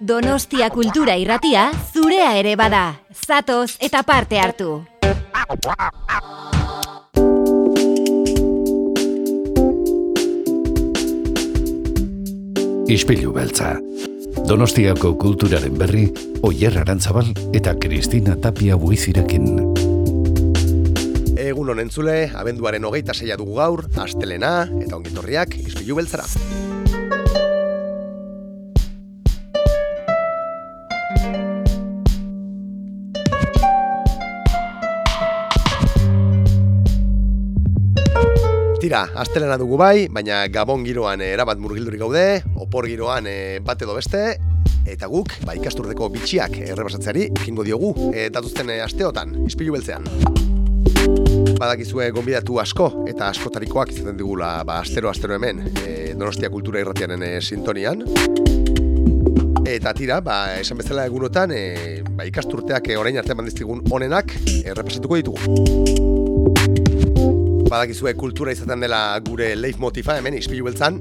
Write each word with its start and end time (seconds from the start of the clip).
Donostia 0.00 0.68
kultura 0.70 1.16
irratia 1.16 1.70
zurea 1.92 2.34
ere 2.38 2.56
bada. 2.56 3.00
Zatoz 3.26 3.76
eta 3.80 4.02
parte 4.02 4.38
hartu. 4.38 4.84
Ispilu 12.86 13.32
beltza. 13.34 13.72
Donostiako 14.46 15.16
kulturaren 15.18 15.74
berri, 15.74 16.04
Oyer 16.46 16.76
Arantzabal 16.78 17.32
eta 17.56 17.74
Kristina 17.82 18.36
Tapia 18.38 18.76
buizirekin. 18.78 19.48
Egun 21.34 21.74
honen 21.74 21.90
zule, 21.90 22.30
abenduaren 22.34 22.86
hogeita 22.86 23.14
zeia 23.14 23.36
dugu 23.40 23.58
gaur, 23.58 23.86
astelena 23.98 24.68
eta 24.84 25.00
ongitorriak 25.00 25.58
Ispilu 25.64 25.98
beltzara. 25.98 26.30
Tira, 38.86 39.00
astelena 39.18 39.56
dugu 39.58 39.74
bai, 39.80 40.06
baina 40.14 40.44
gabon 40.46 40.84
giroan 40.86 41.18
eh, 41.18 41.32
erabat 41.34 41.58
murgildurik 41.58 41.98
gaude, 42.04 42.20
opor 42.62 42.86
giroan 42.86 43.26
e, 43.26 43.58
bat 43.66 43.80
edo 43.82 43.96
beste, 43.96 44.20
eta 44.86 45.08
guk, 45.10 45.32
ba, 45.42 45.56
ikasturdeko 45.58 46.06
bitxiak 46.14 46.54
errebasatzeari, 46.68 47.24
ekingo 47.32 47.64
diogu, 47.66 47.90
e, 48.12 48.28
datuzten 48.30 48.70
asteotan, 48.84 49.34
ispilu 49.50 49.74
beltzean. 49.74 50.06
Badakizue 51.58 52.12
gonbidatu 52.14 52.60
asko, 52.62 52.86
eta 53.10 53.32
askotarikoak 53.32 53.90
izaten 53.90 54.22
digula, 54.22 54.52
ba, 54.62 54.78
astero-astero 54.86 55.34
hemen, 55.34 55.66
e, 55.82 56.14
Donostia 56.14 56.54
Kultura 56.54 56.78
Irratianen 56.86 57.26
e, 57.26 57.34
sintonian. 57.42 58.06
Eta 59.66 59.98
tira, 59.98 60.22
ba, 60.22 60.60
esan 60.62 60.78
bezala 60.78 61.10
egunotan, 61.10 61.50
e, 61.50 62.04
ba, 62.06 62.30
ikasturteak 62.30 62.94
orain 63.02 63.18
arte 63.18 63.34
mandiztigun 63.34 63.82
onenak 63.90 64.38
errepasatuko 64.62 65.24
ditugu 65.24 66.05
badakizue 67.66 68.14
kultura 68.14 68.52
izaten 68.54 68.82
dela 68.84 69.18
gure 69.26 69.50
leif 69.58 69.78
motifa 69.82 70.16
hemen 70.18 70.36
ispilu 70.38 70.68
beltzan. 70.68 71.00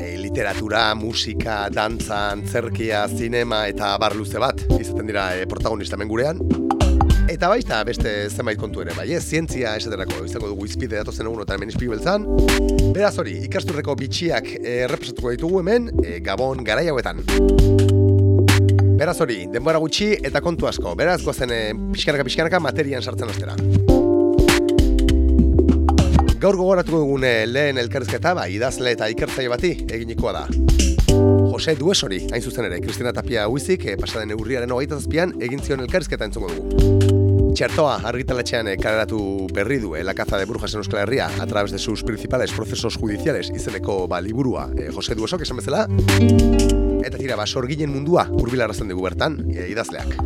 E, 0.00 0.16
literatura, 0.20 0.94
musika, 0.96 1.62
dantza, 1.72 2.30
antzerkia, 2.32 3.04
zinema 3.08 3.66
eta 3.68 3.92
bar 4.00 4.16
luze 4.16 4.40
bat 4.40 4.62
izaten 4.78 5.10
dira 5.10 5.30
e, 5.36 5.46
protagonista 5.50 5.98
hemen 5.98 6.08
gurean. 6.08 6.40
Eta 7.30 7.50
baita 7.52 7.82
beste 7.86 8.12
zenbait 8.32 8.58
kontu 8.58 8.82
ere, 8.82 8.94
bai, 8.96 9.06
ez, 9.14 9.22
zientzia 9.22 9.76
esaterako 9.78 10.24
izango 10.26 10.48
dugu 10.50 10.66
izpide 10.66 10.98
datozen 10.98 11.28
egun 11.28 11.44
eta 11.44 11.54
hemen 11.58 11.70
izpilu 11.70 11.94
beltzan. 11.94 12.26
Beraz 12.96 13.14
hori, 13.22 13.36
ikasturreko 13.46 13.94
bitxiak 14.00 14.50
e, 14.58 14.80
represatuko 14.90 15.36
ditugu 15.36 15.62
hemen, 15.62 15.92
e, 16.02 16.18
Gabon 16.24 16.64
garai 16.66 16.88
hauetan. 16.90 17.22
Beraz 19.00 19.16
hori, 19.22 19.44
denbora 19.52 19.80
gutxi 19.80 20.12
eta 20.18 20.42
kontu 20.44 20.68
asko, 20.68 20.96
beraz 20.98 21.20
gozen 21.24 21.54
e, 21.54 21.62
pixkanaka 21.94 22.26
pixkanaka 22.26 22.64
materian 22.70 23.04
sartzen 23.04 23.32
ostera. 23.32 23.56
Gaur 26.40 26.56
gogoratuko 26.56 27.02
dugune 27.02 27.44
lehen 27.44 27.76
elkarrizketa, 27.76 28.30
ba, 28.32 28.46
idazle 28.48 28.94
eta 28.94 29.10
ikertzaile 29.12 29.50
bati 29.52 29.70
eginikoa 29.92 30.30
da. 30.32 30.46
Jose 31.12 31.74
Duesori, 31.76 32.22
hain 32.32 32.40
zuzen 32.40 32.64
ere, 32.64 32.78
Kristina 32.80 33.12
Tapia 33.12 33.42
Huizik, 33.44 33.84
e, 33.84 33.96
pasaden 34.00 34.32
eurriaren 34.32 34.72
hogeita 34.72 34.96
zazpian, 34.96 35.34
egin 35.44 35.60
zion 35.60 35.84
elkarrizketa 35.84 36.24
entzungo 36.24 36.48
dugu. 36.48 37.52
Txertoa 37.58 37.98
argitaletxean 38.08 38.72
e, 38.72 38.78
kaleratu 38.80 39.20
berri 39.52 39.76
du 39.82 39.92
e, 39.98 40.00
La 40.06 40.14
caza 40.16 40.40
de 40.40 40.48
brujas 40.48 40.72
en 40.72 40.80
Euskal 40.80 41.02
Herria 41.02 41.28
a 41.28 41.46
través 41.46 41.76
de 41.76 41.78
sus 41.78 42.04
principales 42.08 42.56
procesos 42.56 42.96
judiciales 42.96 43.52
izeneko 43.52 44.06
ba, 44.08 44.22
liburua 44.24 44.70
e, 44.78 44.88
Jose 44.96 45.14
Duesok 45.14 45.44
esan 45.44 45.60
bezala. 45.60 45.84
Eta 47.04 47.18
tira, 47.18 47.36
ba, 47.36 47.44
sorginen 47.44 47.92
mundua 47.92 48.30
urbilarazten 48.32 48.88
dugu 48.88 49.04
bertan, 49.10 49.42
e, 49.52 49.68
idazleak. 49.74 50.16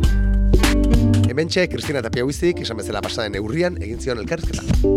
Hementxe, 1.27 1.67
Kristina 1.67 1.99
Tapia 2.05 2.23
Huizik, 2.23 2.63
esan 2.63 2.79
bezala 2.79 3.03
pasaden 3.03 3.35
eurrian, 3.35 3.75
egin 3.83 3.99
zion 3.99 4.23
elkarrizketa. 4.23 4.94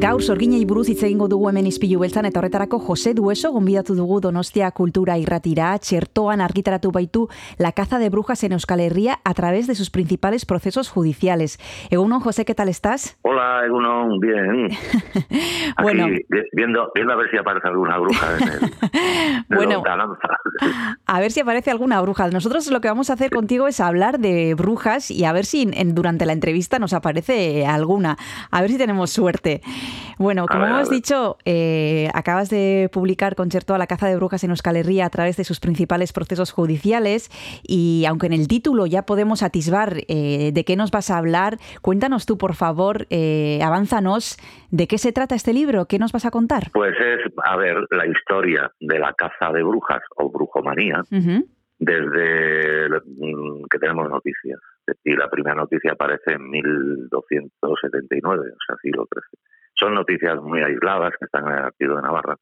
Gaur 0.00 0.22
sorginei 0.24 0.62
buruz 0.64 0.86
hitz 0.88 1.02
egingo 1.04 1.26
dugu 1.28 1.50
hemen 1.50 1.66
izpilu 1.68 1.98
beltzan 2.00 2.24
eta 2.24 2.40
horretarako 2.40 2.78
Jose 2.86 3.10
Dueso 3.12 3.50
gonbidatu 3.52 3.92
dugu 3.98 4.22
Donostia 4.24 4.70
Kultura 4.72 5.18
Irratira, 5.20 5.74
txertoan 5.76 6.40
argitaratu 6.40 6.88
baitu 6.90 7.26
La 7.58 7.72
caza 7.76 7.98
de 8.00 8.08
brujas 8.08 8.42
en 8.44 8.54
Euskal 8.56 8.80
Herria 8.80 9.18
a 9.24 9.34
través 9.34 9.66
de 9.66 9.74
sus 9.74 9.90
principales 9.90 10.46
procesos 10.46 10.88
judiciales. 10.88 11.58
Egunon, 11.90 12.20
José, 12.20 12.46
¿qué 12.46 12.54
tal 12.54 12.70
estás? 12.70 13.18
Hola, 13.20 13.66
Egunon, 13.66 14.18
bien. 14.20 14.70
bueno, 15.82 16.06
viendo, 16.52 16.90
viendo 16.94 17.12
a 17.12 17.16
ver 17.16 17.30
si 17.30 17.36
aparece 17.36 17.68
alguna 17.68 17.98
bruja 17.98 18.38
en 18.38 18.48
el, 18.48 19.44
bueno, 19.54 19.82
a 21.04 21.20
ver 21.20 21.30
si 21.30 21.40
aparece 21.40 21.70
alguna 21.70 22.00
bruja. 22.00 22.26
Nosotros 22.30 22.70
lo 22.70 22.80
que 22.80 22.88
vamos 22.88 23.10
a 23.10 23.12
hacer 23.12 23.30
contigo 23.30 23.68
es 23.68 23.80
hablar 23.80 24.18
de 24.18 24.54
brujas 24.54 25.10
y 25.10 25.26
a 25.26 25.34
ver 25.34 25.44
si 25.44 25.68
en, 25.70 25.94
durante 25.94 26.24
la 26.24 26.32
entrevista 26.32 26.78
nos 26.78 26.94
aparece 26.94 27.66
alguna. 27.66 28.16
A 28.50 28.62
ver 28.62 28.70
si 28.70 28.78
tenemos 28.78 29.10
suerte. 29.10 29.60
Bueno, 30.20 30.46
como 30.46 30.66
hemos 30.66 30.90
dicho, 30.90 31.38
eh, 31.46 32.10
acabas 32.12 32.50
de 32.50 32.90
publicar 32.92 33.34
Concerto 33.34 33.74
a 33.74 33.78
la 33.78 33.86
caza 33.86 34.06
de 34.06 34.16
brujas 34.16 34.44
en 34.44 34.50
Euskal 34.50 34.76
Herria 34.76 35.06
a 35.06 35.10
través 35.10 35.38
de 35.38 35.44
sus 35.44 35.60
principales 35.60 36.12
procesos 36.12 36.52
judiciales 36.52 37.30
y 37.62 38.04
aunque 38.06 38.26
en 38.26 38.34
el 38.34 38.46
título 38.46 38.84
ya 38.84 39.06
podemos 39.06 39.42
atisbar 39.42 39.94
eh, 40.08 40.50
de 40.52 40.64
qué 40.66 40.76
nos 40.76 40.90
vas 40.90 41.10
a 41.10 41.16
hablar, 41.16 41.56
cuéntanos 41.80 42.26
tú, 42.26 42.36
por 42.36 42.54
favor, 42.54 43.06
eh, 43.08 43.60
avánzanos, 43.62 44.36
¿de 44.70 44.86
qué 44.86 44.98
se 44.98 45.12
trata 45.12 45.34
este 45.34 45.54
libro? 45.54 45.86
¿Qué 45.86 45.98
nos 45.98 46.12
vas 46.12 46.26
a 46.26 46.30
contar? 46.30 46.64
Pues 46.74 46.92
es, 47.00 47.32
a 47.42 47.56
ver, 47.56 47.78
la 47.90 48.06
historia 48.06 48.70
de 48.78 48.98
la 48.98 49.14
caza 49.14 49.50
de 49.54 49.62
brujas 49.62 50.02
o 50.16 50.30
brujomanía. 50.30 51.02
desde 51.78 52.90
mm, 52.90 53.64
que 53.70 53.78
tenemos 53.78 54.10
noticias. 54.10 54.60
Y 55.02 55.16
la 55.16 55.30
primera 55.30 55.56
noticia 55.56 55.92
aparece 55.92 56.32
en 56.32 56.50
1279, 56.50 58.50
o 58.50 58.56
sea, 58.66 58.76
siglo 58.82 59.08
XIII. 59.10 59.49
Son 59.80 59.94
noticias 59.94 60.36
muy 60.42 60.60
aisladas 60.60 61.14
que 61.18 61.24
están 61.24 61.46
en 61.46 61.52
el 61.52 61.64
Archivo 61.64 61.96
de 61.96 62.02
Navarra. 62.02 62.36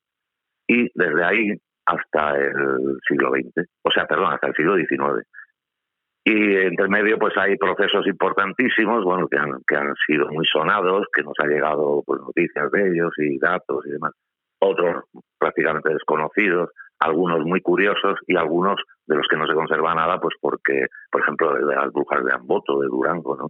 Y 0.67 0.91
desde 0.95 1.25
ahí 1.25 1.53
hasta 1.87 2.37
el 2.37 2.99
siglo 3.09 3.31
XX, 3.31 3.67
o 3.83 3.91
sea, 3.91 4.07
perdón, 4.07 4.33
hasta 4.33 4.49
el 4.49 4.55
siglo 4.55 4.77
XIX. 4.77 5.27
Y 6.25 6.57
entre 6.57 6.89
medio, 6.89 7.19
pues 7.19 7.33
hay 7.39 7.57
procesos 7.57 8.07
importantísimos, 8.07 9.03
bueno, 9.05 9.29
que 9.29 9.39
han, 9.39 9.63
que 9.67 9.77
han 9.77 9.95
sido 10.07 10.29
muy 10.29 10.45
sonados, 10.45 11.07
que 11.15 11.23
nos 11.23 11.33
ha 11.39 11.47
llegado 11.47 12.03
pues 12.05 12.21
noticias 12.21 12.71
de 12.71 12.91
ellos 12.91 13.11
y 13.17 13.39
datos 13.39 13.87
y 13.87 13.91
demás. 13.93 14.13
Otros 14.59 15.05
prácticamente 15.39 15.91
desconocidos, 15.91 16.71
algunos 16.99 17.47
muy 17.47 17.63
curiosos 17.63 18.19
y 18.27 18.37
algunos 18.37 18.77
de 19.07 19.17
los 19.17 19.27
que 19.29 19.37
no 19.37 19.47
se 19.47 19.55
conserva 19.55 19.95
nada, 19.95 20.21
pues 20.21 20.35
porque, 20.41 20.89
por 21.11 21.23
ejemplo, 21.23 21.55
de 21.55 21.75
las 21.75 21.93
brujas 21.93 22.23
de 22.25 22.35
Amboto, 22.35 22.81
de 22.81 22.89
Durango, 22.89 23.37
¿no? 23.37 23.49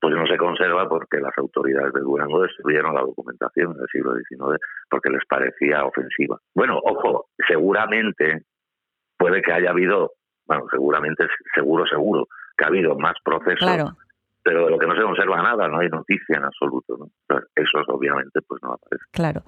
Pues 0.00 0.14
no 0.14 0.26
se 0.26 0.36
conserva 0.36 0.88
porque 0.88 1.18
las 1.18 1.36
autoridades 1.38 1.92
de 1.92 2.00
Durango 2.00 2.42
destruyeron 2.42 2.94
la 2.94 3.00
documentación 3.00 3.72
en 3.72 3.80
el 3.80 3.88
siglo 3.90 4.14
XIX 4.14 4.60
porque 4.90 5.10
les 5.10 5.24
parecía 5.26 5.84
ofensiva. 5.84 6.38
Bueno, 6.54 6.78
ojo, 6.82 7.26
seguramente 7.48 8.44
puede 9.16 9.40
que 9.40 9.52
haya 9.52 9.70
habido, 9.70 10.12
bueno, 10.46 10.64
seguramente, 10.70 11.26
seguro, 11.54 11.86
seguro, 11.86 12.26
que 12.56 12.64
ha 12.64 12.68
habido 12.68 12.96
más 12.96 13.14
procesos, 13.24 13.94
pero 14.42 14.66
de 14.66 14.70
lo 14.70 14.78
que 14.78 14.86
no 14.86 14.94
se 14.94 15.02
conserva 15.02 15.42
nada, 15.42 15.68
no 15.68 15.78
hay 15.78 15.88
noticia 15.88 16.36
en 16.36 16.44
absoluto. 16.44 16.98
¿no? 16.98 17.38
Eso 17.54 17.78
obviamente 17.88 18.40
pues 18.46 18.62
no 18.62 18.74
aparece. 18.74 19.04
Claro 19.10 19.42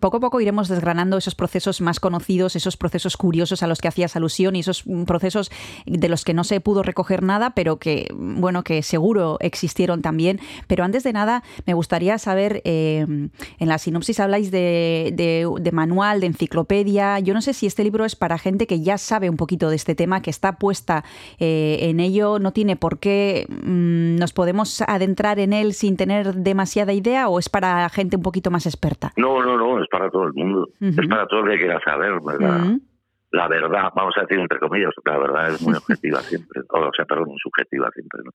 poco 0.00 0.18
a 0.18 0.20
poco 0.20 0.40
iremos 0.40 0.68
desgranando 0.68 1.16
esos 1.16 1.34
procesos 1.34 1.80
más 1.80 2.00
conocidos, 2.00 2.56
esos 2.56 2.76
procesos 2.76 3.16
curiosos 3.16 3.62
a 3.62 3.66
los 3.66 3.80
que 3.80 3.88
hacías 3.88 4.16
alusión 4.16 4.56
y 4.56 4.60
esos 4.60 4.84
procesos 5.06 5.50
de 5.86 6.08
los 6.08 6.24
que 6.24 6.34
no 6.34 6.44
se 6.44 6.60
pudo 6.60 6.82
recoger 6.82 7.22
nada, 7.22 7.50
pero 7.50 7.78
que, 7.78 8.08
bueno, 8.14 8.62
que 8.62 8.82
seguro 8.82 9.36
existieron 9.40 10.02
también. 10.02 10.40
Pero 10.66 10.84
antes 10.84 11.02
de 11.02 11.12
nada, 11.12 11.42
me 11.66 11.74
gustaría 11.74 12.18
saber, 12.18 12.62
eh, 12.64 13.06
en 13.06 13.68
la 13.68 13.78
sinopsis 13.78 14.20
habláis 14.20 14.50
de, 14.50 15.70
manual, 15.72 16.20
de 16.20 16.26
enciclopedia. 16.26 17.18
Yo 17.20 17.34
no 17.34 17.42
sé 17.42 17.52
si 17.52 17.66
este 17.66 17.84
libro 17.84 18.04
es 18.04 18.16
para 18.16 18.38
gente 18.38 18.66
que 18.66 18.80
ya 18.80 18.98
sabe 18.98 19.30
un 19.30 19.36
poquito 19.36 19.70
de 19.70 19.76
este 19.76 19.94
tema, 19.94 20.22
que 20.22 20.30
está 20.30 20.56
puesta 20.56 21.04
eh, 21.38 21.78
en 21.82 22.00
ello, 22.00 22.38
no 22.38 22.52
tiene 22.52 22.76
por 22.76 22.98
qué 22.98 23.46
mm, 23.48 24.16
nos 24.16 24.32
podemos 24.32 24.82
adentrar 24.82 25.38
en 25.38 25.52
él 25.52 25.74
sin 25.74 25.96
tener 25.96 26.34
demasiada 26.34 26.92
idea 26.92 27.28
o 27.28 27.38
es 27.38 27.48
para 27.48 27.88
gente 27.88 28.16
un 28.16 28.22
poquito 28.22 28.50
más 28.50 28.66
experta. 28.66 29.12
No, 29.16 29.42
no, 29.42 29.56
no 29.56 29.69
es 29.78 29.88
para 29.88 30.10
todo 30.10 30.24
el 30.24 30.32
mundo, 30.32 30.68
es 30.80 31.06
para 31.06 31.26
todo 31.26 31.40
el 31.44 31.50
que 31.52 31.58
quiera 31.58 31.80
saber, 31.84 32.14
¿verdad? 32.24 32.76
La 33.32 33.46
verdad, 33.46 33.92
vamos 33.94 34.14
a 34.16 34.22
decir 34.22 34.40
entre 34.40 34.58
comillas, 34.58 34.92
la 35.04 35.18
verdad 35.18 35.48
es 35.50 35.62
muy 35.62 35.74
objetiva 35.76 36.20
siempre, 36.20 36.62
o 36.68 36.90
sea, 36.96 37.04
perdón, 37.04 37.28
muy 37.28 37.38
subjetiva 37.38 37.90
siempre, 37.92 38.22
¿no? 38.24 38.30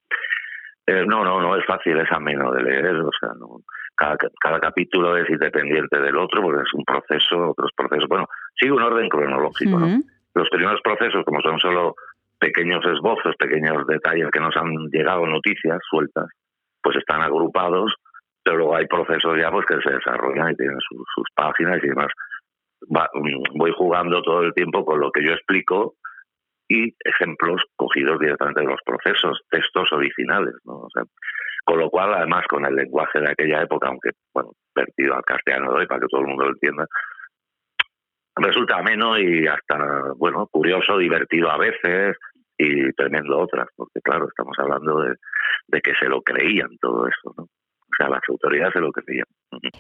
Eh, 0.88 1.04
no, 1.06 1.26
no, 1.26 1.42
no 1.42 1.56
es 1.56 1.66
fácil, 1.66 1.98
es 1.98 2.12
ameno 2.12 2.52
de 2.52 2.62
leer, 2.62 2.96
o 2.98 3.10
sea, 3.20 3.30
no, 3.40 3.62
cada, 3.96 4.16
cada 4.40 4.60
capítulo 4.60 5.18
es 5.18 5.28
independiente 5.30 6.00
del 6.00 6.16
otro 6.16 6.44
porque 6.44 6.62
es 6.62 6.74
un 6.74 6.86
proceso, 6.86 7.50
otros 7.50 7.72
procesos, 7.76 8.08
bueno, 8.08 8.28
sigue 8.58 8.72
un 8.72 8.84
orden 8.84 9.10
cronológico, 9.10 9.80
¿no? 9.80 10.00
Los 10.36 10.50
primeros 10.50 10.80
procesos, 10.82 11.26
como 11.26 11.42
son 11.42 11.60
solo 11.60 11.96
pequeños 12.40 12.86
esbozos, 12.86 13.36
pequeños 13.38 13.88
detalles 13.88 14.30
que 14.32 14.40
nos 14.40 14.56
han 14.58 14.70
llegado 14.92 15.26
noticias 15.26 15.80
sueltas, 15.90 16.28
pues 16.84 16.98
están 16.98 17.22
agrupados 17.22 17.96
pero 18.46 18.58
luego 18.58 18.76
hay 18.76 18.86
procesos 18.86 19.38
ya 19.42 19.50
pues 19.50 19.66
que 19.66 19.82
se 19.82 19.96
desarrollan 19.96 20.52
y 20.52 20.56
tienen 20.56 20.78
sus, 20.80 21.28
páginas 21.36 21.84
y 21.84 21.88
demás. 21.88 22.12
voy 23.56 23.72
jugando 23.76 24.22
todo 24.22 24.44
el 24.44 24.54
tiempo 24.54 24.86
con 24.86 25.00
lo 25.00 25.12
que 25.12 25.26
yo 25.26 25.34
explico 25.34 25.96
y 26.70 26.96
ejemplos 27.04 27.64
cogidos 27.76 28.20
directamente 28.20 28.62
de 28.62 28.68
los 28.68 28.80
procesos, 28.86 29.42
textos 29.50 29.92
originales, 29.92 30.54
¿no? 30.64 30.88
con 31.66 31.80
lo 31.80 31.90
cual, 31.90 32.14
además, 32.14 32.46
con 32.48 32.64
el 32.66 32.76
lenguaje 32.76 33.20
de 33.20 33.32
aquella 33.32 33.64
época, 33.64 33.88
aunque, 33.88 34.12
bueno, 34.32 34.52
vertido 34.76 35.16
al 35.16 35.24
castellano 35.24 35.72
de 35.74 35.80
hoy 35.80 35.88
para 35.88 36.02
que 36.02 36.08
todo 36.08 36.22
el 36.22 36.28
mundo 36.28 36.46
lo 36.46 36.52
entienda, 36.52 36.86
resulta 38.36 38.78
ameno 38.78 39.18
y 39.18 39.48
hasta, 39.48 40.14
bueno, 40.18 40.46
curioso, 40.52 41.00
divertido 41.00 41.50
a 41.50 41.58
veces 41.58 42.16
y 42.60 42.92
tremendo 42.94 43.40
otras, 43.40 43.68
porque 43.76 44.02
claro, 44.04 44.28
estamos 44.28 44.56
hablando 44.60 45.00
de 45.68 45.82
que 45.82 45.94
se 46.00 46.08
lo 46.08 46.22
creían 46.22 46.78
todo 46.80 47.08
eso, 47.08 47.34
¿no? 47.36 47.48
Sea, 47.98 48.10
las 48.10 48.22
autoridades 48.30 48.74
se 48.74 48.80
lo 48.80 48.92
creían. 48.92 49.26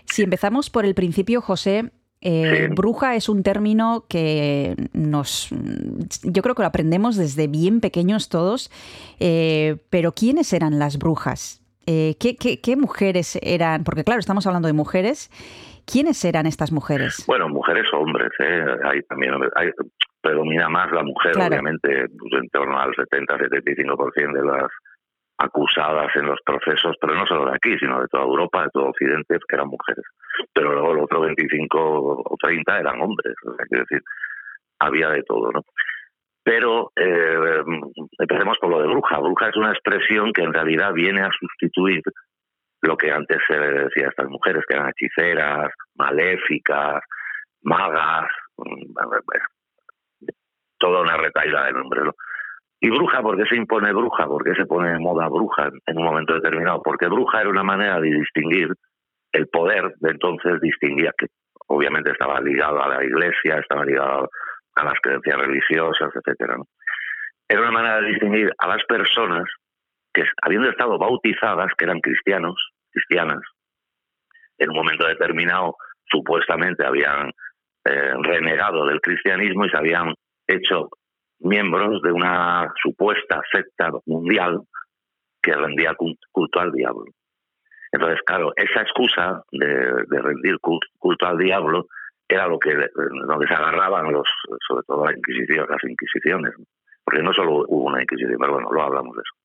Si 0.06 0.24
empezamos 0.24 0.70
por 0.70 0.86
el 0.86 0.96
principio, 0.96 1.42
José, 1.42 1.92
eh, 2.22 2.70
bruja 2.72 3.16
es 3.16 3.30
un 3.30 3.44
término 3.44 4.06
que 4.10 4.76
nos, 4.94 5.50
yo 6.24 6.42
creo 6.42 6.56
que 6.56 6.64
lo 6.64 6.68
aprendemos 6.68 7.18
desde 7.18 7.48
bien 7.48 7.82
pequeños 7.82 8.30
todos, 8.30 8.72
eh, 9.20 9.78
pero 9.92 10.12
¿quiénes 10.12 10.52
eran 10.54 10.80
las 10.80 10.98
brujas? 10.98 11.62
Eh, 11.86 12.16
¿qué, 12.20 12.36
qué, 12.36 12.76
mujeres 12.76 13.38
eran? 13.44 13.84
Porque 13.84 14.04
claro, 14.04 14.20
estamos 14.20 14.48
hablando 14.48 14.68
de 14.68 14.74
mujeres. 14.74 15.30
¿Quiénes 15.86 16.26
eran 16.26 16.48
estas 16.48 16.72
mujeres? 16.72 17.24
Bueno, 17.28 17.48
mujeres 17.48 17.86
o 17.94 18.00
hombres. 18.00 18.32
Hay 18.86 19.04
también 19.04 19.34
hay, 19.56 19.70
predomina 20.20 20.68
más 20.68 20.92
la 20.92 21.04
mujer, 21.04 21.38
obviamente, 21.38 22.08
pues, 22.18 22.34
en 22.42 22.50
torno 22.50 22.80
al 22.80 22.90
70-75% 22.96 24.34
de 24.34 24.44
las 24.44 24.72
acusadas 25.38 26.16
en 26.16 26.28
los 26.28 26.40
procesos, 26.46 26.96
pero 27.00 27.14
no 27.14 27.26
solo 27.26 27.46
de 27.46 27.56
aquí, 27.56 27.78
sino 27.78 28.00
de 28.00 28.08
toda 28.08 28.24
Europa, 28.24 28.64
de 28.64 28.70
todo 28.72 28.90
Occidente, 28.90 29.38
que 29.48 29.56
eran 29.56 29.68
mujeres. 29.68 30.06
Pero 30.54 30.72
luego 30.74 30.94
el 30.94 31.00
otro 31.00 31.22
25 31.22 32.24
o 32.26 32.38
30 32.42 32.80
eran 32.80 33.02
hombres, 33.02 33.36
o 33.46 33.56
quiero 33.56 33.84
decir, 33.90 34.02
había 34.80 35.10
de 35.10 35.24
todo, 35.24 35.52
¿no? 35.52 35.62
Pero 36.44 36.92
eh, 36.96 37.64
empecemos 38.20 38.58
por 38.60 38.70
lo 38.70 38.80
de 38.80 38.88
bruja. 38.88 39.18
Bruja 39.18 39.50
es 39.50 39.58
una 39.58 39.72
expresión 39.72 40.32
que 40.32 40.44
en 40.44 40.54
realidad 40.54 40.94
viene 40.94 41.22
a 41.22 41.32
sustituir 41.32 42.02
lo 42.82 42.96
que 42.96 43.12
antes 43.12 43.40
se 43.48 43.58
decía 43.58 44.06
a 44.06 44.10
estas 44.10 44.30
mujeres, 44.30 44.64
que 44.68 44.76
eran 44.76 44.90
hechiceras, 44.90 45.72
maléficas, 45.96 47.02
magas, 47.64 48.30
mm, 48.58 48.94
toda 50.78 51.02
una 51.02 51.18
retaila 51.18 51.66
de 51.66 51.74
nombres. 51.74 52.04
¿no? 52.06 52.14
¿Y 52.86 52.90
bruja? 52.92 53.20
¿Por 53.24 53.36
qué 53.36 53.46
se 53.50 53.56
impone 53.56 53.92
bruja? 53.94 54.28
¿Por 54.28 54.44
qué 54.44 54.54
se 54.54 54.68
pone 54.68 54.92
de 54.92 55.00
moda 55.00 55.28
bruja 55.28 55.72
en 55.88 55.98
un 55.98 56.04
momento 56.04 56.36
determinado? 56.36 56.84
Porque 56.84 57.08
bruja 57.08 57.42
era 57.42 57.50
una 57.50 57.64
manera 57.64 58.00
de 58.00 58.12
distinguir 58.12 58.68
el 59.32 59.48
poder 59.48 59.96
de 60.02 60.12
entonces, 60.12 60.62
distinguía 60.62 61.12
que 61.18 61.26
obviamente 61.66 62.12
estaba 62.12 62.40
ligado 62.42 62.84
a 62.84 62.90
la 62.90 63.04
iglesia, 63.04 63.58
estaba 63.58 63.84
ligado 63.86 64.30
a 64.76 64.84
las 64.84 65.00
creencias 65.02 65.36
religiosas, 65.36 66.12
etcétera. 66.14 66.58
Era 67.50 67.62
una 67.62 67.72
manera 67.72 68.02
de 68.02 68.10
distinguir 68.10 68.52
a 68.56 68.68
las 68.68 68.84
personas 68.86 69.46
que, 70.14 70.24
habiendo 70.44 70.70
estado 70.70 71.00
bautizadas, 71.00 71.72
que 71.76 71.86
eran 71.86 72.02
cristianos, 72.02 72.70
cristianas, 72.92 73.42
en 74.60 74.70
un 74.70 74.76
momento 74.76 75.08
determinado 75.08 75.76
supuestamente 76.08 76.86
habían 76.86 77.32
eh, 77.84 78.14
renegado 78.22 78.86
del 78.86 79.02
cristianismo 79.02 79.66
y 79.66 79.72
se 79.72 79.78
habían 79.78 80.14
hecho 80.46 80.90
miembros 81.40 82.02
de 82.02 82.12
una 82.12 82.72
supuesta 82.82 83.42
secta 83.52 83.92
mundial 84.06 84.62
que 85.42 85.54
rendía 85.54 85.96
culto 85.96 86.60
al 86.60 86.72
diablo. 86.72 87.06
Entonces, 87.96 88.20
claro, 88.26 88.52
esa 88.58 88.82
excusa 88.82 89.42
de, 89.52 90.22
rendir 90.22 90.60
culto, 90.60 91.26
al 91.26 91.38
diablo 91.38 91.88
era 92.28 92.48
lo 92.48 92.60
que, 92.60 92.76
donde 93.28 93.48
se 93.48 93.54
agarraban 93.54 94.12
los, 94.12 94.28
sobre 94.68 94.84
todo 94.86 95.06
la 95.06 95.16
Inquisición, 95.16 95.66
las 95.70 95.84
Inquisiciones, 95.84 96.54
porque 97.06 97.24
no 97.24 97.32
solo 97.32 97.64
hubo 97.68 97.86
una 97.86 98.02
Inquisición, 98.02 98.38
pero 98.40 98.54
bueno, 98.54 98.70
lo 98.72 98.82
hablamos 98.82 99.16
de 99.16 99.22
eso. 99.22 99.36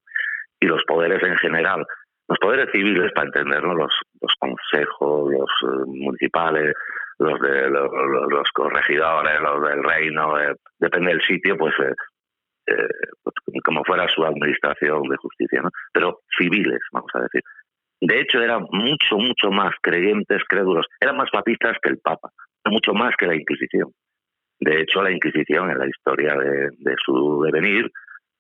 Y 0.58 0.66
los 0.66 0.82
poderes 0.84 1.22
en 1.22 1.36
general, 1.36 1.86
los 2.28 2.38
poderes 2.40 2.70
civiles, 2.72 3.12
para 3.14 3.26
entenderlo, 3.26 3.75
los, 3.75 3.94
los 4.20 4.32
consejos, 4.38 5.31
los 5.32 5.50
eh, 5.62 5.84
municipales, 5.86 6.75
los 7.20 7.38
de 7.38 7.69
los, 7.69 8.50
corregidores, 8.55 9.40
los 9.40 9.62
del 9.62 9.84
reino, 9.84 10.40
eh, 10.40 10.55
depende 10.78 11.11
del 11.11 11.20
sitio, 11.20 11.56
pues, 11.56 11.75
eh, 11.81 11.93
eh, 12.67 12.88
pues, 13.22 13.34
como 13.62 13.84
fuera 13.84 14.08
su 14.08 14.25
administración 14.25 15.02
de 15.02 15.17
justicia, 15.19 15.61
¿no? 15.62 15.69
Pero 15.93 16.20
civiles, 16.38 16.81
vamos 16.93 17.11
a 17.14 17.20
decir. 17.20 17.43
De 18.00 18.20
hecho, 18.20 18.40
eran 18.40 18.62
mucho, 18.70 19.19
mucho 19.19 19.50
más 19.50 19.75
creyentes, 19.82 20.43
crédulos, 20.49 20.87
eran 20.99 21.19
más 21.19 21.28
papistas 21.31 21.76
que 21.82 21.90
el 21.90 21.99
Papa, 21.99 22.31
mucho 22.64 22.94
más 22.94 23.14
que 23.17 23.26
la 23.26 23.37
Inquisición. 23.37 23.90
De 24.58 24.81
hecho, 24.81 25.02
la 25.02 25.11
Inquisición, 25.11 25.70
en 25.70 25.78
la 25.78 25.87
historia 25.87 26.34
de, 26.34 26.94
su 27.05 27.43
devenir, 27.44 27.90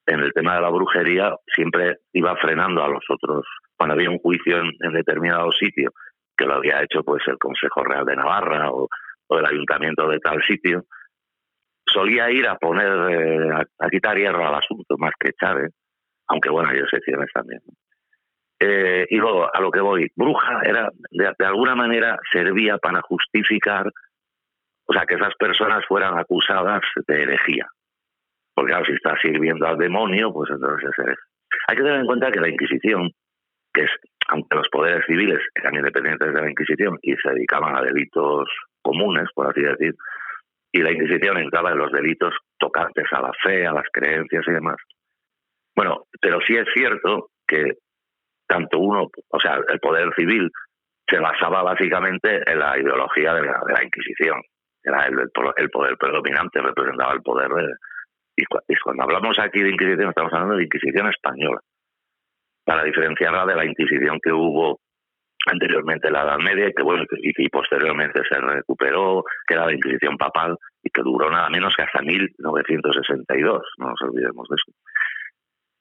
en 0.06 0.20
el 0.20 0.32
tema 0.32 0.54
de 0.54 0.62
la 0.62 0.70
brujería, 0.70 1.34
siempre 1.54 1.96
iba 2.14 2.34
frenando 2.36 2.82
a 2.82 2.88
los 2.88 3.04
otros. 3.10 3.44
Cuando 3.76 3.94
había 3.94 4.10
un 4.10 4.18
juicio 4.18 4.58
en 4.58 4.92
determinado 4.92 5.52
sitio 5.52 5.90
que 6.40 6.46
lo 6.46 6.54
había 6.54 6.82
hecho 6.82 7.02
pues 7.04 7.22
el 7.26 7.36
Consejo 7.36 7.84
Real 7.84 8.06
de 8.06 8.16
Navarra 8.16 8.70
o, 8.72 8.88
el 9.28 9.46
Ayuntamiento 9.46 10.08
de 10.08 10.18
tal 10.18 10.42
sitio, 10.42 10.86
solía 11.86 12.30
ir 12.30 12.48
a 12.48 12.56
poner, 12.56 12.88
eh, 13.12 13.64
a, 13.78 13.88
quitar 13.88 14.16
hierro 14.16 14.44
al 14.44 14.56
asunto 14.56 14.96
más 14.98 15.12
que 15.20 15.28
echar, 15.28 15.56
¿eh? 15.60 15.68
aunque 16.26 16.50
bueno, 16.50 16.70
hay 16.70 16.78
excepciones 16.78 17.28
también. 17.32 17.60
Eh, 18.58 19.06
y 19.08 19.16
luego, 19.16 19.48
a 19.54 19.60
lo 19.60 19.70
que 19.70 19.80
voy, 19.80 20.10
bruja 20.16 20.62
era, 20.64 20.90
de, 21.10 21.46
alguna 21.46 21.76
manera, 21.76 22.18
servía 22.32 22.78
para 22.78 23.02
justificar, 23.02 23.86
o 24.86 24.92
sea, 24.92 25.06
que 25.06 25.14
esas 25.14 25.34
personas 25.36 25.84
fueran 25.86 26.18
acusadas 26.18 26.82
de 27.06 27.22
herejía. 27.22 27.68
Porque 28.52 28.72
claro, 28.72 28.86
si 28.86 28.92
está 28.92 29.16
sirviendo 29.22 29.64
al 29.64 29.78
demonio, 29.78 30.32
pues 30.32 30.50
entonces 30.50 30.90
es 30.98 31.18
Hay 31.68 31.76
que 31.76 31.82
tener 31.82 32.00
en 32.00 32.06
cuenta 32.06 32.32
que 32.32 32.40
la 32.40 32.48
Inquisición, 32.48 33.12
que 33.72 33.82
es 33.82 33.90
aunque 34.30 34.56
los 34.56 34.68
poderes 34.68 35.04
civiles 35.06 35.40
eran 35.54 35.74
independientes 35.74 36.32
de 36.32 36.40
la 36.40 36.50
Inquisición 36.50 36.98
y 37.02 37.14
se 37.16 37.30
dedicaban 37.30 37.76
a 37.76 37.82
delitos 37.82 38.48
comunes, 38.80 39.28
por 39.34 39.48
así 39.48 39.60
decir, 39.60 39.94
y 40.72 40.82
la 40.82 40.92
Inquisición 40.92 41.38
entraba 41.38 41.72
en 41.72 41.78
los 41.78 41.90
delitos 41.90 42.32
tocantes 42.58 43.06
a 43.12 43.22
la 43.22 43.32
fe, 43.42 43.66
a 43.66 43.72
las 43.72 43.86
creencias 43.92 44.44
y 44.46 44.52
demás. 44.52 44.76
Bueno, 45.74 46.04
pero 46.20 46.38
sí 46.46 46.56
es 46.56 46.66
cierto 46.72 47.30
que 47.46 47.74
tanto 48.46 48.78
uno, 48.78 49.08
o 49.28 49.40
sea, 49.40 49.58
el 49.68 49.80
poder 49.80 50.12
civil 50.14 50.48
se 51.08 51.18
basaba 51.18 51.62
básicamente 51.62 52.40
en 52.48 52.58
la 52.58 52.78
ideología 52.78 53.34
de 53.34 53.42
la, 53.42 53.84
Inquisición. 53.84 54.40
Era 54.82 55.06
el, 55.06 55.18
el, 55.18 55.70
poder 55.70 55.96
predominante, 55.98 56.60
representaba 56.60 57.12
el 57.14 57.22
poder 57.22 57.48
de... 57.48 57.74
Y, 58.36 58.44
cuando 58.82 59.02
hablamos 59.02 59.38
aquí 59.40 59.60
de 59.60 59.70
Inquisición, 59.70 60.10
estamos 60.10 60.32
hablando 60.32 60.56
de 60.56 60.64
Inquisición 60.64 61.08
española 61.08 61.60
para 62.70 62.84
diferenciarla 62.84 63.44
de 63.46 63.56
la 63.56 63.64
Inquisición 63.64 64.20
que 64.22 64.30
hubo 64.30 64.78
anteriormente 65.50 66.06
en 66.06 66.12
la 66.12 66.22
Edad 66.22 66.38
Media 66.38 66.68
y 66.68 66.72
que 66.72 66.84
bueno 66.84 67.02
y, 67.18 67.48
posteriormente 67.48 68.22
se 68.28 68.40
recuperó, 68.40 69.24
que 69.44 69.54
era 69.54 69.66
la 69.66 69.72
Inquisición 69.72 70.16
papal 70.16 70.56
y 70.80 70.88
que 70.88 71.02
duró 71.02 71.28
nada 71.28 71.50
menos 71.50 71.74
que 71.74 71.82
hasta 71.82 72.00
1962, 72.00 73.62
no 73.78 73.88
nos 73.88 74.00
olvidemos 74.02 74.46
de 74.48 74.54
eso. 74.54 74.78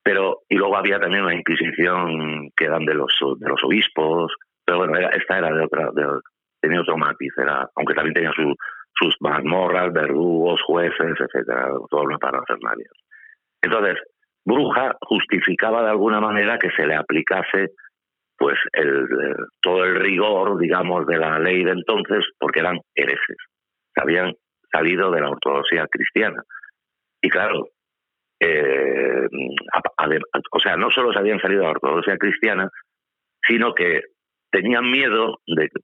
Pero 0.01 0.39
y 0.49 0.55
luego 0.55 0.77
había 0.77 0.99
también 0.99 1.25
una 1.25 1.35
Inquisición 1.35 2.49
que 2.57 2.65
eran 2.65 2.85
de 2.85 2.95
los 2.95 3.13
de 3.37 3.49
los 3.49 3.63
obispos, 3.63 4.33
pero 4.65 4.79
bueno, 4.79 4.97
esta 4.97 5.37
era 5.37 5.53
de 5.53 5.65
otra 5.65 5.91
tenía 6.59 6.81
otro 6.81 6.97
matiz, 6.97 7.33
era 7.37 7.69
aunque 7.75 7.93
también 7.93 8.15
tenía 8.15 8.31
sus 8.33 9.15
mazmorras, 9.19 9.93
verdugos, 9.93 10.59
jueces, 10.65 11.19
etcétera, 11.19 11.69
todo 11.87 12.05
lo 12.05 12.17
para 12.17 12.41
nadie. 12.63 12.85
Entonces, 13.61 13.99
bruja 14.45 14.95
justificaba 15.01 15.83
de 15.83 15.89
alguna 15.89 16.19
manera 16.19 16.57
que 16.57 16.71
se 16.71 16.85
le 16.85 16.95
aplicase 16.95 17.69
pues 18.37 18.57
el, 18.71 19.05
todo 19.61 19.83
el 19.83 19.95
rigor, 19.99 20.57
digamos, 20.57 21.05
de 21.05 21.17
la 21.17 21.39
ley 21.39 21.63
de 21.63 21.71
entonces, 21.71 22.25
porque 22.39 22.61
eran 22.61 22.79
herejes, 22.95 23.37
habían 23.95 24.33
salido 24.71 25.11
de 25.11 25.21
la 25.21 25.29
ortodoxia 25.29 25.85
cristiana. 25.87 26.41
Y 27.21 27.29
claro, 27.29 27.67
eh, 28.39 29.27
o 30.51 30.59
sea, 30.59 30.77
no 30.77 30.89
solo 30.89 31.11
se 31.11 31.19
habían 31.19 31.39
salido 31.39 31.61
de 31.61 31.65
la 31.65 31.71
ortodoxia 31.71 32.17
cristiana, 32.17 32.69
sino 33.45 33.73
que 33.73 34.03
tenían 34.51 34.89
miedo 34.89 35.39
de 35.45 35.67
que 35.67 35.79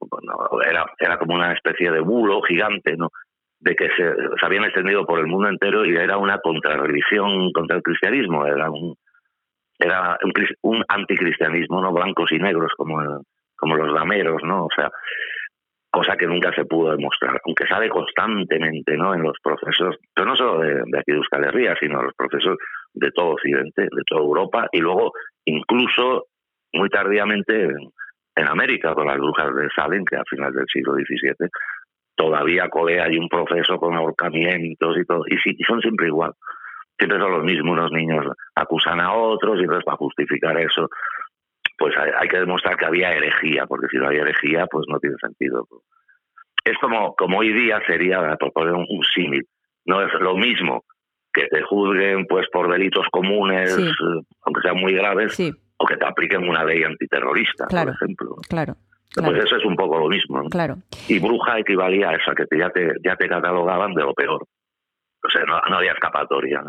era, 0.68 0.86
era 0.98 1.18
como 1.18 1.34
una 1.34 1.52
especie 1.52 1.90
de 1.90 2.00
bulo 2.00 2.40
gigante, 2.42 2.96
¿no? 2.96 3.10
De 3.66 3.74
que 3.74 3.88
se, 3.96 4.04
habían 4.42 4.64
extendido 4.64 5.04
por 5.04 5.18
el 5.18 5.26
mundo 5.26 5.48
entero 5.48 5.84
y 5.84 5.96
era 5.96 6.18
una 6.18 6.38
contrarreligión 6.38 7.50
contra 7.52 7.76
el 7.76 7.82
cristianismo, 7.82 8.46
era 8.46 8.70
un 8.70 8.94
era 9.78 10.16
un, 10.62 10.84
anticristianismo, 10.88 11.82
no 11.82 11.92
blancos 11.92 12.30
y 12.32 12.38
negros 12.38 12.72
como 12.76 13.22
como 13.56 13.74
los 13.74 13.92
lameros, 13.92 14.42
¿no? 14.44 14.66
O 14.66 14.68
sea, 14.74 14.90
cosa 15.90 16.16
que 16.16 16.26
nunca 16.26 16.52
se 16.54 16.64
pudo 16.64 16.92
demostrar, 16.92 17.40
aunque 17.44 17.66
sale 17.66 17.88
constantemente, 17.88 18.96
¿no? 18.96 19.14
En 19.14 19.22
los 19.22 19.36
procesos, 19.42 19.96
pero 20.14 20.28
no 20.28 20.36
solo 20.36 20.60
de, 20.60 20.82
aquí 20.98 21.12
de 21.12 21.18
Euskal 21.18 21.44
Herria, 21.44 21.74
sino 21.80 22.02
los 22.02 22.14
procesos 22.14 22.56
de 22.94 23.10
todo 23.10 23.30
Occidente, 23.30 23.82
de 23.82 24.02
toda 24.06 24.20
Europa 24.20 24.68
y 24.70 24.78
luego 24.78 25.12
incluso 25.44 26.26
muy 26.72 26.88
tardíamente 26.88 27.64
en, 27.64 27.90
en 28.36 28.48
América 28.48 28.94
con 28.94 29.08
las 29.08 29.16
brujas 29.16 29.54
de 29.56 29.68
Salem, 29.74 30.04
que 30.04 30.16
a 30.16 30.24
final 30.30 30.52
del 30.52 30.66
siglo 30.72 30.94
XVII 30.94 31.48
todavía 32.16 32.68
colea 32.68 33.04
hay 33.04 33.18
un 33.18 33.28
proceso 33.28 33.78
con 33.78 33.94
ahorcamientos 33.94 34.96
y 34.98 35.04
todo, 35.04 35.22
y, 35.28 35.36
sí, 35.38 35.54
y 35.56 35.62
son 35.64 35.80
siempre 35.80 36.08
igual. 36.08 36.32
Siempre 36.98 37.18
son 37.18 37.30
los 37.30 37.44
mismos, 37.44 37.72
unos 37.72 37.92
niños 37.92 38.24
acusan 38.54 39.00
a 39.00 39.12
otros 39.12 39.58
y 39.58 39.64
entonces 39.64 39.84
para 39.84 39.98
justificar 39.98 40.58
eso, 40.58 40.88
pues 41.78 41.94
hay, 41.96 42.28
que 42.28 42.38
demostrar 42.38 42.76
que 42.76 42.86
había 42.86 43.12
herejía, 43.12 43.66
porque 43.66 43.86
si 43.90 43.98
no 43.98 44.08
hay 44.08 44.16
herejía, 44.16 44.66
pues 44.66 44.86
no 44.88 44.98
tiene 44.98 45.16
sentido. 45.20 45.66
Es 46.64 46.76
como, 46.78 47.14
como 47.14 47.38
hoy 47.38 47.52
día 47.52 47.80
sería, 47.86 48.34
por 48.36 48.52
poner 48.52 48.72
un, 48.72 48.86
símil, 49.14 49.46
no 49.84 50.00
es 50.00 50.12
lo 50.20 50.36
mismo 50.36 50.84
que 51.32 51.46
te 51.48 51.60
juzguen 51.62 52.26
pues 52.26 52.46
por 52.50 52.72
delitos 52.72 53.06
comunes, 53.12 53.76
eh, 53.78 54.24
aunque 54.40 54.62
sean 54.62 54.78
muy 54.78 54.94
graves, 54.94 55.38
o 55.76 55.86
que 55.86 55.98
te 55.98 56.06
apliquen 56.06 56.48
una 56.48 56.64
ley 56.64 56.82
antiterrorista, 56.82 57.66
por 57.66 57.90
ejemplo. 57.90 58.36
Claro. 58.48 58.76
Pues 59.24 59.44
eso 59.44 59.56
es 59.56 59.64
un 59.64 59.76
poco 59.76 59.98
lo 59.98 60.08
mismo. 60.08 60.42
Claro. 60.50 60.76
Y 61.08 61.18
bruja 61.18 61.58
equivalía 61.58 62.10
a 62.10 62.16
esa, 62.16 62.34
que 62.34 62.44
ya 62.58 62.68
te, 62.70 62.92
ya 63.02 63.16
te 63.16 63.28
catalogaban 63.28 63.94
de 63.94 64.02
lo 64.02 64.12
peor. 64.12 64.42
O 64.42 65.30
sea, 65.30 65.42
no, 65.44 65.76
había 65.76 65.92
escapatoria. 65.92 66.62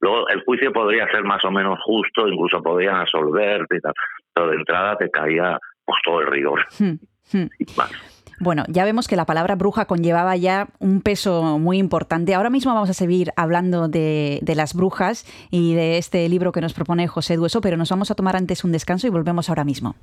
Luego, 0.00 0.28
el 0.28 0.44
juicio 0.44 0.72
podría 0.72 1.08
ser 1.10 1.24
más 1.24 1.44
o 1.44 1.50
menos 1.50 1.78
justo, 1.82 2.28
incluso 2.28 2.62
podrían 2.62 2.96
absolverte 2.96 3.76
y 3.76 3.80
tal. 3.80 3.92
Pero 4.32 4.50
de 4.50 4.56
entrada 4.56 4.96
te 4.96 5.10
caía 5.10 5.58
pues, 5.84 5.98
todo 6.04 6.20
el 6.20 6.26
rigor. 6.28 6.64
Hmm, 7.32 7.38
hmm. 7.38 7.46
Bueno, 8.40 8.64
ya 8.68 8.84
vemos 8.84 9.08
que 9.08 9.16
la 9.16 9.24
palabra 9.24 9.54
bruja 9.54 9.86
conllevaba 9.86 10.36
ya 10.36 10.68
un 10.78 11.00
peso 11.00 11.58
muy 11.58 11.78
importante. 11.78 12.34
Ahora 12.34 12.50
mismo 12.50 12.74
vamos 12.74 12.90
a 12.90 12.92
seguir 12.92 13.30
hablando 13.36 13.88
de, 13.88 14.40
de, 14.42 14.54
las 14.54 14.74
brujas 14.74 15.24
y 15.50 15.74
de 15.74 15.96
este 15.96 16.28
libro 16.28 16.52
que 16.52 16.60
nos 16.60 16.74
propone 16.74 17.08
José 17.08 17.36
Dueso, 17.36 17.60
pero 17.60 17.76
nos 17.76 17.88
vamos 17.88 18.10
a 18.10 18.14
tomar 18.14 18.36
antes 18.36 18.64
un 18.64 18.72
descanso 18.72 19.06
y 19.06 19.10
volvemos 19.10 19.48
ahora 19.48 19.64
mismo. 19.64 19.94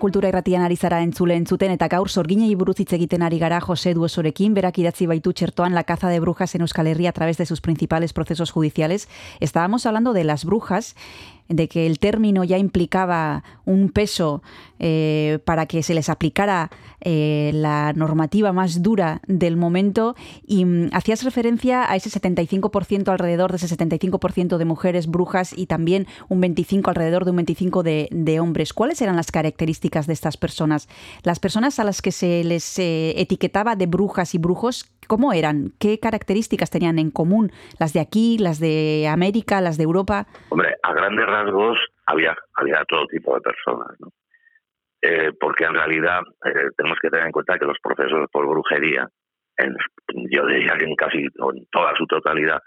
Kultura 0.00 0.30
Irratian 0.30 0.62
ari 0.64 0.78
zara 0.80 1.02
entzule 1.04 1.34
entzuten 1.36 1.74
eta 1.74 1.86
gaur 1.92 2.08
sorginei 2.08 2.54
buruz 2.56 2.78
hitz 2.80 2.94
egiten 2.96 3.20
ari 3.20 3.36
gara 3.38 3.58
Jose 3.60 3.92
Duesorekin, 3.92 4.54
berak 4.56 4.78
idatzi 4.80 5.04
baitu 5.06 5.34
txertoan 5.36 5.76
La 5.76 5.82
caza 5.84 6.08
de 6.08 6.22
brujas 6.24 6.54
en 6.56 6.64
Euskal 6.64 6.88
Herria 6.88 7.10
a 7.10 7.12
través 7.12 7.36
de 7.36 7.44
sus 7.44 7.60
principales 7.60 8.14
procesos 8.14 8.50
judiciales. 8.50 9.10
Estábamos 9.40 9.84
hablando 9.84 10.14
de 10.14 10.24
las 10.24 10.46
brujas 10.46 10.96
de 11.50 11.68
que 11.68 11.86
el 11.86 11.98
término 11.98 12.44
ya 12.44 12.56
implicaba 12.56 13.44
un 13.66 13.90
peso 13.90 14.42
eh, 14.78 15.40
para 15.44 15.66
que 15.66 15.82
se 15.82 15.92
les 15.92 16.08
aplicara 16.08 16.70
eh, 17.02 17.50
la 17.54 17.92
normativa 17.92 18.52
más 18.52 18.82
dura 18.82 19.20
del 19.26 19.56
momento 19.56 20.14
y 20.46 20.64
mm, 20.64 20.90
hacías 20.92 21.22
referencia 21.24 21.90
a 21.90 21.96
ese 21.96 22.08
75% 22.08 23.08
alrededor 23.08 23.50
de 23.50 23.56
ese 23.56 23.76
75% 23.76 24.56
de 24.56 24.64
mujeres 24.64 25.06
brujas 25.06 25.52
y 25.56 25.66
también 25.66 26.06
un 26.28 26.40
25 26.40 26.90
alrededor 26.90 27.24
de 27.24 27.30
un 27.30 27.36
25 27.36 27.82
de, 27.82 28.08
de, 28.10 28.40
hombres. 28.40 28.72
¿Cuáles 28.72 29.02
eran 29.02 29.16
las 29.16 29.30
características 29.30 30.06
de 30.06 30.12
estas 30.12 30.36
personas? 30.36 30.88
Las 31.22 31.40
personas 31.40 31.78
a 31.78 31.84
las 31.84 32.00
que 32.00 32.12
se 32.12 32.44
les 32.44 32.78
eh, 32.78 33.14
etiquetaba 33.16 33.76
de 33.76 33.86
brujas 33.86 34.34
y 34.34 34.38
brujos, 34.38 34.89
¿cómo 35.10 35.32
eran? 35.32 35.72
¿Qué 35.80 35.98
características 35.98 36.70
tenían 36.70 37.00
en 37.00 37.10
común? 37.10 37.50
¿Las 37.80 37.92
de 37.92 37.98
aquí, 37.98 38.38
las 38.38 38.60
de 38.60 39.08
América, 39.08 39.60
las 39.60 39.76
de 39.76 39.82
Europa? 39.82 40.28
Hombre, 40.50 40.76
a 40.84 40.94
grandes 40.94 41.26
rasgos 41.26 41.80
había, 42.06 42.36
había 42.54 42.84
todo 42.86 43.08
tipo 43.08 43.34
de 43.34 43.40
personas, 43.40 43.88
¿no? 43.98 44.12
Eh, 45.02 45.32
porque 45.40 45.64
en 45.64 45.74
realidad 45.74 46.20
eh, 46.44 46.70
tenemos 46.76 46.96
que 47.02 47.10
tener 47.10 47.26
en 47.26 47.32
cuenta 47.32 47.58
que 47.58 47.64
los 47.64 47.78
procesos 47.82 48.28
por 48.30 48.46
brujería, 48.46 49.08
en, 49.56 49.74
yo 50.30 50.46
diría 50.46 50.76
que 50.78 50.84
en 50.84 50.94
casi 50.94 51.18
en 51.18 51.66
toda 51.72 51.92
su 51.96 52.06
totalidad, 52.06 52.60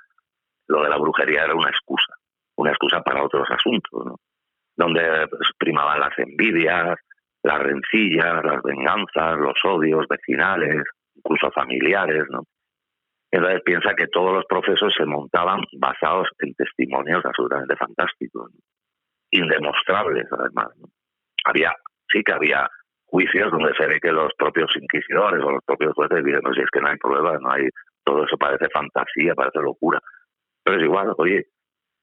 lo 0.67 0.83
de 0.83 0.89
la 0.89 0.97
brujería 0.97 1.45
era 1.45 1.55
una 1.55 1.69
excusa, 1.69 2.13
una 2.57 2.71
excusa 2.71 3.01
para 3.03 3.23
otros 3.23 3.47
asuntos, 3.49 4.05
¿no? 4.05 4.19
donde 4.75 5.27
pues, 5.29 5.49
primaban 5.57 6.01
las 6.01 6.19
envidias, 6.19 6.97
las 7.41 7.59
rencillas, 7.59 8.43
las 8.43 8.61
venganzas, 8.63 9.37
los 9.39 9.55
odios 9.63 10.05
vecinales, 10.09 10.83
incluso 11.23 11.51
familiares, 11.51 12.23
¿no? 12.29 12.43
Entonces 13.33 13.61
piensa 13.65 13.95
que 13.95 14.07
todos 14.07 14.31
los 14.31 14.45
procesos 14.45 14.93
se 14.95 15.05
montaban 15.05 15.61
basados 15.79 16.27
en 16.39 16.53
testimonios 16.53 17.25
absolutamente 17.25 17.75
fantásticos, 17.75 18.51
indemostrables 19.31 20.27
además. 20.31 20.69
Había, 21.45 21.73
sí 22.11 22.21
que 22.23 22.31
había 22.31 22.69
juicios 23.05 23.51
donde 23.51 23.73
se 23.75 23.87
ve 23.87 23.99
que 23.99 24.11
los 24.11 24.31
propios 24.37 24.69
inquisidores 24.79 25.43
o 25.43 25.49
los 25.49 25.63
propios 25.65 25.93
jueces 25.95 26.23
dicen, 26.23 26.41
no, 26.43 26.53
si 26.53 26.61
es 26.61 26.69
que 26.71 26.79
no 26.79 26.89
hay 26.89 26.97
pruebas, 26.97 27.41
no 27.41 27.51
hay, 27.51 27.69
todo 28.03 28.23
eso 28.23 28.37
parece 28.37 28.69
fantasía, 28.69 29.33
parece 29.33 29.61
locura. 29.61 29.99
Pero 30.63 30.77
es 30.77 30.83
igual, 30.83 31.13
oye, 31.17 31.47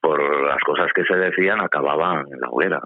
por 0.01 0.21
las 0.49 0.61
cosas 0.67 0.89
que 0.93 1.05
se 1.05 1.15
decían 1.15 1.61
acababan 1.61 2.27
en 2.33 2.41
la 2.41 2.49
hoguera. 2.49 2.81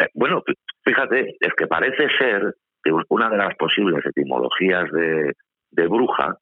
Eh, 0.00 0.08
bueno, 0.14 0.42
fíjate, 0.84 1.36
es 1.38 1.54
que 1.56 1.68
parece 1.68 2.08
ser 2.18 2.54
que 2.82 2.90
una 3.08 3.30
de 3.30 3.36
las 3.36 3.54
posibles 3.54 4.04
etimologías 4.04 4.90
de, 4.90 5.32
de 5.78 5.86
bruja 5.86 6.36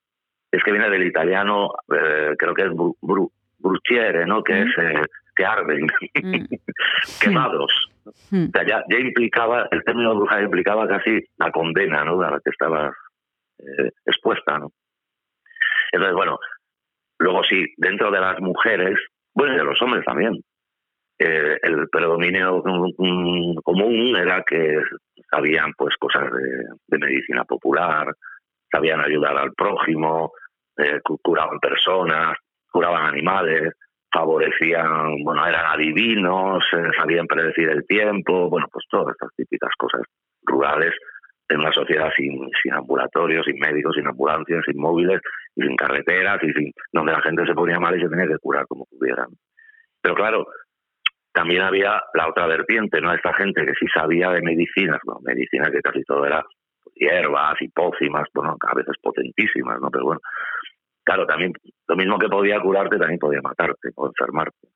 es 0.50 0.62
que 0.64 0.72
viene 0.72 0.88
del 0.88 1.06
italiano, 1.06 1.70
eh, 1.94 2.34
creo 2.38 2.54
que 2.54 2.62
es 2.62 2.70
bru, 2.72 3.30
bruciere, 3.58 4.24
¿no? 4.26 4.42
Que 4.42 4.62
es 4.62 4.68
eh, 4.78 5.02
que 5.34 5.44
arden, 5.44 5.86
mm. 6.22 6.44
quemados. 7.20 7.90
Mm. 8.30 8.46
O 8.46 8.50
sea, 8.52 8.66
ya, 8.66 8.84
ya, 8.88 8.98
implicaba, 8.98 9.68
el 9.70 9.84
término 9.84 10.14
bruja 10.16 10.40
implicaba 10.40 10.88
casi 10.88 11.20
la 11.38 11.50
condena, 11.50 12.04
¿no? 12.04 12.20
A 12.22 12.30
la 12.30 12.40
que 12.40 12.50
estaba 12.50 12.90
eh, 13.58 13.90
expuesta, 14.06 14.58
¿no? 14.58 14.72
Entonces, 15.92 16.14
bueno, 16.14 16.38
luego 17.18 17.44
sí, 17.44 17.64
dentro 17.76 18.10
de 18.10 18.20
las 18.20 18.40
mujeres, 18.40 18.98
bueno, 19.34 19.54
y 19.54 19.58
de 19.58 19.64
los 19.64 19.80
hombres 19.82 20.04
también, 20.04 20.40
el 21.18 21.88
predominio 21.90 22.62
común 23.64 24.16
era 24.18 24.42
que 24.42 24.82
sabían 25.30 25.72
pues 25.72 25.96
cosas 25.96 26.30
de 26.88 26.98
medicina 26.98 27.42
popular, 27.44 28.14
sabían 28.70 29.00
ayudar 29.00 29.36
al 29.36 29.52
prójimo, 29.52 30.32
eh, 30.76 31.00
curaban 31.22 31.58
personas, 31.58 32.36
curaban 32.70 33.06
animales, 33.06 33.72
favorecían, 34.12 35.22
bueno, 35.24 35.46
eran 35.46 35.66
adivinos, 35.66 36.64
eh, 36.72 36.90
sabían 36.96 37.26
predecir 37.26 37.68
el 37.68 37.86
tiempo, 37.86 38.48
bueno, 38.48 38.66
pues 38.72 38.84
todas 38.90 39.12
estas 39.12 39.30
típicas 39.36 39.70
cosas 39.78 40.02
rurales 40.42 40.94
en 41.48 41.60
una 41.60 41.72
sociedad 41.72 42.10
sin, 42.16 42.48
sin 42.62 42.72
ambulatorios, 42.72 43.46
sin 43.46 43.58
médicos, 43.58 43.94
sin 43.94 44.06
ambulancias, 44.06 44.64
sin 44.66 44.80
móviles 44.80 45.20
y 45.54 45.62
sin 45.62 45.76
carreteras 45.76 46.42
y 46.42 46.52
sin 46.52 46.72
donde 46.92 47.12
la 47.12 47.22
gente 47.22 47.46
se 47.46 47.54
ponía 47.54 47.78
mal 47.78 47.96
y 47.96 48.02
se 48.02 48.08
tenía 48.08 48.26
que 48.26 48.38
curar 48.38 48.66
como 48.66 48.84
pudieran. 48.86 49.28
Pero 50.00 50.14
claro, 50.14 50.46
también 51.32 51.62
había 51.62 52.02
la 52.14 52.28
otra 52.28 52.46
vertiente, 52.46 53.00
¿no? 53.00 53.12
Esta 53.12 53.32
gente 53.34 53.64
que 53.64 53.74
sí 53.74 53.86
sabía 53.92 54.30
de 54.30 54.42
medicinas, 54.42 54.98
bueno, 55.04 55.20
medicina 55.22 55.70
que 55.70 55.80
casi 55.80 56.02
todo 56.04 56.24
era 56.24 56.44
hierbas 56.96 57.60
y 57.60 57.68
pócimas, 57.68 58.28
bueno, 58.34 58.56
a 58.60 58.74
veces 58.74 58.94
potentísimas, 59.02 59.80
¿no? 59.80 59.90
Pero 59.90 60.04
bueno, 60.04 60.20
claro, 61.04 61.26
también 61.26 61.52
lo 61.86 61.96
mismo 61.96 62.18
que 62.18 62.28
podía 62.28 62.60
curarte, 62.60 62.98
también 62.98 63.18
podía 63.18 63.40
matarte 63.42 63.90
o 63.94 64.06
enfermarte. 64.06 64.68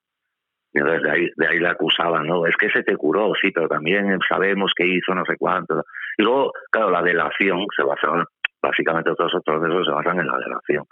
Entonces 0.72 1.02
de 1.02 1.10
ahí, 1.10 1.28
de 1.36 1.48
ahí 1.48 1.58
le 1.58 1.68
acusaban, 1.68 2.26
¿no? 2.26 2.46
Es 2.46 2.56
que 2.56 2.70
se 2.70 2.82
te 2.82 2.96
curó, 2.96 3.32
sí, 3.40 3.50
pero 3.50 3.68
también 3.68 4.18
sabemos 4.28 4.72
que 4.76 4.86
hizo 4.86 5.14
no 5.14 5.24
sé 5.24 5.36
cuánto. 5.36 5.82
Y 6.16 6.22
luego, 6.22 6.52
claro, 6.70 6.90
la 6.90 7.02
delación 7.02 7.66
se 7.76 7.82
basa, 7.82 8.24
básicamente 8.62 9.12
todos 9.16 9.32
esos 9.32 9.42
procesos 9.42 9.86
se 9.86 9.92
basan 9.92 10.20
en 10.20 10.28
la 10.28 10.38
delación. 10.38 10.84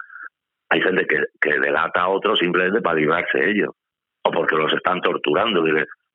Hay 0.69 0.81
gente 0.81 1.05
que, 1.07 1.23
que 1.39 1.59
delata 1.59 2.01
a 2.01 2.09
otros 2.09 2.39
simplemente 2.39 2.81
para 2.81 2.97
librarse 2.97 3.49
ellos, 3.49 3.71
o 4.23 4.31
porque 4.31 4.55
los 4.55 4.73
están 4.73 5.01
torturando. 5.01 5.65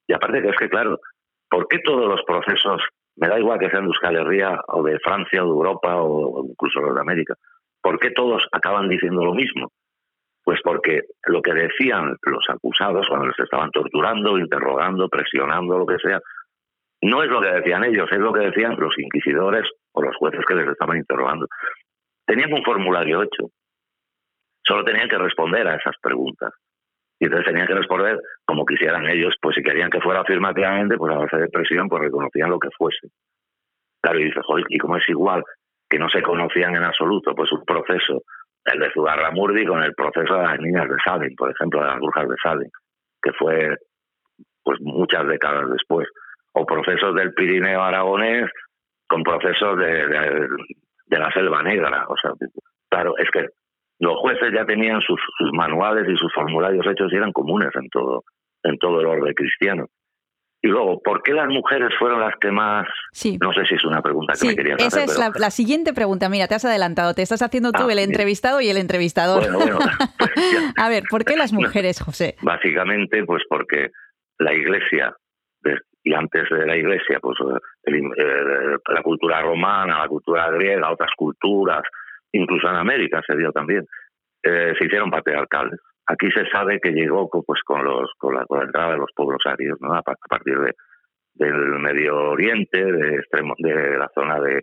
Y 0.06 0.12
aparte 0.12 0.42
que 0.42 0.48
es 0.48 0.56
que, 0.56 0.68
claro, 0.68 1.00
¿por 1.48 1.66
qué 1.68 1.78
todos 1.78 2.06
los 2.06 2.22
procesos 2.24 2.82
me 3.16 3.28
da 3.28 3.38
igual 3.38 3.58
que 3.58 3.70
sean 3.70 3.84
de 3.84 3.88
Euskal 3.88 4.16
Herria 4.16 4.60
o 4.68 4.82
de 4.82 4.98
Francia 5.00 5.42
o 5.42 5.46
de 5.46 5.52
Europa 5.52 5.96
o 6.02 6.44
incluso 6.48 6.80
de 6.80 7.00
América. 7.00 7.34
¿Por 7.80 7.98
qué 7.98 8.10
todos 8.10 8.46
acaban 8.52 8.88
diciendo 8.88 9.24
lo 9.24 9.34
mismo? 9.34 9.70
Pues 10.42 10.60
porque 10.62 11.02
lo 11.26 11.40
que 11.40 11.54
decían 11.54 12.16
los 12.22 12.44
acusados 12.48 13.06
cuando 13.08 13.26
les 13.26 13.38
estaban 13.38 13.70
torturando, 13.70 14.38
interrogando, 14.38 15.08
presionando, 15.08 15.78
lo 15.78 15.86
que 15.86 15.98
sea, 15.98 16.20
no 17.02 17.22
es 17.22 17.30
lo 17.30 17.40
que 17.40 17.52
decían 17.52 17.84
ellos, 17.84 18.10
es 18.10 18.18
lo 18.18 18.32
que 18.32 18.46
decían 18.46 18.76
los 18.78 18.98
inquisidores 18.98 19.70
o 19.92 20.02
los 20.02 20.16
jueces 20.16 20.44
que 20.46 20.54
les 20.54 20.68
estaban 20.68 20.96
interrogando. 20.96 21.46
Tenían 22.26 22.52
un 22.52 22.64
formulario 22.64 23.22
hecho. 23.22 23.50
Solo 24.66 24.84
tenían 24.84 25.08
que 25.08 25.18
responder 25.18 25.66
a 25.68 25.76
esas 25.76 25.96
preguntas. 26.00 26.50
Y 27.24 27.26
entonces 27.26 27.46
tenían 27.46 27.66
que 27.66 27.74
responder 27.74 28.20
como 28.44 28.66
quisieran 28.66 29.06
ellos, 29.06 29.34
pues 29.40 29.56
si 29.56 29.62
querían 29.62 29.88
que 29.88 29.98
fuera 29.98 30.20
afirmativamente, 30.20 30.98
pues 30.98 31.10
a 31.10 31.20
base 31.20 31.38
de 31.38 31.48
presión, 31.48 31.88
pues 31.88 32.02
reconocían 32.02 32.50
lo 32.50 32.58
que 32.58 32.68
fuese. 32.76 33.08
Claro, 34.02 34.20
y 34.20 34.24
dice, 34.24 34.40
joder, 34.42 34.66
¿y 34.68 34.76
cómo 34.76 34.98
es 34.98 35.08
igual 35.08 35.42
que 35.88 35.98
no 35.98 36.10
se 36.10 36.20
conocían 36.20 36.76
en 36.76 36.84
absoluto? 36.84 37.34
Pues 37.34 37.50
un 37.50 37.64
proceso, 37.64 38.24
el 38.66 38.78
de 38.78 38.90
Zugarramurdi 38.92 39.64
con 39.64 39.82
el 39.82 39.94
proceso 39.94 40.36
de 40.36 40.42
las 40.42 40.60
niñas 40.60 40.86
de 40.86 40.96
Salem, 41.02 41.34
por 41.34 41.50
ejemplo, 41.50 41.80
de 41.80 41.86
las 41.86 41.98
brujas 41.98 42.28
de 42.28 42.36
Salem, 42.42 42.70
que 43.22 43.32
fue 43.32 43.74
pues 44.62 44.78
muchas 44.82 45.26
décadas 45.26 45.70
después. 45.70 46.06
O 46.52 46.66
procesos 46.66 47.14
del 47.14 47.32
Pirineo 47.32 47.80
aragonés 47.80 48.50
con 49.08 49.22
procesos 49.22 49.78
de, 49.78 50.08
de, 50.08 50.48
de 51.06 51.18
la 51.18 51.32
Selva 51.32 51.62
Negra. 51.62 52.04
O 52.06 52.16
sea, 52.20 52.32
claro, 52.90 53.16
es 53.16 53.30
que 53.30 53.46
los 53.98 54.16
jueces 54.18 54.52
ya 54.52 54.64
tenían 54.64 55.00
sus, 55.00 55.20
manuales 55.52 56.06
y 56.08 56.16
sus 56.16 56.32
formularios 56.32 56.86
hechos 56.86 57.12
y 57.12 57.16
eran 57.16 57.32
comunes 57.32 57.70
en 57.74 57.88
todo, 57.90 58.24
en 58.62 58.78
todo 58.78 59.00
el 59.00 59.06
orden 59.06 59.34
cristiano. 59.34 59.86
Y 60.62 60.68
luego, 60.68 61.02
¿por 61.02 61.22
qué 61.22 61.34
las 61.34 61.48
mujeres 61.48 61.90
fueron 61.98 62.20
las 62.20 62.34
que 62.40 62.50
más... 62.50 62.86
Sí. 63.12 63.36
No 63.38 63.52
sé 63.52 63.66
si 63.66 63.74
es 63.74 63.84
una 63.84 64.00
pregunta 64.00 64.32
que 64.40 64.48
me 64.48 64.56
querías 64.56 64.80
hacer. 64.80 65.04
Esa 65.04 65.26
es 65.26 65.38
la, 65.38 65.50
siguiente 65.50 65.92
pregunta. 65.92 66.30
Mira, 66.30 66.48
te 66.48 66.54
has 66.54 66.64
adelantado. 66.64 67.12
Te 67.12 67.20
estás 67.20 67.42
haciendo 67.42 67.70
tú 67.70 67.82
ah, 67.86 67.92
el 67.92 67.98
entrevistado 67.98 68.62
y 68.62 68.70
el 68.70 68.78
entrevistador. 68.78 69.42
Bueno, 69.52 69.58
bueno. 69.58 69.78
Pues 70.18 70.72
A 70.78 70.88
ver, 70.88 71.02
¿por 71.10 71.26
qué 71.26 71.36
las 71.36 71.52
mujeres, 71.52 72.00
José? 72.00 72.36
Básicamente, 72.40 73.24
pues 73.24 73.42
porque 73.46 73.90
la 74.38 74.54
Iglesia, 74.54 75.14
y 76.02 76.14
antes 76.14 76.48
de 76.48 76.66
la 76.66 76.76
Iglesia, 76.76 77.18
pues 77.20 77.36
eh, 77.86 78.40
la 78.88 79.02
cultura 79.02 79.42
romana, 79.42 79.98
la 79.98 80.08
cultura 80.08 80.50
griega, 80.50 80.90
otras 80.90 81.10
culturas, 81.14 81.82
incluso 82.34 82.68
en 82.68 82.76
América 82.76 83.22
se 83.26 83.36
dio 83.36 83.50
también, 83.52 83.86
eh, 84.42 84.74
se 84.78 84.86
hicieron 84.86 85.10
patriarcales. 85.10 85.80
Aquí 86.06 86.30
se 86.30 86.46
sabe 86.50 86.80
que 86.80 86.90
llegó 86.90 87.30
pues 87.30 87.62
con 87.64 87.82
los 87.82 88.10
con 88.18 88.34
la, 88.34 88.44
entrada 88.62 88.92
de 88.92 88.98
los 88.98 89.10
pueblos 89.16 89.40
arios, 89.46 89.78
¿no? 89.80 89.94
a, 89.94 90.02
partir 90.02 90.58
de, 90.58 90.72
del 91.34 91.54
Medio 91.80 92.30
Oriente, 92.30 92.84
de 92.84 93.16
extremo, 93.16 93.54
de 93.58 93.96
la 93.98 94.08
zona 94.14 94.38
de, 94.40 94.62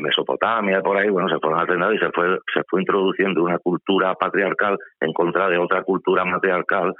Mesopotamia, 0.00 0.80
por 0.82 0.96
ahí, 0.96 1.10
bueno, 1.10 1.28
se 1.28 1.40
fueron 1.40 1.58
alternando 1.58 1.94
y 1.94 1.98
se 1.98 2.08
fue, 2.12 2.38
se 2.54 2.62
fue 2.70 2.82
introduciendo 2.82 3.42
una 3.42 3.58
cultura 3.58 4.14
patriarcal 4.14 4.78
en 5.00 5.12
contra 5.12 5.48
de 5.48 5.58
otra 5.58 5.82
cultura 5.82 6.24
matriarcal 6.24 6.94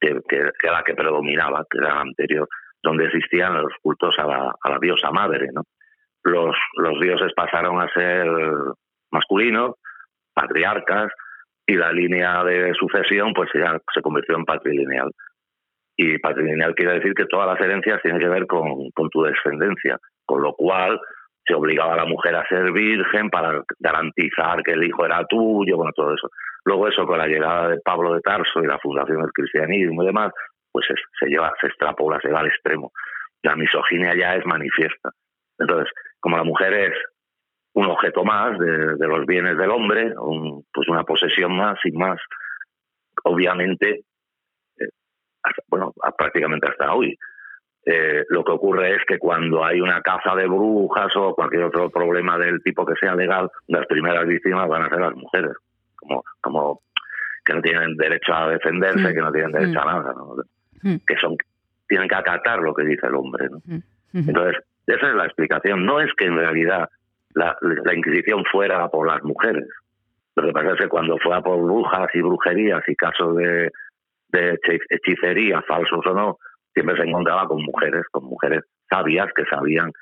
que, 0.00 0.08
que, 0.28 0.50
que 0.58 0.66
era 0.66 0.78
la 0.78 0.82
que 0.82 0.94
predominaba, 0.94 1.64
que 1.70 1.78
era 1.78 1.94
la 1.94 2.00
anterior, 2.00 2.48
donde 2.82 3.04
existían 3.04 3.62
los 3.62 3.72
cultos 3.80 4.16
a 4.18 4.26
la, 4.26 4.52
a 4.60 4.70
la 4.70 4.78
diosa 4.80 5.12
madre, 5.12 5.50
¿no? 5.52 5.62
Los, 6.24 6.56
los 6.78 6.98
dioses 7.00 7.32
pasaron 7.36 7.80
a 7.80 7.88
ser 7.92 8.26
masculinos, 9.10 9.74
patriarcas, 10.34 11.12
y 11.66 11.74
la 11.74 11.92
línea 11.92 12.44
de 12.44 12.72
sucesión 12.74 13.32
pues 13.34 13.50
ya 13.52 13.78
se 13.92 14.00
convirtió 14.00 14.36
en 14.36 14.44
patrilineal. 14.44 15.10
Y 15.96 16.18
patrilineal 16.18 16.74
quiere 16.74 16.94
decir 16.94 17.14
que 17.14 17.26
todas 17.26 17.48
las 17.48 17.60
herencias 17.60 18.00
tienen 18.02 18.20
que 18.20 18.28
ver 18.28 18.46
con, 18.46 18.90
con 18.94 19.10
tu 19.10 19.22
descendencia, 19.22 19.98
con 20.24 20.42
lo 20.42 20.52
cual 20.52 21.00
se 21.44 21.54
obligaba 21.54 21.94
a 21.94 21.98
la 21.98 22.04
mujer 22.04 22.34
a 22.36 22.46
ser 22.48 22.70
virgen 22.72 23.30
para 23.30 23.62
garantizar 23.78 24.62
que 24.62 24.72
el 24.72 24.84
hijo 24.84 25.04
era 25.04 25.24
tuyo, 25.26 25.76
bueno, 25.76 25.92
todo 25.94 26.14
eso. 26.14 26.28
Luego 26.64 26.88
eso, 26.88 27.06
con 27.06 27.18
la 27.18 27.26
llegada 27.26 27.68
de 27.68 27.78
Pablo 27.84 28.14
de 28.14 28.20
Tarso 28.20 28.62
y 28.62 28.66
la 28.66 28.78
fundación 28.78 29.22
del 29.22 29.32
cristianismo 29.32 30.02
y 30.02 30.06
demás, 30.06 30.32
pues 30.72 30.86
se, 30.86 30.94
se 31.18 31.30
lleva, 31.30 31.52
se 31.60 31.68
extrapola, 31.68 32.20
se 32.20 32.30
va 32.30 32.40
al 32.40 32.48
extremo. 32.48 32.92
La 33.42 33.56
misoginia 33.56 34.14
ya 34.14 34.34
es 34.34 34.44
manifiesta. 34.44 35.10
Entonces, 35.58 35.92
como 36.20 36.36
la 36.36 36.44
mujer 36.44 36.72
es 36.74 36.92
un 37.76 37.86
objeto 37.86 38.24
más 38.24 38.58
de, 38.58 39.06
los 39.06 39.26
bienes 39.26 39.58
del 39.58 39.70
hombre, 39.70 40.14
pues 40.72 40.88
una 40.88 41.04
posesión 41.04 41.54
más 41.54 41.78
y 41.84 41.92
más. 41.92 42.18
Obviamente, 43.24 44.00
eh, 44.78 44.88
bueno, 45.68 45.92
prácticamente 46.16 46.68
hasta 46.68 46.94
hoy. 46.94 47.16
Eh, 47.84 48.24
lo 48.30 48.42
que 48.42 48.52
ocurre 48.52 48.96
es 48.96 49.04
que 49.06 49.18
cuando 49.18 49.62
hay 49.62 49.80
una 49.80 50.00
caza 50.00 50.34
de 50.34 50.46
brujas 50.46 51.14
o 51.16 51.34
cualquier 51.34 51.64
otro 51.64 51.90
problema 51.90 52.38
del 52.38 52.62
tipo 52.62 52.84
que 52.86 52.94
sea 52.98 53.14
legal, 53.14 53.50
las 53.68 53.86
primeras 53.86 54.26
víctimas 54.26 54.68
van 54.68 54.84
a 54.84 54.88
ser 54.88 55.00
las 55.00 55.14
mujeres, 55.14 55.52
como, 55.96 56.24
como 56.40 56.80
que 57.44 57.52
no 57.52 57.60
tienen 57.60 57.94
derecho 57.96 58.34
a 58.34 58.48
defenderse, 58.48 59.10
mm. 59.10 59.14
que 59.14 59.20
no 59.20 59.32
tienen 59.32 59.52
derecho 59.52 59.80
a 59.80 59.84
mm. 59.84 59.86
nada, 59.86 60.14
mm. 60.82 60.96
que 61.06 61.16
son 61.20 61.36
tienen 61.86 62.08
que 62.08 62.16
acatar 62.16 62.58
lo 62.58 62.74
que 62.74 62.84
dice 62.84 63.06
el 63.06 63.14
hombre. 63.14 63.48
Entonces, 64.12 64.64
esa 64.86 65.08
es 65.08 65.14
la 65.14 65.26
explicación. 65.26 65.84
No 65.84 66.00
es 66.00 66.12
que 66.16 66.24
en 66.24 66.36
realidad 66.36 66.88
la, 67.36 67.94
Inquisición 67.94 68.44
fuera 68.50 68.88
por 68.88 69.06
las 69.06 69.22
mujeres. 69.22 69.68
Lo 70.34 70.44
que 70.44 70.52
pasa 70.52 70.72
es 70.72 70.80
que 70.80 70.88
cuando 70.88 71.16
fue 71.18 71.34
a 71.36 71.40
por 71.40 71.62
brujas 71.62 72.08
y 72.14 72.20
brujerías 72.20 72.82
y 72.88 72.96
casos 72.96 73.36
de, 73.36 73.70
de 74.28 74.58
hechicería, 74.90 75.62
falsos 75.62 76.04
o 76.06 76.14
no, 76.14 76.38
siempre 76.74 76.96
se 76.96 77.08
encontraba 77.08 77.46
con 77.46 77.62
mujeres, 77.62 78.04
con 78.10 78.24
mujeres 78.24 78.64
sabias 78.90 79.28
que 79.34 79.44
sabían 79.44 79.92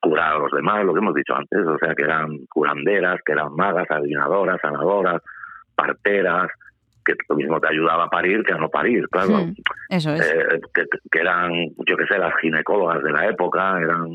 curar 0.00 0.34
a 0.34 0.38
los 0.38 0.50
demás, 0.52 0.84
lo 0.84 0.92
que 0.92 0.98
hemos 0.98 1.14
dicho 1.14 1.34
antes, 1.34 1.60
o 1.60 1.78
sea, 1.78 1.94
que 1.94 2.04
eran 2.04 2.38
curanderas, 2.48 3.20
que 3.24 3.32
eran 3.32 3.54
magas, 3.54 3.88
adivinadoras, 3.88 4.60
sanadoras, 4.60 5.22
parteras, 5.74 6.48
que 7.04 7.14
lo 7.28 7.36
mismo 7.36 7.60
te 7.60 7.68
ayudaba 7.68 8.04
a 8.04 8.10
parir 8.10 8.44
que 8.44 8.52
a 8.52 8.58
no 8.58 8.68
parir, 8.68 9.08
claro. 9.08 9.50
eso 9.88 10.14
es. 10.14 10.20
Eh, 10.20 10.60
que, 10.74 10.84
que, 11.10 11.20
eran, 11.20 11.52
yo 11.86 11.96
qué 11.96 12.06
sé, 12.06 12.18
las 12.18 12.36
ginecólogas 12.40 13.02
de 13.02 13.12
la 13.12 13.26
época, 13.26 13.80
eran 13.80 14.08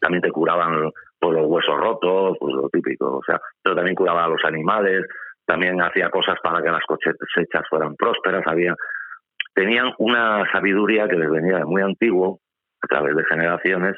también 0.00 0.22
te 0.22 0.30
curaban 0.30 0.90
por 1.22 1.34
los 1.34 1.46
huesos 1.46 1.76
rotos, 1.78 2.36
pues 2.40 2.52
lo 2.52 2.68
típico, 2.68 3.18
o 3.18 3.22
sea, 3.24 3.40
pero 3.62 3.76
también 3.76 3.94
curaba 3.94 4.24
a 4.24 4.28
los 4.28 4.44
animales, 4.44 5.06
también 5.46 5.80
hacía 5.80 6.10
cosas 6.10 6.34
para 6.42 6.60
que 6.60 6.68
las 6.68 6.82
cosechas 6.84 7.62
fueran 7.70 7.94
prósperas, 7.94 8.42
había 8.44 8.74
tenían 9.54 9.92
una 9.98 10.44
sabiduría 10.50 11.06
que 11.06 11.16
les 11.16 11.30
venía 11.30 11.58
de 11.58 11.64
muy 11.64 11.80
antiguo, 11.80 12.40
a 12.82 12.86
través 12.88 13.14
de 13.14 13.24
generaciones, 13.24 13.94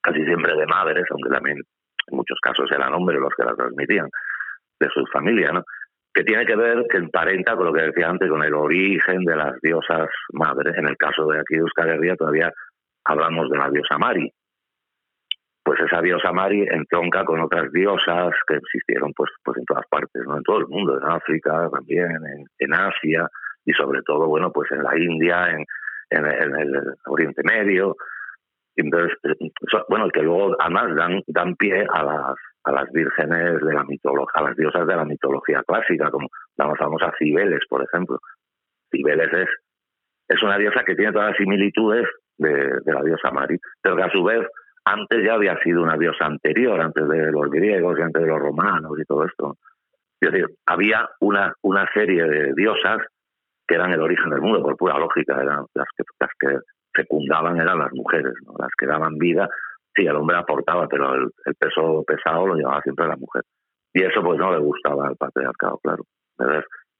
casi 0.00 0.24
siempre 0.24 0.54
de 0.54 0.66
madres, 0.66 1.04
aunque 1.10 1.30
también 1.30 1.56
en 1.56 2.16
muchos 2.16 2.38
casos 2.40 2.70
eran 2.70 2.94
hombres 2.94 3.18
los 3.18 3.34
que 3.36 3.44
la 3.44 3.54
transmitían, 3.56 4.08
de 4.78 4.88
su 4.94 5.04
familia, 5.06 5.50
¿no? 5.50 5.64
que 6.14 6.22
tiene 6.22 6.46
que 6.46 6.54
ver, 6.54 6.84
que 6.88 6.98
emparenta 6.98 7.56
con 7.56 7.66
lo 7.66 7.72
que 7.72 7.82
decía 7.82 8.08
antes, 8.08 8.30
con 8.30 8.42
el 8.44 8.54
origen 8.54 9.24
de 9.24 9.36
las 9.36 9.60
diosas 9.60 10.08
madres. 10.32 10.74
En 10.78 10.86
el 10.86 10.96
caso 10.96 11.26
de 11.26 11.40
aquí 11.40 11.56
de 11.56 11.60
Euskal 11.60 11.90
Herria 11.90 12.14
todavía 12.16 12.52
hablamos 13.04 13.50
de 13.50 13.58
la 13.58 13.68
diosa 13.68 13.98
Mari. 13.98 14.32
Pues 15.66 15.80
esa 15.80 16.00
diosa 16.00 16.30
Mari 16.30 16.62
entronca 16.70 17.24
con 17.24 17.40
otras 17.40 17.72
diosas 17.72 18.32
que 18.46 18.54
existieron 18.54 19.12
pues, 19.16 19.32
pues 19.42 19.58
en 19.58 19.64
todas 19.64 19.84
partes, 19.88 20.22
¿no? 20.24 20.36
en 20.36 20.44
todo 20.44 20.58
el 20.58 20.68
mundo, 20.68 20.96
en 20.96 21.10
África 21.10 21.68
también, 21.72 22.20
en, 22.60 22.72
Asia 22.72 23.28
y 23.64 23.72
sobre 23.72 24.00
todo, 24.02 24.28
bueno, 24.28 24.52
pues 24.52 24.70
en 24.70 24.84
la 24.84 24.96
India, 24.96 25.50
en, 25.50 25.64
en, 26.10 26.24
el 26.24 26.94
Oriente 27.06 27.42
Medio. 27.42 27.96
Entonces, 28.76 29.18
bueno, 29.88 30.08
que 30.10 30.22
luego 30.22 30.54
además 30.60 30.94
dan, 30.94 31.20
dan 31.26 31.56
pie 31.56 31.84
a 31.92 32.04
las 32.04 32.36
a 32.62 32.70
las 32.70 32.92
vírgenes 32.92 33.60
de 33.60 33.74
la 33.74 33.82
mitología, 33.82 34.32
a 34.34 34.42
las 34.42 34.56
diosas 34.56 34.86
de 34.86 34.94
la 34.94 35.04
mitología 35.04 35.64
clásica, 35.66 36.12
como 36.12 36.28
la 36.56 36.72
famosa 36.76 37.12
Cibeles, 37.18 37.62
por 37.68 37.82
ejemplo. 37.82 38.20
Cibeles 38.92 39.32
es, 39.32 39.48
es 40.28 40.42
una 40.44 40.58
diosa 40.58 40.84
que 40.84 40.94
tiene 40.94 41.12
todas 41.12 41.30
las 41.30 41.36
similitudes 41.36 42.06
de, 42.38 42.70
la 42.84 43.02
diosa 43.02 43.32
Mari, 43.32 43.58
pero 43.82 43.96
que 43.96 44.02
a 44.04 44.10
su 44.10 44.22
vez 44.22 44.46
antes 44.86 45.24
ya 45.24 45.34
había 45.34 45.58
sido 45.62 45.82
una 45.82 45.96
diosa 45.96 46.26
anterior, 46.26 46.80
antes 46.80 47.06
de 47.08 47.30
los 47.30 47.50
griegos 47.50 47.98
y 47.98 48.02
antes 48.02 48.22
de 48.22 48.28
los 48.28 48.38
romanos 48.38 48.92
y 48.98 49.04
todo 49.04 49.24
esto. 49.24 49.56
Es 50.20 50.32
decir, 50.32 50.46
había 50.64 51.08
una, 51.20 51.52
una 51.62 51.86
serie 51.92 52.24
de 52.24 52.54
diosas 52.54 52.98
que 53.66 53.74
eran 53.74 53.92
el 53.92 54.00
origen 54.00 54.30
del 54.30 54.40
mundo, 54.40 54.62
por 54.62 54.76
pura 54.76 54.98
lógica, 54.98 55.42
eran 55.42 55.66
las 55.74 55.88
que, 55.96 56.04
las 56.18 56.30
que 56.38 56.58
fecundaban 56.94 57.60
eran 57.60 57.78
las 57.78 57.92
mujeres, 57.92 58.32
¿no? 58.46 58.54
las 58.58 58.70
que 58.78 58.86
daban 58.86 59.18
vida 59.18 59.48
sí, 59.96 60.06
el 60.06 60.16
hombre 60.16 60.36
aportaba, 60.36 60.86
pero 60.88 61.14
el, 61.14 61.30
peso 61.58 62.04
pesado 62.06 62.46
lo 62.46 62.54
llevaba 62.54 62.82
siempre 62.82 63.08
la 63.08 63.16
mujer. 63.16 63.42
Y 63.92 64.02
eso 64.02 64.22
pues 64.22 64.38
no 64.38 64.52
le 64.52 64.58
gustaba 64.58 65.08
al 65.08 65.16
patriarcado, 65.16 65.78
claro. 65.78 66.04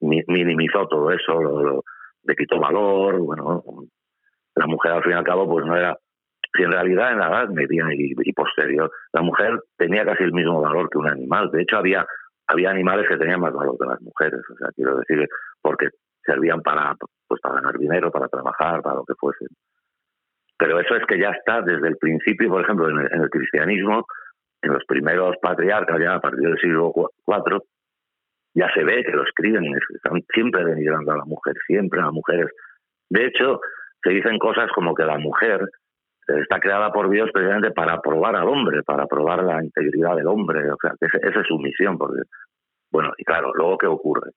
minimizó 0.00 0.86
todo 0.88 1.10
eso, 1.10 1.40
lo, 1.42 1.84
le 2.22 2.34
quitó 2.34 2.58
valor, 2.58 3.18
bueno, 3.18 3.62
la 4.54 4.66
mujer 4.66 4.92
al 4.92 5.02
fin 5.02 5.12
y 5.12 5.16
al 5.16 5.24
cabo 5.24 5.46
pues 5.46 5.66
no 5.66 5.76
era, 5.76 5.96
si 6.56 6.62
en 6.62 6.72
realidad 6.72 7.12
en 7.12 7.18
la 7.18 7.28
edad 7.28 7.48
media 7.48 7.84
y, 7.92 8.32
posterior, 8.32 8.90
la 9.12 9.22
mujer 9.22 9.60
tenía 9.76 10.04
casi 10.04 10.24
el 10.24 10.32
mismo 10.32 10.60
valor 10.60 10.88
que 10.90 10.98
un 10.98 11.08
animal. 11.08 11.50
De 11.50 11.62
hecho 11.62 11.76
había, 11.76 12.06
había 12.46 12.70
animales 12.70 13.06
que 13.08 13.16
tenían 13.16 13.40
más 13.40 13.52
valor 13.52 13.76
que 13.78 13.86
las 13.86 14.00
mujeres, 14.00 14.40
o 14.50 14.56
sea, 14.56 14.68
quiero 14.74 14.98
decir, 14.98 15.26
porque 15.60 15.88
servían 16.24 16.60
para, 16.62 16.94
pues, 17.28 17.40
para 17.40 17.56
ganar 17.56 17.78
dinero, 17.78 18.10
para 18.10 18.28
trabajar, 18.28 18.82
para 18.82 18.96
lo 18.96 19.04
que 19.04 19.14
fuese. 19.14 19.46
Pero 20.58 20.80
eso 20.80 20.96
es 20.96 21.04
que 21.06 21.18
ya 21.18 21.30
está 21.30 21.60
desde 21.62 21.88
el 21.88 21.96
principio, 21.98 22.48
por 22.48 22.62
ejemplo, 22.62 22.88
en 22.88 23.22
el, 23.22 23.30
cristianismo, 23.30 24.06
en 24.62 24.72
los 24.72 24.84
primeros 24.86 25.36
patriarcas, 25.40 26.00
ya 26.00 26.14
a 26.14 26.20
partir 26.20 26.48
del 26.48 26.58
siglo 26.58 26.92
IV, 27.26 27.60
ya 28.54 28.72
se 28.72 28.82
ve 28.84 29.04
que 29.04 29.12
lo 29.12 29.22
escriben, 29.24 29.64
están 29.94 30.22
siempre 30.32 30.64
denigrando 30.64 31.12
a 31.12 31.18
la 31.18 31.24
mujer, 31.26 31.54
siempre 31.66 32.00
a 32.00 32.04
las 32.04 32.12
mujeres. 32.12 32.50
De 33.10 33.26
hecho, 33.26 33.60
se 34.02 34.10
dicen 34.10 34.38
cosas 34.38 34.70
como 34.74 34.94
que 34.94 35.04
la 35.04 35.18
mujer 35.18 35.60
está 36.26 36.58
creada 36.58 36.92
por 36.92 37.08
Dios 37.08 37.30
precisamente 37.32 37.70
para 37.70 38.00
probar 38.00 38.36
al 38.36 38.48
hombre, 38.48 38.82
para 38.82 39.06
probar 39.06 39.42
la 39.44 39.62
integridad 39.62 40.16
del 40.16 40.26
hombre, 40.26 40.70
o 40.70 40.76
sea, 40.80 40.92
esa 41.00 41.40
es 41.40 41.46
su 41.46 41.58
misión. 41.58 41.98
Porque, 41.98 42.22
bueno, 42.90 43.12
y 43.16 43.24
claro, 43.24 43.52
luego 43.54 43.78
qué 43.78 43.86
ocurre. 43.86 44.32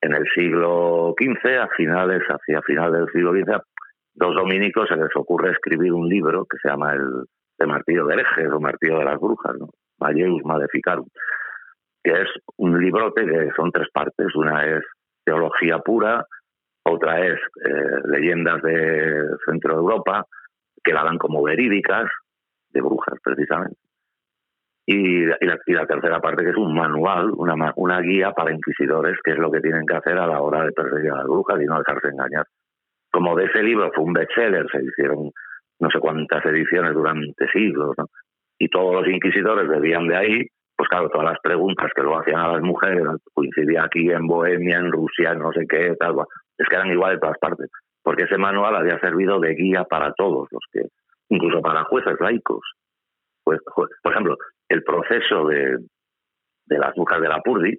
En 0.00 0.14
el 0.14 0.24
siglo 0.34 1.14
XV, 1.18 1.58
a 1.60 1.68
finales, 1.76 2.22
hacia 2.28 2.62
final 2.62 2.92
del 2.92 3.08
siglo 3.12 3.32
XV, 3.32 3.60
dos 4.14 4.34
dominicos 4.34 4.88
se 4.88 4.96
les 4.96 5.14
ocurre 5.14 5.52
escribir 5.52 5.92
un 5.92 6.08
libro 6.08 6.46
que 6.46 6.58
se 6.58 6.68
llama 6.68 6.92
el 6.94 7.24
de 7.58 7.66
Martillo 7.66 8.06
de 8.06 8.14
Herejes 8.14 8.50
o 8.52 8.60
Martillo 8.60 8.98
de 8.98 9.04
las 9.04 9.18
Brujas, 9.18 9.56
¿no? 9.58 9.70
Malleus 9.98 10.42
Maleficarum, 10.44 11.06
que 12.04 12.12
es 12.12 12.28
un 12.58 12.78
librote 12.78 13.24
que 13.24 13.50
son 13.56 13.72
tres 13.72 13.88
partes. 13.92 14.34
Una 14.34 14.64
es 14.66 14.84
teología 15.24 15.78
pura, 15.78 16.26
otra 16.84 17.26
es 17.26 17.40
eh, 17.64 18.00
leyendas 18.04 18.62
de 18.62 19.24
Centro 19.46 19.74
Europa, 19.74 20.24
que 20.86 20.94
la 20.94 21.04
dan 21.04 21.18
como 21.18 21.42
verídicas, 21.42 22.08
de 22.70 22.80
brujas 22.80 23.18
precisamente. 23.22 23.78
Y, 24.88 25.24
la, 25.26 25.36
y, 25.66 25.72
la, 25.72 25.86
tercera 25.86 26.20
parte 26.20 26.44
que 26.44 26.50
es 26.50 26.56
un 26.56 26.72
manual, 26.72 27.32
una, 27.36 27.72
una 27.74 28.00
guía 28.00 28.30
para 28.30 28.52
inquisidores, 28.52 29.18
que 29.24 29.32
es 29.32 29.38
lo 29.38 29.50
que 29.50 29.60
tienen 29.60 29.84
que 29.84 29.96
hacer 29.96 30.16
a 30.16 30.28
la 30.28 30.40
hora 30.40 30.64
de 30.64 30.70
perseguir 30.70 31.10
a 31.10 31.16
las 31.16 31.26
brujas 31.26 31.60
y 31.60 31.64
no 31.64 31.78
dejarse 31.78 32.08
engañar 32.08 32.46
como 33.16 33.34
de 33.34 33.46
ese 33.46 33.62
libro 33.62 33.90
fue 33.94 34.04
un 34.04 34.12
bestseller, 34.12 34.66
se 34.70 34.84
hicieron 34.84 35.30
no 35.80 35.90
sé 35.90 35.98
cuántas 35.98 36.44
ediciones 36.44 36.92
durante 36.92 37.48
siglos, 37.50 37.94
¿no? 37.96 38.04
y 38.58 38.68
todos 38.68 38.94
los 38.94 39.08
inquisidores 39.08 39.66
bebían 39.66 40.06
de 40.06 40.16
ahí, 40.16 40.46
pues 40.76 40.86
claro, 40.90 41.08
todas 41.08 41.30
las 41.32 41.40
preguntas 41.42 41.90
que 41.96 42.02
lo 42.02 42.18
hacían 42.18 42.40
a 42.40 42.52
las 42.52 42.62
mujeres, 42.62 43.02
coincidía 43.32 43.84
aquí 43.84 44.10
en 44.10 44.26
Bohemia, 44.26 44.78
en 44.78 44.92
Rusia, 44.92 45.32
no 45.34 45.50
sé 45.52 45.66
qué, 45.66 45.94
tal, 45.98 46.16
es 46.58 46.66
que 46.68 46.76
eran 46.76 46.90
igual 46.90 47.14
de 47.14 47.20
todas 47.20 47.38
partes, 47.38 47.70
porque 48.06 48.22
ese 48.22 48.38
manual 48.38 48.76
había 48.76 49.00
servido 49.00 49.40
de 49.40 49.56
guía 49.56 49.82
para 49.82 50.12
todos 50.12 50.46
los 50.52 50.62
que, 50.70 50.82
incluso 51.28 51.60
para 51.60 51.82
jueces 51.86 52.14
laicos. 52.20 52.62
Pues, 53.42 53.58
por 53.74 54.12
ejemplo, 54.12 54.36
el 54.68 54.84
proceso 54.84 55.44
de, 55.48 55.78
de 56.66 56.78
las 56.78 56.96
mujeres 56.96 57.22
de 57.24 57.28
la 57.28 57.40
Purdi, 57.40 57.76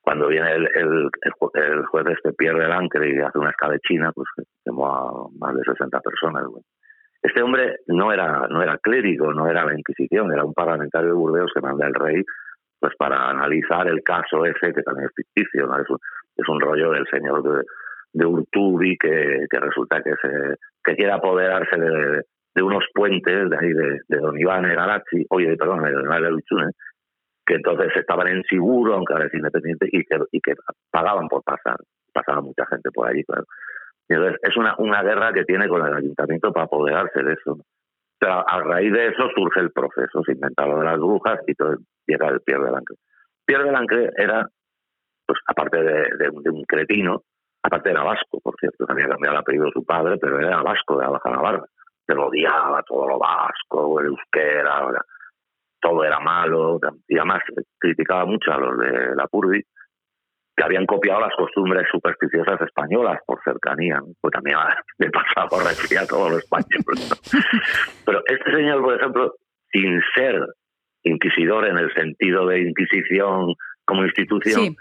cuando 0.00 0.28
viene 0.28 0.52
el, 0.52 0.66
el, 0.74 1.10
el, 1.52 1.84
juez 1.84 2.06
este 2.06 2.32
pierde 2.32 2.64
el 2.64 2.72
ancre 2.72 3.10
y 3.10 3.18
hace 3.18 3.38
una 3.38 3.50
escabechina, 3.50 4.10
pues 4.12 4.26
quemó 4.64 4.86
a 4.86 5.28
más 5.38 5.54
de 5.54 5.64
60 5.70 6.00
personas. 6.00 6.44
Este 7.20 7.42
hombre 7.42 7.80
no 7.88 8.10
era, 8.14 8.46
no 8.48 8.62
era 8.62 8.78
clérigo, 8.78 9.34
no 9.34 9.50
era 9.50 9.66
la 9.66 9.78
Inquisición, 9.78 10.32
era 10.32 10.46
un 10.46 10.54
parlamentario 10.54 11.10
de 11.10 11.14
Burdeos 11.14 11.52
que 11.54 11.60
manda 11.60 11.86
el 11.86 11.94
rey 11.94 12.24
pues 12.80 12.94
para 12.96 13.28
analizar 13.28 13.86
el 13.86 14.02
caso 14.02 14.46
ese, 14.46 14.72
que 14.72 14.82
también 14.82 15.08
es 15.08 15.14
ficticio, 15.14 15.66
¿no? 15.66 15.78
es, 15.78 15.90
un, 15.90 15.98
es 16.36 16.48
un 16.48 16.58
rollo 16.58 16.92
del 16.92 17.06
señor 17.10 17.42
de, 17.42 17.64
de 18.16 18.26
Urtubi 18.26 18.96
que, 18.96 19.46
que 19.50 19.60
resulta 19.60 20.02
que 20.02 20.10
se 20.22 20.56
que 20.82 20.96
quiere 20.96 21.12
apoderarse 21.12 21.76
de, 21.76 22.22
de 22.54 22.62
unos 22.62 22.84
puentes 22.94 23.50
de 23.50 23.56
ahí 23.56 23.72
de, 23.72 24.00
de 24.08 24.18
Don 24.18 24.38
Iván 24.38 24.62
Garazzi, 24.62 25.26
oye, 25.28 25.56
perdón, 25.56 25.82
de 25.82 25.92
Don 25.92 26.06
Iván 26.06 26.22
Luchune, 26.22 26.70
que 27.44 27.54
entonces 27.54 27.92
estaban 27.94 28.28
en 28.28 28.42
seguro, 28.44 28.94
aunque 28.94 29.12
ahora 29.12 29.26
es 29.26 29.34
independiente, 29.34 29.88
y 29.92 30.02
que, 30.04 30.18
y 30.32 30.40
que 30.40 30.54
pagaban 30.90 31.28
por 31.28 31.42
pasar. 31.42 31.76
Pasaba 32.12 32.40
mucha 32.40 32.64
gente 32.66 32.90
por 32.90 33.08
allí, 33.08 33.22
claro. 33.24 33.44
Entonces 34.08 34.38
es 34.42 34.56
una, 34.56 34.74
una 34.78 35.02
guerra 35.02 35.32
que 35.32 35.44
tiene 35.44 35.68
con 35.68 35.84
el 35.86 35.92
ayuntamiento 35.92 36.52
para 36.52 36.64
apoderarse 36.64 37.22
de 37.22 37.34
eso. 37.34 37.58
Pero 38.18 38.48
a 38.48 38.60
raíz 38.60 38.92
de 38.92 39.08
eso 39.08 39.28
surge 39.34 39.60
el 39.60 39.72
proceso, 39.72 40.22
se 40.24 40.32
inventa 40.32 40.66
lo 40.66 40.78
de 40.78 40.84
las 40.86 40.96
brujas 40.96 41.40
y 41.46 41.54
todo 41.54 41.76
llega 42.06 42.28
el 42.28 42.40
Pierre 42.40 42.64
de 42.64 42.70
Lancre. 42.70 42.96
Pierre 43.44 43.64
de 43.64 43.72
Lancre 43.72 44.10
era, 44.16 44.48
pues 45.26 45.38
aparte 45.46 45.82
de, 45.82 46.30
un 46.30 46.64
cretino, 46.64 47.22
aparte 47.66 47.90
era 47.90 48.02
vasco, 48.02 48.40
por 48.40 48.54
cierto, 48.58 48.84
había 48.88 49.08
cambiado 49.08 49.34
el 49.34 49.40
apellido 49.40 49.64
de 49.66 49.72
su 49.72 49.84
padre, 49.84 50.16
pero 50.18 50.40
era 50.40 50.62
vasco 50.62 50.96
de 50.96 51.04
la 51.04 51.10
Baja 51.10 51.30
Navarra. 51.30 51.64
Se 52.06 52.12
odiaba 52.12 52.82
todo 52.82 53.08
lo 53.08 53.18
vasco, 53.18 54.00
el 54.00 54.06
euskera, 54.06 54.82
todo 55.80 56.04
era 56.04 56.20
malo, 56.20 56.78
y 57.08 57.16
además 57.16 57.42
criticaba 57.78 58.24
mucho 58.24 58.52
a 58.52 58.58
los 58.58 58.78
de 58.78 59.16
la 59.16 59.26
Purdi, 59.26 59.62
que 60.56 60.64
habían 60.64 60.86
copiado 60.86 61.20
las 61.20 61.34
costumbres 61.36 61.86
supersticiosas 61.90 62.60
españolas 62.62 63.20
por 63.26 63.42
cercanía, 63.44 64.00
pues 64.20 64.32
también 64.32 64.56
me 64.98 65.10
pasaba 65.10 65.48
por 65.48 65.60
a 65.62 66.06
todos 66.06 66.30
los 66.30 66.38
españoles. 66.38 67.20
Pero 68.06 68.22
este 68.26 68.52
señor, 68.52 68.82
por 68.82 68.94
ejemplo, 68.94 69.34
sin 69.70 70.00
ser 70.14 70.46
inquisidor 71.02 71.66
en 71.66 71.78
el 71.78 71.92
sentido 71.92 72.46
de 72.46 72.60
inquisición 72.60 73.54
como 73.84 74.04
institución, 74.04 74.76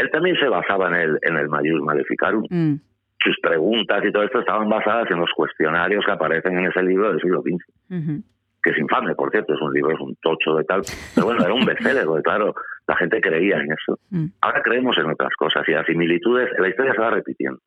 él 0.00 0.10
también 0.10 0.36
se 0.36 0.48
basaba 0.48 0.88
en 0.88 0.94
el, 0.94 1.18
en 1.22 1.36
el 1.36 1.48
Maius 1.48 1.82
Maleficarum. 1.82 2.44
Mm. 2.48 2.74
Sus 3.22 3.38
preguntas 3.42 4.02
y 4.04 4.12
todo 4.12 4.22
esto 4.22 4.40
estaban 4.40 4.68
basadas 4.68 5.10
en 5.10 5.18
los 5.18 5.30
cuestionarios 5.36 6.04
que 6.04 6.12
aparecen 6.12 6.58
en 6.58 6.66
ese 6.66 6.82
libro 6.82 7.10
del 7.10 7.20
siglo 7.20 7.42
XV 7.42 8.22
que 8.62 8.70
es 8.70 8.78
infame, 8.78 9.14
por 9.14 9.30
cierto, 9.30 9.54
es 9.54 9.60
un 9.60 9.72
libro, 9.72 9.92
es 9.92 10.00
un 10.00 10.16
tocho 10.16 10.56
de 10.56 10.64
tal, 10.64 10.82
pero 11.14 11.26
bueno, 11.26 11.44
era 11.44 11.54
un 11.54 11.64
bestseller, 11.64 12.04
porque 12.04 12.22
claro, 12.22 12.54
la 12.86 12.96
gente 12.96 13.20
creía 13.20 13.58
en 13.58 13.72
eso. 13.72 13.98
Mm. 14.10 14.26
Ahora 14.40 14.62
creemos 14.62 14.96
en 14.98 15.10
otras 15.10 15.34
cosas 15.36 15.66
y 15.68 15.72
las 15.72 15.86
similitudes, 15.86 16.50
la 16.58 16.68
historia 16.68 16.92
se 16.92 17.00
va 17.00 17.10
repitiendo. 17.10 17.60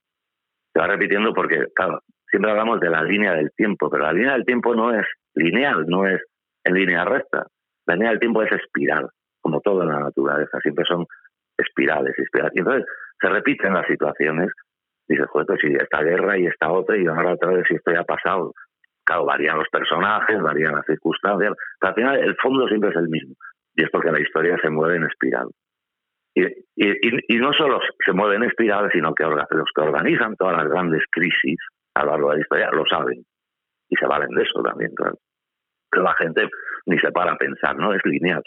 Se 0.72 0.80
va 0.80 0.88
repitiendo 0.88 1.34
porque, 1.34 1.66
claro, 1.76 2.02
siempre 2.30 2.52
hablamos 2.52 2.80
de 2.80 2.90
la 2.90 3.04
línea 3.04 3.34
del 3.34 3.52
tiempo, 3.56 3.90
pero 3.90 4.04
la 4.04 4.14
línea 4.14 4.34
del 4.34 4.46
tiempo 4.46 4.76
no 4.76 4.94
es 4.94 5.06
lineal, 5.36 5.86
no 5.88 6.08
es 6.08 6.22
en 6.64 6.74
línea 6.76 7.06
recta. 7.06 7.48
La 7.86 7.96
línea 7.96 8.12
del 8.12 8.20
tiempo 8.20 8.44
es 8.44 8.52
espiral, 8.52 9.08
como 9.42 9.62
todo 9.62 9.84
en 9.84 9.90
la 9.90 10.00
naturaleza, 10.00 10.60
siempre 10.62 10.86
son 10.88 11.06
espirales, 11.58 12.18
espirales. 12.18 12.54
Y 12.56 12.60
entonces 12.60 12.86
se 13.20 13.30
repiten 13.30 13.74
las 13.74 13.88
situaciones. 13.88 14.50
Dices, 15.08 15.26
joder, 15.30 15.48
pues 15.48 15.60
si 15.62 15.74
esta 15.74 16.02
guerra 16.02 16.38
y 16.38 16.48
esta 16.48 16.72
otra, 16.72 16.98
y 16.98 17.06
ahora 17.06 17.34
otra 17.34 17.52
vez 17.52 17.66
si 17.68 17.76
esto 17.76 17.92
ya 17.92 18.02
ha 18.02 18.06
pasado 18.06 18.54
Claro, 19.06 19.26
varían 19.26 19.58
los 19.58 19.68
personajes, 19.70 20.42
varían 20.42 20.76
las 20.76 20.86
circunstancias, 20.86 21.54
pero 21.80 21.90
al 21.90 21.96
final 21.96 22.20
el 22.20 22.36
fondo 22.42 22.68
siempre 22.68 22.90
es 22.90 22.96
el 22.96 23.10
mismo. 23.10 23.36
Y 23.76 23.84
es 23.84 23.90
porque 23.92 24.12
la 24.12 24.22
historia 24.22 24.58
se 24.62 24.70
mueve 24.70 24.98
en 24.98 25.04
espiral. 25.04 25.48
Y, 26.36 26.46
y, 26.76 27.38
no 27.38 27.54
solo 27.54 27.80
se 28.04 28.14
mueve 28.14 28.38
en 28.38 28.44
espiral, 28.44 28.90
sino 28.92 29.14
que 29.14 29.24
los 29.24 29.70
que 29.76 29.82
organizan 29.82 30.36
todas 30.36 30.58
las 30.58 30.68
grandes 30.68 31.04
crisis 31.12 31.60
a 31.94 32.06
lo 32.06 32.12
largo 32.12 32.30
de 32.30 32.36
la 32.38 32.42
historia 32.42 32.70
lo 32.72 32.86
saben. 32.86 33.24
Y 33.90 33.96
se 33.96 34.08
valen 34.08 34.30
de 34.30 34.42
eso 34.42 34.64
también. 34.64 34.92
Pero 34.96 36.04
la 36.04 36.16
gente 36.16 36.48
ni 36.86 36.98
se 36.98 37.12
para 37.12 37.34
a 37.34 37.38
pensar, 37.38 37.76
¿no? 37.76 37.94
Es 37.94 38.02
lineal. 38.06 38.42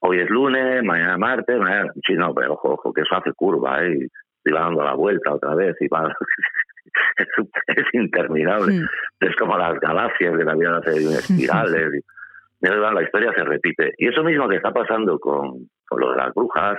Hoy 0.00 0.20
es 0.20 0.30
lunes, 0.30 0.82
mañana 0.82 1.18
martes, 1.18 1.58
mañana... 1.58 1.92
Sí, 2.06 2.14
no, 2.14 2.34
pero 2.34 2.54
ojo, 2.54 2.72
ojo, 2.72 2.92
que 2.92 3.02
eso 3.02 3.14
hace 3.16 3.32
curva, 3.32 3.84
¿eh? 3.84 4.08
Y 4.44 4.50
va 4.50 4.60
dando 4.60 4.82
la 4.82 4.94
vuelta 4.94 5.34
otra 5.34 5.54
vez 5.54 5.76
y 5.80 5.88
va... 5.88 6.08
es, 7.16 7.84
interminable. 7.92 8.80
Es 9.20 9.36
como 9.36 9.58
las 9.58 9.78
galaxias 9.78 10.36
de 10.36 10.44
la 10.44 10.54
vida 10.54 10.78
hace 10.78 10.96
espirales. 10.96 12.02
y, 12.62 12.66
la 12.66 13.02
historia 13.02 13.32
se 13.34 13.44
repite. 13.44 13.94
Y 13.98 14.08
eso 14.08 14.24
mismo 14.24 14.48
que 14.48 14.56
está 14.56 14.72
pasando 14.72 15.18
con, 15.18 15.68
con 15.86 16.00
lo 16.00 16.12
de 16.12 16.16
las 16.16 16.34
brujas, 16.34 16.78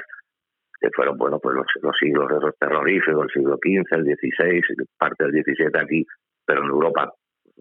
que 0.80 0.90
fueron 0.96 1.16
bueno 1.18 1.40
pues 1.40 1.56
los, 1.56 1.68
los 1.84 1.96
siglos 1.98 2.32
esos 2.32 2.58
terroríficos, 2.58 3.26
el 3.26 3.32
siglo 3.32 3.56
XV, 3.58 3.98
el 3.98 4.06
XVI, 4.06 4.62
parte 4.98 5.26
del 5.26 5.44
XVII 5.44 5.80
aquí, 5.80 6.06
pero 6.46 6.64
en 6.64 6.70
Europa 6.70 7.14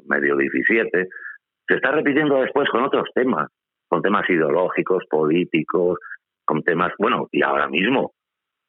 medio 0.07 0.37
XVII, 0.37 1.07
se 1.69 1.75
está 1.75 1.93
repitiendo 1.93 2.41
después 2.41 2.69
con 2.71 2.83
otros 2.83 3.09
temas, 3.15 3.49
con 3.91 4.01
temas 4.01 4.25
ideológicos, 4.31 5.05
políticos, 5.11 5.99
con 6.47 6.63
temas, 6.63 6.93
bueno, 6.99 7.29
y 7.31 7.43
ahora 7.43 7.69
mismo, 7.69 8.13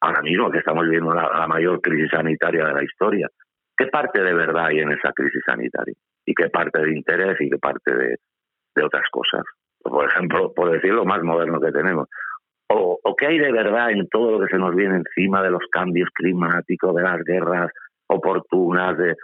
ahora 0.02 0.20
mismo 0.20 0.50
que 0.50 0.58
estamos 0.58 0.84
viviendo 0.84 1.14
la 1.14 1.46
mayor 1.46 1.80
crisis 1.80 2.10
sanitaria 2.10 2.66
de 2.66 2.74
la 2.74 2.84
historia, 2.84 3.28
¿Qué 3.76 3.86
parte 3.86 4.22
de 4.22 4.34
verdad 4.34 4.66
hay 4.66 4.80
en 4.80 4.92
esa 4.92 5.12
crisis 5.12 5.42
sanitaria? 5.44 5.94
¿Y 6.24 6.34
qué 6.34 6.48
parte 6.50 6.80
de 6.80 6.92
interés 6.92 7.40
y 7.40 7.50
qué 7.50 7.58
parte 7.58 7.92
de, 7.94 8.84
otras 8.84 9.04
cosas? 9.10 9.42
Por 9.82 10.08
ejemplo, 10.08 10.52
por 10.54 10.70
decir 10.70 10.92
lo 10.92 11.04
más 11.04 11.22
moderno 11.22 11.60
que 11.60 11.72
tenemos. 11.72 12.08
O, 12.68 12.98
qué 13.18 13.26
hay 13.26 13.38
de 13.38 13.52
verdad 13.52 13.90
en 13.90 14.08
todo 14.08 14.32
lo 14.32 14.40
que 14.40 14.52
se 14.52 14.58
nos 14.58 14.74
viene 14.74 14.96
encima 14.96 15.42
de 15.42 15.50
los 15.50 15.62
cambios 15.70 16.08
climáticos, 16.14 16.94
de 16.94 17.02
las 17.02 17.22
guerras 17.24 17.70
oportunas, 18.06 18.96
de, 18.96 19.16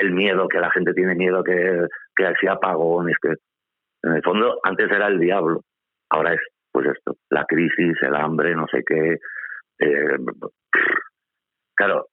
el 0.00 0.12
miedo, 0.12 0.48
que 0.48 0.58
la 0.58 0.70
gente 0.70 0.92
tiene 0.92 1.14
miedo 1.14 1.44
que, 1.44 1.86
que 2.16 2.26
haya 2.26 2.52
apagones, 2.52 3.16
que 3.22 3.34
en 4.02 4.12
el 4.12 4.22
fondo 4.22 4.58
antes 4.62 4.90
era 4.90 5.08
el 5.08 5.18
diablo, 5.18 5.60
ahora 6.10 6.34
es 6.34 6.40
pues 6.72 6.86
esto, 6.86 7.16
la 7.30 7.44
crisis, 7.44 7.96
el 8.00 8.14
hambre, 8.14 8.54
no 8.54 8.66
sé 8.66 8.82
qué. 8.86 9.18
Eh, 9.78 10.16
claro, 11.74 12.06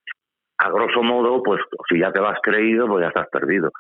a 0.58 0.69
grosso 0.69 1.02
modo, 1.02 1.41
pues 1.41 1.62
si 1.89 1.99
ya 1.99 2.12
te 2.12 2.19
lo 2.19 2.28
has 2.28 2.39
creído, 2.41 2.88
pues 2.88 3.02
ya 3.02 3.08
estás 3.08 3.30
perdido. 3.30 3.71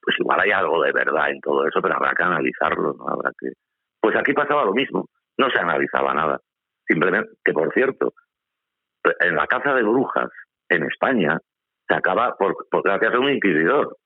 Pues 0.00 0.16
igual 0.18 0.40
hay 0.40 0.52
algo 0.52 0.80
de 0.82 0.92
verdad 0.92 1.30
en 1.30 1.40
todo 1.40 1.66
eso, 1.66 1.82
pero 1.82 1.96
habrá 1.96 2.12
que 2.14 2.22
analizarlo, 2.22 2.94
¿no? 2.94 3.08
Habrá 3.08 3.32
que... 3.38 3.48
Pues 4.00 4.16
aquí 4.16 4.32
pasaba 4.32 4.64
lo 4.64 4.72
mismo, 4.72 5.06
no 5.36 5.50
se 5.50 5.58
analizaba 5.58 6.14
nada. 6.14 6.38
Simplemente, 6.86 7.30
que 7.44 7.52
por 7.52 7.72
cierto, 7.74 8.14
en 9.20 9.34
la 9.34 9.46
caza 9.46 9.74
de 9.74 9.82
brujas 9.82 10.30
en 10.68 10.84
España 10.84 11.38
se 11.86 11.94
acaba 11.94 12.36
por, 12.36 12.56
por 12.70 12.82
gracias 12.82 13.12
a 13.12 13.18
un 13.18 13.30
inquisidor 13.30 13.96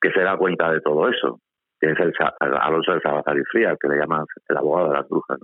que 0.00 0.10
se 0.12 0.20
da 0.20 0.36
cuenta 0.36 0.72
de 0.72 0.80
todo 0.80 1.08
eso, 1.08 1.40
que 1.80 1.90
es 1.90 1.98
el 1.98 2.12
Alonso 2.40 2.92
de 2.92 3.00
Salazar 3.00 3.36
y 3.36 3.44
Fría, 3.44 3.76
que 3.80 3.88
le 3.88 3.98
llaman 3.98 4.24
el 4.48 4.56
abogado 4.56 4.90
de 4.90 4.94
las 4.94 5.08
brujas. 5.08 5.38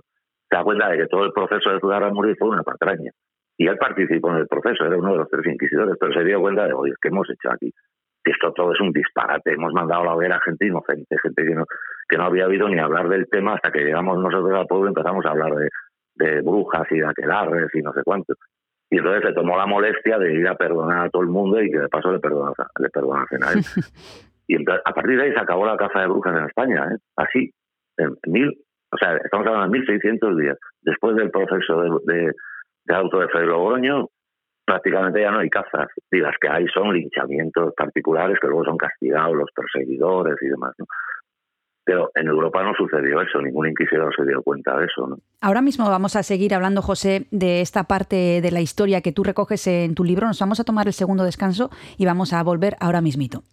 Se 0.49 0.55
da 0.55 0.63
cuenta 0.63 0.89
de 0.89 0.97
que 0.97 1.07
todo 1.07 1.25
el 1.25 1.31
proceso 1.31 1.69
de 1.69 1.95
a 1.95 2.09
morir 2.09 2.35
fue 2.37 2.49
una 2.49 2.63
patraña. 2.63 3.11
Y 3.57 3.67
él 3.67 3.77
participó 3.77 4.31
en 4.31 4.37
el 4.37 4.47
proceso, 4.47 4.85
era 4.85 4.97
uno 4.97 5.11
de 5.11 5.17
los 5.19 5.29
tres 5.29 5.45
inquisidores, 5.45 5.95
pero 5.99 6.13
se 6.13 6.23
dio 6.23 6.41
cuenta 6.41 6.65
de, 6.65 6.73
oye, 6.73 6.93
¿qué 7.01 7.09
hemos 7.09 7.29
hecho 7.29 7.51
aquí? 7.51 7.71
Que 8.23 8.31
esto 8.31 8.51
todo 8.53 8.73
es 8.73 8.79
un 8.81 8.91
disparate, 8.91 9.53
hemos 9.53 9.73
mandado 9.73 10.01
a 10.01 10.05
la 10.05 10.15
hoguera 10.15 10.39
gente 10.43 10.65
inocente, 10.65 11.17
gente 11.21 11.43
que 11.43 11.53
no, 11.53 11.65
que 12.07 12.17
no 12.17 12.23
había 12.23 12.47
oído 12.47 12.67
ni 12.67 12.79
hablar 12.79 13.09
del 13.09 13.27
tema 13.29 13.55
hasta 13.55 13.71
que 13.71 13.83
llegamos 13.83 14.17
nosotros 14.17 14.57
al 14.57 14.65
pueblo 14.65 14.87
y 14.87 14.89
empezamos 14.89 15.25
a 15.25 15.29
hablar 15.29 15.53
de, 16.15 16.41
brujas 16.41 16.87
y 16.91 16.99
de 16.99 17.07
aquelarres 17.07 17.69
y 17.73 17.81
no 17.81 17.93
sé 17.93 18.01
cuánto. 18.03 18.33
Y 18.89 18.97
entonces 18.97 19.23
se 19.27 19.33
tomó 19.33 19.57
la 19.57 19.65
molestia 19.65 20.17
de 20.17 20.33
ir 20.33 20.47
a 20.47 20.55
perdonar 20.55 21.05
a 21.05 21.09
todo 21.09 21.23
el 21.23 21.29
mundo 21.29 21.61
y 21.61 21.69
que 21.69 21.79
de 21.79 21.89
paso 21.89 22.11
le 22.11 22.19
perdonasen, 22.19 22.65
le 22.79 22.89
perdonasen 22.89 23.43
a 23.43 23.51
él. 23.53 23.59
y 24.47 24.57
a 24.57 24.93
partir 24.93 25.17
de 25.17 25.23
ahí 25.23 25.33
se 25.33 25.39
acabó 25.39 25.65
la 25.65 25.77
caza 25.77 26.01
de 26.01 26.07
brujas 26.07 26.37
en 26.37 26.45
España, 26.45 26.87
¿eh? 26.91 26.97
así, 27.15 27.51
en 27.97 28.15
mil, 28.27 28.53
o 28.91 28.97
sea, 28.97 29.17
estamos 29.17 29.47
hablando 29.47 29.71
de 29.73 29.79
1600 29.79 30.37
días, 30.37 30.57
después 30.81 31.15
del 31.15 31.31
proceso 31.31 31.81
de 32.05 32.31
de 32.85 32.95
auto 32.95 33.19
de 33.19 33.27
Fray 33.29 33.45
Logroño, 33.45 34.07
prácticamente 34.65 35.21
ya 35.21 35.31
no 35.31 35.39
hay 35.39 35.49
cazas. 35.49 35.87
Y 36.11 36.17
las 36.17 36.35
que 36.39 36.49
hay 36.49 36.67
son 36.67 36.93
linchamientos 36.93 37.73
particulares 37.75 38.37
que 38.41 38.47
luego 38.47 38.65
son 38.65 38.77
castigados 38.77 39.35
los 39.35 39.49
perseguidores 39.55 40.35
y 40.41 40.47
demás. 40.47 40.73
Pero 41.85 42.11
en 42.15 42.27
Europa 42.27 42.63
no 42.63 42.73
sucedió 42.75 43.21
eso, 43.21 43.41
ningún 43.41 43.67
inquisidor 43.67 44.15
se 44.15 44.25
dio 44.25 44.41
cuenta 44.41 44.77
de 44.77 44.85
eso. 44.85 45.05
¿no? 45.05 45.17
Ahora 45.41 45.61
mismo 45.61 45.89
vamos 45.89 46.15
a 46.15 46.23
seguir 46.23 46.53
hablando, 46.53 46.81
José, 46.81 47.27
de 47.31 47.59
esta 47.59 47.83
parte 47.83 48.39
de 48.41 48.51
la 48.51 48.61
historia 48.61 49.01
que 49.01 49.11
tú 49.11 49.23
recoges 49.23 49.67
en 49.67 49.93
tu 49.93 50.05
libro. 50.05 50.27
Nos 50.27 50.39
vamos 50.39 50.61
a 50.61 50.63
tomar 50.63 50.87
el 50.87 50.93
segundo 50.93 51.25
descanso 51.25 51.69
y 51.97 52.05
vamos 52.05 52.31
a 52.31 52.41
volver 52.41 52.75
ahora 52.79 53.01
mismito. 53.01 53.43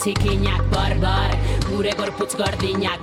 Zikinak 0.00 0.62
barbar 0.72 1.32
Gure 1.68 1.92
gorputz 1.98 2.32
gordinak 2.40 2.99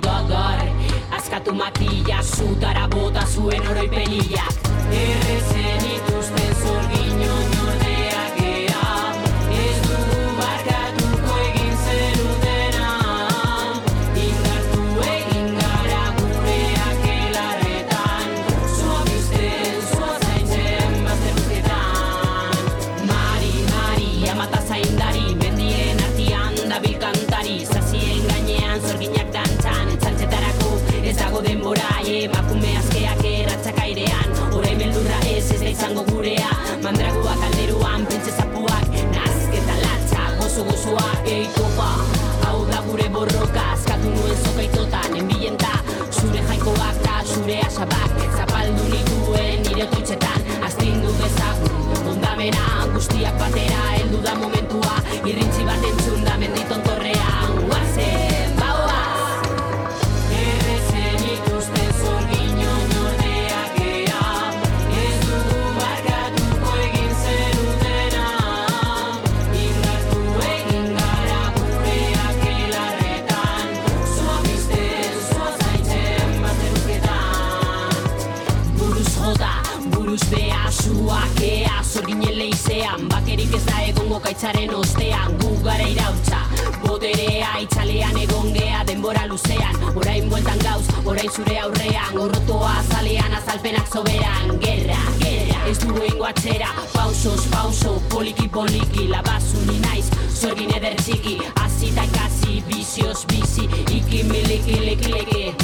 aurrean 91.78 92.14
Gorrotoa 92.14 92.70
azalean 92.78 93.34
azalpenak 93.34 93.86
soberan 93.92 94.58
Gerra, 94.60 94.98
gerra, 95.20 95.66
ez 95.68 95.78
dugu 95.78 96.02
ingo 96.04 96.24
atzera 96.24 96.68
Pausos, 96.92 97.46
pauso, 97.50 98.02
poliki, 98.08 98.48
poliki 98.48 99.08
Labazu 99.08 99.60
ni 99.66 99.78
naiz, 99.80 100.10
zorgin 100.34 100.70
eder 100.76 100.96
txiki. 100.96 101.38
Azita 101.64 102.04
ikasi, 102.04 102.62
bizioz, 102.68 103.24
bizi 103.30 103.68
Iki, 103.86 104.24
miliki, 104.24 104.80
liki, 104.80 105.12
liki. 105.12 105.54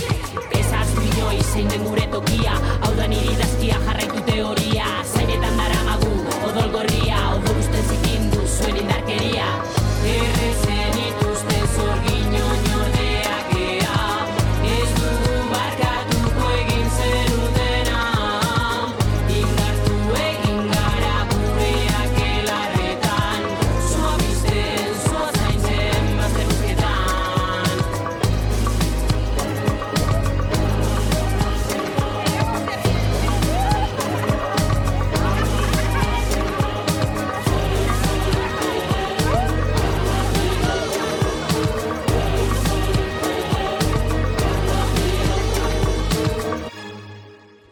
Ez 0.54 0.70
aztu 0.72 1.02
inoiz, 1.02 1.44
zein 1.52 1.68
den 1.68 1.84
gure 1.84 2.06
tokia. 2.12 2.56
Hau 2.84 2.94
da 2.96 3.06
niri 3.10 3.36
dazkia 3.40 3.78
jarraitu 3.86 4.22
teoria. 4.30 4.86
Zainetan 5.12 5.58
dara 5.58 5.84
magu, 5.90 6.12
odol 6.48 6.70
gorria 6.74 7.20
Odol 7.36 7.62
usten 7.62 7.86
zikindu, 7.90 8.42
zuen 8.58 8.82
indarkeria. 8.84 9.48
Errezen 10.14 11.00
ituzte 11.08 11.62
zorgin 11.76 12.13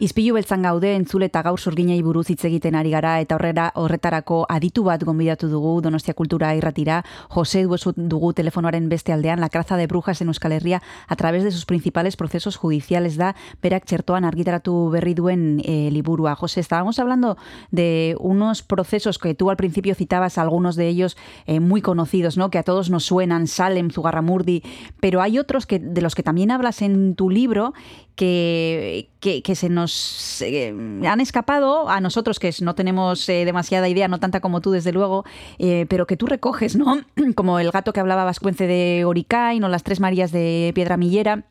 Izpilu 0.02 0.34
beltzan 0.34 0.64
gaude 0.66 0.96
entzule 0.98 1.28
eta 1.28 1.44
gaur 1.46 1.60
sorginei 1.62 2.00
buruz 2.02 2.24
hitz 2.32 2.42
egiten 2.48 2.74
ari 2.74 2.90
gara 2.90 3.12
eta 3.22 3.36
horrera 3.36 3.68
horretarako 3.78 4.40
aditu 4.50 4.82
bat 4.82 5.04
gonbidatu 5.06 5.46
Donostia 5.46 6.14
Kultura 6.18 6.56
irratira. 6.58 7.04
Jose 7.28 7.62
dugu 7.94 8.32
telefonoaren 8.32 8.88
beste 8.88 9.12
aldean 9.12 9.38
la 9.38 9.48
craza 9.48 9.76
de 9.76 9.86
brujas 9.86 10.20
en 10.20 10.26
Euskal 10.26 10.52
Herria 10.52 10.82
a 11.06 11.14
través 11.14 11.44
de 11.44 11.52
sus 11.52 11.66
principales 11.66 12.16
procesos 12.16 12.56
judiciales 12.56 13.16
da 13.16 13.36
berak 13.62 13.84
txertoan 13.86 14.24
argitaratu 14.24 14.90
berri 14.90 15.14
duen 15.14 15.62
eh, 15.62 15.88
liburua. 15.92 16.34
José, 16.34 16.58
estábamos 16.58 16.98
hablando 16.98 17.36
de 17.70 18.16
unos 18.18 18.64
procesos 18.64 19.20
que 19.20 19.36
tú 19.36 19.50
al 19.50 19.56
principio 19.56 19.94
citabas, 19.94 20.36
algunos 20.36 20.74
de 20.74 20.88
ellos 20.88 21.16
eh, 21.46 21.60
muy 21.60 21.80
conocidos, 21.80 22.36
¿no? 22.36 22.50
que 22.50 22.58
a 22.58 22.64
todos 22.64 22.90
nos 22.90 23.04
suenan, 23.04 23.46
Salem, 23.46 23.90
Zugarramurdi, 23.90 24.64
pero 24.98 25.22
hay 25.22 25.38
otros 25.38 25.64
que, 25.64 25.78
de 25.78 26.00
los 26.00 26.16
que 26.16 26.24
también 26.24 26.50
hablas 26.50 26.82
en 26.82 27.14
tu 27.14 27.30
libro 27.30 27.72
que, 28.16 29.08
que, 29.20 29.54
se 29.54 29.68
nos 29.68 30.42
eh, 30.42 30.74
han 31.06 31.20
escapado 31.20 31.88
a 31.88 32.00
nosotros, 32.00 32.38
que 32.38 32.50
no 32.62 32.74
tenemos 32.74 33.28
eh, 33.28 33.44
demasiada 33.44 33.88
idea, 33.88 34.08
no 34.08 34.20
tanta 34.20 34.40
como 34.40 34.60
tú, 34.60 34.70
desde 34.70 34.92
luego, 34.92 35.24
eh, 35.58 35.86
pero 35.88 36.06
que 36.06 36.16
tú 36.16 36.26
recoges, 36.26 36.76
¿no? 36.76 36.96
Como 37.36 37.58
el 37.58 37.70
gato 37.70 37.92
que 37.92 38.00
hablaba 38.00 38.24
Vascuence 38.24 38.66
de 38.66 39.04
Oricain 39.04 39.64
o 39.64 39.68
las 39.68 39.84
Tres 39.84 40.00
Marías 40.00 40.32
de 40.32 40.72
Piedra 40.74 40.96
Millera. 40.96 41.44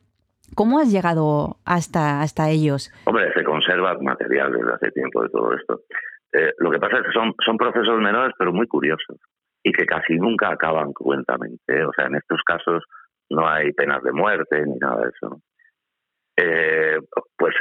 ¿Cómo 0.54 0.80
has 0.80 0.92
llegado 0.92 1.58
hasta, 1.66 2.22
hasta 2.22 2.50
ellos? 2.50 2.92
Hombre, 3.06 3.32
se 3.34 3.44
conserva 3.44 3.98
material 4.02 4.52
desde 4.52 4.74
hace 4.74 4.92
tiempo 4.92 5.24
de 5.24 5.30
todo 5.30 5.54
esto. 5.54 5.82
Eh, 6.34 6.52
lo 6.60 6.72
que 6.72 6.80
pasa 6.80 6.98
es 6.98 7.04
que 7.04 7.12
son, 7.14 7.34
son 7.46 7.58
procesos 7.58 8.00
menores, 8.00 8.34
pero 8.38 8.52
muy 8.52 8.68
curiosos 8.68 9.18
y 9.64 9.72
que 9.72 9.86
casi 9.86 10.16
nunca 10.16 10.50
acaban 10.50 10.92
cuentamente. 10.94 11.86
O 11.86 11.92
sea, 11.96 12.08
en 12.08 12.16
estos 12.16 12.42
casos 12.44 12.84
no 13.30 13.48
hay 13.48 13.72
penas 13.74 14.02
de 14.04 14.12
muerte 14.12 14.66
ni 14.66 14.78
nada 14.78 15.04
de 15.04 15.10
eso. 15.10 15.42
Eh, 16.36 16.98
pues 17.38 17.56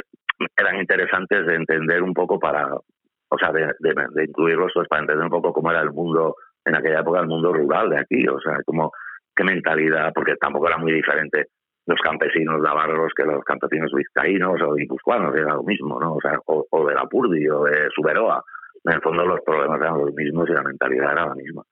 eran 0.57 0.77
interesantes 0.77 1.45
de 1.45 1.55
entender 1.55 2.01
un 2.01 2.13
poco 2.13 2.39
para, 2.39 2.73
o 2.73 3.37
sea, 3.37 3.51
de, 3.51 4.23
incluirlos 4.23 4.71
pues 4.73 4.87
para 4.87 5.01
entender 5.01 5.25
un 5.25 5.31
poco 5.31 5.53
cómo 5.53 5.71
era 5.71 5.81
el 5.81 5.91
mundo 5.91 6.35
en 6.65 6.75
aquella 6.75 6.99
época, 6.99 7.19
el 7.19 7.27
mundo 7.27 7.53
rural 7.53 7.89
de 7.89 7.99
aquí, 7.99 8.27
o 8.27 8.39
sea, 8.39 8.57
cómo, 8.65 8.91
qué 9.35 9.43
mentalidad, 9.43 10.11
porque 10.13 10.35
tampoco 10.35 10.67
era 10.67 10.77
muy 10.77 10.93
diferente 10.93 11.47
los 11.87 11.99
campesinos 11.99 12.61
navarros 12.61 13.11
que 13.15 13.23
los 13.23 13.43
campesinos 13.43 13.91
vizcaínos 13.93 14.61
o 14.61 14.75
guipuzcoanos, 14.75 15.35
era 15.35 15.55
lo 15.55 15.63
mismo, 15.63 15.99
¿no? 15.99 16.13
O 16.15 16.21
sea, 16.21 16.39
o, 16.45 16.65
o 16.69 16.87
de 16.87 16.93
la 16.93 17.05
Purdi 17.05 17.47
o 17.49 17.63
de 17.63 17.89
Suberoa. 17.93 18.43
En 18.83 18.93
el 18.93 19.01
fondo 19.01 19.25
los 19.25 19.41
problemas 19.41 19.79
eran 19.79 19.97
los 19.97 20.13
mismos 20.13 20.49
y 20.49 20.53
la 20.53 20.63
mentalidad 20.63 21.11
era 21.11 21.25
la 21.27 21.35
misma. 21.35 21.63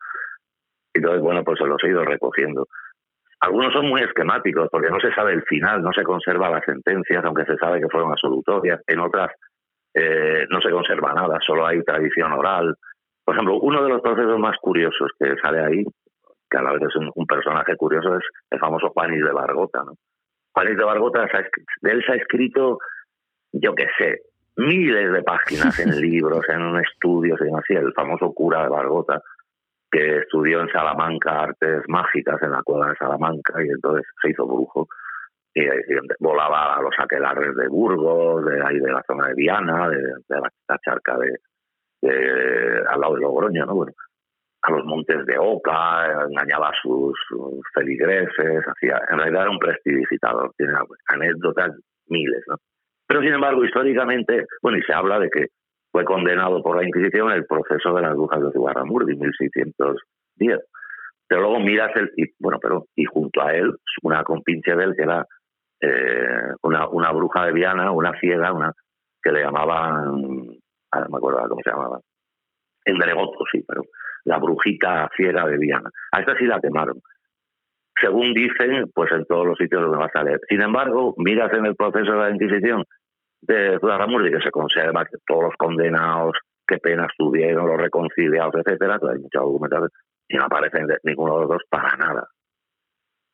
Entonces, 0.93 1.21
bueno, 1.21 1.43
pues 1.43 1.59
se 1.59 1.65
los 1.65 1.83
he 1.83 1.89
ido 1.89 2.03
recogiendo. 2.03 2.67
Algunos 3.41 3.71
son 3.71 3.87
muy 3.87 4.01
esquemáticos 4.01 4.67
porque 4.71 4.89
no 4.89 4.99
se 4.99 5.13
sabe 5.13 5.33
el 5.33 5.43
final, 5.43 5.81
no 5.81 5.91
se 5.93 6.03
conserva 6.03 6.49
las 6.49 6.63
sentencias, 6.65 7.23
aunque 7.23 7.45
se 7.45 7.55
sabe 7.57 7.79
que 7.79 7.87
fueron 7.89 8.11
absolutorias. 8.11 8.81
En 8.85 8.99
otras 8.99 9.31
eh, 9.93 10.45
no 10.49 10.59
se 10.61 10.69
conserva 10.69 11.13
nada, 11.13 11.39
solo 11.45 11.65
hay 11.65 11.81
tradición 11.83 12.33
oral. 12.33 12.75
Por 13.23 13.35
ejemplo, 13.35 13.59
uno 13.59 13.83
de 13.83 13.89
los 13.89 14.01
procesos 14.01 14.39
más 14.39 14.57
curiosos 14.61 15.11
que 15.17 15.35
sale 15.41 15.59
ahí, 15.61 15.83
que 16.49 16.57
a 16.57 16.61
la 16.61 16.73
vez 16.73 16.81
es 16.81 16.95
un, 16.95 17.11
un 17.15 17.25
personaje 17.25 17.75
curioso, 17.77 18.17
es 18.17 18.23
el 18.49 18.59
famoso 18.59 18.89
Juanis 18.89 19.23
de 19.23 19.31
Bargota. 19.31 19.83
¿no? 19.85 19.93
Juanis 20.53 20.77
de 20.77 20.83
Bargota, 20.83 21.25
de 21.81 21.91
él 21.91 22.03
se 22.05 22.11
ha 22.11 22.15
escrito, 22.15 22.79
yo 23.53 23.73
qué 23.73 23.87
sé, 23.97 24.21
miles 24.57 25.13
de 25.13 25.23
páginas 25.23 25.79
en 25.79 25.89
libros, 26.01 26.41
en 26.49 26.75
estudios 26.77 27.39
y 27.41 27.45
demás. 27.45 27.63
Sí, 27.67 27.73
el 27.73 27.93
famoso 27.93 28.33
cura 28.33 28.63
de 28.63 28.69
Bargota, 28.69 29.21
que 29.91 30.19
estudió 30.19 30.61
en 30.61 30.69
Salamanca 30.69 31.43
artes 31.43 31.81
mágicas 31.87 32.41
en 32.41 32.51
la 32.51 32.63
cueva 32.63 32.89
de 32.89 32.95
Salamanca 32.95 33.63
y 33.63 33.69
entonces 33.69 34.05
se 34.21 34.31
hizo 34.31 34.45
brujo 34.45 34.87
y, 35.53 35.65
volaba 36.19 36.75
a 36.75 36.81
los 36.81 36.93
aquelarres 36.97 37.55
de 37.55 37.67
Burgos, 37.67 38.45
de 38.45 38.63
ahí 38.63 38.79
de 38.79 38.91
la 38.91 39.03
zona 39.07 39.27
de 39.27 39.33
Viana, 39.33 39.89
de, 39.89 39.97
de 39.97 40.39
la, 40.39 40.77
charca 40.83 41.17
de, 41.17 41.33
de, 42.01 42.83
al 42.87 43.01
lado 43.01 43.15
de 43.15 43.21
Logroño, 43.21 43.65
¿no? 43.65 43.75
Bueno, 43.75 43.93
a 44.61 44.71
los 44.71 44.85
montes 44.85 45.25
de 45.25 45.37
Oca, 45.39 46.25
engañaba 46.29 46.69
a 46.69 46.81
sus, 46.81 47.17
sus 47.27 47.61
feligreses, 47.73 48.63
hacía, 48.67 49.01
en 49.09 49.17
realidad 49.17 49.43
era 49.43 49.51
un 49.51 49.59
prestidigitador, 49.59 50.51
tiene 50.57 50.73
anécdotas 51.07 51.71
miles, 52.07 52.43
¿no? 52.47 52.57
Pero 53.07 53.21
sin 53.21 53.33
embargo, 53.33 53.63
históricamente, 53.65 54.45
bueno, 54.61 54.77
y 54.77 54.83
se 54.83 54.93
habla 54.93 55.19
de 55.19 55.29
que 55.29 55.47
fue 55.99 56.05
condenado 56.05 56.61
por 56.61 56.77
la 56.77 56.87
Inquisición 56.87 57.31
el 57.31 57.45
proceso 57.45 57.93
de 57.93 58.01
las 58.01 58.15
brujas 58.15 58.41
de 58.41 58.51
Zugarramurdi, 58.51 59.15
1610. 59.15 60.59
Pero 61.27 61.41
luego 61.41 61.59
miras 61.59 61.91
el, 61.95 62.11
y, 62.15 62.25
bueno, 62.39 62.57
pero, 62.61 62.85
y 62.95 63.03
junto 63.05 63.41
a 63.41 63.53
él, 63.53 63.75
una 64.03 64.23
compinche 64.23 64.75
de 64.75 64.83
él 64.83 64.93
que 64.95 65.03
era 65.03 65.25
eh, 65.81 66.53
una, 66.63 66.87
una 66.87 67.11
bruja 67.11 67.45
de 67.45 67.51
Viana, 67.51 67.91
una 67.91 68.17
ciega, 68.19 68.53
una 68.53 68.71
que 69.21 69.31
le 69.31 69.43
llamaban, 69.43 70.45
ah, 70.91 70.99
no 71.01 71.09
me 71.09 71.17
acuerdo 71.17 71.49
cómo 71.49 71.61
se 71.63 71.69
llamaba, 71.69 71.99
Endregoto, 72.85 73.43
sí, 73.51 73.63
pero 73.67 73.83
la 74.23 74.37
brujita 74.39 75.09
ciega 75.17 75.45
de 75.47 75.57
Viana. 75.57 75.89
A 76.13 76.21
esta 76.21 76.37
sí 76.37 76.45
la 76.45 76.61
quemaron. 76.61 77.01
Según 77.99 78.33
dicen, 78.33 78.89
pues 78.95 79.11
en 79.11 79.25
todos 79.25 79.45
los 79.45 79.57
sitios 79.57 79.81
donde 79.81 79.97
vas 79.97 80.15
a 80.15 80.23
leer. 80.23 80.39
Sin 80.47 80.61
embargo, 80.61 81.13
miras 81.17 81.51
en 81.53 81.65
el 81.65 81.75
proceso 81.75 82.13
de 82.13 82.17
la 82.17 82.29
Inquisición 82.31 82.85
de 83.41 83.79
Zugarramurdi 83.79 84.31
que 84.31 84.41
se 84.41 84.51
conserva 84.51 85.05
que 85.05 85.17
todos 85.25 85.43
los 85.43 85.55
condenados, 85.57 86.37
qué 86.67 86.77
penas 86.77 87.11
tuvieron, 87.17 87.67
los 87.67 87.77
reconciliados, 87.77 88.53
etcétera, 88.55 88.99
hay 89.01 89.19
muchos 89.19 89.41
documentales, 89.41 89.91
y 90.27 90.37
no 90.37 90.45
aparecen 90.45 90.87
de 90.87 90.97
ninguno 91.03 91.35
de 91.35 91.39
los 91.41 91.49
dos 91.49 91.63
para 91.69 91.95
nada. 91.97 92.27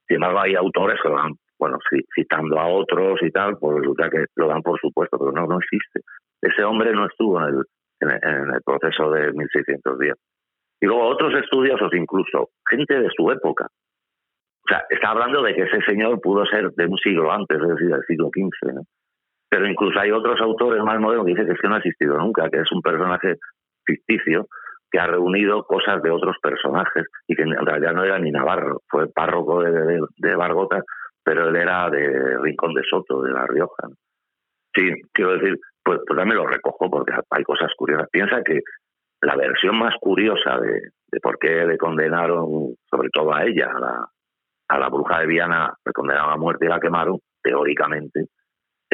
Sin 0.08 0.15
embargo, 0.15 0.39
hay 0.41 0.56
autores 0.56 1.00
que 1.02 1.10
lo 1.10 1.15
dan, 1.15 1.34
bueno, 1.60 1.78
citando 2.13 2.60
a 2.60 2.68
otros 2.68 3.20
y 3.22 3.32
tal, 3.32 3.58
pues 3.58 3.80
resulta 3.80 4.10
que 4.10 4.25
lo 4.36 4.48
dan 4.48 4.62
por 4.62 4.79
supuesto, 4.79 5.17
pero 5.17 5.32
no, 5.32 5.48
no 5.48 5.58
existe. 5.60 6.02
Ese 6.42 6.63
hombre 6.63 6.94
no 6.94 7.08
estuvo 7.08 7.42
en 7.42 7.56
el, 7.56 7.63
en 8.02 8.10
el, 8.12 8.19
en 8.23 8.54
el 8.54 8.62
proceso 8.63 9.12
de 9.12 9.32
1610. 9.34 10.13
Y 10.82 10.86
luego 10.86 11.08
otros 11.08 11.34
estudiosos, 11.34 11.92
incluso 11.94 12.50
gente 12.69 13.00
de 13.00 13.10
su 13.15 13.32
época, 13.32 13.65
o 13.65 14.67
sea, 14.67 14.84
está 14.90 15.10
hablando 15.10 15.44
de 15.44 15.54
que 15.54 15.63
ese 15.63 15.82
señor 15.82 16.19
pudo 16.21 16.46
ser 16.46 16.71
de 16.71 16.86
un 16.86 16.98
siglo 16.98 17.32
antes, 17.32 17.62
es 17.62 17.67
decir, 17.67 17.88
del 17.88 18.04
siglo 18.08 18.29
XV, 18.34 18.73
¿no? 18.73 18.82
Pero 19.56 19.69
incluso 19.69 19.97
hay 19.97 20.12
otros 20.12 20.41
autores 20.41 20.83
más 20.83 20.99
modernos 20.99 21.25
que 21.25 21.31
dicen 21.31 21.47
que 21.47 21.53
es 21.53 21.60
que 21.62 21.69
no 21.69 21.75
ha 21.75 21.77
existido 21.77 22.17
nunca, 22.17 22.49
que 22.49 22.60
es 22.60 22.69
un 22.73 22.81
personaje 22.81 23.35
ficticio 23.85 24.47
que 24.91 24.99
ha 24.99 25.08
reunido 25.08 25.63
cosas 25.63 26.01
de 26.01 26.12
otros 26.12 26.35
personajes 26.41 27.06
y 27.25 27.37
que 27.37 27.43
en 27.43 27.65
realidad 27.65 27.93
no 27.93 28.03
era 28.03 28.19
ni 28.19 28.31
Navarro, 28.31 28.81
fue 28.89 29.08
párroco 29.08 29.62
de, 29.62 29.71
de, 29.71 30.01
de 30.17 30.35
Bargota, 30.35 30.83
pero 31.23 31.47
él 31.47 31.56
era 31.56 31.89
de 31.89 32.37
Rincón 32.39 32.73
de 32.73 32.81
Soto, 32.83 33.21
de 33.21 33.31
La 33.31 33.47
Rioja. 33.47 33.87
Sí, 34.73 34.91
quiero 35.13 35.37
decir, 35.37 35.58
pues, 35.81 36.01
pues 36.06 36.17
también 36.17 36.35
lo 36.35 36.47
recojo 36.47 36.89
porque 36.89 37.13
hay 37.29 37.43
cosas 37.43 37.71
curiosas. 37.77 38.10
Piensa 38.12 38.43
que 38.43 38.60
la 39.21 39.37
versión 39.37 39.79
más 39.79 39.95
curiosa 40.01 40.60
de, 40.60 40.81
de 41.13 41.19
por 41.21 41.39
qué 41.39 41.65
le 41.65 41.77
condenaron, 41.77 42.75
sobre 42.91 43.08
todo 43.10 43.33
a 43.33 43.45
ella, 43.45 43.71
a 43.73 43.79
la, 43.79 44.06
a 44.67 44.79
la 44.79 44.89
bruja 44.89 45.21
de 45.21 45.27
Viana, 45.27 45.73
le 45.85 45.93
condenaron 45.93 46.33
a 46.33 46.35
muerte 46.35 46.65
y 46.65 46.67
la 46.67 46.81
quemaron, 46.81 47.19
teóricamente, 47.41 48.25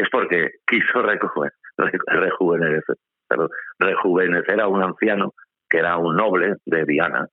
es 0.01 0.09
porque 0.11 0.51
quiso 0.67 1.01
rejuvenecer, 1.01 2.95
rejuvenecer, 3.79 4.61
a 4.61 4.67
un 4.67 4.83
anciano 4.83 5.33
que 5.69 5.79
era 5.79 5.97
un 5.97 6.15
noble 6.15 6.55
de 6.65 6.85
Diana, 6.85 7.27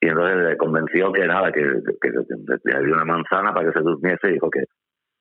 y 0.00 0.08
entonces 0.08 0.36
le 0.36 0.56
convenció 0.56 1.12
que 1.12 1.26
nada, 1.26 1.52
que, 1.52 1.60
le 1.60 2.84
dio 2.84 2.94
una 2.94 3.04
manzana 3.04 3.52
para 3.52 3.66
que 3.66 3.78
se 3.78 3.84
durmiese 3.84 4.28
y 4.28 4.32
dijo 4.32 4.48
que, 4.50 4.64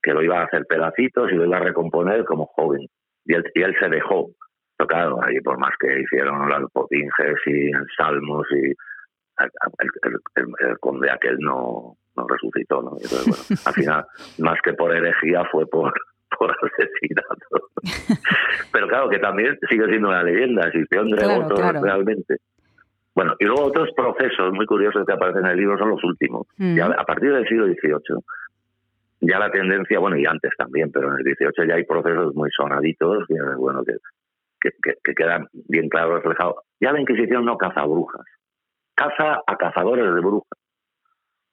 que 0.02 0.14
lo 0.14 0.24
iba 0.24 0.40
a 0.40 0.46
hacer 0.46 0.66
pedacitos 0.66 1.30
y 1.32 1.36
lo 1.36 1.46
iba 1.46 1.58
a 1.58 1.64
recomponer 1.64 2.24
como 2.24 2.46
joven. 2.46 2.88
Y 3.26 3.34
él, 3.34 3.44
y 3.54 3.62
él 3.62 3.76
se 3.78 3.90
dejó. 3.90 4.30
Claro, 4.88 5.20
ahí 5.22 5.42
por 5.42 5.60
más 5.60 5.74
que 5.78 6.00
hicieron 6.00 6.48
las 6.48 6.62
potinges 6.72 7.36
y 7.46 7.70
salmos 7.98 8.48
y 8.52 8.74
el, 9.40 10.80
conde 10.80 11.12
aquel 11.12 11.38
no, 11.40 11.98
no 12.16 12.28
resucitó, 12.28 12.82
¿no? 12.82 12.92
Entonces, 13.02 13.26
bueno, 13.28 13.62
al 13.66 13.74
final, 13.74 14.06
más 14.40 14.62
que 14.62 14.74
por 14.74 14.96
herejía, 14.96 15.44
fue 15.52 15.68
por, 15.68 15.94
por 16.40 16.52
asesinato. 16.64 17.70
Pero 18.72 18.88
claro, 18.88 19.10
que 19.10 19.20
también 19.20 19.58
sigue 19.70 19.86
siendo 19.88 20.08
una 20.08 20.24
leyenda, 20.24 20.68
existió 20.68 21.02
un 21.02 21.12
claro, 21.12 21.82
realmente. 21.82 22.38
Bueno, 23.14 23.36
y 23.38 23.46
luego 23.46 23.66
otros 23.66 23.90
procesos 23.96 24.54
muy 24.54 24.66
curiosos 24.66 25.06
que 25.06 25.14
aparecen 25.14 25.46
en 25.46 25.52
el 25.52 25.58
libro 25.58 25.78
son 25.78 25.90
los 25.90 26.04
últimos. 26.04 26.48
Mm. 26.58 26.80
a 26.82 27.04
partir 27.04 27.34
del 27.34 27.48
siglo 27.48 27.66
XVIII, 27.66 28.24
ya 29.22 29.40
la 29.40 29.52
tendencia, 29.52 30.00
bueno, 30.00 30.18
y 30.18 30.26
antes 30.26 30.52
también, 30.58 30.92
pero 30.92 31.10
en 31.10 31.20
el 31.20 31.36
XVIII 31.36 31.68
ya 31.68 31.76
hay 31.76 31.84
procesos 31.84 32.34
muy 32.34 32.50
sonaditos, 32.56 33.26
bueno, 33.58 33.84
que, 33.84 33.96
que, 34.62 34.94
que, 35.04 35.14
quedan 35.14 35.48
bien 35.68 35.90
claro 35.90 36.16
reflejados. 36.16 36.56
Ya 36.80 36.94
la 36.94 37.02
Inquisición 37.02 37.44
no 37.44 37.58
caza 37.58 37.84
brujas, 37.84 38.26
caza 38.96 39.42
a 39.46 39.58
cazadores 39.58 40.06
de 40.06 40.22
brujas. 40.22 40.59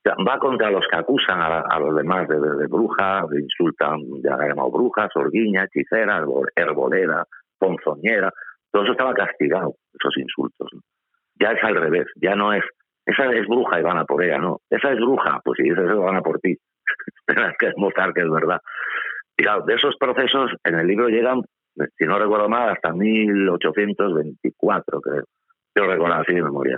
Va 0.06 0.38
contra 0.38 0.70
los 0.70 0.86
que 0.88 0.96
acusan 0.96 1.40
a, 1.40 1.78
los 1.80 1.96
demás 1.96 2.28
de, 2.28 2.38
de, 2.38 2.68
brujas, 2.68 3.24
insultan, 3.32 3.98
ya 4.22 4.38
llamado 4.38 4.70
brujas, 4.70 5.08
orguiña, 5.16 5.64
hechicera, 5.64 6.24
herbolera, 6.54 7.24
ponzoñera. 7.58 8.32
Todo 8.70 8.84
eso 8.84 8.92
estaba 8.92 9.12
castigado, 9.14 9.74
esos 9.98 10.16
insultos. 10.16 10.70
Ya 11.40 11.50
es 11.50 11.64
al 11.64 11.74
revés, 11.74 12.06
ya 12.16 12.36
no 12.36 12.52
es, 12.52 12.62
esa 13.06 13.32
es 13.32 13.46
bruja 13.46 13.80
y 13.80 13.82
van 13.82 13.98
a 13.98 14.04
por 14.04 14.22
ella, 14.22 14.38
no. 14.38 14.60
Esa 14.68 14.92
es 14.92 14.96
bruja, 14.96 15.40
pues 15.44 15.56
si 15.58 15.64
dices 15.64 15.84
eso 15.84 16.00
van 16.00 16.16
a 16.16 16.22
por 16.22 16.40
ti. 16.40 16.56
Tienes 17.26 17.56
que 17.58 17.68
demostrar 17.68 18.12
que 18.12 18.22
es 18.22 18.30
verdad. 18.30 18.60
Y 19.36 19.44
claro, 19.44 19.64
de 19.64 19.74
esos 19.74 19.96
procesos 19.96 20.50
en 20.64 20.78
el 20.78 20.86
libro 20.86 21.08
llegan, 21.08 21.42
si 21.96 22.04
no 22.04 22.18
recuerdo 22.18 22.48
mal, 22.48 22.70
hasta 22.70 22.92
1824, 22.92 25.00
creo. 25.00 25.24
Yo 25.76 25.84
recuerdo 25.84 26.14
así 26.14 26.34
de 26.34 26.42
memoria. 26.42 26.76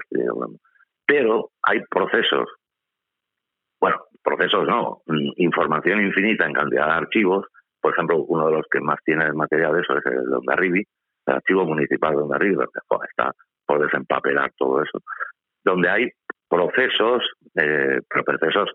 Pero 1.07 1.51
hay 1.63 1.81
procesos, 1.89 2.49
bueno, 3.81 3.97
procesos 4.23 4.67
no, 4.67 5.03
mm, 5.07 5.33
información 5.37 6.03
infinita 6.03 6.47
en 6.47 6.53
cantidad 6.53 6.87
de 6.87 6.93
archivos. 6.93 7.47
Por 7.81 7.93
ejemplo, 7.93 8.25
uno 8.25 8.47
de 8.47 8.57
los 8.57 8.67
que 8.71 8.81
más 8.81 8.99
tiene 9.05 9.33
material 9.33 9.75
de 9.75 9.81
eso 9.81 9.97
es 9.97 10.07
el 10.07 10.29
de 10.29 10.37
Ondarribi, 10.37 10.85
el 11.27 11.35
archivo 11.35 11.65
municipal 11.65 12.17
de 12.17 12.23
Ondarribi, 12.23 12.57
está 13.09 13.33
por 13.67 13.81
desempapelar 13.81 14.51
todo 14.57 14.83
eso, 14.83 14.99
donde 15.65 15.91
hay 15.91 16.09
procesos, 16.49 17.23
eh, 17.55 18.01
pero 18.09 18.25
procesos 18.25 18.71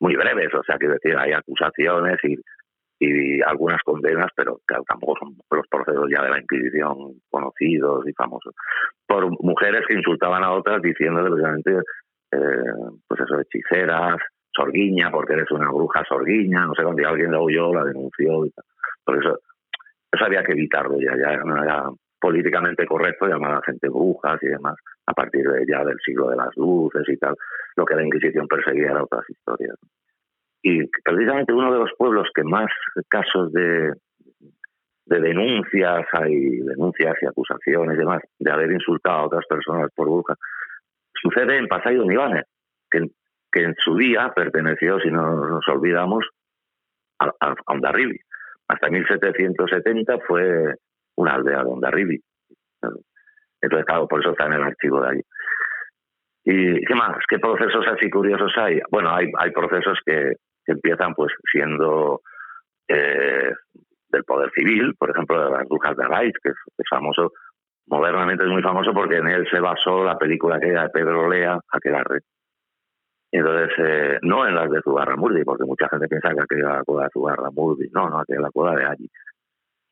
muy 0.00 0.16
breves, 0.16 0.52
o 0.54 0.62
sea, 0.62 0.76
quiero 0.76 0.94
decir, 0.94 1.16
hay 1.16 1.32
acusaciones 1.32 2.18
y, 2.24 2.36
y 3.00 3.42
algunas 3.42 3.80
condenas, 3.82 4.30
pero 4.36 4.60
tampoco 4.86 5.16
son 5.20 5.36
los 5.50 5.66
procesos 5.68 6.06
ya 6.12 6.22
de 6.22 6.30
la 6.30 6.40
Inquisición 6.40 7.14
conocidos 7.30 8.06
y 8.06 8.12
famosos, 8.12 8.54
por 9.06 9.26
mujeres 9.42 9.82
que 9.88 9.94
insultaban 9.94 10.44
a 10.44 10.52
otras 10.52 10.82
diciendo 10.82 11.24
precisamente, 11.24 11.78
eh, 12.34 13.00
pues 13.06 13.20
eso, 13.20 13.40
hechiceras, 13.40 14.16
sorguiña, 14.54 15.10
porque 15.10 15.34
eres 15.34 15.50
una 15.50 15.70
bruja 15.70 16.02
sorguiña, 16.08 16.66
no 16.66 16.74
sé, 16.74 16.82
cuando 16.82 17.08
alguien 17.08 17.32
la 17.32 17.40
huyó, 17.40 17.72
la 17.72 17.84
denunció 17.84 18.46
y 18.46 18.50
tal. 18.50 18.64
Por 19.04 19.18
eso, 19.18 19.38
eso 20.12 20.24
había 20.24 20.42
que 20.42 20.52
evitarlo 20.52 20.98
ya, 21.00 21.16
ya 21.16 21.32
era 21.32 21.88
políticamente 22.20 22.86
correcto 22.86 23.26
llamar 23.26 23.54
a 23.54 23.62
gente 23.66 23.88
brujas 23.88 24.42
y 24.42 24.46
demás, 24.46 24.76
a 25.06 25.12
partir 25.12 25.46
de 25.46 25.64
ya 25.68 25.84
del 25.84 25.98
siglo 26.04 26.30
de 26.30 26.36
las 26.36 26.56
luces 26.56 27.02
y 27.08 27.16
tal, 27.18 27.34
lo 27.76 27.84
que 27.84 27.96
la 27.96 28.04
Inquisición 28.04 28.48
perseguía 28.48 28.92
era 28.92 29.04
otras 29.04 29.28
historias. 29.28 29.76
Y 30.62 30.86
precisamente 31.04 31.52
uno 31.52 31.70
de 31.70 31.80
los 31.80 31.90
pueblos 31.98 32.28
que 32.34 32.42
más 32.42 32.70
casos 33.10 33.52
de, 33.52 33.92
de 35.04 35.20
denuncias 35.20 36.06
hay, 36.12 36.60
denuncias 36.60 37.14
y 37.20 37.26
acusaciones 37.26 37.96
y 37.96 37.98
demás, 37.98 38.22
de 38.38 38.50
haber 38.50 38.72
insultado 38.72 39.18
a 39.18 39.26
otras 39.26 39.44
personas 39.46 39.90
por 39.94 40.08
brujas, 40.08 40.38
sucede 41.24 41.58
en 41.58 41.66
Pasay 41.66 41.96
de 41.96 42.44
que, 42.90 43.62
en 43.62 43.74
su 43.78 43.96
día 43.96 44.32
perteneció, 44.34 44.98
si 45.00 45.10
no 45.10 45.48
nos 45.48 45.66
olvidamos, 45.68 46.26
a, 47.20 47.32
a, 47.40 47.54
Ondarribi. 47.66 48.18
Hasta 48.68 48.90
1770 48.90 50.18
fue 50.26 50.74
una 51.16 51.34
aldea 51.34 51.62
de 51.62 51.70
Ondarribi. 51.70 52.20
Entonces, 53.60 53.86
por 54.08 54.20
eso 54.20 54.32
está 54.32 54.46
en 54.46 54.52
el 54.54 54.62
archivo 54.62 55.00
de 55.00 55.08
allí. 55.08 55.22
¿Y 56.44 56.84
qué 56.84 56.94
más? 56.94 57.16
¿Qué 57.28 57.38
procesos 57.38 57.86
así 57.86 58.10
curiosos 58.10 58.52
hay? 58.56 58.80
Bueno, 58.90 59.10
hay, 59.14 59.50
procesos 59.52 59.98
que, 60.04 60.34
empiezan 60.66 61.14
pues 61.14 61.32
siendo 61.50 62.20
eh, 62.88 63.50
del 64.08 64.24
poder 64.24 64.50
civil, 64.52 64.94
por 64.98 65.10
ejemplo, 65.10 65.42
de 65.42 65.50
las 65.50 65.68
brujas 65.68 65.96
de 65.96 66.04
Araiz, 66.04 66.34
que 66.42 66.50
es, 66.50 66.88
famoso, 66.88 67.32
modernamente 67.86 68.44
es 68.44 68.50
muy 68.50 68.62
famoso 68.62 68.92
porque 68.92 69.16
en 69.16 69.28
él 69.28 69.46
se 69.50 69.60
basó 69.60 70.04
la 70.04 70.16
película 70.16 70.56
aquella 70.56 70.84
de 70.84 70.88
Pedro 70.90 71.28
Lea, 71.28 71.58
Aquelarre. 71.70 72.20
Entonces, 73.30 73.70
eh, 73.78 74.18
no 74.22 74.46
en 74.46 74.54
las 74.54 74.70
de 74.70 74.80
Zugarramurdi, 74.82 75.42
porque 75.44 75.64
mucha 75.64 75.88
gente 75.88 76.06
piensa 76.06 76.32
que 76.34 76.40
aquella 76.40 76.76
la 76.76 76.84
cueva 76.84 77.04
de 77.04 77.10
Zugarramurdi, 77.12 77.90
no, 77.92 78.08
no, 78.08 78.20
aquella 78.20 78.38
es 78.38 78.42
la 78.42 78.50
cueva 78.50 78.76
de 78.76 78.84
allí. 78.84 79.10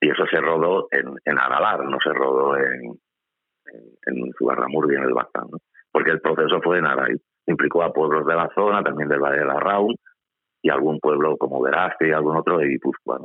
Y 0.01 0.11
eso 0.11 0.25
se 0.27 0.41
rodó 0.41 0.87
en, 0.91 1.15
en 1.25 1.39
Aralar, 1.39 1.85
no 1.85 1.99
se 2.03 2.13
rodó 2.13 2.57
en, 2.57 2.93
en, 3.67 3.91
en 4.07 4.33
Zugarramurdi, 4.39 4.95
en 4.95 5.03
el 5.03 5.13
Bazán, 5.13 5.49
¿no? 5.51 5.59
porque 5.91 6.11
el 6.11 6.21
proceso 6.21 6.61
fue 6.63 6.79
en 6.79 6.87
Araiz. 6.87 7.21
Implicó 7.47 7.83
a 7.83 7.93
pueblos 7.93 8.25
de 8.27 8.35
la 8.35 8.49
zona, 8.55 8.83
también 8.83 9.09
del 9.09 9.21
Valle 9.21 9.41
de 9.41 9.47
la 9.47 9.59
Raun, 9.59 9.97
y 10.63 10.71
algún 10.71 11.01
pueblo 11.01 11.37
como 11.37 11.61
Verazte 11.61 12.09
y 12.09 12.13
algún 12.13 12.37
otro 12.37 12.59
de 12.59 12.69
Guipúzcoa. 12.69 13.19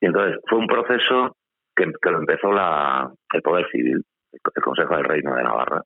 Y 0.00 0.06
entonces 0.06 0.40
fue 0.48 0.58
un 0.58 0.66
proceso 0.66 1.36
que, 2.00 2.10
lo 2.10 2.18
empezó 2.18 2.52
la, 2.52 3.10
el 3.32 3.42
Poder 3.42 3.66
Civil, 3.70 4.02
el 4.32 4.62
Consejo 4.62 4.96
del 4.96 5.04
Reino 5.04 5.34
de 5.34 5.42
Navarra. 5.42 5.82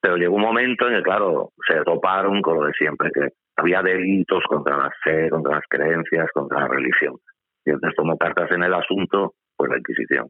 Pero 0.00 0.16
llegó 0.16 0.36
un 0.36 0.42
momento 0.42 0.88
en 0.88 0.96
que, 0.96 1.02
claro, 1.02 1.50
se 1.66 1.82
toparon 1.82 2.40
con 2.40 2.58
lo 2.60 2.66
de 2.66 2.72
siempre, 2.72 3.10
que 3.12 3.28
había 3.56 3.82
delitos 3.82 4.44
contra 4.48 4.76
la 4.76 4.90
fe, 5.02 5.28
contra 5.28 5.56
las 5.56 5.64
creencias, 5.68 6.30
contra 6.32 6.60
la 6.60 6.68
religión. 6.68 7.16
Y 7.64 7.70
entonces 7.70 7.96
tomó 7.96 8.16
cartas 8.16 8.50
en 8.52 8.62
el 8.62 8.74
asunto, 8.74 9.34
pues 9.56 9.70
la 9.70 9.78
Inquisición. 9.78 10.28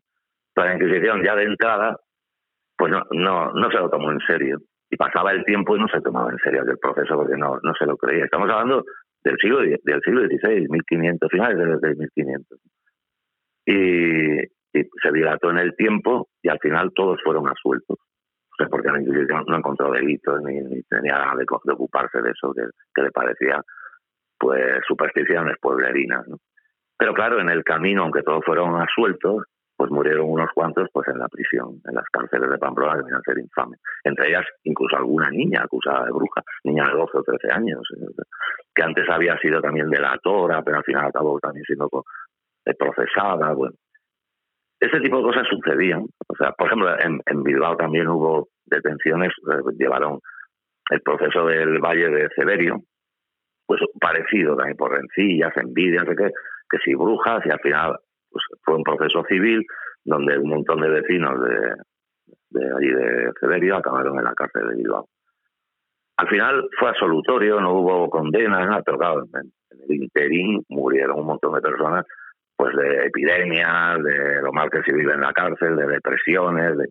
la 0.56 0.74
Inquisición 0.74 1.22
ya 1.22 1.36
de 1.36 1.44
entrada, 1.44 1.96
pues 2.76 2.90
no, 2.90 3.02
no, 3.10 3.52
no 3.52 3.70
se 3.70 3.78
lo 3.78 3.90
tomó 3.90 4.10
en 4.10 4.20
serio. 4.20 4.58
Y 4.90 4.96
pasaba 4.96 5.32
el 5.32 5.44
tiempo 5.44 5.76
y 5.76 5.80
no 5.80 5.88
se 5.88 6.00
tomaba 6.00 6.30
en 6.30 6.38
serio 6.38 6.62
el 6.62 6.78
proceso 6.78 7.14
porque 7.14 7.36
no, 7.36 7.58
no 7.62 7.74
se 7.74 7.84
lo 7.84 7.96
creía. 7.98 8.24
Estamos 8.24 8.48
hablando 8.48 8.84
del 9.22 9.36
siglo, 9.38 9.60
del 9.60 10.00
siglo 10.02 10.22
XVI, 10.26 10.66
1500, 10.68 11.30
finales 11.30 11.80
del 11.80 11.96
1500. 11.96 12.58
Y, 13.66 14.57
y, 14.72 14.82
se 15.02 15.12
dilató 15.12 15.50
en 15.50 15.58
el 15.58 15.74
tiempo 15.76 16.28
y 16.42 16.48
al 16.48 16.58
final 16.58 16.92
todos 16.94 17.20
fueron 17.22 17.48
asueltos. 17.48 17.98
O 17.98 18.54
sea, 18.56 18.68
porque 18.68 18.90
la 18.90 19.00
Inquisición 19.00 19.44
no 19.46 19.56
encontró 19.56 19.90
delitos 19.90 20.42
ni, 20.42 20.82
tenía 20.82 21.14
nada 21.14 21.34
de, 21.36 21.72
ocuparse 21.72 22.20
de 22.20 22.30
eso, 22.30 22.52
que, 22.52 23.02
le 23.02 23.10
parecía 23.10 23.62
pues 24.38 24.80
supersticiones 24.86 25.56
pueblerinas. 25.60 26.26
¿no? 26.28 26.38
Pero 26.96 27.14
claro, 27.14 27.40
en 27.40 27.48
el 27.48 27.62
camino, 27.62 28.02
aunque 28.02 28.22
todos 28.22 28.44
fueron 28.44 28.80
asueltos, 28.80 29.44
pues 29.78 29.92
murieron 29.92 30.28
unos 30.28 30.50
cuantos 30.52 30.88
pues 30.92 31.06
en 31.06 31.20
la 31.20 31.28
prisión, 31.28 31.80
en 31.88 31.94
las 31.94 32.04
cárceles 32.10 32.50
de 32.50 32.58
Pamplona, 32.58 32.94
que 32.94 33.04
debían 33.04 33.22
ser 33.22 33.38
infames. 33.38 33.80
Entre 34.02 34.28
ellas, 34.28 34.44
incluso 34.64 34.96
alguna 34.96 35.30
niña 35.30 35.62
acusada 35.62 36.06
de 36.06 36.10
bruja, 36.10 36.42
niña 36.64 36.84
de 36.88 36.94
12 36.94 37.18
o 37.18 37.22
13 37.22 37.52
años, 37.52 37.80
eh, 37.96 38.22
que 38.74 38.82
antes 38.82 39.08
había 39.08 39.38
sido 39.38 39.60
también 39.60 39.88
delatora, 39.88 40.62
pero 40.64 40.78
al 40.78 40.84
final 40.84 41.06
acabó 41.06 41.38
también 41.38 41.64
siendo 41.64 41.88
eh, 42.64 42.74
procesada. 42.74 43.52
Bueno, 43.52 43.76
ese 44.80 45.00
tipo 45.00 45.18
de 45.18 45.22
cosas 45.24 45.46
sucedían. 45.48 46.06
O 46.28 46.36
sea, 46.36 46.52
por 46.52 46.66
ejemplo, 46.68 46.94
en, 47.00 47.42
Bilbao 47.42 47.76
también 47.76 48.08
hubo 48.08 48.48
detenciones, 48.66 49.32
llevaron 49.78 50.20
el 50.90 51.00
proceso 51.00 51.46
del 51.46 51.78
Valle 51.78 52.08
de 52.10 52.28
Severio, 52.34 52.80
pues 53.66 53.80
parecido 54.00 54.56
también 54.56 54.76
por 54.76 54.92
rencillas, 54.92 55.56
envidias, 55.56 56.04
que, 56.04 56.30
que 56.70 56.78
si 56.84 56.94
brujas, 56.94 57.44
y 57.44 57.50
al 57.50 57.60
final 57.60 57.96
pues 58.30 58.44
fue 58.62 58.76
un 58.76 58.82
proceso 58.82 59.24
civil 59.28 59.64
donde 60.04 60.38
un 60.38 60.50
montón 60.50 60.80
de 60.80 60.88
vecinos 60.88 61.34
de, 61.42 61.74
de 62.50 62.66
allí 62.66 62.88
de 62.88 63.30
Severio 63.40 63.76
acabaron 63.76 64.18
en 64.18 64.24
la 64.24 64.34
cárcel 64.34 64.68
de 64.68 64.76
Bilbao. 64.76 65.08
Al 66.16 66.28
final 66.28 66.68
fue 66.78 66.88
absolutorio, 66.88 67.60
no 67.60 67.74
hubo 67.74 68.10
condena, 68.10 68.64
nada, 68.64 68.82
pero 68.84 68.98
claro, 68.98 69.24
en, 69.34 69.52
el 69.88 70.02
interín 70.02 70.62
murieron 70.68 71.20
un 71.20 71.26
montón 71.26 71.54
de 71.54 71.60
personas 71.60 72.04
pues 72.58 72.74
de 72.74 73.06
epidemias, 73.06 74.02
de 74.02 74.42
lo 74.42 74.52
mal 74.52 74.68
que 74.68 74.82
se 74.82 74.92
vive 74.92 75.14
en 75.14 75.20
la 75.20 75.32
cárcel, 75.32 75.76
de 75.76 75.86
depresiones, 75.86 76.76
de, 76.76 76.88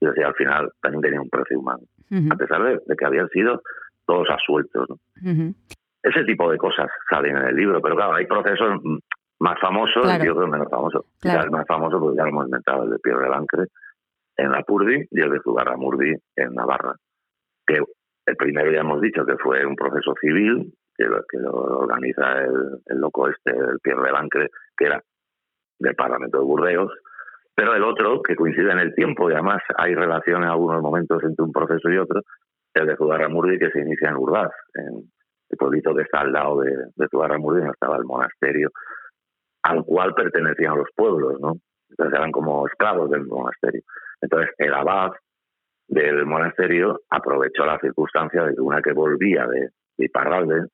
y 0.00 0.06
decía, 0.06 0.28
al 0.28 0.34
final 0.34 0.70
también 0.80 1.02
tenía 1.02 1.20
un 1.20 1.28
precio 1.28 1.58
humano, 1.58 1.82
a 2.30 2.36
pesar 2.36 2.62
de, 2.62 2.96
que 2.96 3.04
habían 3.04 3.28
sido 3.30 3.60
todos 4.06 4.28
asueltos. 4.30 4.88
Ese 6.04 6.24
tipo 6.24 6.48
de 6.48 6.56
cosas 6.56 6.86
salen 7.10 7.36
en 7.36 7.46
el 7.46 7.56
libro, 7.56 7.82
pero 7.82 7.96
claro, 7.96 8.14
hay 8.14 8.26
procesos 8.26 8.80
más 9.40 9.58
famoso 9.60 10.02
y 10.04 10.28
otro 10.28 10.46
menos 10.46 10.68
famoso. 10.70 11.06
el 11.24 11.50
más 11.50 11.66
famoso, 11.66 11.98
pues 11.98 12.16
ya 12.16 12.22
lo 12.22 12.28
hemos 12.28 12.44
inventado, 12.44 12.84
el 12.84 12.90
de 12.90 12.98
Pierre 13.00 13.28
Lancre, 13.28 13.64
en 14.36 14.52
Lapurdi 14.52 15.04
y 15.10 15.20
el 15.20 15.30
de 15.30 15.40
Zugarramurdi 15.40 16.14
en 16.36 16.54
Navarra. 16.54 16.94
Que 17.66 17.80
el 18.24 18.36
primero 18.36 18.70
ya 18.70 18.82
hemos 18.82 19.00
dicho 19.00 19.26
que 19.26 19.36
fue 19.36 19.66
un 19.66 19.74
proceso 19.74 20.14
civil, 20.20 20.72
que 20.96 21.06
lo, 21.06 21.24
que 21.28 21.38
lo 21.38 21.50
organiza 21.50 22.38
el, 22.38 22.82
el, 22.86 22.98
loco 22.98 23.28
este, 23.28 23.50
el 23.50 23.80
Pierre 23.82 24.02
de 24.02 24.12
Lancre, 24.12 24.50
que 24.78 24.86
era 24.86 25.02
del 25.78 25.94
Parlamento 25.94 26.38
de 26.38 26.44
Burdeos, 26.44 26.92
pero 27.54 27.74
el 27.74 27.82
otro, 27.82 28.22
que 28.22 28.36
coincide 28.36 28.70
en 28.70 28.78
el 28.78 28.94
tiempo, 28.94 29.28
y 29.28 29.32
además 29.34 29.60
hay 29.76 29.94
relación 29.94 30.44
en 30.44 30.48
algunos 30.48 30.80
momentos 30.80 31.22
entre 31.24 31.44
un 31.44 31.52
proceso 31.52 31.90
y 31.90 31.98
otro, 31.98 32.22
el 32.74 32.86
de 32.86 32.96
Zugarramurdi, 32.96 33.58
que 33.58 33.70
se 33.70 33.80
inicia 33.80 34.10
en 34.10 34.16
Urdaz, 34.16 34.52
en 34.74 35.10
el 35.50 35.58
pueblito 35.58 35.94
que 35.94 36.02
está 36.02 36.20
al 36.20 36.32
lado 36.32 36.60
de, 36.60 36.70
de 36.94 37.08
Zugarramurdi, 37.10 37.58
donde 37.58 37.72
estaba 37.72 37.96
el 37.96 38.04
monasterio, 38.04 38.70
al 39.64 39.84
cual 39.84 40.14
pertenecían 40.14 40.78
los 40.78 40.88
pueblos, 40.94 41.40
¿no? 41.40 41.54
Entonces 41.90 42.16
eran 42.16 42.30
como 42.30 42.66
esclavos 42.66 43.10
del 43.10 43.26
monasterio. 43.26 43.82
Entonces 44.20 44.50
el 44.58 44.74
abad 44.74 45.10
del 45.88 46.26
monasterio 46.26 47.00
aprovechó 47.10 47.64
la 47.64 47.78
circunstancia 47.80 48.44
de 48.44 48.54
que 48.54 48.60
una 48.60 48.82
que 48.82 48.92
volvía 48.92 49.46
de, 49.46 49.70
de 49.96 50.04
Iparralde, 50.04 50.66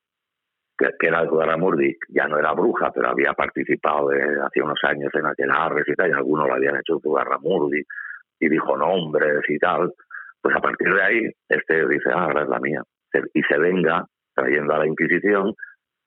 que, 0.77 0.89
que, 0.99 1.07
era 1.07 1.23
de 1.23 1.57
Murdi, 1.57 1.97
ya 2.09 2.27
no 2.27 2.37
era 2.37 2.53
bruja, 2.53 2.91
pero 2.91 3.09
había 3.09 3.33
participado 3.33 4.09
hace 4.09 4.61
unos 4.61 4.79
años 4.83 5.11
en 5.13 5.25
aquel 5.25 5.51
Arres 5.51 5.85
y 5.87 5.93
tal, 5.93 6.09
y 6.09 6.13
algunos 6.13 6.47
lo 6.47 6.53
habían 6.53 6.77
hecho 6.77 6.99
en 7.03 7.41
Murdi, 7.41 7.81
y 8.39 8.49
dijo 8.49 8.77
nombres 8.77 9.43
y 9.47 9.57
tal, 9.57 9.93
pues 10.41 10.55
a 10.55 10.59
partir 10.59 10.93
de 10.93 11.01
ahí, 11.01 11.31
este 11.49 11.87
dice, 11.87 12.09
ah, 12.13 12.25
ahora 12.25 12.43
es 12.43 12.49
la 12.49 12.59
mía, 12.59 12.81
y 13.33 13.41
se 13.43 13.57
venga 13.57 14.05
trayendo 14.33 14.73
a 14.73 14.79
la 14.79 14.87
Inquisición 14.87 15.53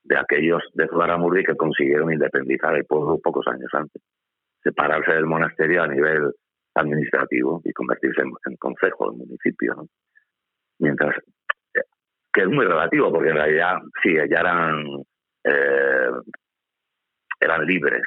de 0.04 0.18
aquellos 0.18 0.62
de 0.74 0.86
Zugaramurdi 0.88 1.44
que 1.44 1.56
consiguieron 1.56 2.12
independizar 2.12 2.74
el 2.74 2.84
pueblo 2.84 3.18
pocos 3.22 3.46
años 3.48 3.70
antes, 3.72 4.02
separarse 4.62 5.12
del 5.12 5.26
monasterio 5.26 5.82
a 5.82 5.88
nivel 5.88 6.32
administrativo 6.74 7.60
y 7.64 7.72
convertirse 7.72 8.22
en, 8.22 8.32
en 8.46 8.56
consejo 8.56 9.10
del 9.10 9.18
municipio. 9.18 9.74
¿no? 9.74 9.86
Mientras 10.78 11.16
que 12.38 12.44
es 12.44 12.50
muy 12.50 12.64
relativo, 12.64 13.10
porque 13.10 13.30
en 13.30 13.34
realidad 13.34 13.78
sí, 14.00 14.14
ya 14.14 14.38
eran, 14.38 14.84
eh, 15.42 16.10
eran 17.40 17.66
libres, 17.66 18.02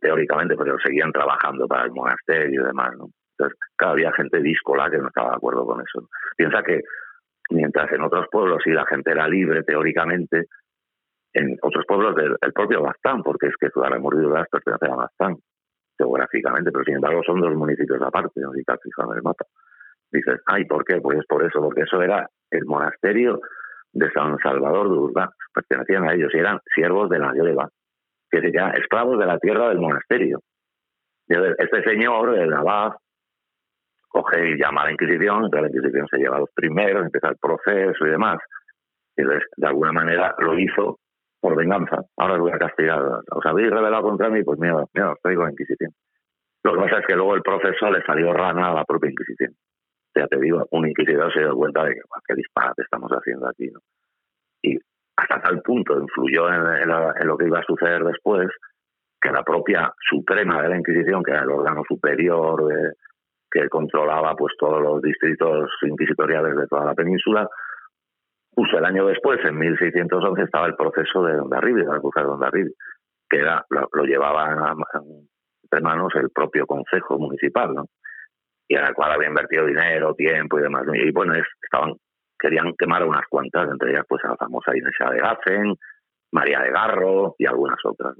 teóricamente, 0.00 0.56
pero 0.56 0.76
seguían 0.84 1.12
trabajando 1.12 1.68
para 1.68 1.84
el 1.84 1.92
monasterio 1.92 2.62
y 2.62 2.66
demás. 2.66 2.90
¿no? 2.98 3.06
Entonces, 3.38 3.56
cada 3.76 3.92
había 3.92 4.12
gente 4.14 4.40
díscola 4.40 4.90
que 4.90 4.98
no 4.98 5.06
estaba 5.06 5.30
de 5.30 5.36
acuerdo 5.36 5.64
con 5.64 5.80
eso. 5.80 6.08
Piensa 6.36 6.64
que 6.64 6.80
mientras 7.50 7.92
en 7.92 8.02
otros 8.02 8.26
pueblos 8.28 8.60
sí 8.64 8.70
la 8.72 8.84
gente 8.86 9.12
era 9.12 9.28
libre 9.28 9.62
teóricamente, 9.62 10.46
en 11.32 11.56
otros 11.62 11.84
pueblos 11.86 12.16
del 12.16 12.52
propio 12.52 12.82
Bastán, 12.82 13.22
porque 13.22 13.46
es 13.46 13.54
que 13.56 13.70
Zugarramurdi 13.70 14.26
y 14.26 14.44
pertenece 14.50 14.86
a 14.90 14.96
Bastán 14.96 15.36
geográficamente, 15.96 16.72
pero 16.72 16.84
sin 16.84 16.96
embargo 16.96 17.22
son 17.24 17.40
dos 17.40 17.54
municipios 17.54 18.02
aparte, 18.02 18.40
no 18.40 18.50
si 18.52 18.62
el 18.62 19.22
mapa. 19.22 19.44
Dices, 20.10 20.40
ay, 20.46 20.64
¿por 20.64 20.84
qué? 20.84 21.00
Pues 21.00 21.24
por 21.28 21.44
eso, 21.44 21.60
porque 21.60 21.82
eso 21.82 22.02
era 22.02 22.28
el 22.50 22.64
monasterio 22.64 23.40
de 23.96 24.10
San 24.10 24.36
Salvador 24.38 24.90
de 24.90 24.94
Urbán, 24.94 25.30
pertenecían 25.54 26.08
a 26.08 26.12
ellos 26.12 26.30
y 26.34 26.38
eran 26.38 26.60
siervos 26.74 27.08
de 27.08 27.18
la 27.18 27.32
gleba, 27.32 27.68
que 28.30 28.40
serían 28.40 28.76
esclavos 28.76 29.18
de 29.18 29.26
la 29.26 29.38
tierra 29.38 29.70
del 29.70 29.78
monasterio. 29.78 30.40
Este 31.26 31.82
señor, 31.82 32.36
el 32.38 32.52
abad, 32.52 32.92
coge 34.08 34.50
y 34.50 34.58
llama 34.58 34.82
a 34.82 34.84
la 34.86 34.92
Inquisición, 34.92 35.44
entonces 35.44 35.62
la 35.62 35.68
Inquisición 35.68 36.06
se 36.08 36.18
lleva 36.18 36.36
a 36.36 36.40
los 36.40 36.50
primeros, 36.54 37.04
empieza 37.04 37.28
el 37.28 37.36
proceso 37.40 38.06
y 38.06 38.10
demás. 38.10 38.38
Y 39.16 39.22
de 39.22 39.66
alguna 39.66 39.92
manera 39.92 40.34
lo 40.38 40.58
hizo 40.58 40.98
por 41.40 41.56
venganza. 41.56 41.96
Ahora 42.18 42.34
os 42.34 42.40
voy 42.40 42.52
a 42.52 42.58
castigar. 42.58 43.00
¿Os 43.00 43.46
habéis 43.46 43.70
revelado 43.70 44.02
contra 44.02 44.28
mí? 44.28 44.42
Pues 44.44 44.58
mira, 44.58 44.84
mira, 44.92 45.12
os 45.12 45.20
traigo 45.22 45.44
la 45.44 45.50
Inquisición. 45.52 45.90
Lo 46.64 46.74
que 46.74 46.80
pasa 46.80 46.98
es 46.98 47.06
que 47.06 47.14
luego 47.14 47.34
el 47.34 47.42
proceso 47.42 47.90
le 47.90 48.02
salió 48.02 48.32
rana 48.34 48.68
a 48.68 48.74
la 48.74 48.84
propia 48.84 49.10
Inquisición 49.10 49.54
ya 50.20 50.26
te 50.26 50.38
digo, 50.38 50.66
un 50.70 50.88
inquisidor 50.88 51.32
se 51.32 51.40
dio 51.40 51.54
cuenta 51.54 51.84
de 51.84 51.94
que 51.94 52.00
qué 52.26 52.34
disparate 52.34 52.82
estamos 52.82 53.10
haciendo 53.10 53.48
aquí, 53.48 53.68
¿no? 53.70 53.80
Y 54.62 54.78
hasta 55.16 55.40
tal 55.40 55.62
punto 55.62 56.00
influyó 56.00 56.48
en, 56.52 56.88
lo 57.26 57.36
que 57.36 57.46
iba 57.46 57.58
a 57.58 57.64
suceder 57.64 58.02
después 58.04 58.48
que 59.20 59.30
la 59.30 59.42
propia 59.42 59.92
Suprema 60.10 60.62
de 60.62 60.68
la 60.68 60.76
Inquisición, 60.76 61.22
que 61.22 61.32
era 61.32 61.42
el 61.42 61.50
órgano 61.50 61.82
superior 61.88 62.62
que 63.50 63.68
controlaba 63.68 64.34
pues 64.34 64.54
todos 64.58 64.82
los 64.82 65.00
distritos 65.00 65.70
inquisitoriales 65.82 66.56
de 66.56 66.66
toda 66.66 66.84
la 66.84 66.94
península, 66.94 67.48
justo 68.54 68.78
el 68.78 68.84
año 68.84 69.06
después, 69.06 69.38
en 69.44 69.56
1611, 69.56 70.42
estaba 70.42 70.66
el 70.66 70.76
proceso 70.76 71.22
de 71.24 71.38
Ondarribi, 71.38 71.82
de 71.82 71.92
la 71.92 72.00
cruz 72.00 72.14
de 72.14 72.22
Ondarribi, 72.22 72.72
que 73.28 73.38
era, 73.38 73.64
lo, 73.70 73.88
lo 73.92 74.04
llevaba 74.04 74.74
entre 75.62 75.80
manos 75.80 76.12
el 76.16 76.30
propio 76.30 76.66
Consejo 76.66 77.18
Municipal, 77.18 77.74
¿no? 77.74 77.86
Y 78.68 78.74
en 78.74 78.84
el 78.84 78.94
cual 78.94 79.12
había 79.12 79.28
invertido 79.28 79.66
dinero, 79.66 80.14
tiempo 80.14 80.58
y 80.58 80.62
demás. 80.62 80.84
Y 80.94 81.10
bueno, 81.12 81.34
estaban 81.34 81.94
querían 82.38 82.74
quemar 82.78 83.04
unas 83.04 83.26
cuantas, 83.28 83.68
entre 83.70 83.90
ellas 83.90 84.04
pues 84.08 84.24
a 84.24 84.28
la 84.28 84.36
famosa 84.36 84.76
Inés 84.76 84.92
de 84.98 85.18
Gassen, 85.18 85.74
María 86.32 86.60
de 86.60 86.70
Garro 86.70 87.34
y 87.38 87.46
algunas 87.46 87.78
otras. 87.84 88.14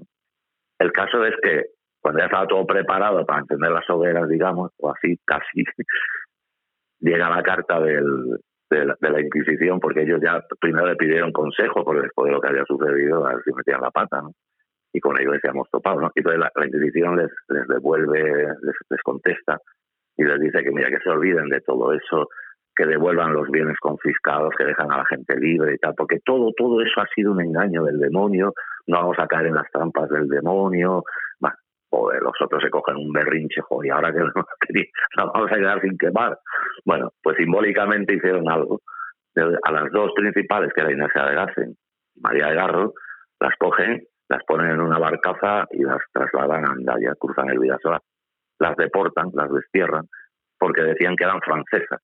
El 0.79 0.93
caso 0.93 1.25
es 1.25 1.35
que 1.43 1.67
cuando 2.01 2.21
ya 2.21 2.27
estaba 2.27 2.47
todo 2.47 2.67
preparado 2.67 3.25
para 3.27 3.41
encender 3.41 3.71
las 3.71 3.89
hogueras, 3.91 4.29
digamos, 4.29 4.73
o 4.79 4.91
así 4.91 5.19
casi, 5.25 5.65
llega 7.01 7.29
la 7.29 7.43
carta 7.43 7.81
del, 7.81 8.39
de, 8.71 8.87
la, 9.01 9.21
Inquisición, 9.21 9.81
porque 9.81 10.03
ellos 10.03 10.21
ya 10.23 10.43
primero 10.61 10.87
le 10.87 10.97
pidieron 10.97 11.33
consejo 11.33 11.85
por 11.85 12.01
después 12.01 12.27
de 12.27 12.33
lo 12.33 12.41
que 12.41 12.49
había 12.49 12.65
sucedido, 12.65 13.27
a 13.27 13.35
ver 13.35 13.43
si 13.45 13.53
metían 13.53 13.81
la 13.81 13.91
pata. 13.91 14.23
Y 14.93 15.01
con 15.01 15.21
ello 15.21 15.33
decíamos 15.33 15.69
topado, 15.71 16.01
¿no? 16.01 16.11
Y 16.15 16.21
entonces 16.21 16.41
la, 16.41 16.67
Inquisición 16.67 17.17
les, 17.17 17.69
devuelve, 17.69 18.49
les 18.89 19.03
contesta 19.03 19.61
y 20.17 20.25
les 20.25 20.41
dice 20.41 20.63
que 20.63 20.71
mira 20.71 20.89
que 20.89 21.03
se 21.03 21.11
olviden 21.11 21.49
de 21.49 21.61
todo 21.61 21.93
eso, 21.93 22.29
que 22.75 22.87
devuelvan 22.87 23.33
los 23.33 23.51
bienes 23.51 23.79
confiscados, 23.81 24.55
que 24.57 24.65
dejan 24.65 24.91
a 24.93 24.99
la 24.99 25.07
gente 25.07 25.37
libre 25.37 25.75
y 25.75 25.79
tal, 25.79 25.95
porque 25.97 26.19
todo 26.25 26.53
todo 26.57 26.81
eso 26.83 27.01
ha 27.01 27.07
sido 27.15 27.33
un 27.33 27.41
engaño 27.41 27.85
del 27.85 27.99
demonio, 27.99 28.53
no 28.87 28.99
vamos 28.99 29.19
a 29.19 29.27
caer 29.27 29.47
en 29.47 29.55
las 29.55 29.71
trampas 29.71 30.09
del 30.11 30.29
demonio, 30.29 31.03
joder, 31.91 32.23
los 32.23 32.35
otros 32.41 32.63
se 32.63 32.71
cogen 32.71 32.97
un 32.97 33.13
berrinche, 33.13 33.61
joder, 33.63 33.87
y 33.87 33.91
ahora 33.91 34.13
que 34.13 34.19
nos 35.17 35.33
vamos 35.33 35.53
a 35.53 35.57
quedar 35.57 35.81
sin 35.81 35.97
quemar. 35.97 36.39
Bueno, 36.85 37.11
pues 37.23 37.37
simbólicamente 37.37 38.15
hicieron 38.15 38.51
algo. 38.51 38.81
A 39.65 39.73
las 39.73 39.93
dos 39.93 40.13
principales, 40.17 40.73
que 40.75 40.81
era 40.81 40.93
Inés 40.93 41.11
de 41.15 41.35
Gassen 41.35 41.77
María 42.21 42.47
de 42.47 42.55
Garro, 42.55 42.95
las 43.39 43.55
cogen, 43.59 44.03
las 44.29 44.43
ponen 44.45 44.71
en 44.71 44.81
una 44.81 44.99
barcaza 44.99 45.67
y 45.71 45.83
las 45.83 46.01
trasladan 46.13 46.65
a 46.65 46.73
Andaya, 46.73 47.15
cruzan 47.19 47.51
el 47.51 47.59
Vidasoa 47.59 48.01
las 48.59 48.77
deportan, 48.77 49.31
las 49.35 49.53
destierran, 49.53 50.09
porque 50.59 50.83
decían 50.83 51.17
que 51.17 51.25
eran 51.25 51.41
francesas. 51.41 52.01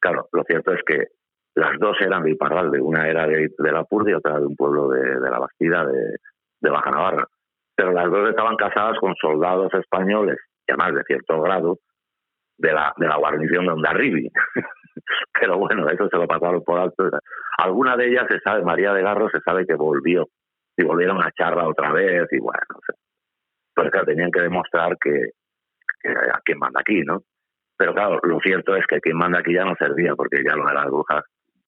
Claro, 0.00 0.28
lo 0.32 0.42
cierto 0.44 0.72
es 0.72 0.82
que 0.84 1.06
las 1.54 1.78
dos 1.78 1.96
eran 2.00 2.22
de 2.22 2.32
Iparralde, 2.32 2.80
una 2.80 3.08
era 3.08 3.26
de, 3.26 3.50
la 3.58 3.84
Purdia 3.84 4.18
otra 4.18 4.38
de 4.38 4.46
un 4.46 4.56
pueblo 4.56 4.88
de, 4.88 5.20
la 5.20 5.38
Bastida, 5.38 5.86
de, 5.86 6.70
Baja 6.70 6.90
Navarra. 6.90 7.26
Pero 7.74 7.92
las 7.92 8.10
dos 8.10 8.30
estaban 8.30 8.56
casadas 8.56 8.98
con 8.98 9.14
soldados 9.16 9.72
españoles, 9.74 10.38
y 10.66 10.72
además 10.72 10.94
de 10.94 11.04
cierto 11.04 11.40
grado, 11.40 11.78
de 12.58 12.72
la, 12.72 12.92
de 12.96 13.06
la 13.06 13.16
guarnición 13.16 13.66
de 13.66 13.72
Ondarribi. 13.72 14.30
Pero 15.40 15.58
bueno, 15.58 15.88
eso 15.88 16.08
se 16.08 16.16
lo 16.16 16.26
pasaron 16.26 16.62
por 16.62 16.78
alto. 16.78 17.10
Alguna 17.58 17.96
de 17.96 18.08
ellas 18.08 18.26
se 18.30 18.40
sabe, 18.40 18.62
María 18.62 18.92
de 18.92 19.02
Garro 19.02 19.28
se 19.30 19.40
sabe 19.40 19.66
que 19.66 19.74
volvió, 19.74 20.28
y 20.76 20.84
volvieron 20.84 21.22
a 21.22 21.32
charla 21.32 21.68
otra 21.68 21.92
vez, 21.92 22.28
y 22.30 22.38
bueno, 22.38 22.60
no 22.70 22.80
sé. 22.86 22.98
Pero 23.74 23.90
que 23.90 24.00
tenían 24.04 24.30
que 24.30 24.40
demostrar 24.40 24.96
que, 24.98 25.30
a 26.04 26.40
quien 26.44 26.58
manda 26.58 26.80
aquí, 26.80 27.02
¿no? 27.02 27.22
Pero 27.76 27.94
claro, 27.94 28.20
lo 28.22 28.38
cierto 28.40 28.76
es 28.76 28.86
que 28.86 29.00
quien 29.00 29.16
manda 29.16 29.40
aquí 29.40 29.54
ya 29.54 29.64
no 29.64 29.74
servía, 29.76 30.14
porque 30.14 30.42
ya 30.44 30.54
no 30.54 30.68
eran 30.68 30.86
brujas. 30.86 31.24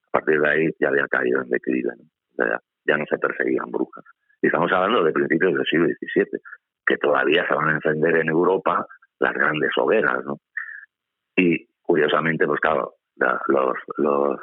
A 0.07 0.11
partir 0.11 0.39
de 0.39 0.49
ahí 0.49 0.69
ya 0.79 0.89
había 0.89 1.07
caído 1.07 1.41
en 1.41 1.49
declive, 1.49 1.91
ya, 2.37 2.97
no 2.97 3.05
se 3.09 3.17
perseguían 3.17 3.69
brujas. 3.71 4.03
Y 4.41 4.47
estamos 4.47 4.71
hablando 4.71 5.03
de 5.03 5.11
principios 5.11 5.53
del 5.53 5.65
siglo 5.65 5.87
XVII, 5.87 6.39
que 6.85 6.97
todavía 6.97 7.45
se 7.47 7.55
van 7.55 7.69
a 7.69 7.73
encender 7.73 8.15
en 8.17 8.29
Europa 8.29 8.85
las 9.19 9.33
grandes 9.33 9.71
hogueras, 9.77 10.23
¿no? 10.23 10.37
Y 11.35 11.67
curiosamente, 11.81 12.45
pues 12.45 12.59
claro, 12.61 12.93
los, 13.47 13.73
los 13.97 14.39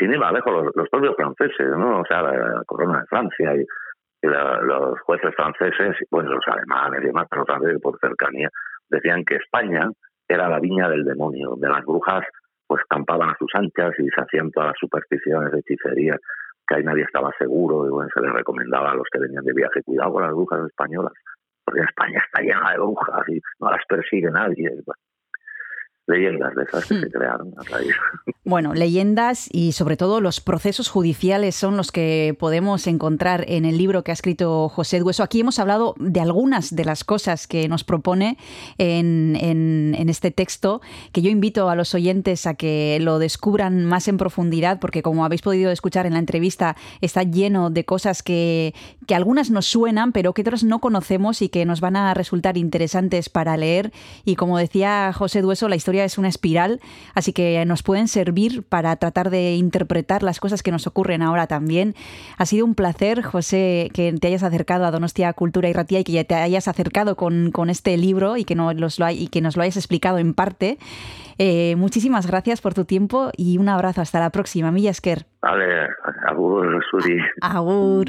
sin 0.00 0.12
ir 0.12 0.18
lejos, 0.18 0.72
los, 0.74 0.88
propios 0.88 1.14
franceses, 1.16 1.68
¿no? 1.76 2.00
O 2.00 2.04
sea, 2.06 2.22
la, 2.22 2.62
corona 2.66 3.00
de 3.00 3.06
Francia 3.06 3.54
y, 3.54 3.64
los 4.22 5.00
jueces 5.00 5.34
franceses, 5.34 5.96
bueno, 6.10 6.32
los 6.32 6.46
alemanes 6.46 7.02
y 7.02 7.06
demás, 7.06 7.26
pero 7.30 7.42
también 7.44 7.80
por 7.80 7.98
cercanía, 8.00 8.50
decían 8.90 9.24
que 9.24 9.36
España 9.36 9.90
era 10.28 10.48
la 10.48 10.60
viña 10.60 10.88
del 10.88 11.04
demonio, 11.04 11.50
donde 11.50 11.68
las 11.68 11.84
brujas 11.84 12.24
pues 12.66 12.82
campaban 12.88 13.30
a 13.30 13.36
sus 13.36 13.50
anchas 13.54 13.92
y 13.98 14.08
se 14.14 14.20
hacían 14.20 14.50
todas 14.52 14.68
las 14.68 14.78
supersticiones 14.78 15.50
de 15.50 15.58
hechicería, 15.58 16.16
que 16.68 16.76
ahí 16.76 16.84
nadie 16.84 17.02
estaba 17.02 17.32
seguro, 17.36 17.86
y 17.86 17.90
bueno, 17.90 18.08
se 18.14 18.20
les 18.20 18.32
recomendaba 18.32 18.92
a 18.92 18.94
los 18.94 19.08
que 19.10 19.18
venían 19.18 19.44
de 19.44 19.52
viaje, 19.52 19.82
cuidado 19.82 20.12
con 20.12 20.22
las 20.22 20.32
brujas 20.32 20.66
españolas, 20.66 21.12
porque 21.64 21.80
España 21.80 22.22
está 22.24 22.42
llena 22.42 22.70
de 22.70 22.78
brujas 22.78 23.28
y 23.28 23.40
no 23.58 23.70
las 23.70 23.84
persigue 23.88 24.30
nadie. 24.30 24.70
Leyendas 26.10 26.54
de 26.54 26.64
esas 26.64 26.84
que 26.84 26.94
se 26.94 27.06
hmm. 27.06 27.10
crearon 27.10 27.54
a 27.56 27.62
raíz. 27.62 27.94
Bueno, 28.42 28.74
leyendas 28.74 29.48
y 29.52 29.72
sobre 29.72 29.96
todo 29.96 30.20
los 30.20 30.40
procesos 30.40 30.88
judiciales 30.88 31.54
son 31.54 31.76
los 31.76 31.92
que 31.92 32.34
podemos 32.36 32.86
encontrar 32.88 33.44
en 33.46 33.64
el 33.64 33.78
libro 33.78 34.02
que 34.02 34.10
ha 34.10 34.14
escrito 34.14 34.68
José 34.68 34.98
Dueso. 34.98 35.22
Aquí 35.22 35.40
hemos 35.40 35.58
hablado 35.58 35.94
de 35.98 36.20
algunas 36.20 36.74
de 36.74 36.84
las 36.84 37.04
cosas 37.04 37.46
que 37.46 37.68
nos 37.68 37.84
propone 37.84 38.38
en, 38.78 39.36
en, 39.36 40.08
este 40.08 40.32
texto, 40.32 40.80
que 41.12 41.22
yo 41.22 41.30
invito 41.30 41.68
a 41.68 41.76
los 41.76 41.94
oyentes 41.94 42.46
a 42.46 42.54
que 42.54 42.98
lo 43.00 43.20
descubran 43.20 43.84
más 43.84 44.08
en 44.08 44.16
profundidad, 44.16 44.80
porque 44.80 45.02
como 45.02 45.24
habéis 45.24 45.42
podido 45.42 45.70
escuchar 45.70 46.06
en 46.06 46.14
la 46.14 46.18
entrevista, 46.18 46.76
está 47.02 47.22
lleno 47.22 47.70
de 47.70 47.84
cosas 47.84 48.22
que, 48.24 48.74
que 49.06 49.14
algunas 49.14 49.50
nos 49.50 49.66
suenan, 49.66 50.10
pero 50.10 50.32
que 50.32 50.42
otras 50.42 50.64
no 50.64 50.80
conocemos 50.80 51.42
y 51.42 51.50
que 51.50 51.64
nos 51.66 51.80
van 51.80 51.94
a 51.94 52.14
resultar 52.14 52.56
interesantes 52.56 53.28
para 53.28 53.56
leer. 53.56 53.92
Y 54.24 54.34
como 54.34 54.58
decía 54.58 55.12
José 55.12 55.42
Dueso, 55.42 55.68
la 55.68 55.76
historia 55.76 55.99
es 56.04 56.18
una 56.18 56.28
espiral, 56.28 56.80
así 57.14 57.32
que 57.32 57.64
nos 57.64 57.82
pueden 57.82 58.08
servir 58.08 58.62
para 58.62 58.96
tratar 58.96 59.30
de 59.30 59.54
interpretar 59.54 60.22
las 60.22 60.40
cosas 60.40 60.62
que 60.62 60.70
nos 60.70 60.86
ocurren 60.86 61.22
ahora 61.22 61.46
también. 61.46 61.94
Ha 62.36 62.46
sido 62.46 62.66
un 62.66 62.74
placer, 62.74 63.22
José, 63.22 63.90
que 63.92 64.12
te 64.12 64.28
hayas 64.28 64.42
acercado 64.42 64.84
a 64.84 64.90
Donostia 64.90 65.32
Cultura 65.32 65.68
y 65.68 65.72
Ratía 65.72 66.00
y 66.00 66.04
que 66.04 66.12
ya 66.12 66.24
te 66.24 66.34
hayas 66.34 66.68
acercado 66.68 67.16
con, 67.16 67.50
este 67.70 67.96
libro 67.96 68.36
y 68.36 68.44
que, 68.44 68.54
nos 68.54 68.98
lo, 68.98 69.10
y 69.10 69.28
que 69.28 69.40
nos 69.40 69.56
lo 69.56 69.62
hayas 69.62 69.76
explicado 69.76 70.18
en 70.18 70.34
parte. 70.34 70.78
Eh, 71.38 71.74
muchísimas 71.76 72.26
gracias 72.26 72.60
por 72.60 72.74
tu 72.74 72.84
tiempo 72.84 73.30
y 73.36 73.58
un 73.58 73.68
abrazo. 73.68 74.00
Hasta 74.00 74.20
la 74.20 74.30
próxima. 74.30 74.70
Milla 74.70 74.90
Esker. 74.90 75.26
Vale, 75.42 75.88
agur, 76.26 76.82
Suri. 76.90 77.18
Agur. 77.40 78.06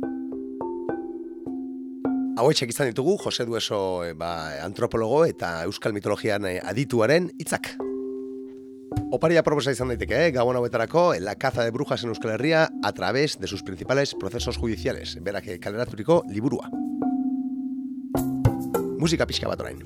Hauetxek 2.40 2.72
izan 2.72 2.88
ditugu, 2.88 3.18
Jose 3.20 3.46
Dueso 3.46 4.04
eh, 4.06 4.14
ba, 4.16 4.56
antropologo 4.64 5.26
eta 5.28 5.64
euskal 5.68 5.94
mitologian 5.96 6.48
eh, 6.48 6.60
adituaren 6.64 7.30
hitzak. 7.38 7.74
Oparia 9.12 9.44
proposa 9.44 9.74
izan 9.76 9.92
daiteke, 9.92 10.18
eh? 10.28 10.32
gabon 10.36 10.56
hauetarako, 10.56 11.12
la 11.20 11.36
caza 11.36 11.66
de 11.68 11.72
brujas 11.76 12.04
en 12.04 12.12
Euskal 12.12 12.36
Herria 12.36 12.70
a 12.84 12.92
través 12.94 13.38
de 13.40 13.48
sus 13.48 13.64
principales 13.64 14.16
procesos 14.16 14.58
judiciales, 14.58 15.18
berak 15.22 15.50
kaleraturiko 15.60 16.24
liburua. 16.30 16.72
Musika 19.00 19.28
pixka 19.28 19.52
bat 19.52 19.60
orain. 19.60 19.84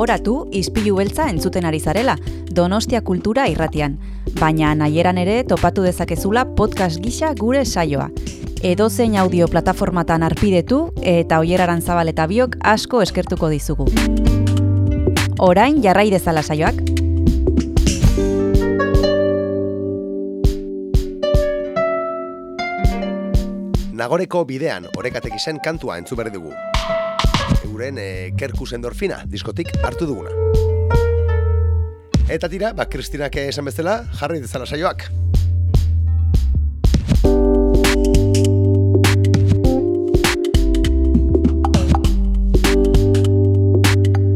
Gogoratu 0.00 0.46
izpilu 0.56 0.94
beltza 0.96 1.26
entzuten 1.28 1.66
ari 1.68 1.76
zarela, 1.78 2.14
Donostia 2.56 3.02
Kultura 3.04 3.44
irratian. 3.52 3.98
Baina 4.38 4.70
nahieran 4.74 5.18
ere 5.20 5.42
topatu 5.44 5.82
dezakezula 5.84 6.46
podcast 6.56 7.02
gisa 7.04 7.34
gure 7.36 7.66
saioa. 7.66 8.06
Edo 8.64 8.88
zein 8.88 9.18
audio 9.20 9.48
plataformatan 9.48 10.22
arpidetu 10.22 10.78
eta 11.02 11.42
oieraran 11.44 11.82
zabal 11.82 12.08
eta 12.08 12.26
biok 12.26 12.56
asko 12.64 13.02
eskertuko 13.02 13.52
dizugu. 13.52 13.90
Orain 15.38 15.82
jarrai 15.84 16.08
dezala 16.08 16.40
saioak. 16.40 16.80
Nagoreko 23.92 24.46
bidean 24.48 24.88
orekatek 24.96 25.36
izen 25.36 25.60
kantua 25.60 26.00
entzu 26.00 26.16
berri 26.16 26.32
dugu 26.32 26.69
euren 27.80 27.96
e, 27.98 28.32
kerkus 28.36 28.74
endorfina 28.76 29.22
diskotik 29.24 29.72
hartu 29.82 30.04
duguna. 30.04 30.34
Eta 32.30 32.48
tira, 32.52 32.74
ba, 32.76 32.84
Kristinak 32.86 33.34
esan 33.40 33.64
bezala, 33.64 34.02
jarri 34.20 34.42
dezala 34.42 34.66
saioak. 34.68 35.08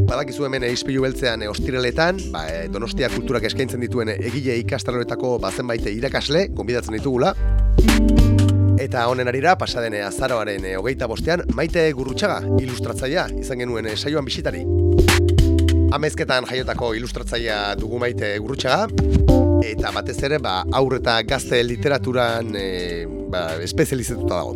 Badakizu 0.08 0.48
hemen 0.48 0.64
eizpilu 0.70 1.04
beltzean 1.04 1.44
e, 1.44 1.52
ostireletan, 1.52 2.24
ba, 2.32 2.46
e, 2.48 2.66
donostia 2.72 3.12
kulturak 3.12 3.44
eskaintzen 3.52 3.84
dituen 3.84 4.16
egile 4.16 4.56
ikastaroretako 4.64 5.36
bazenbait 5.44 5.92
irakasle, 5.92 6.48
konbidatzen 6.56 6.96
ditugula. 6.96 7.34
Eta 8.84 9.06
honen 9.08 9.30
arira, 9.30 9.54
pasadene 9.56 10.02
azaroaren 10.04 10.64
e, 10.68 10.74
hogeita 10.76 11.06
bostean, 11.08 11.40
maite 11.56 11.86
gurrutxaga, 11.96 12.42
ilustratzaia, 12.60 13.22
izan 13.40 13.62
genuen 13.62 13.86
e, 13.88 13.94
saioan 13.96 14.26
bisitari. 14.28 14.60
Amezketan 15.96 16.44
jaiotako 16.50 16.90
ilustratzaia 16.98 17.56
dugu 17.80 17.96
maite 18.02 18.34
gurrutxaga, 18.44 18.90
eta 19.64 19.92
batez 19.94 20.18
ere, 20.28 20.36
ba, 20.42 20.58
aurreta 20.76 21.16
gazte 21.24 21.62
literaturan 21.64 22.52
e, 22.60 22.66
ba, 23.32 23.46
espezializatuta 23.64 24.42
dago. 24.42 24.52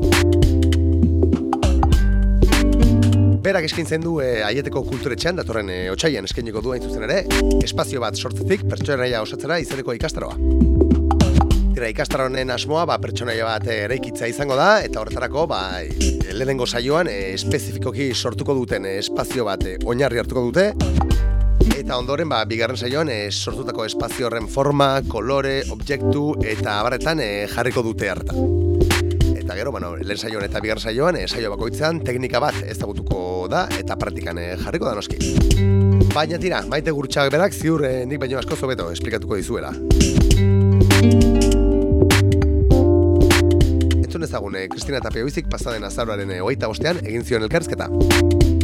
Berak 3.49 3.65
eskintzen 3.71 4.05
du 4.05 4.19
e, 4.21 4.43
aieteko 4.45 4.85
kulturetxean, 4.91 5.41
datorren 5.41 5.73
e, 5.73 5.87
otxaian 5.95 6.29
eskainiko 6.29 6.61
du 6.61 6.77
hain 6.77 6.85
zuzen 6.85 7.09
ere, 7.09 7.23
espazio 7.65 8.05
bat 8.05 8.21
sortzetik 8.21 8.69
pertsonaia 8.69 9.25
osatzera 9.25 9.57
izeneko 9.65 9.97
ikastaroa. 9.97 10.37
Tira 11.79 11.93
ikastaro 11.93 12.25
honen 12.27 12.51
asmoa, 12.51 12.81
ba, 12.91 12.97
pertsonaia 12.99 13.45
bat 13.47 13.69
eraikitza 13.71 14.27
izango 14.27 14.57
da, 14.59 14.81
eta 14.83 14.99
horretarako, 14.99 15.45
ba, 15.47 15.61
lehenengo 16.35 16.67
saioan, 16.67 17.07
e, 17.07 17.37
espezifikoki 17.37 18.09
sortuko 18.19 18.57
duten 18.59 18.89
espazio 18.91 19.47
bat 19.47 19.63
e, 19.63 19.77
oinarri 19.87 20.19
hartuko 20.19 20.43
dute, 20.49 20.65
eta 21.77 22.01
ondoren, 22.01 22.27
ba, 22.35 22.41
bigarren 22.51 22.75
saioan, 22.75 23.13
e, 23.15 23.31
sortutako 23.31 23.87
espazio 23.87 24.27
horren 24.27 24.51
forma, 24.51 24.89
kolore, 25.07 25.61
objektu, 25.71 26.33
eta 26.43 26.81
abarretan 26.81 27.23
e, 27.23 27.31
jarriko 27.55 27.87
dute 27.87 28.11
harta 28.11 28.35
eta 29.49 29.57
gero, 29.57 29.71
bueno, 29.73 29.95
lehen 29.97 30.19
saioan 30.19 30.45
eta 30.45 30.61
bigar 30.61 30.77
saioan, 30.83 31.17
e, 31.17 31.29
saio 31.31 31.49
bakoitzean 31.55 32.03
teknika 32.05 32.43
bat 32.43 32.59
ezagutuko 32.67 33.47
da 33.49 33.63
eta 33.79 33.97
praktikan 33.97 34.37
e, 34.43 34.51
jarriko 34.61 34.91
da 34.91 34.99
noski. 34.99 35.17
Baina 36.11 36.43
tira, 36.43 36.61
maite 36.69 36.93
gurtxak 36.93 37.33
berak 37.33 37.57
ziur 37.57 37.87
e, 37.87 37.95
nik 38.05 38.21
baino 38.21 38.43
asko 38.43 38.59
zobeto 38.59 38.91
esplikatuko 38.93 39.41
dizuela 39.41 39.73
entzun 44.19 44.29
ezagune 44.29 44.65
eh, 44.65 44.69
Kristina 44.69 45.01
Tapia 45.01 45.25
Bizik 45.25 45.49
pasaden 45.51 45.85
azaroaren 45.87 46.31
eh, 46.35 46.43
hogeita 46.43 46.71
bostean 46.71 47.05
egin 47.05 47.25
zion 47.25 47.47
elkarrizketa. 47.47 48.58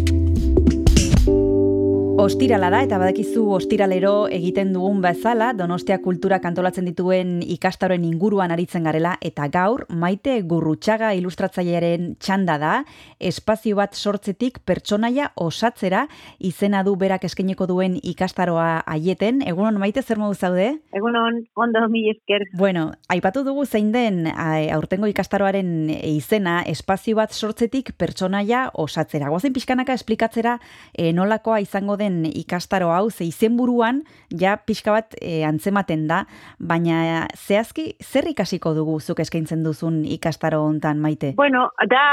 Ostirala 2.15 2.69
da 2.71 2.79
eta 2.85 2.95
badakizu 3.01 3.43
ostiralero 3.57 4.29
egiten 4.31 4.69
dugun 4.73 5.01
bezala 5.03 5.49
Donostia 5.59 5.97
Kultura 5.99 6.37
kantolatzen 6.39 6.87
dituen 6.87 7.41
ikastaroen 7.43 8.05
inguruan 8.07 8.53
aritzen 8.55 8.85
garela 8.87 9.17
eta 9.19 9.49
gaur 9.51 9.83
Maite 9.91 10.37
Gurrutxaga 10.47 11.11
ilustratzailearen 11.19 12.13
txanda 12.23 12.55
da 12.63 12.75
espazio 13.19 13.81
bat 13.81 13.99
sortzetik 13.99 14.61
pertsonaia 14.63 15.33
osatzera 15.35 16.05
izena 16.39 16.85
du 16.87 16.95
berak 17.01 17.25
eskaineko 17.27 17.67
duen 17.67 17.99
ikastaroa 17.99 18.85
haieten. 18.87 19.43
Egunon 19.43 19.83
Maite 19.83 20.07
zer 20.07 20.23
modu 20.23 20.39
zaude? 20.39 20.69
Egunon, 20.95 21.43
ondo 21.59 21.83
mi 21.91 22.05
esker. 22.13 22.47
Bueno, 22.55 22.93
aipatu 23.11 23.43
dugu 23.43 23.67
zein 23.67 23.91
den 23.91 24.29
aurtengo 24.31 25.11
ikastaroaren 25.11 25.91
izena 25.91 26.61
espazio 26.63 27.19
bat 27.19 27.35
sortzetik 27.35 27.97
pertsonaia 27.99 28.69
osatzera. 28.73 29.35
Goazen 29.35 29.53
pixkanaka 29.53 29.99
esplikatzera 29.99 30.61
e, 30.93 31.11
nolakoa 31.13 31.59
izango 31.67 31.99
den 31.99 32.04
ikastaro 32.29 32.91
hau, 32.93 33.11
ze 33.11 33.25
izenburuan 33.25 34.03
ja 34.31 34.57
pixka 34.57 34.93
bat 34.93 35.15
e, 35.21 35.45
antzematen 35.49 36.07
da, 36.11 36.25
baina 36.59 37.27
zehazki 37.35 37.95
zer 38.03 38.29
ikasiko 38.29 38.75
dugu 38.75 38.99
zuk 39.01 39.21
eskaintzen 39.25 39.63
duzun 39.65 40.03
ikastaro 40.05 40.63
hontan 40.65 41.01
maite? 41.01 41.33
Bueno, 41.37 41.69
da 41.91 42.05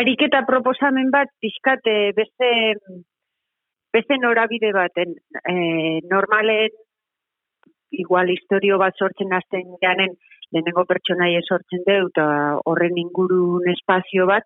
ariketa 0.00 0.42
proposamen 0.46 1.10
bat 1.10 1.30
pixkat 1.40 1.86
e, 1.86 2.12
beste 2.16 2.50
beste 3.96 4.18
norabide 4.20 4.72
baten 4.76 5.14
e, 5.48 5.54
normalen 6.10 6.74
igual 7.90 8.28
historio 8.28 8.78
bat 8.78 8.96
sortzen 8.98 9.32
hasten 9.32 9.76
janen 9.80 10.16
lehenengo 10.52 10.84
pertsonaia 10.90 11.40
sortzen 11.42 11.82
du 11.86 11.96
eta 12.08 12.26
horren 12.70 12.98
ingurun 13.00 13.70
espazio 13.72 14.26
bat 14.26 14.44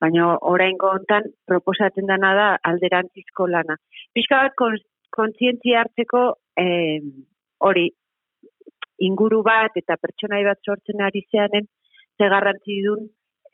baina 0.00 0.26
oraingo 0.52 0.90
hontan 0.96 1.28
proposatzen 1.46 2.06
dana 2.08 2.32
da 2.38 2.48
alderantzizko 2.70 3.46
lana. 3.54 3.76
Pixka 4.14 4.42
bat 4.42 4.54
kontzientzia 5.16 5.84
hartzeko 5.84 6.22
hori 7.68 7.86
inguru 9.06 9.42
bat 9.46 9.76
eta 9.80 9.96
pertsonai 9.96 10.42
bat 10.44 10.60
sortzen 10.66 11.00
ari 11.06 11.22
zeanen 11.30 11.66
ze 12.18 12.28
garrantzi 12.28 12.82
duen 12.86 13.08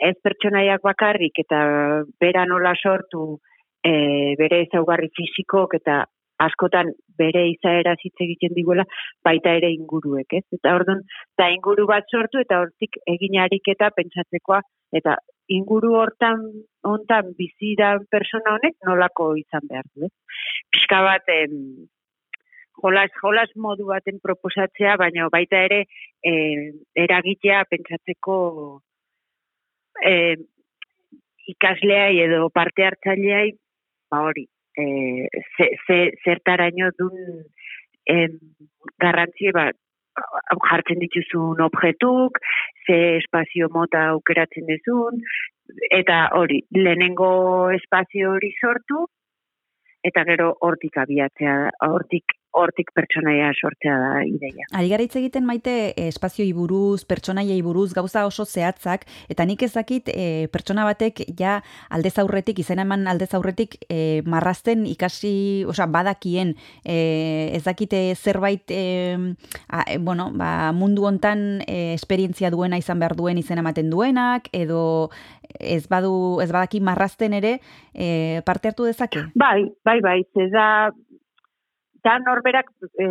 ez 0.09 0.16
pertsonaiak 0.22 0.82
bakarrik 0.82 1.38
eta 1.44 1.61
bera 2.20 2.44
nola 2.46 2.74
sortu 2.74 3.38
e, 3.84 3.92
bere 4.40 4.62
ezaugarri 4.66 5.09
fisikok 5.18 5.76
eta 5.78 6.04
askotan 6.46 6.90
bere 7.18 7.46
izaera 7.48 7.94
hitz 8.02 8.16
egiten 8.20 8.52
diguela 8.57 8.84
baita 9.24 9.54
ere 9.57 9.70
inguruek, 9.72 10.34
ez? 10.36 10.44
Eta 10.52 10.74
orduan, 10.76 11.00
da 11.38 11.48
inguru 11.54 11.86
bat 11.88 12.04
sortu 12.12 12.42
eta 12.42 12.59
hortik 12.61 12.98
egin 13.09 13.38
ariketa 13.40 13.88
pentsatzekoa 13.96 14.61
eta 15.00 15.16
inguru 15.49 15.94
hortan 16.01 16.42
hontan 16.86 17.34
bizi 17.38 17.74
da 17.78 17.97
persona 18.11 18.57
honek 18.57 18.76
nolako 18.86 19.34
izan 19.40 19.68
behar 19.70 19.86
du, 19.94 20.09
eh? 20.09 20.12
Piska 20.72 21.03
bat 21.07 21.30
em, 21.32 21.55
jolas, 22.82 23.12
jolas 23.22 23.53
modu 23.57 23.86
baten 23.90 24.18
proposatzea, 24.22 24.97
baina 25.01 25.28
baita 25.32 25.62
ere 25.68 25.84
e, 26.22 26.34
eragitea 27.07 27.64
pentsatzeko 27.70 28.36
e, 30.03 30.14
ikasleai 31.55 32.18
edo 32.26 32.51
parte 32.51 32.86
hartzaileai 32.86 33.51
ba 34.11 34.22
hori, 34.28 34.47
e, 34.78 34.84
ze, 35.57 35.70
ze, 35.86 35.99
zertaraino 36.24 36.90
dun 36.99 37.16
em, 38.07 38.38
garrantzie 39.03 39.53
bat 39.55 39.76
jartzen 40.69 41.03
dituzun 41.03 41.61
objetuk, 41.67 42.41
ze 42.87 43.17
espazio 43.17 43.69
mota 43.73 44.07
aukeratzen 44.14 44.67
dezun, 44.71 45.21
eta 45.91 46.29
hori, 46.39 46.62
lehenengo 46.71 47.71
espazio 47.75 48.33
hori 48.37 48.53
sortu, 48.61 49.07
eta 50.07 50.23
gero 50.29 50.53
hortik 50.62 50.99
abiatzea, 51.03 51.57
hortik 51.89 52.37
hortik 52.57 52.90
pertsonaia 52.96 53.50
sortzea 53.54 53.96
da 54.00 54.22
ideia. 54.26 54.66
Ari 54.76 54.90
gara 54.90 55.04
egiten 55.07 55.44
maite 55.46 55.74
eh, 55.90 56.09
espazioi 56.09 56.52
buruz, 56.57 57.04
pertsonaiei 57.09 57.61
buruz, 57.62 57.92
gauza 57.96 58.24
oso 58.26 58.46
zehatzak, 58.46 59.07
eta 59.32 59.44
nik 59.44 59.62
ezakit 59.66 60.11
e, 60.12 60.48
pertsona 60.52 60.86
batek 60.88 61.22
ja 61.38 61.61
aldez 61.90 62.16
aurretik, 62.22 62.61
izena 62.64 62.86
eman 62.86 63.07
aldez 63.11 63.32
aurretik 63.36 63.76
e, 63.88 64.22
marrazten 64.26 64.86
ikasi, 64.88 65.64
osa, 65.68 65.86
badakien, 65.86 66.54
e, 66.84 66.98
ezakite 67.59 68.00
zerbait, 68.16 68.64
e, 68.70 69.16
a, 69.68 69.84
bueno, 70.00 70.30
ba, 70.34 70.72
mundu 70.72 71.07
hontan 71.07 71.62
e, 71.66 71.94
esperientzia 71.94 72.50
duena 72.50 72.80
izan 72.80 73.00
behar 73.02 73.16
duen 73.18 73.38
izena 73.38 73.64
ematen 73.64 73.90
duenak, 73.92 74.48
edo 74.57 75.11
ez 75.61 75.86
badu 75.88 76.40
ez 76.42 76.50
badaki 76.50 76.80
marrazten 76.84 77.36
ere 77.36 77.59
e, 77.94 78.40
parte 78.46 78.68
hartu 78.68 78.86
dezake? 78.88 79.26
Bai, 79.34 79.68
bai, 79.86 80.00
bai, 80.04 80.18
ez 80.36 80.50
da 80.52 80.66
da 82.07 82.18
norberak 82.22 82.70
e, 83.02 83.09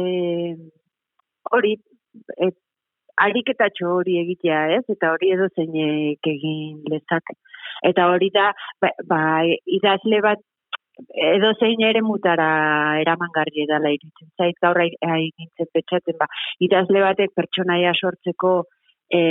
hori 1.52 1.76
e, 1.76 2.50
ariketatxo 3.28 3.92
hori 4.00 4.18
egitea, 4.22 4.64
ez? 4.80 4.84
Eta 4.96 5.14
hori 5.16 5.32
edo 5.36 5.48
zeinek 5.56 6.32
egin 6.32 6.82
lezake. 6.92 7.38
Eta 7.90 8.10
hori 8.12 8.32
da, 8.34 8.50
ba, 8.82 8.92
ba 9.12 9.22
idazle 9.78 10.22
bat 10.26 10.44
edo 11.36 11.52
zein 11.60 11.82
ere 11.84 12.02
mutara 12.02 12.48
eramangarri 13.02 13.66
edala 13.66 13.92
iritzen 13.92 14.30
zait 14.40 14.60
gaur 14.64 14.80
egintzen 14.80 15.72
petxaten, 15.74 16.18
ba, 16.20 16.28
idazle 16.68 17.04
batek 17.04 17.34
pertsonaia 17.36 17.92
sortzeko 18.00 18.54
e, 19.12 19.22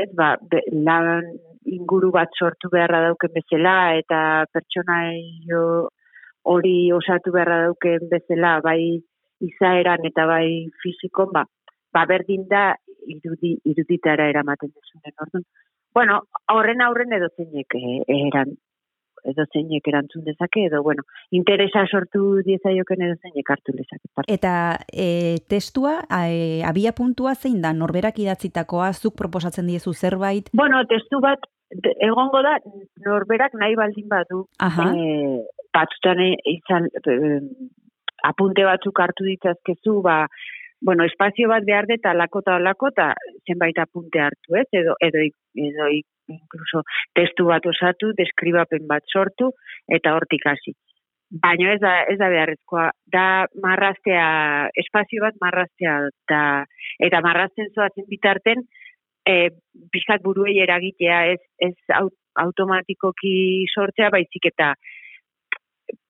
ez, 0.00 0.08
ba, 0.18 0.32
lan 0.72 1.30
inguru 1.68 2.10
bat 2.14 2.34
sortu 2.38 2.70
beharra 2.72 3.04
dauken 3.06 3.34
bezala 3.36 3.76
eta 4.00 4.20
pertsonaio 4.52 5.62
hori 6.42 6.92
osatu 6.92 7.32
beharra 7.32 7.62
dauken 7.66 8.08
bezala 8.10 8.58
bai 8.64 9.00
izaeran 9.40 10.06
eta 10.08 10.26
bai 10.26 10.68
fizikon, 10.82 11.32
ba, 11.32 11.44
ba 11.92 12.04
berdin 12.06 12.46
da 12.48 12.74
irudi, 13.06 13.56
iruditara 13.64 14.28
eramaten 14.28 14.72
desunen. 14.74 15.14
Orduan, 15.24 15.44
bueno, 15.94 16.22
horren 16.52 16.82
aurren 16.84 17.12
edo 17.16 17.28
zeinek 17.36 17.74
eh, 17.78 18.00
eran, 18.16 18.56
edo 19.26 19.44
zeinek 19.52 19.88
erantzun 19.90 20.24
dezake, 20.26 20.66
edo, 20.68 20.82
bueno, 20.82 21.04
interesa 21.34 21.84
sortu 21.86 22.42
diezaioken 22.46 23.02
edo 23.06 23.16
zeinek 23.22 23.50
hartu 23.54 23.74
dezake. 23.76 24.10
Eta 24.30 24.52
e, 24.92 25.38
testua, 25.50 26.00
e, 26.06 26.62
abia 26.66 26.94
puntua 26.96 27.34
zein 27.34 27.60
da, 27.64 27.72
norberak 27.74 28.18
idatzitakoa, 28.22 28.92
zuk 28.92 29.16
proposatzen 29.18 29.70
diezu 29.70 29.94
zerbait? 29.94 30.50
Bueno, 30.52 30.84
testu 30.90 31.22
bat, 31.24 31.46
egongo 31.70 32.42
da, 32.42 32.56
norberak 33.04 33.54
nahi 33.60 33.76
baldin 33.76 34.08
badu, 34.08 34.44
e, 34.60 35.42
batzutan 35.74 36.22
izan 36.48 36.88
apunte 38.24 38.64
batzuk 38.64 39.00
hartu 39.00 39.26
ditzazkezu, 39.28 40.00
ba, 40.02 40.26
bueno, 40.80 41.04
espazio 41.04 41.48
bat 41.50 41.64
behar 41.66 41.86
deta 41.90 42.14
lakota 42.14 42.58
lakota 42.58 43.12
zenbait 43.46 43.78
apunte 43.78 44.20
hartu, 44.22 44.56
ez? 44.56 44.66
Edo, 44.72 44.94
edo, 45.02 45.24
edo 45.54 45.88
incluso 46.28 46.84
testu 47.14 47.48
bat 47.48 47.64
osatu, 47.66 48.12
deskribapen 48.18 48.86
bat 48.88 49.04
sortu, 49.12 49.52
eta 49.88 50.14
hortik 50.14 50.46
hasi. 50.46 50.74
Baina 51.28 51.74
ez 51.74 51.80
da, 51.80 51.92
ez 52.08 52.16
da 52.16 52.30
beharrezkoa, 52.32 52.86
da 53.12 53.24
marraztea, 53.60 54.28
espazio 54.80 55.26
bat 55.26 55.36
marraztea, 55.42 55.98
da, 56.30 56.42
eta 57.04 57.20
marrazten 57.24 57.68
zoatzen 57.74 58.06
bitarten, 58.08 58.64
e, 59.28 59.50
bizkat 59.92 60.24
buruei 60.24 60.58
eragitea, 60.64 61.18
ez, 61.34 61.40
ez 61.68 62.00
automatikoki 62.38 63.66
sortzea, 63.74 64.10
baizik 64.14 64.48
eta 64.52 64.72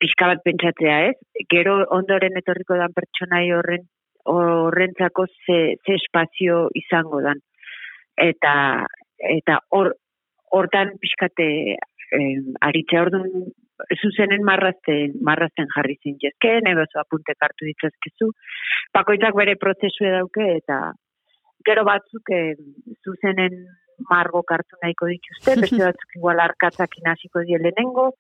pixka 0.03 0.33
bat 0.33 0.43
pentsatzea, 0.45 0.99
ez? 1.11 1.45
Gero 1.53 1.79
ondoren 1.95 2.39
etorriko 2.41 2.79
dan 2.79 2.95
pertsonai 2.97 3.47
horren 3.55 3.87
horrentzako 4.29 5.25
ze, 5.47 5.77
ze 5.85 5.95
espazio 5.95 6.67
izango 6.75 7.23
dan. 7.25 7.41
Eta 8.21 8.53
eta 9.37 9.61
hor 9.77 9.95
hortan 10.59 10.93
pixkate 11.01 11.49
eh, 11.75 12.37
aritze 12.69 13.01
orduan 13.01 13.49
zuzenen 14.03 14.43
marrazten, 14.45 15.15
marrazten 15.23 15.69
jarri 15.75 15.97
zintzezke, 16.03 16.59
nebezo 16.67 17.01
apunte 17.01 17.35
kartu 17.39 17.69
ditzezkezu, 17.69 18.31
bakoitzak 18.97 19.37
bere 19.39 19.55
prozesu 19.61 20.09
dauke 20.11 20.49
eta 20.57 20.81
gero 21.69 21.85
batzuk 21.89 22.33
eh, 22.35 22.57
zuzenen 23.05 23.61
margo 24.11 24.43
kartu 24.43 24.79
nahiko 24.83 25.11
dituzte, 25.13 25.57
beste 25.63 25.83
batzuk 25.85 26.19
igual 26.21 26.43
arkatzak 26.45 26.99
inaziko 27.03 27.45
die 27.47 27.61
lehenengo, 27.63 28.11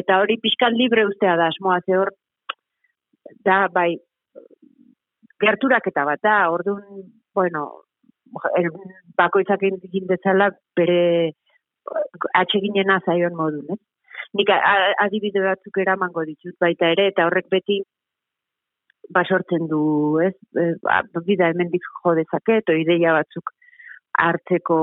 eta 0.00 0.20
hori 0.22 0.38
pixkan 0.42 0.76
libre 0.78 1.06
ustea 1.08 1.36
da, 1.40 1.50
asmoa 1.52 1.80
ze 1.86 1.96
hor, 1.98 2.12
da, 3.46 3.66
bai, 3.72 3.90
gerturak 5.42 5.86
eta 5.90 6.04
bat 6.08 6.20
da, 6.22 6.36
orduan, 6.54 7.06
bueno, 7.34 7.64
el, 8.58 8.68
bakoitzak 9.18 9.64
egin 9.68 10.06
dezala 10.10 10.50
bere 10.76 11.32
atseginen 12.38 12.92
azaion 12.94 13.34
modun, 13.36 13.74
eh? 13.74 13.80
Nik 14.38 14.48
adibide 14.52 15.42
batzuk 15.44 15.76
eramango 15.82 16.22
ditut 16.24 16.54
baita 16.62 16.88
ere, 16.94 17.10
eta 17.10 17.26
horrek 17.28 17.50
beti 17.52 17.82
basortzen 19.10 19.66
du, 19.68 19.82
ez? 20.22 20.34
E, 20.56 20.72
bida 21.26 21.50
hemen 21.50 21.70
dik 21.72 21.84
jo 22.02 22.14
dezake, 22.18 22.62
ideia 22.78 23.16
batzuk 23.18 23.54
hartzeko 24.22 24.78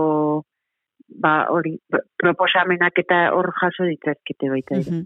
ba, 1.17 1.45
hori, 1.49 1.77
proposamenak 2.19 2.99
eta 3.01 3.29
hor 3.35 3.51
jaso 3.61 3.87
ditzazkete 3.89 4.51
baita 4.51 4.77
ere. 4.79 5.05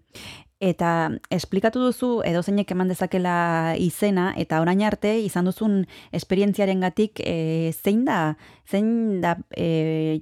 Eta 0.64 0.90
esplikatu 1.34 1.82
duzu 1.84 2.10
edo 2.24 2.42
zeinek 2.44 2.70
eman 2.72 2.92
dezakela 2.92 3.76
izena 3.80 4.30
eta 4.40 4.62
orain 4.64 4.84
arte 4.88 5.18
izan 5.20 5.50
duzun 5.50 5.82
esperientziaren 6.16 6.86
gatik 6.86 7.20
e, 7.20 7.72
zein 7.74 8.06
da, 8.08 8.36
zein 8.72 9.20
da 9.24 9.36
e, 9.58 10.22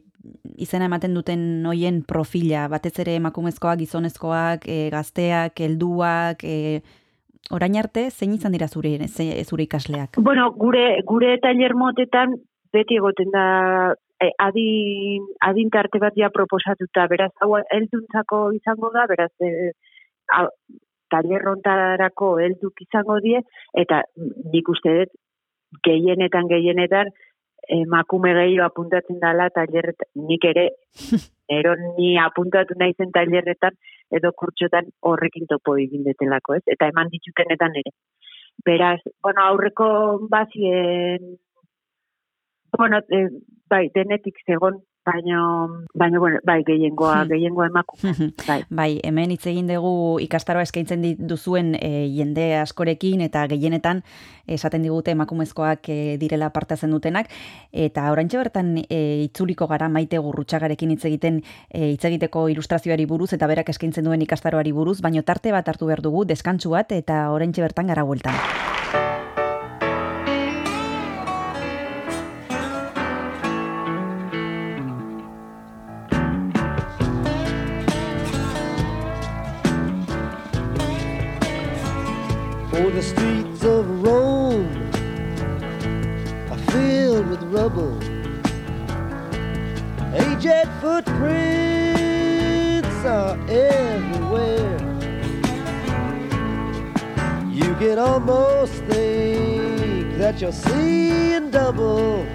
izena 0.62 0.88
ematen 0.90 1.14
duten 1.18 1.66
hoien 1.70 2.02
profila, 2.10 2.68
batez 2.74 2.96
ere 3.04 3.16
emakumezkoak, 3.20 3.80
gizonezkoak, 3.82 4.66
e, 4.66 4.90
gazteak, 4.94 5.62
helduak, 5.62 6.44
e, 6.44 6.82
orain 7.50 7.76
arte 7.78 8.10
zein 8.12 8.34
izan 8.38 8.54
dira 8.56 8.68
zure, 8.68 8.94
zure 9.10 9.64
ikasleak? 9.64 10.22
Bueno, 10.22 10.52
gure, 10.52 11.02
gure 11.08 11.38
tailer 11.42 11.76
motetan 11.76 12.38
beti 12.72 13.00
egoten 13.02 13.32
da 13.34 13.46
e, 14.22 14.30
adin, 14.38 15.26
adin 15.48 15.72
tarte 15.74 16.00
bat 16.00 16.16
ja 16.16 16.30
proposatuta, 16.34 17.08
beraz, 17.12 17.32
hau 17.42 17.58
elduntzako 17.60 18.44
izango 18.58 18.92
da, 18.94 19.08
beraz, 19.10 19.32
e, 19.42 19.74
talerrontarako 21.12 22.38
helduk 22.46 22.86
izango 22.86 23.20
die, 23.24 23.42
eta 23.84 24.04
nik 24.54 24.70
uste 24.72 24.96
dut, 25.02 25.18
gehienetan, 25.88 26.48
gehienetan, 26.52 27.12
emakume 27.72 28.34
gehiago 28.36 28.68
apuntatzen 28.68 29.20
dela 29.22 29.50
talerretan, 29.56 30.10
nik 30.30 30.48
ere, 30.52 30.70
ero 31.60 31.76
ni 31.98 32.14
apuntatu 32.20 32.78
nahi 32.80 32.96
zen 32.98 33.12
talerretan, 33.16 33.76
edo 34.18 34.32
kurtxotan 34.38 34.90
horrekin 35.02 35.48
topo 35.50 35.78
egin 35.80 36.04
detelako, 36.08 36.58
ez? 36.60 36.64
Eta 36.76 36.90
eman 36.92 37.12
ditutenetan 37.14 37.78
ere. 37.82 37.94
Beraz, 38.66 39.00
bueno, 39.24 39.46
aurreko 39.48 39.88
bazien, 40.30 41.38
bueno, 42.78 43.00
e, 43.10 43.22
bai, 43.72 43.88
denetik 43.96 44.42
zegon 44.46 44.82
baina 45.06 45.68
baina 45.98 46.20
bueno, 46.20 46.40
bai 46.46 46.64
gehiengoa 46.64 47.24
hmm. 47.24 47.30
gehiengoa 47.30 47.68
emaku. 47.68 47.98
bai. 48.50 48.64
bai, 48.70 49.00
hemen 49.04 49.32
hitz 49.32 49.46
egin 49.50 49.68
dugu 49.68 50.20
ikastaroa 50.22 50.66
eskaintzen 50.68 51.02
dituzuen 51.06 51.74
e, 51.80 52.08
jende 52.14 52.58
askorekin 52.60 53.22
eta 53.26 53.46
gehienetan 53.52 54.04
esaten 54.48 54.84
digute 54.86 55.16
emakumezkoak 55.16 55.90
e, 55.90 56.00
direla 56.22 56.52
partatzen 56.54 56.94
dutenak 56.94 57.32
eta 57.72 58.10
oraintxe 58.12 58.38
bertan 58.38 58.76
e, 58.84 59.02
itzuliko 59.26 59.68
gara 59.68 59.90
Maite 59.90 60.22
Gurrutxagarekin 60.22 60.94
hitz 60.96 61.06
egiten 61.10 61.42
e, 61.70 61.94
hitz 61.94 62.04
egiteko 62.12 62.48
ilustrazioari 62.54 63.08
buruz 63.10 63.32
eta 63.34 63.50
berak 63.50 63.74
eskaintzen 63.74 64.06
duen 64.06 64.22
ikastaroari 64.22 64.72
buruz, 64.72 65.00
baino 65.02 65.24
tarte 65.24 65.52
bat 65.52 65.68
hartu 65.68 65.90
behar 65.90 66.06
dugu 66.06 66.26
deskantsu 66.26 66.78
bat 66.78 66.92
eta 66.92 67.24
oraintxe 67.34 67.66
bertan 67.66 67.90
gara 67.90 68.06
bueltan. 68.06 68.71
The 83.02 83.08
streets 83.08 83.64
of 83.64 84.04
Rome 84.04 84.70
are 86.52 86.58
filled 86.72 87.28
with 87.30 87.42
rubble. 87.44 87.98
Aged 90.14 90.70
footprints 90.82 91.26
are 93.06 93.40
everywhere. 93.50 94.78
You 97.50 97.74
can 97.82 97.98
almost 97.98 98.74
think 98.84 100.18
that 100.20 100.40
you're 100.40 100.52
seeing 100.52 101.50
double 101.50 102.28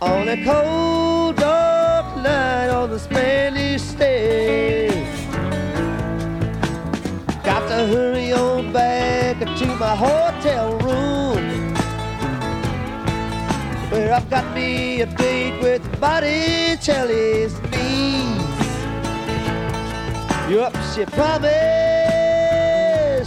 on 0.00 0.28
a 0.28 0.42
cold, 0.42 1.36
dark 1.36 2.16
night 2.22 2.70
on 2.70 2.88
the 2.88 2.98
Spanish 2.98 3.82
stage. 3.82 4.87
To 7.68 7.86
hurry 7.86 8.32
on 8.32 8.72
back 8.72 9.38
to 9.38 9.66
my 9.76 9.94
hotel 9.94 10.78
room. 10.78 11.74
Where 13.90 14.14
I've 14.14 14.28
got 14.30 14.54
me 14.54 15.02
a 15.02 15.06
date 15.06 15.60
with 15.62 15.82
Botticelli's 16.00 17.60
niece. 17.70 18.70
Yup, 20.50 20.74
she 20.94 21.04
promised 21.04 21.52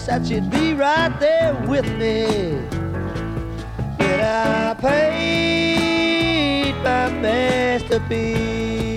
that 0.08 0.26
she'd 0.26 0.50
be 0.50 0.74
right 0.74 1.16
there 1.20 1.54
with 1.68 1.86
me. 2.00 2.26
When 3.98 4.22
I 4.22 4.74
paid 4.74 6.74
my 6.84 7.10
masterpiece 7.22 8.91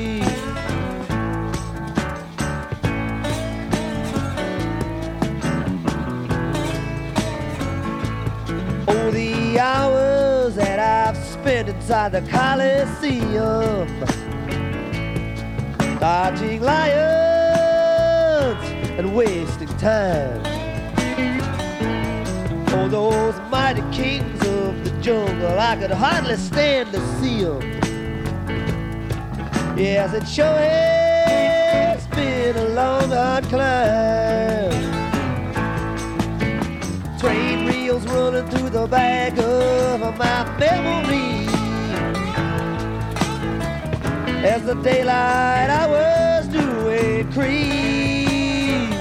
Oh, 8.87 9.11
the 9.11 9.59
hours 9.59 10.55
that 10.57 10.79
I've 10.79 11.17
spent 11.17 11.69
inside 11.69 12.13
the 12.13 12.21
Coliseum, 12.23 13.89
dodging 15.99 16.61
lions 16.61 17.05
and 18.99 19.15
wasting 19.15 19.69
time. 19.79 20.43
Oh, 22.69 22.89
those 22.89 23.37
mighty 23.51 23.83
kings 23.91 24.41
of 24.47 24.85
the 24.85 24.91
jungle, 25.01 25.59
I 25.59 25.77
could 25.77 25.91
hardly 25.91 26.37
stand 26.37 26.93
to 26.93 27.01
see 27.19 27.45
them. 27.45 27.63
Yes, 29.79 30.13
it 30.13 30.29
sure 30.29 30.59
has 30.59 32.07
been 32.09 32.57
a 32.57 32.69
long, 32.69 33.11
hard 33.11 33.45
climb. 33.45 34.94
Running 38.15 38.49
through 38.51 38.71
the 38.71 38.87
back 38.87 39.37
of 39.39 40.01
my 40.17 40.45
memory. 40.59 41.47
As 44.45 44.63
the 44.65 44.75
daylight 44.75 45.71
I 45.83 45.87
was 45.97 46.47
doing 46.49 47.33
crease. 47.33 48.95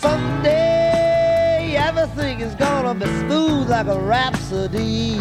Someday 0.00 1.76
everything 1.76 2.40
is 2.40 2.54
gonna 2.54 2.94
be 2.94 3.06
smooth 3.22 3.68
like 3.68 3.86
a 3.86 3.98
rhapsody. 3.98 5.18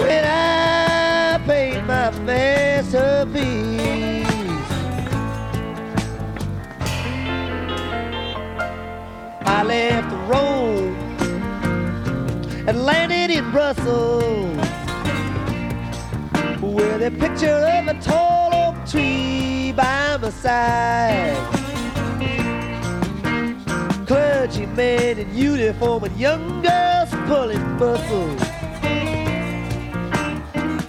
When 0.00 0.24
I 0.24 1.40
paint 1.46 1.86
my 1.86 2.10
masterpiece. 2.20 3.86
I 9.48 9.62
left 9.62 10.15
Rome 10.26 10.96
and 12.66 12.84
landed 12.84 13.30
in 13.30 13.48
Brussels 13.52 14.56
with 16.60 17.00
a 17.00 17.12
picture 17.16 17.46
of 17.46 17.86
a 17.86 17.94
tall 18.00 18.52
oak 18.52 18.90
tree 18.90 19.72
by 19.76 20.16
my 20.16 20.30
side. 20.30 21.36
Clergymen 24.08 25.18
in 25.18 25.32
uniform 25.32 26.02
and 26.02 26.18
young 26.18 26.60
girls 26.60 27.10
pulling 27.28 27.78
muscles. 27.78 28.42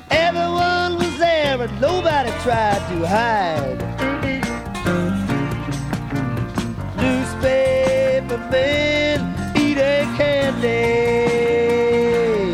Everyone 0.09 0.97
was 0.97 1.15
there 1.19 1.61
and 1.61 1.79
nobody 1.79 2.31
tried 2.41 2.81
to 2.89 3.05
hide. 3.05 3.79
Newspaper 6.97 8.37
man 8.49 9.06
Sunday. 10.57 12.49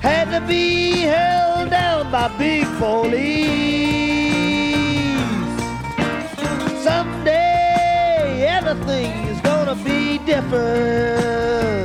Had 0.00 0.30
to 0.30 0.40
be 0.46 1.00
held 1.00 1.70
down 1.70 2.12
by 2.12 2.28
big 2.38 2.64
police. 2.78 3.56
Someday 6.84 8.46
everything 8.46 9.10
is 9.26 9.40
gonna 9.40 9.74
be 9.74 10.18
different. 10.18 11.75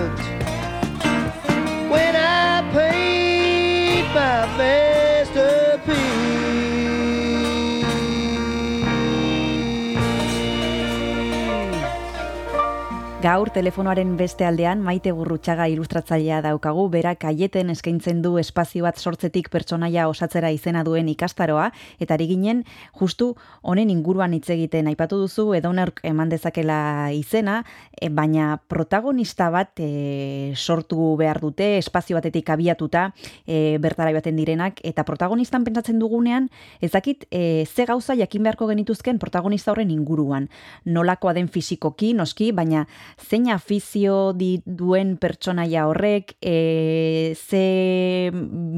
Gaur 13.21 13.51
telefonoaren 13.53 14.15
beste 14.17 14.47
aldean 14.47 14.79
maite 14.81 15.11
gurrutxaga 15.13 15.67
ilustratzailea 15.69 16.39
daukagu, 16.41 16.87
berak 16.89 17.21
aieten 17.29 17.69
eskaintzen 17.69 18.23
du 18.23 18.31
espazio 18.41 18.87
bat 18.87 18.97
sortzetik 18.97 19.51
pertsonaia 19.53 20.07
osatzera 20.09 20.49
izena 20.49 20.81
duen 20.81 21.05
ikastaroa, 21.11 21.67
eta 22.01 22.15
ari 22.15 22.25
ginen 22.31 22.63
justu 22.97 23.27
honen 23.61 23.91
inguruan 23.93 24.33
hitz 24.33 24.49
egiten. 24.55 24.89
Aipatu 24.89 25.19
duzu 25.21 25.51
edonerk 25.53 26.01
eman 26.09 26.31
dezakela 26.33 27.11
izena, 27.13 27.59
e, 27.93 28.09
baina 28.09 28.55
protagonista 28.73 29.51
bat 29.53 29.77
e, 29.77 30.55
sortu 30.57 31.11
behar 31.21 31.43
dute, 31.45 31.77
espazio 31.77 32.17
batetik 32.17 32.49
abiatuta 32.49 33.11
e, 33.45 33.77
bertara 33.85 34.15
baten 34.17 34.41
direnak, 34.41 34.81
eta 34.81 35.05
protagonistan 35.05 35.61
pentsatzen 35.69 36.01
dugunean, 36.01 36.49
ezakit 36.81 37.29
e, 37.29 37.67
ze 37.69 37.85
gauza 37.85 38.17
jakin 38.17 38.49
beharko 38.49 38.71
genituzken 38.73 39.21
protagonista 39.21 39.75
horren 39.75 39.93
inguruan. 39.93 40.49
Nolakoa 40.89 41.37
den 41.37 41.53
fizikoki, 41.53 42.15
noski, 42.17 42.49
baina 42.51 42.87
zein 43.17 43.49
afizio 43.49 44.33
di 44.33 44.59
duen 44.65 45.17
pertsonaia 45.17 45.87
horrek, 45.87 46.35
e, 46.41 47.33
ze 47.35 48.31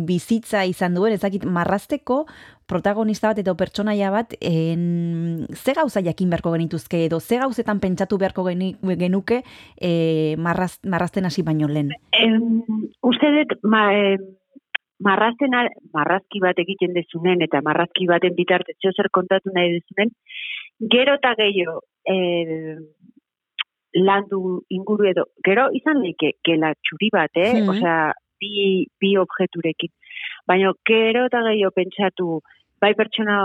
bizitza 0.07 0.65
izan 0.65 0.95
duen, 0.95 1.13
ezakit 1.13 1.45
marrasteko 1.45 2.23
protagonista 2.65 3.31
bat 3.31 3.41
edo 3.43 3.55
pertsonaia 3.59 4.11
bat 4.11 4.35
en, 4.39 5.45
ze 5.53 5.73
gauza 5.75 6.01
jakin 6.01 6.29
beharko 6.31 6.53
genituzke 6.55 7.05
edo 7.05 7.19
ze 7.19 7.37
gauzetan 7.37 7.79
pentsatu 7.79 8.17
beharko 8.17 8.45
genuke 8.45 9.43
e, 9.79 10.35
marraz, 10.37 10.79
marrazten 10.83 11.25
hasi 11.25 11.43
baino 11.43 11.67
lehen? 11.67 11.91
uste 13.03 13.29
dut, 13.35 13.57
ma, 13.63 13.83
marrazten, 15.03 15.55
marrazki 15.93 16.41
bat 16.43 16.59
egiten 16.63 16.93
dezunen 16.95 17.43
eta 17.45 17.61
marrazki 17.65 18.07
baten 18.09 18.35
bitartez 18.37 18.77
zer 18.81 19.09
kontatu 19.11 19.51
nahi 19.53 19.77
dezunen, 19.77 20.13
gero 20.93 21.17
eta 21.19 21.33
gehiago, 21.39 21.81
e, 22.07 22.15
landu 23.93 24.63
inguru 24.69 25.07
edo, 25.09 25.25
gero 25.45 25.67
izan 25.77 26.01
leike, 26.01 26.33
gela 26.45 26.73
txuri 26.81 27.09
bat, 27.13 27.31
eh? 27.35 27.53
Mm 27.61 27.69
Osea, 27.73 27.97
bi, 28.41 28.85
bi 28.99 29.13
objeturekin. 29.21 29.91
Baina, 30.47 30.73
gero 30.85 31.27
eta 31.29 31.43
gehiago 31.47 31.75
pentsatu, 31.75 32.39
bai 32.81 32.93
pertsona 32.99 33.37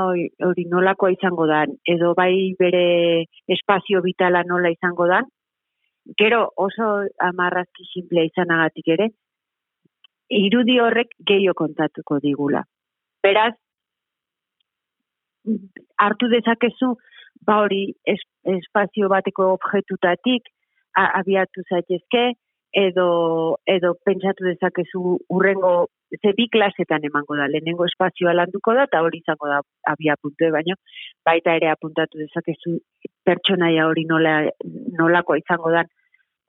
hori 0.48 0.64
nolakoa 0.70 1.12
izango 1.14 1.46
dan, 1.46 1.76
edo 1.86 2.14
bai 2.18 2.54
bere 2.58 3.26
espazio 3.46 4.02
vitala 4.02 4.42
nola 4.46 4.72
izango 4.74 5.06
dan, 5.06 5.28
gero 6.18 6.48
oso 6.56 6.88
amarrazki 7.28 7.86
simplea 7.92 8.30
izanagatik 8.30 8.88
ere, 8.96 9.10
irudi 10.28 10.78
horrek 10.80 11.14
gehiago 11.30 11.58
kontatuko 11.62 12.18
digula. 12.24 12.64
Beraz, 13.22 13.54
hartu 15.98 16.28
dezakezu, 16.32 16.94
ba 17.46 17.60
hori 17.64 17.82
espazio 18.58 19.08
bateko 19.08 19.52
objetutatik 19.56 20.48
abiatu 20.98 21.62
zaitezke 21.70 22.32
edo 22.74 23.08
edo 23.66 23.94
pentsatu 24.04 24.44
dezakezu 24.44 25.18
urrengo 25.30 25.86
ze 26.22 26.32
bi 26.36 26.48
klasetan 26.48 27.04
emango 27.04 27.36
da 27.36 27.46
lehenengo 27.48 27.84
espazioa 27.84 28.34
landuko 28.34 28.74
da 28.74 28.84
eta 28.88 29.02
hori 29.02 29.20
izango 29.22 29.48
da 29.48 29.60
abia 29.92 30.16
puntu 30.22 30.50
baino 30.52 30.74
baita 31.24 31.54
ere 31.56 31.70
apuntatu 31.70 32.18
dezakezu 32.18 32.78
pertsonaia 33.24 33.86
hori 33.86 34.04
nola 34.04 34.34
nolakoa 34.98 35.38
izango 35.38 35.70
da 35.70 35.84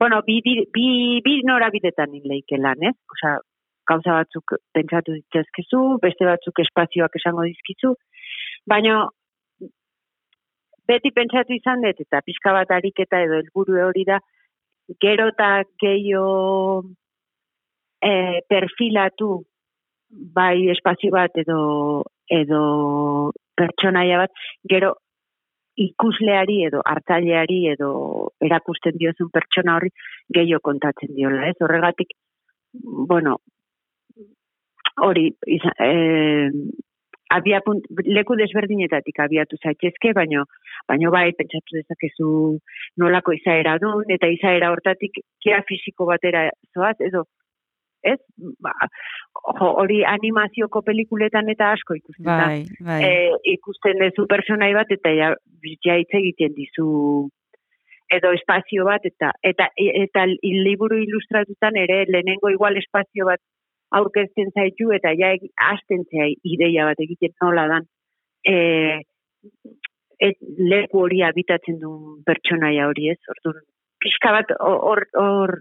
bueno 0.00 0.22
bi 0.26 0.40
bi 0.44 0.54
bi, 0.74 1.20
bi 1.24 1.40
norabidetan 1.44 2.12
leike 2.24 2.56
lan 2.56 2.82
ez 2.90 2.96
osea 3.16 3.38
gauza 3.90 4.12
batzuk 4.20 4.56
pentsatu 4.74 5.16
ditzazkezu 5.18 5.80
beste 6.02 6.24
batzuk 6.24 6.60
espazioak 6.66 7.16
esango 7.20 7.48
dizkizu 7.48 7.94
baina 8.66 9.08
beti 10.90 11.12
pentsatu 11.14 11.54
izan 11.56 11.84
dut, 11.84 12.00
eta 12.06 12.22
pixka 12.26 12.54
bat 12.56 12.70
ariketa 12.76 13.22
edo 13.26 13.38
helburu 13.40 13.78
hori 13.86 14.06
da, 14.08 14.18
gero 15.02 15.28
eta 15.32 15.50
gehiago 15.82 16.82
e, 18.02 18.40
perfilatu 18.48 19.30
bai 20.10 20.68
espazio 20.74 21.12
bat 21.14 21.36
edo 21.38 21.60
edo 22.30 22.62
pertsonaia 23.58 24.18
bat, 24.24 24.42
gero 24.72 24.94
ikusleari 25.80 26.60
edo 26.66 26.82
hartzaileari 26.92 27.60
edo 27.74 27.90
erakusten 28.46 28.98
diozun 28.98 29.30
pertsona 29.32 29.76
horri 29.78 29.92
gehiago 30.34 30.66
kontatzen 30.70 31.14
diola, 31.14 31.46
ez? 31.48 31.56
Horregatik, 31.64 32.12
bueno, 33.12 33.38
hori, 35.06 35.30
eh, 35.46 36.50
abia 37.30 37.60
punt, 37.64 37.86
leku 38.06 38.36
desberdinetatik 38.38 39.20
abiatu 39.22 39.58
zaitezke, 39.62 40.12
baino, 40.16 40.44
baino 40.90 41.12
bai, 41.14 41.30
pentsatu 41.38 41.78
dezakezu 41.78 42.30
nolako 43.00 43.34
izaera 43.38 43.76
duen, 43.82 44.10
eta 44.16 44.30
izaera 44.34 44.72
hortatik 44.74 45.22
kia 45.42 45.62
fisiko 45.68 46.08
batera 46.10 46.48
zoaz, 46.74 46.96
edo, 47.06 47.24
ez? 48.02 48.18
Ba, 48.64 48.72
hori 49.68 50.00
animazioko 50.08 50.82
pelikuletan 50.86 51.50
eta 51.52 51.72
asko 51.76 51.98
ikusten 52.00 52.26
bai, 52.26 52.64
bai. 52.86 53.00
E, 53.04 53.12
ikusten 53.54 54.00
dezu 54.02 54.26
personai 54.30 54.72
bat, 54.76 54.90
eta 54.90 55.12
ja, 55.16 55.34
ja 55.86 56.00
hitz 56.00 56.10
egiten 56.22 56.56
dizu 56.56 56.88
edo 58.10 58.32
espazio 58.34 58.84
bat, 58.88 59.04
eta, 59.06 59.30
eta, 59.46 59.70
eta, 59.78 60.02
eta 60.02 60.26
liburu 60.66 60.98
ilustratutan 60.98 61.78
ere 61.78 62.02
lehenengo 62.10 62.50
igual 62.50 62.76
espazio 62.80 63.28
bat 63.28 63.38
aurkezten 63.90 64.52
zaitu 64.54 64.92
eta 64.96 65.12
ja 65.18 65.32
hasten 65.66 66.04
zai 66.10 66.34
ideia 66.44 66.86
bat 66.88 67.00
egiten 67.02 67.34
nola 67.42 67.66
dan 67.70 67.86
e, 68.46 68.56
et, 70.20 70.36
leku 70.58 71.04
hori 71.04 71.22
habitatzen 71.26 71.80
du 71.80 71.92
pertsonaia 72.26 72.86
hori 72.90 73.10
ez 73.14 73.18
orduan 73.34 73.64
pixka 74.00 74.32
bat 74.36 74.54
hor 74.60 75.04
hor 75.18 75.56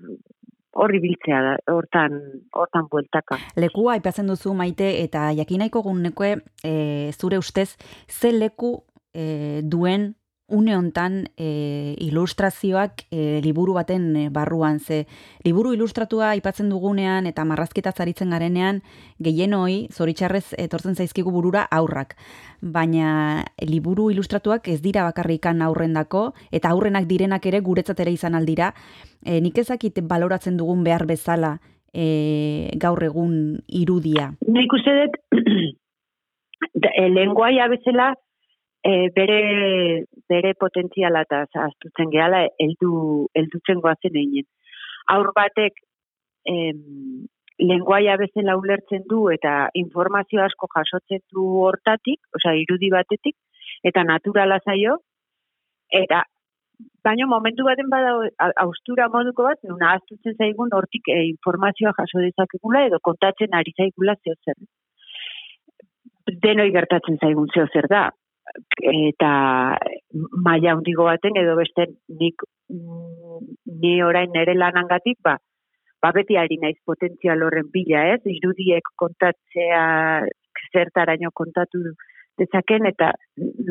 horri 0.79 0.99
biltzea 1.01 1.39
da, 1.43 1.55
hortan, 1.73 2.19
hortan 2.55 2.85
bueltaka. 2.91 3.39
Lekua 3.57 3.95
aipatzen 3.97 4.29
duzu 4.29 4.53
maite 4.55 4.91
eta 5.01 5.31
jakinaiko 5.35 5.81
gunnekoe 5.83 6.35
e, 6.63 6.73
zure 7.17 7.39
ustez, 7.41 7.73
ze 8.07 8.31
leku 8.31 8.75
e, 9.11 9.61
duen 9.65 10.13
une 10.49 10.75
hontan 10.75 11.29
e, 11.37 11.95
ilustrazioak 11.99 13.05
e, 13.11 13.39
liburu 13.43 13.73
baten 13.73 14.15
e, 14.15 14.29
barruan. 14.29 14.79
Ze 14.79 15.05
liburu 15.43 15.73
ilustratua 15.73 16.31
aipatzen 16.31 16.69
dugunean 16.69 17.27
eta 17.27 17.45
marrazketa 17.45 17.91
zaritzen 17.91 18.29
garenean 18.29 18.81
gehienoi 19.19 19.87
zoritxarrez 19.91 20.55
etortzen 20.57 20.95
zaizkigu 20.95 21.31
burura 21.31 21.67
aurrak 21.71 22.15
baina 22.61 23.45
liburu 23.61 24.09
ilustratuak 24.11 24.67
ez 24.67 24.81
dira 24.81 25.03
bakarrikan 25.07 25.61
aurrendako 25.61 26.33
eta 26.51 26.69
aurrenak 26.69 27.07
direnak 27.07 27.45
ere 27.45 27.61
guretzat 27.61 27.99
ere 27.99 28.11
izan 28.11 28.35
aldira 28.35 28.73
e, 29.23 29.39
nik 29.41 29.57
ezakit 29.57 30.01
baloratzen 30.03 30.57
dugun 30.57 30.83
behar 30.83 31.05
bezala 31.07 31.57
e, 31.93 32.71
gaur 32.77 33.03
egun 33.03 33.59
irudia. 33.67 34.33
Nik 34.47 34.73
uste 34.73 34.95
dut 35.01 35.19
lenguaia 37.15 37.67
bezala 37.71 38.13
e, 38.83 39.09
bere, 39.15 40.05
bere 40.29 40.53
potentziala 40.59 41.23
eta 41.27 41.43
zaztutzen 41.53 42.11
gehala 42.13 42.45
eldu, 42.59 43.27
eldutzen 43.35 43.81
goazen 43.83 44.17
egin. 44.23 44.47
Aur 45.15 45.31
batek 45.35 45.81
em, 46.47 47.27
lenguaia 47.59 48.15
bezala 48.21 48.55
ulertzen 48.57 49.05
du 49.09 49.27
eta 49.33 49.69
informazio 49.75 50.43
asko 50.45 50.69
jasotzen 50.75 51.23
du 51.33 51.45
hortatik, 51.65 52.19
osea 52.35 52.55
irudi 52.63 52.91
batetik, 52.93 53.35
eta 53.83 54.03
naturala 54.03 54.59
zaio, 54.65 54.99
eta 55.91 56.23
baina 57.03 57.25
momentu 57.27 57.65
baten 57.67 57.89
bada 57.91 58.13
austura 58.63 59.09
moduko 59.11 59.43
bat, 59.49 59.59
nuna 59.67 59.95
aztutzen 59.97 60.37
zaigun 60.37 60.71
hortik 60.75 61.09
e, 61.11 61.23
informazioa 61.33 61.91
jaso 61.97 62.23
dezakegula 62.23 62.85
edo 62.87 62.99
kontatzen 63.03 63.55
ari 63.59 63.75
zaigula 63.75 64.15
zeo 64.23 64.37
zer. 64.45 64.55
Denoi 66.45 66.69
gertatzen 66.71 67.17
zaigun 67.19 67.49
zeo 67.55 67.67
zer 67.73 67.87
da 67.91 68.07
eta 68.91 69.31
maila 70.47 70.75
hundigo 70.77 71.05
baten 71.05 71.37
edo 71.37 71.55
beste 71.59 71.85
nik 72.21 72.43
ni 73.83 73.93
orain 74.03 74.31
nere 74.33 74.55
lanangatik 74.57 75.19
ba 75.23 75.37
ba 76.01 76.11
beti 76.15 76.37
ari 76.37 76.57
naiz 76.61 76.77
potentzial 76.85 77.43
horren 77.43 77.67
bila, 77.73 78.05
ez? 78.13 78.21
Irudiek 78.25 78.85
kontatzea 78.95 79.83
zertaraino 80.73 81.31
kontatu 81.33 81.81
dezaken 82.39 82.87
eta 82.91 83.11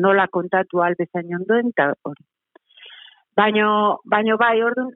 nola 0.05 0.27
kontatu 0.27 0.83
al 0.85 0.97
bezain 0.99 1.33
ondoen 1.39 1.71
ta 1.75 1.91
hori. 2.05 2.23
Baino 3.39 3.69
baino 4.05 4.37
bai, 4.37 4.61
ordun 4.61 4.91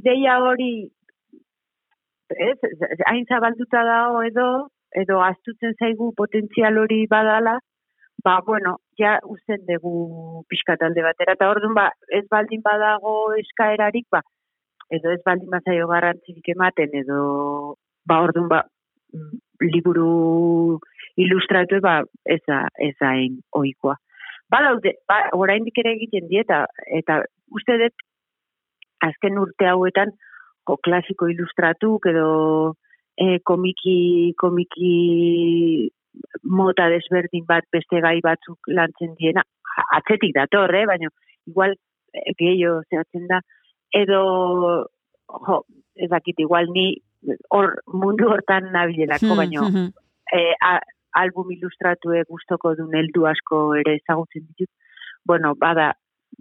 ideia 0.00 0.38
hori 0.40 0.72
ez, 2.48 2.58
hain 3.10 3.26
zabalduta 3.28 3.84
dago 3.84 4.22
edo 4.30 4.48
edo 5.02 5.20
astutzen 5.26 5.74
zaigu 5.80 6.12
potentzial 6.16 6.78
hori 6.78 7.04
badala, 7.10 7.58
ba, 8.24 8.40
bueno, 8.46 8.78
ja 8.98 9.18
usten 9.24 9.66
dugu 9.68 10.44
pixka 10.48 10.78
talde 10.80 11.02
batera, 11.04 11.34
eta 11.36 11.50
orduan, 11.50 11.74
ba, 11.76 11.90
ez 12.08 12.24
baldin 12.30 12.62
badago 12.64 13.34
eskaerarik, 13.40 14.06
ba, 14.10 14.22
edo 14.90 15.12
ez 15.12 15.20
baldin 15.26 15.50
mazaio 15.52 15.88
garrantzirik 15.90 16.48
ematen, 16.54 16.94
edo 17.02 17.18
ba 18.08 18.20
orduan 18.24 18.48
ba, 18.48 18.62
mm, 19.12 19.40
liburu 19.72 20.80
ilustratu 21.16 21.80
ba 21.80 22.02
ez 22.24 22.40
da 22.46 22.66
ez 22.78 22.94
da 23.00 23.12
ohikoa. 23.52 23.96
Ba 24.50 24.60
daude, 24.66 24.94
ba 25.08 25.30
oraindik 25.32 25.78
ere 25.78 25.94
egiten 25.96 26.28
dieta 26.28 26.64
eta 26.98 27.22
uste 27.50 27.78
dut 27.80 28.06
azken 29.08 29.38
urte 29.38 29.68
hauetan 29.68 30.12
ko 30.64 30.76
klasiko 30.76 31.28
ilustratu 31.28 31.98
edo 32.08 32.28
e, 33.16 33.38
komiki 33.44 34.34
komiki 34.40 35.90
mota 36.42 36.88
desberdin 36.92 37.44
bat 37.48 37.66
beste 37.72 38.00
gai 38.04 38.18
batzuk 38.22 38.68
lantzen 38.68 39.14
diena 39.18 39.42
atzetik 39.98 40.34
dator, 40.34 40.74
eh? 40.74 40.84
baina 40.86 41.10
igual 41.46 41.74
e, 42.12 42.34
gehiago 42.38 42.82
zehatzen 42.90 43.26
da 43.30 43.40
edo 43.94 44.20
jo, 45.46 45.62
ez 45.96 46.10
dakit 46.10 46.40
igual 46.44 46.70
ni 46.70 46.86
hor 47.50 47.78
mundu 47.86 48.28
hortan 48.28 48.70
nabilelako, 48.72 49.32
hmm, 49.32 49.40
baina 49.42 49.66
hmm, 49.66 49.74
hmm. 49.74 49.90
e, 50.32 50.78
album 51.24 51.52
ilustratue 51.54 52.24
gustoko 52.28 52.74
duen 52.78 52.96
heldu 53.00 53.26
asko 53.30 53.60
ere 53.80 53.98
ezagutzen 54.00 54.46
ditut. 54.48 54.70
Bueno, 55.24 55.54
bada 55.58 55.92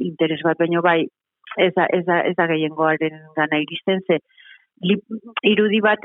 interes 0.02 0.42
bat 0.44 0.58
baino 0.60 0.82
bai 0.82 1.04
ez 1.58 1.72
da, 1.76 1.86
ez 1.94 2.04
da, 2.06 2.20
ez 2.26 2.34
da 2.38 2.48
gehiengoaren 2.50 3.20
gana 3.38 3.60
iristen 3.62 4.02
ze 4.08 4.20
irudi 5.46 5.82
bat 5.82 6.02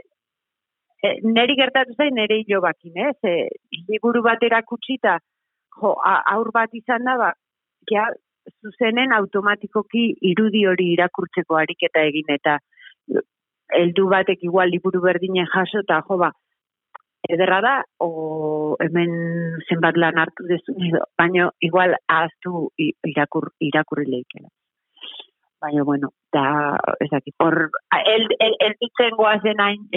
e, 1.02 1.14
neri 1.22 1.56
gertatu 1.56 1.94
zain 1.96 2.14
nere 2.14 2.40
hilo 2.42 2.62
ez? 2.66 3.16
E, 3.24 3.48
liburu 3.88 4.22
bat 4.22 4.42
erakutsita 4.42 5.18
jo, 5.80 5.94
aur 6.04 6.50
bat 6.52 6.74
izan 6.74 7.04
da, 7.04 7.16
ba, 7.16 7.32
ja, 7.90 8.08
zuzenen 8.62 9.12
automatikoki 9.12 10.04
irudi 10.32 10.66
hori 10.66 10.92
irakurtzeko 10.94 11.56
ariketa 11.56 12.04
egin 12.10 12.34
eta 12.34 12.58
heldu 13.78 14.08
batek 14.08 14.44
igual 14.48 14.70
liburu 14.70 15.00
berdinen 15.04 15.48
jaso 15.54 15.82
eta 15.84 16.00
jo 16.08 16.18
ba 16.22 16.30
ederra 17.28 17.60
da 17.66 17.74
o 18.04 18.76
hemen 18.80 19.12
zenbat 19.68 19.96
lan 19.96 20.20
hartu 20.22 20.46
dezu 20.48 20.74
baina 21.18 21.50
igual 21.60 21.94
ahaztu 22.08 22.70
irakur, 23.12 23.50
irakurri 23.60 24.06
leikela 24.14 24.48
baina 25.60 25.84
bueno 25.84 26.12
da 26.32 26.76
ez 27.00 27.10
dakit 27.10 27.34
por 27.36 27.70
el 28.14 28.26
el 28.38 28.54
el 28.60 29.14
goazen 29.16 29.60
hain 29.60 29.88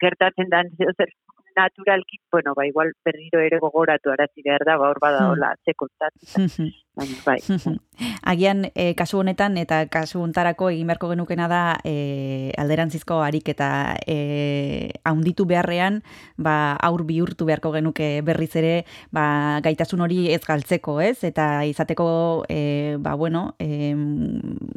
gertatzen 0.00 0.48
dan 0.50 0.70
zer 0.76 1.10
naturalki, 1.58 2.18
bueno, 2.30 2.54
ba, 2.54 2.66
igual 2.66 2.92
berriro 3.04 3.40
ere 3.40 3.58
gogoratu 3.58 4.12
arazi 4.12 4.44
behar 4.46 4.64
da, 4.68 4.76
ba, 4.76 4.90
hor 4.90 5.00
bada 5.02 5.24
hmm. 6.38 6.70
Hola, 6.94 7.06
ze 7.06 7.22
bai. 7.24 7.40
Agian, 8.22 8.70
e, 8.74 8.94
kasu 8.94 9.18
honetan, 9.18 9.56
eta 9.58 9.80
kasu 9.90 10.20
hontarako 10.22 10.68
egin 10.70 10.86
beharko 10.86 11.08
genukena 11.10 11.48
da, 11.50 11.62
e, 11.82 12.52
alderantzizko 12.60 13.18
harik 13.24 13.48
eta 13.50 13.96
e, 14.06 14.92
haunditu 15.08 15.46
beharrean, 15.50 16.02
ba, 16.36 16.76
aur 16.84 17.02
bihurtu 17.08 17.48
beharko 17.48 17.72
genuke 17.74 18.20
berriz 18.22 18.52
ere, 18.60 18.84
ba, 19.10 19.58
gaitasun 19.64 20.04
hori 20.04 20.28
ez 20.34 20.42
galtzeko, 20.46 21.00
ez? 21.02 21.24
Eta 21.26 21.64
izateko, 21.66 22.44
e, 22.48 22.96
ba, 23.02 23.14
bueno, 23.18 23.56
e, 23.58 23.94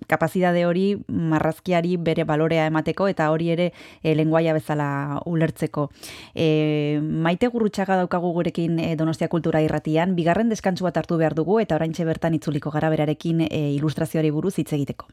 kapazidade 0.10 0.66
hori 0.66 0.96
marrazkiari 1.08 1.98
bere 2.02 2.26
balorea 2.26 2.66
emateko, 2.72 3.08
eta 3.12 3.30
hori 3.32 3.52
ere 3.54 3.70
e, 4.02 4.16
lenguaia 4.16 4.56
bezala 4.58 5.22
ulertzeko. 5.30 5.90
E, 6.34 7.00
maite 7.02 7.52
gurrutxaga 7.54 8.00
daukagu 8.02 8.34
gurekin 8.34 8.80
e, 8.82 8.96
Donostia 8.98 9.30
Kultura 9.30 9.62
irratian, 9.62 10.16
bigarren 10.18 10.50
deskantzu 10.50 10.90
bat 10.90 10.98
hartu 10.98 11.22
behar 11.22 11.38
dugu 11.38 11.60
eta 11.62 11.78
oraintxe 11.78 12.10
bertan 12.12 12.36
itzuliko 12.40 12.74
gara 12.76 12.92
berarekin 12.94 13.46
e, 13.48 13.62
ilustrazioari 13.78 14.32
buruz 14.36 14.58
hitz 14.60 14.72
egiteko. 14.78 15.08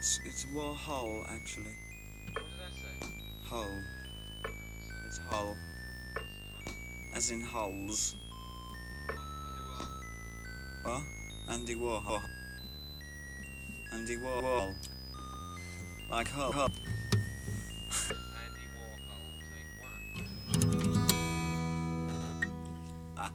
It's 0.00 0.20
it's 0.24 0.46
Warhol 0.54 1.26
actually. 1.28 1.76
Hull. 3.44 3.82
It's 5.06 5.18
Hull. 5.28 5.56
As 7.14 7.30
in 7.30 7.40
hulls. 7.42 8.19
What? 10.82 11.02
Andy 11.50 11.74
Warhol. 11.74 12.22
Andy 13.92 14.16
Warhol. 14.16 14.74
Like 16.10 16.28
Hull. 16.28 16.52
Hull. 16.52 16.68
ah. 23.18 23.30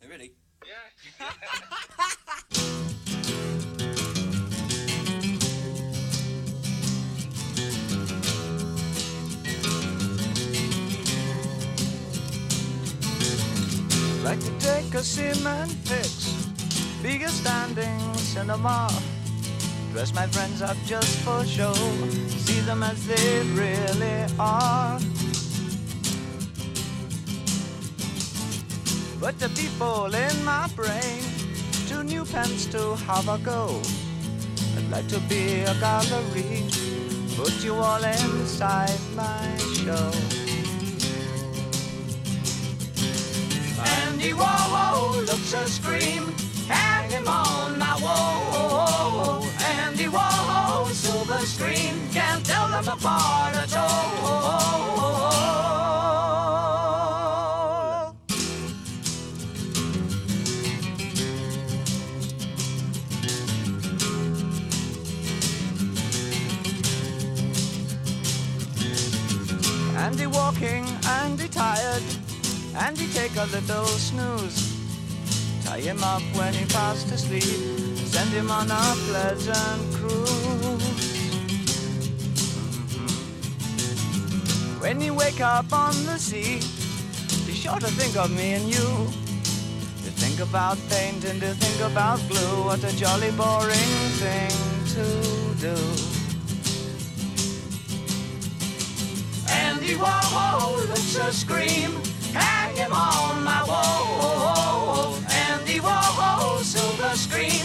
Are 0.00 0.04
you 0.04 0.10
ready? 0.10 0.32
Yeah. 0.66 1.30
like 14.26 14.40
to 14.40 14.58
take 14.58 14.92
a 14.94 15.04
cement 15.04 15.70
fix, 15.86 16.34
a 17.04 17.28
standing 17.28 18.14
cinema. 18.14 18.90
Dress 19.92 20.12
my 20.12 20.26
friends 20.26 20.62
up 20.62 20.76
just 20.84 21.18
for 21.20 21.44
show, 21.44 21.72
see 22.44 22.58
them 22.62 22.82
as 22.82 23.06
they 23.06 23.42
really 23.54 24.26
are. 24.36 24.98
But 29.20 29.38
the 29.38 29.48
people 29.50 30.12
in 30.12 30.44
my 30.44 30.68
brain, 30.74 31.22
two 31.86 32.02
new 32.02 32.24
pens 32.24 32.66
to 32.74 32.96
have 33.06 33.28
a 33.28 33.38
go. 33.38 33.80
I'd 34.76 34.90
like 34.90 35.06
to 35.06 35.20
be 35.28 35.60
a 35.60 35.74
gallery, 35.78 36.64
put 37.36 37.54
you 37.62 37.74
all 37.74 38.02
inside 38.02 38.98
my 39.14 39.56
show. 39.84 40.45
Andy 44.26 44.38
Warhol 44.40 45.24
looks 45.24 45.54
a 45.54 45.68
scream, 45.68 46.34
hang 46.66 47.08
him 47.10 47.28
on 47.28 47.78
my 47.78 47.96
wall. 48.02 49.46
Andy 49.60 50.06
Warhol, 50.06 50.90
silver 50.90 51.38
screen, 51.46 52.08
can't 52.12 52.44
tell 52.44 52.66
them 52.66 52.88
apart 52.88 53.54
at 53.54 53.76
all. 53.76 54.16
Andy 69.96 70.26
walking, 70.26 70.84
Andy 71.06 71.46
tired 71.46 72.15
and 72.78 72.98
he 72.98 73.06
take 73.12 73.34
a 73.36 73.46
little 73.46 73.86
snooze. 73.86 74.74
Tie 75.64 75.80
him 75.80 76.02
up 76.04 76.22
when 76.34 76.52
he 76.52 76.64
fast 76.66 77.10
asleep, 77.10 77.42
send 78.06 78.30
him 78.30 78.50
on 78.50 78.70
a 78.70 78.94
pleasant 79.08 79.94
cruise. 79.94 81.16
When 84.80 85.00
you 85.00 85.14
wake 85.14 85.40
up 85.40 85.72
on 85.72 85.94
the 86.04 86.18
sea, 86.18 86.60
be 87.46 87.52
sure 87.52 87.78
to 87.78 87.90
think 87.98 88.16
of 88.16 88.30
me 88.30 88.52
and 88.54 88.64
you. 88.64 88.86
To 90.04 90.12
think 90.22 90.40
about 90.40 90.78
paint 90.88 91.24
and 91.24 91.40
to 91.40 91.54
think 91.54 91.90
about 91.90 92.20
glue, 92.28 92.64
what 92.64 92.84
a 92.84 92.96
jolly 92.96 93.32
boring 93.32 93.94
thing 94.22 94.52
to 94.94 95.04
do. 95.60 95.76
Andy 99.50 99.94
Warhol 99.94 100.86
a 101.18 101.32
scream 101.32 102.15
hang 102.38 102.76
him 102.76 102.92
on 102.92 103.42
my 103.42 103.62
wall. 103.70 105.16
Andy 105.48 105.78
Warhol, 105.80 106.62
silver 106.62 107.14
screen, 107.16 107.55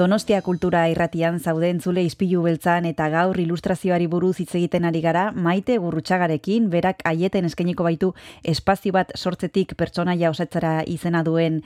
Donostia 0.00 0.38
kultura 0.40 0.86
irratian 0.88 1.34
zauden 1.44 1.82
zule 1.84 2.00
izpilu 2.06 2.40
beltzan 2.40 2.86
eta 2.88 3.10
gaur 3.12 3.36
ilustrazioari 3.42 4.06
buruz 4.08 4.38
hitz 4.40 4.54
egiten 4.56 4.86
ari 4.88 5.02
gara 5.04 5.26
maite 5.36 5.76
gurrutxagarekin 5.82 6.70
berak 6.72 7.02
aieten 7.10 7.44
eskainiko 7.44 7.84
baitu 7.84 8.08
espazio 8.54 8.94
bat 8.96 9.12
sortzetik 9.12 9.74
pertsonaia 9.76 10.30
osatzara 10.32 10.72
izena 10.88 11.20
duen 11.26 11.60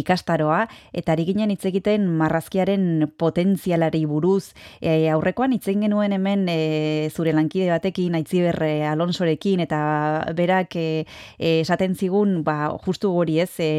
ikastaroa 0.00 0.64
eta 0.90 1.14
ari 1.14 1.28
ginen 1.30 1.54
hitz 1.54 1.62
egiten 1.70 2.10
marrazkiaren 2.10 3.06
potentzialari 3.22 4.02
buruz. 4.10 4.50
E, 4.82 5.06
aurrekoan 5.14 5.54
hitz 5.54 5.70
genuen 5.70 6.18
hemen 6.18 6.48
e, 6.50 6.58
zure 7.14 7.38
lankide 7.38 7.70
batekin 7.70 8.18
aitziber 8.18 8.58
e, 8.66 8.74
Alonsorekin 8.90 9.62
eta 9.62 9.80
berak 10.34 10.74
e, 10.74 10.88
e, 11.38 11.60
esaten 11.60 11.94
zigun 11.94 12.40
ba 12.42 12.74
justu 12.82 13.14
hori 13.14 13.38
ez 13.46 13.52
e, 13.62 13.72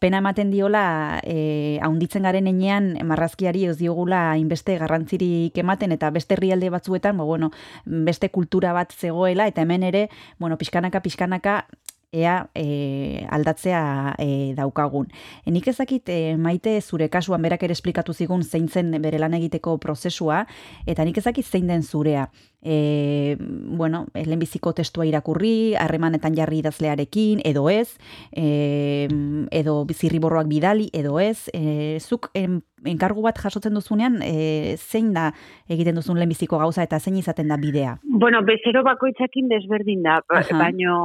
pena 0.00 0.18
ematen 0.18 0.50
diola 0.50 1.20
e, 1.22 1.78
haunditzen 1.84 2.24
garen 2.24 2.48
enean 2.50 2.94
marrazkiari 3.06 3.66
ez 3.68 3.76
diogula 3.78 4.22
inbeste 4.40 4.78
garrantzirik 4.80 5.56
ematen 5.60 5.92
eta 5.92 6.10
beste 6.10 6.34
herrialde 6.34 6.72
batzuetan, 6.72 7.20
ba, 7.20 7.28
bueno, 7.28 7.52
beste 7.84 8.30
kultura 8.32 8.72
bat 8.72 8.96
zegoela 8.96 9.46
eta 9.46 9.62
hemen 9.62 9.84
ere, 9.84 10.08
bueno, 10.38 10.56
pixkanaka, 10.58 11.04
pixkanaka, 11.04 11.66
ea 12.12 12.50
e, 12.54 13.26
aldatzea 13.30 14.14
e, 14.18 14.54
daukagun. 14.58 15.08
E, 15.44 15.50
nik 15.54 15.68
ezakit 15.70 16.08
e, 16.10 16.36
maite 16.36 16.80
zure 16.82 17.08
kasuan 17.08 17.42
berak 17.42 17.62
ere 17.62 17.76
esplikatu 17.76 18.12
zigun 18.12 18.42
zein 18.42 18.68
zen 18.68 18.90
bere 19.02 19.18
lan 19.18 19.34
egiteko 19.38 19.78
prozesua, 19.78 20.44
eta 20.86 21.06
nik 21.06 21.18
ezakit 21.22 21.46
zein 21.46 21.70
den 21.70 21.82
zurea. 21.82 22.28
E, 22.62 23.36
bueno, 23.40 24.04
lehenbiziko 24.14 24.74
testua 24.76 25.06
irakurri, 25.08 25.76
harremanetan 25.78 26.34
jarri 26.36 26.58
idazlearekin, 26.60 27.40
edo 27.46 27.68
ez, 27.70 27.96
e, 28.34 29.06
edo 29.54 29.86
zirriborroak 29.94 30.50
bidali, 30.50 30.90
edo 30.92 31.20
ez, 31.22 31.48
e, 31.54 31.96
zuk 32.00 32.28
en, 32.34 32.60
enkargu 32.84 33.22
bat 33.22 33.38
jasotzen 33.38 33.78
duzunean, 33.78 34.18
e, 34.26 34.76
zein 34.76 35.14
da 35.14 35.30
egiten 35.70 35.94
duzun 35.94 36.18
lehenbiziko 36.18 36.58
gauza 36.58 36.82
eta 36.82 36.98
zein 36.98 37.16
izaten 37.22 37.48
da 37.48 37.56
bidea? 37.56 37.96
Bueno, 38.02 38.42
bezero 38.42 38.82
bakoitzakin 38.84 39.48
desberdin 39.48 40.02
da, 40.02 40.20
baino 40.28 40.98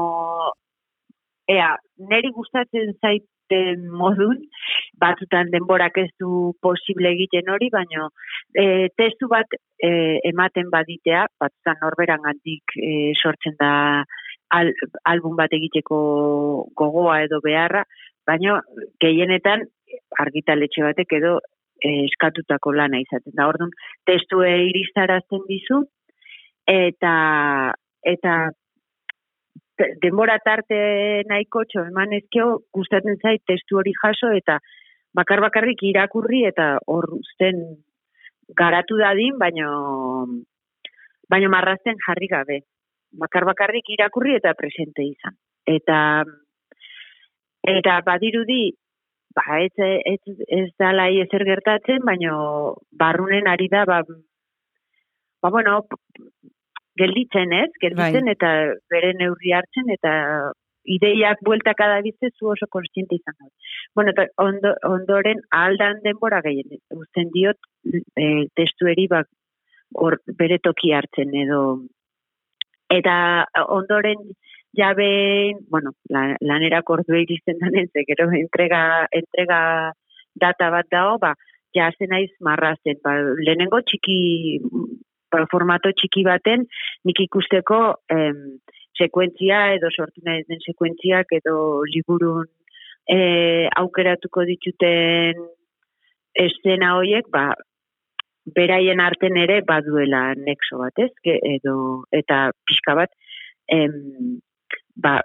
ea, 1.52 1.72
neri 2.12 2.32
gustatzen 2.36 2.94
zaiten 3.02 3.86
modun, 3.94 4.40
batzutan 5.02 5.52
denborak 5.54 5.98
ez 6.02 6.10
du 6.20 6.54
posible 6.62 7.12
egiten 7.14 7.50
hori, 7.54 7.70
baina 7.74 8.10
e, 8.58 8.90
testu 8.98 9.30
bat 9.32 9.56
e, 9.56 9.92
ematen 10.32 10.72
baditea, 10.74 11.26
batzutan 11.40 11.82
norberan 11.84 12.24
gandik 12.26 12.78
e, 12.80 13.14
sortzen 13.22 13.58
da 13.60 13.72
al, 14.56 14.74
album 15.04 15.36
bat 15.38 15.54
egiteko 15.54 16.00
gogoa 16.78 17.22
edo 17.28 17.42
beharra, 17.46 17.86
baina 18.26 18.60
gehienetan 19.02 19.68
argitaletxe 20.20 20.82
batek 20.86 21.20
edo 21.20 21.38
eskatutako 21.86 22.74
lana 22.74 23.00
izaten 23.04 23.36
da. 23.36 23.48
Orduan, 23.52 23.74
testue 24.10 24.52
iristarazten 24.72 25.44
dizu, 25.50 25.84
eta 26.66 27.16
eta 28.06 28.36
denbora 30.02 30.38
tarte 30.40 30.78
nahiko 31.30 31.64
txo 31.68 31.86
eman 31.90 32.14
ezkio 32.18 32.46
gustatzen 32.74 33.18
zait 33.22 33.44
testu 33.48 33.80
hori 33.82 33.94
jaso 34.02 34.32
eta 34.38 34.60
bakar 35.16 35.42
bakarrik 35.44 35.84
irakurri 35.84 36.46
eta 36.48 36.78
hor 36.88 37.08
zen 37.38 37.62
garatu 38.54 38.98
dadin, 38.98 39.38
baino 39.40 39.70
baino 41.30 41.50
marrazten 41.50 41.98
jarri 42.06 42.28
gabe. 42.28 42.62
Bakar 43.20 43.46
bakarrik 43.46 43.90
irakurri 43.90 44.36
eta 44.36 44.54
presente 44.54 45.04
izan. 45.04 45.38
Eta 45.66 46.00
eta 47.66 48.02
badirudi 48.06 48.76
ba 49.36 49.60
ez 49.60 49.74
ez 49.80 50.36
ez 50.48 50.70
da 50.80 50.92
lai 50.94 51.20
ezer 51.22 51.44
gertatzen, 51.46 52.04
baino 52.06 52.76
barrunen 52.92 53.48
ari 53.48 53.68
da 53.68 53.86
ba 53.86 54.04
ba 55.42 55.50
bueno, 55.50 55.82
gelditzen, 57.00 57.54
ez? 57.54 57.72
Gelditzen 57.82 58.30
bai. 58.30 58.36
eta 58.36 58.52
bere 58.92 59.14
neurri 59.20 59.54
hartzen 59.56 59.90
eta 59.96 60.14
ideiak 60.86 61.42
bueltaka 61.46 61.88
da 61.90 62.00
zu 62.38 62.50
oso 62.54 62.68
konstiente 62.70 63.16
izan 63.16 63.34
da. 63.40 63.50
Bueno, 63.96 64.12
eta 64.12 64.28
ondo, 64.38 64.76
ondoren 64.84 65.42
aldan 65.50 66.02
denbora 66.04 66.42
gehien, 66.42 66.78
uzten 66.94 67.32
diot 67.34 67.58
e, 68.16 68.48
testueri 68.56 69.08
bak 69.08 69.28
or, 69.94 70.20
bere 70.38 70.60
toki 70.60 70.94
hartzen 70.94 71.34
edo 71.34 71.82
eta 72.90 73.46
ondoren 73.68 74.36
jabe, 74.76 75.56
bueno, 75.70 75.92
la, 76.10 76.36
lanera 76.42 76.82
kordue 76.84 77.22
iristen 77.22 77.58
danen, 77.60 77.88
ze 77.94 78.04
gero 78.06 78.30
entrega, 78.32 79.08
entrega 79.12 79.94
data 80.36 80.70
bat 80.70 80.88
dao, 80.92 81.18
ba, 81.18 81.34
ja 81.74 81.90
naiz 82.08 82.32
marrazen, 82.42 83.00
ba, 83.04 83.16
lehenengo 83.40 83.82
txiki 83.82 84.20
formato 85.52 85.92
txiki 85.92 86.24
baten 86.24 86.66
nik 87.06 87.20
ikusteko 87.26 87.80
em, 88.14 88.60
sekuentzia 88.98 89.76
edo 89.76 89.92
sortu 89.92 90.24
nahi 90.24 90.46
den 90.50 90.62
sekuentziak 90.64 91.34
edo 91.40 91.84
liburun 91.92 92.48
e, 93.10 93.68
aukeratuko 93.82 94.46
dituten 94.50 95.42
estena 96.46 96.96
hoiek 97.00 97.30
ba, 97.32 97.50
beraien 98.56 99.02
arten 99.02 99.38
ere 99.42 99.62
baduela 99.68 100.34
nexo 100.38 100.80
bat 100.84 101.00
ez 101.06 101.12
edo 101.56 101.78
eta 102.14 102.52
pixka 102.68 102.96
bat 102.96 103.12
em, 103.72 104.40
ba, 104.96 105.20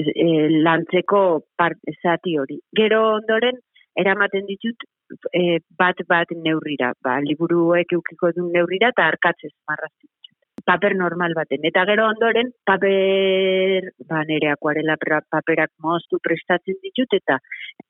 e, 0.00 0.26
lantzeko 0.64 1.44
part, 1.56 1.78
zati 2.02 2.36
hori. 2.40 2.58
Gero 2.76 3.02
ondoren, 3.18 3.58
eramaten 4.00 4.46
ditut 4.48 4.86
e, 5.32 5.58
bat 5.78 6.00
bat 6.08 6.32
neurrira, 6.46 6.92
ba, 7.02 7.18
liburuek 7.24 7.92
eukiko 7.98 8.32
duen 8.36 8.52
neurrira 8.56 8.90
eta 8.94 9.06
arkatzez 9.12 9.52
marrazten 9.68 10.10
paper 10.64 10.94
normal 10.94 11.34
baten. 11.34 11.64
Eta 11.66 11.84
gero 11.88 12.06
ondoren, 12.10 12.52
paper, 12.68 13.90
ba, 14.08 14.22
nere 14.28 14.50
akuarela 14.52 14.96
paperak 15.00 15.72
moztu 15.82 16.20
prestatzen 16.22 16.78
ditut, 16.84 17.16
eta 17.20 17.38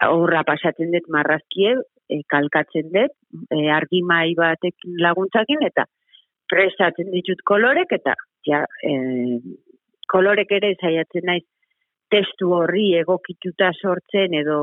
horra 0.08 0.42
pasatzen 0.48 0.92
dut 0.94 1.08
marrazkie, 1.12 1.74
e, 2.08 2.20
kalkatzen 2.34 2.90
dut, 2.94 3.16
e, 3.50 3.66
argi 3.74 4.02
mai 4.06 4.34
batek 4.38 4.88
laguntzakin, 5.06 5.64
eta 5.70 5.86
prestatzen 6.50 7.10
ditut 7.14 7.42
kolorek, 7.46 7.92
eta 8.00 8.16
ja, 8.48 8.64
e, 8.82 8.94
kolorek 10.10 10.52
ere 10.58 10.74
zaiatzen 10.80 11.26
naiz 11.26 11.44
testu 12.10 12.50
horri 12.56 12.90
egokituta 12.98 13.70
sortzen 13.78 14.34
edo 14.40 14.60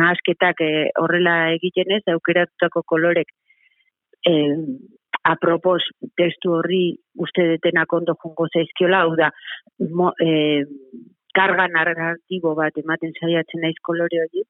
nahasketak 0.00 0.60
eh, 0.64 0.90
horrela 1.00 1.36
egiten 1.54 1.92
ez, 1.98 2.02
aukeratutako 2.14 2.82
kolorek 2.94 3.32
eh, 4.28 4.56
apropos 5.24 5.80
testu 6.20 6.56
horri 6.58 6.84
uste 7.26 7.46
detenak 7.54 7.92
ondo 7.92 8.14
jungo 8.22 8.46
zaizkiola, 8.52 9.04
hau 9.04 9.14
da, 9.20 9.30
mo, 10.00 10.10
eh, 10.20 10.64
karga 11.34 11.66
narratibo 11.72 12.54
bat 12.58 12.76
ematen 12.80 13.14
saiatzen 13.20 13.64
naiz 13.64 13.76
kolore 13.88 14.20
hori, 14.24 14.44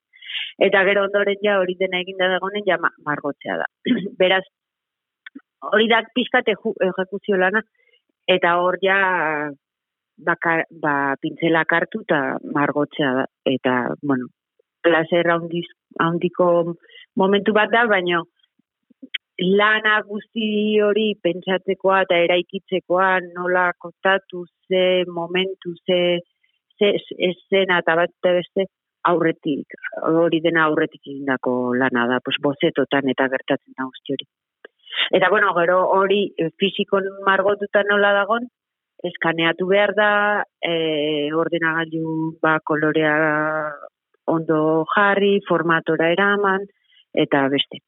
eta 0.66 0.82
gero 0.88 1.06
ondoren 1.06 1.40
ja 1.42 1.60
hori 1.60 1.76
dena 1.80 2.02
eginda 2.02 2.28
dagoen 2.34 2.66
ja 2.66 2.78
margotzea 2.82 3.58
da. 3.62 3.70
Beraz, 4.22 4.42
hori 5.70 5.88
da 5.92 6.02
pizkate 6.14 6.56
ejekuzio 6.58 7.38
lana, 7.40 7.62
eta 8.36 8.56
hor 8.60 8.78
ja 8.82 8.98
baka, 10.16 10.62
ba, 10.70 11.16
pintzelak 11.20 11.72
hartu 11.72 12.02
eta 12.06 12.20
margotzea. 12.54 13.26
Eta, 13.46 13.94
bueno, 14.02 14.28
placer 14.82 15.30
handiko 15.30 16.76
momentu 17.16 17.54
bat 17.56 17.72
da, 17.72 17.86
baina 17.90 18.22
lana 19.38 19.96
guzti 20.06 20.78
hori 20.80 21.14
pentsatzekoa 21.22 22.04
eta 22.04 22.20
eraikitzekoa 22.26 23.08
nola 23.32 23.72
kontatu 23.78 24.44
ze 24.68 25.04
momentu 25.08 25.74
ze, 25.86 26.20
ze 26.78 26.94
esena 27.18 27.80
eta 27.82 27.96
bat 27.96 28.10
beste 28.22 28.66
aurretik, 29.04 29.74
hori 30.02 30.40
dena 30.40 30.64
aurretik 30.64 31.02
egindako 31.06 31.74
lana 31.74 32.06
da, 32.06 32.20
pues, 32.24 32.38
bozetotan 32.40 33.08
eta 33.08 33.28
gertatzen 33.28 33.74
da 33.76 33.84
guzti 33.84 34.14
hori. 34.14 34.26
Eta 35.10 35.28
bueno, 35.28 35.52
gero 35.58 35.80
hori 35.90 36.32
fizikon 36.56 37.04
margotuta 37.26 37.82
nola 37.82 38.12
dagon, 38.14 38.46
eskaneatu 39.05 39.66
behar 39.68 39.93
da, 39.97 40.10
e, 40.64 41.32
ordenagailu 41.36 42.35
ba, 42.43 42.59
kolorea 42.64 43.14
ondo 44.31 44.59
jarri, 44.94 45.39
formatora 45.48 46.10
eraman, 46.14 46.64
eta 47.24 47.44
beste. 47.52 47.82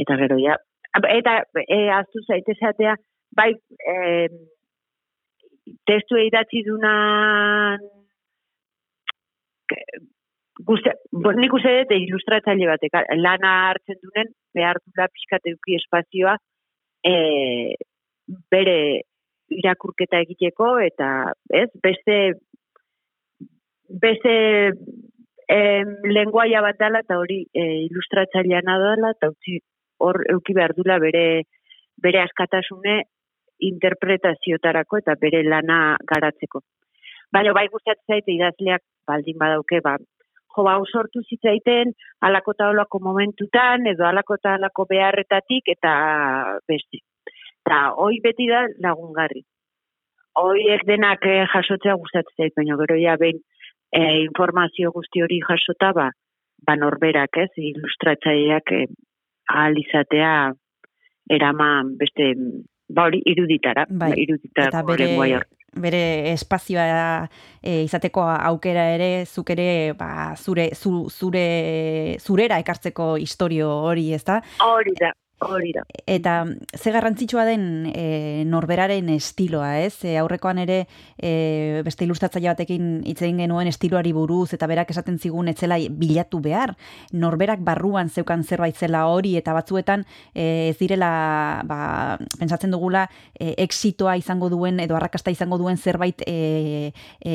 Eta 0.00 0.16
gero, 0.20 0.38
ja. 0.40 0.56
Eta 0.96 1.36
e, 1.66 1.80
aztu 1.94 2.24
zaitezatea, 2.26 2.96
bai, 3.36 3.52
e, 3.94 4.28
testu 5.86 6.18
eidatzi 6.18 6.64
dunan 6.66 7.88
Guste, 10.66 10.92
bo, 11.12 11.30
nik 11.32 11.54
uste 11.56 11.70
dut 11.78 11.92
ilustratzaile 11.94 12.66
batek, 12.68 12.96
lana 13.16 13.52
hartzen 13.70 13.96
duen, 14.02 14.32
behar 14.56 14.80
dula 14.82 15.06
pixkateuki 15.08 15.76
espazioa, 15.78 16.34
e, 17.06 17.14
bere 18.52 18.76
irakurketa 19.50 20.20
egiteko 20.24 20.78
eta 20.84 21.10
ez 21.62 21.68
beste 21.82 22.16
beste 24.02 24.34
em, 25.50 25.94
lenguaia 26.16 26.62
bat 26.62 26.78
dela 26.78 27.02
eta 27.04 27.18
hori 27.18 27.42
e, 27.54 27.64
ilustratzailean 27.86 28.70
dela 28.84 29.14
eta 29.16 29.32
utzi 29.32 29.58
hor 29.98 30.22
euki 30.32 30.54
behar 30.54 30.74
dula 30.76 30.98
bere 31.02 31.24
bere 32.02 32.22
askatasune 32.22 33.02
interpretaziotarako 33.70 35.02
eta 35.02 35.16
bere 35.20 35.42
lana 35.44 35.96
garatzeko. 36.12 36.62
Baina 37.32 37.52
bai 37.52 37.66
gustatzen 37.72 38.16
zaite 38.16 38.32
idazleak 38.32 38.82
baldin 39.06 39.38
badauke 39.38 39.82
ba 39.84 39.98
jo 40.56 40.64
ba 40.66 40.78
sortu 40.92 41.22
zitzaiten 41.28 41.92
alako 42.20 42.54
ta 42.58 42.70
olako 42.70 42.98
momentutan 42.98 43.86
edo 43.86 44.06
alako 44.06 44.36
ta 44.42 44.54
alako 44.54 44.86
beharretatik 44.90 45.68
eta 45.76 45.92
beste. 46.68 47.04
Ta 47.68 47.90
hoi 47.96 48.20
beti 48.24 48.48
da 48.50 48.66
lagungarri. 48.82 49.44
Hoiek 50.40 50.86
denak 50.86 51.24
eh, 51.26 51.44
jasotzea 51.52 51.96
gustatzen 52.00 52.36
zait, 52.38 52.54
baina 52.56 52.76
gero 52.80 52.96
ja 52.96 53.16
behin 53.20 53.40
e, 53.92 54.22
informazio 54.24 54.92
guzti 54.94 55.22
hori 55.22 55.40
jasota 55.44 55.92
ba, 55.92 56.08
ba 56.66 56.76
norberak, 56.76 57.36
ez, 57.44 57.50
ilustratzaileak 57.56 58.74
e, 58.76 58.82
ahal 59.50 59.78
izatea 59.80 60.34
eraman 61.30 61.96
beste 61.98 62.32
ba 62.90 63.06
hori 63.06 63.22
iruditara, 63.30 63.86
bai, 63.90 64.12
iruditara 64.18 64.70
eta 64.70 64.82
bere, 64.86 65.40
bere 65.78 66.02
espazioa 66.32 67.28
e, 67.62 67.82
izateko 67.84 68.24
aukera 68.34 68.88
ere 68.96 69.10
zuk 69.26 69.52
ere 69.54 69.92
ba, 69.98 70.34
zure 70.36 70.70
zu, 70.74 71.06
zure 71.10 72.16
zurera 72.18 72.58
ekartzeko 72.62 73.14
historio 73.22 73.70
hori, 73.90 74.10
ezta? 74.14 74.40
Hori 74.66 74.96
da. 74.98 75.12
Hori 75.40 75.72
da. 75.72 75.82
Eta 76.04 76.44
ze 76.76 76.90
garrantzitsua 76.92 77.46
den 77.48 77.86
e, 77.94 78.44
norberaren 78.44 79.08
estiloa, 79.14 79.78
ez? 79.80 80.04
E, 80.04 80.18
aurrekoan 80.20 80.58
ere 80.60 80.82
e, 81.16 81.80
beste 81.86 82.04
ilustratzaile 82.04 82.50
batekin 82.50 82.90
hitz 83.08 83.22
egin 83.22 83.40
genuen 83.40 83.70
estiloari 83.70 84.12
buruz 84.12 84.50
eta 84.52 84.68
berak 84.68 84.92
esaten 84.92 85.16
zigun 85.18 85.48
etzela 85.48 85.78
bilatu 85.96 86.42
behar. 86.44 86.74
Norberak 87.16 87.62
barruan 87.64 88.10
zeukan 88.10 88.44
zerbait 88.44 88.76
zela 88.76 89.06
hori 89.08 89.38
eta 89.40 89.54
batzuetan 89.56 90.04
e, 90.34 90.68
ez 90.74 90.76
direla 90.76 91.62
ba, 91.64 92.18
pensatzen 92.36 92.76
dugula 92.76 93.06
e, 93.32 93.54
exitoa 93.64 94.18
izango 94.20 94.52
duen 94.52 94.80
edo 94.84 94.98
arrakasta 95.00 95.32
izango 95.32 95.56
duen 95.56 95.80
zerbait 95.80 96.20
e, 96.26 96.92
e, 97.24 97.34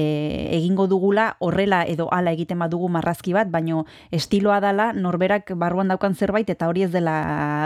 egingo 0.60 0.86
dugula 0.86 1.32
horrela 1.40 1.82
edo 1.90 2.12
hala 2.14 2.38
egiten 2.38 2.62
badugu 2.62 2.92
marrazki 2.94 3.34
bat, 3.34 3.50
baino 3.50 3.88
estiloa 4.14 4.62
dala 4.62 4.92
norberak 4.94 5.56
barruan 5.58 5.90
daukan 5.90 6.14
zerbait 6.14 6.54
eta 6.54 6.70
hori 6.70 6.86
ez 6.86 6.94
dela 6.94 7.18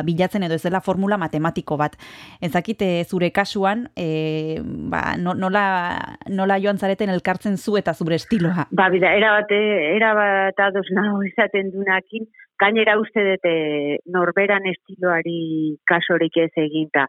bilatu 0.07 0.28
bilatzen 0.29 0.43
edo 0.43 0.55
ez 0.55 0.63
dela 0.63 0.81
formula 0.81 1.17
matematiko 1.17 1.77
bat. 1.77 1.97
Ezakite 2.41 3.03
zure 3.05 3.31
kasuan, 3.31 3.89
e, 3.95 4.59
ba, 4.61 5.17
nola, 5.17 6.17
nola 6.29 6.59
joan 6.59 6.77
zareten 6.77 7.09
elkartzen 7.09 7.57
zu 7.57 7.77
eta 7.77 7.93
zure 7.93 8.15
estiloa? 8.15 8.67
Ba, 8.71 8.89
bida, 8.89 9.13
era 9.13 9.33
bat, 9.39 9.51
era 9.51 10.13
bat 10.13 10.59
ados 10.59 10.87
nago 10.91 11.23
esaten 11.23 11.71
dunakin, 11.71 12.27
gainera 12.59 12.97
uste 12.99 13.23
dute 13.23 13.99
norberan 14.05 14.65
estiloari 14.67 15.77
kasorik 15.85 16.37
ez 16.37 16.51
eginta, 16.55 17.07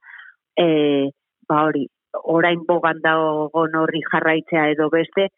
e, 0.57 1.11
ba 1.49 1.65
hori, 1.67 1.87
orain 2.25 2.65
bogan 2.67 3.01
dago 3.03 3.51
horri 3.55 4.03
jarraitzea 4.11 4.71
edo 4.71 4.89
beste, 4.91 5.29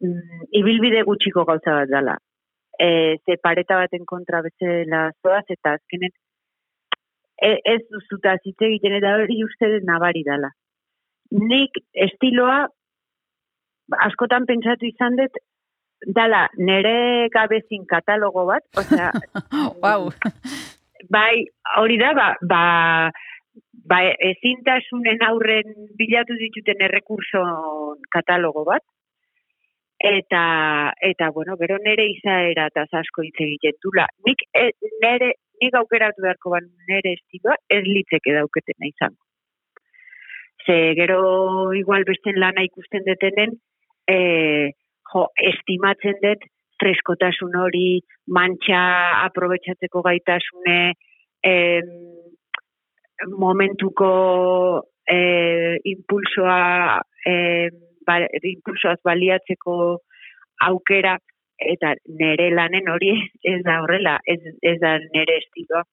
mm, 0.00 0.52
ibilbide 0.52 1.02
gutxiko 1.02 1.44
gauza 1.44 1.82
bat 1.82 1.90
dela. 1.90 2.16
E, 2.78 3.16
ze 3.24 3.38
pareta 3.42 3.76
baten 3.76 4.04
kontra 4.04 4.42
bezala 4.44 5.10
zoaz, 5.22 5.44
eta 5.48 5.72
azkenen 5.78 6.12
e, 7.42 7.50
ez 7.64 7.80
duzuta 7.92 8.36
zitze 8.42 8.68
egiten 8.70 8.96
eta 8.98 9.16
hori 9.16 9.42
uste 9.44 9.68
nabari 9.84 10.24
dela. 10.26 10.50
Nik 11.30 11.78
estiloa 12.06 12.64
askotan 14.06 14.46
pentsatu 14.46 14.86
izan 14.88 15.18
dut 15.18 15.38
dala 16.16 16.46
nere 16.58 17.28
gabezin 17.34 17.86
katalogo 17.88 18.44
bat, 18.50 18.64
osea, 18.76 19.12
wow. 19.82 20.10
bai, 21.10 21.46
hori 21.80 21.96
da, 22.00 22.12
ba, 22.18 22.26
ba, 22.42 22.64
ba 23.90 24.00
ezintasunen 24.30 25.24
aurren 25.28 25.72
bilatu 25.98 26.36
dituten 26.42 26.84
errekurso 26.88 27.42
katalogo 28.12 28.66
bat, 28.68 28.84
eta, 29.98 30.44
eta 31.00 31.30
bueno, 31.32 31.56
gero 31.56 31.78
nere 31.82 32.06
izaera 32.12 32.68
eta 32.70 32.84
asko 33.00 33.24
hitz 33.24 33.38
egiten 33.40 33.78
dula. 33.82 34.06
Nik 34.26 34.44
e, 34.52 34.70
nere 35.02 35.32
nik 35.62 35.76
aukeratu 35.80 36.24
beharko 36.24 36.52
ban 36.54 36.66
nere 36.90 37.14
estiloa, 37.18 37.56
ez 37.70 37.82
litzeke 37.86 38.34
dauketena 38.36 38.90
izango. 38.90 39.22
Ze 40.66 40.76
gero 40.98 41.72
igual 41.78 42.04
besten 42.08 42.40
lana 42.42 42.64
ikusten 42.66 43.04
detenen, 43.06 43.54
e, 44.10 44.18
jo, 45.12 45.26
estimatzen 45.52 46.18
dut 46.22 46.46
freskotasun 46.80 47.54
hori, 47.56 48.02
mantxa 48.26 48.80
aprobetsatzeko 49.24 50.02
gaitasune, 50.04 50.78
e, 51.40 51.54
momentuko 53.38 54.10
e, 55.08 55.18
impulsoa, 55.94 57.00
e, 57.24 57.34
ba, 58.06 58.18
impulsoaz 58.42 58.98
baliatzeko 59.06 59.76
aukera, 60.66 61.16
eta 61.58 61.94
nere 62.20 62.50
lanen 62.54 62.88
hori 62.92 63.12
ez 63.52 63.60
da 63.64 63.80
horrela, 63.82 64.18
ez, 64.24 64.40
ez 64.62 64.78
da 64.80 64.96
nere 64.98 65.38
estiloa. 65.42 65.84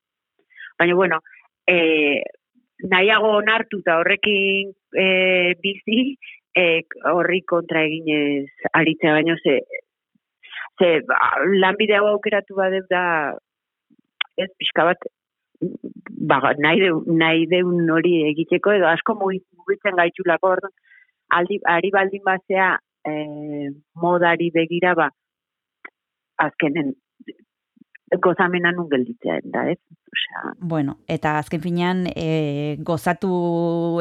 Baina, 0.79 0.95
bueno, 0.95 1.19
e, 1.69 2.23
nahiago 2.89 3.37
onartu 3.39 3.79
eta 3.83 3.99
horrekin 4.01 4.73
e, 4.97 5.07
bizi, 5.63 6.17
e, 6.55 6.83
horri 7.13 7.41
kontra 7.47 7.83
eginez 7.87 8.49
aritzea, 8.73 9.15
baina 9.19 9.37
ze, 9.43 9.59
ze 10.79 10.93
ba, 11.07 11.19
lanbide 11.65 11.97
hau 11.97 12.07
aukeratu 12.13 12.57
badeu 12.59 12.85
da, 12.89 13.03
ez 14.37 14.49
pixka 14.57 14.87
bat, 14.89 15.09
ba, 16.31 16.39
nahi, 16.59 16.81
de, 16.81 16.91
nahi 17.23 17.45
deun 17.51 17.89
hori 17.89 18.15
egiteko, 18.31 18.73
edo 18.79 18.89
asko 18.89 19.15
mugitzen 19.21 19.99
gaitxulako, 19.99 20.55
aldi, 21.37 21.59
ari 21.69 21.93
baldin 21.93 22.23
bazea, 22.25 22.73
e, 23.07 23.13
modari 24.01 24.49
begira 24.53 24.95
ba, 24.95 25.09
azkenen 26.35 26.93
gozamena 28.21 28.71
nun 28.71 28.89
gelditzea 28.89 29.39
da, 29.43 29.67
ez? 29.69 29.79
Osea, 30.13 30.53
bueno, 30.59 30.97
eta 31.07 31.39
azken 31.39 31.61
finean 31.63 32.03
e, 32.13 32.77
gozatu 32.85 33.29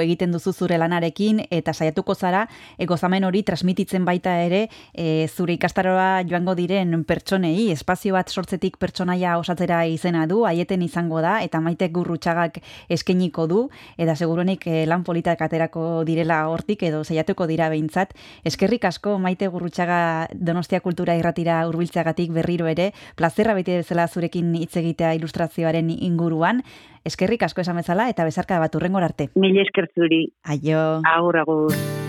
egiten 0.03 0.35
duzu 0.35 0.53
zure 0.53 0.77
lanarekin 0.77 1.41
eta 1.49 1.73
saiatuko 1.73 2.15
zara 2.15 2.43
e, 2.77 2.85
gozamen 2.91 3.25
hori 3.25 3.41
transmititzen 3.49 4.05
baita 4.05 4.35
ere 4.45 4.67
e, 4.93 5.27
zure 5.29 5.55
ikastaroa 5.57 6.23
joango 6.29 6.55
diren 6.59 6.93
pertsonei, 7.09 7.71
espazio 7.73 8.13
bat 8.19 8.29
sortzetik 8.29 8.77
pertsonaia 8.83 9.39
osatzera 9.41 9.87
izena 9.89 10.27
du, 10.29 10.43
haieten 10.45 10.83
izango 10.85 11.23
da 11.25 11.39
eta 11.41 11.63
maite 11.65 11.89
gurrutxagak 11.89 12.61
eskeniko 12.93 13.47
du 13.49 13.63
eta 13.97 14.17
segurunik 14.17 14.67
e, 14.67 14.85
lan 14.85 15.07
politak 15.09 15.41
aterako 15.49 16.05
direla 16.05 16.43
hortik 16.53 16.85
edo 16.91 17.05
saiatuko 17.05 17.49
dira 17.49 17.71
behintzat. 17.73 18.13
Eskerrik 18.45 18.85
asko 18.91 19.17
maite 19.19 19.49
gurrutxaga 19.49 20.29
Donostia 20.35 20.83
Kultura 20.85 21.17
irratira 21.17 21.63
urbiltzeagatik 21.71 22.37
berriro 22.37 22.69
ere, 22.69 22.91
plazerra 23.17 23.57
beti 23.57 23.81
bezala 23.81 24.09
zurekin 24.09 24.53
hitz 24.61 24.77
egitea 24.77 25.15
ilustrazioaren 25.17 25.89
inguruan. 26.03 26.63
Eskerrik 27.09 27.43
asko 27.43 27.65
esan 27.65 27.81
bezala 27.81 28.09
eta 28.13 28.27
bezarka 28.29 28.61
bat 28.63 28.75
urrengor 28.79 29.07
arte. 29.07 29.31
Mil 29.35 29.59
esker 29.65 29.91
zuri. 29.95 30.25
Aio. 30.45 31.03
Agur, 31.17 31.43
agur. 31.43 32.02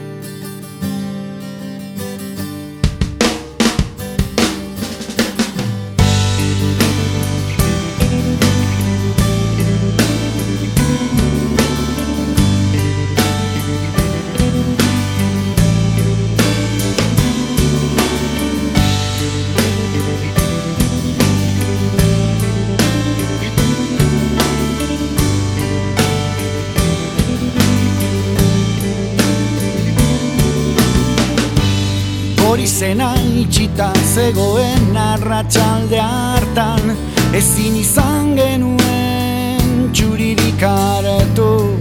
Zena 32.68 33.14
itxita 33.42 33.92
zegoen 34.14 34.98
arratsalde 34.98 36.00
hartan. 36.00 36.96
Ezin 37.34 37.76
izan 37.76 38.36
genuen 38.38 39.90
txuririk 39.94 40.62
hartu 40.62 41.74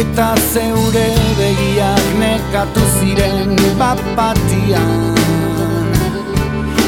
eta 0.00 0.34
zeure 0.52 1.08
begiak 1.38 2.06
nekatu 2.18 2.82
ziren 2.98 3.54
bapatian 3.78 5.14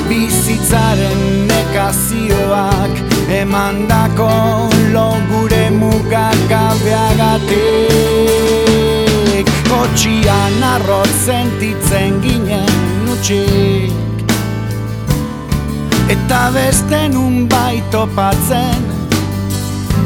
bizitzaren 0.09 1.23
nekazioak 1.51 2.95
emandako 3.41 4.31
logure 4.95 5.65
mugak 5.81 6.39
gabeagatik 6.53 8.03
kotxian 9.83 10.63
arroz 10.63 11.11
sentitzen 11.27 12.21
ginen 12.23 13.09
utxik. 13.13 14.21
Eta 16.15 16.43
beste 16.55 17.01
nun 17.15 17.49
baitopatzen 17.51 18.85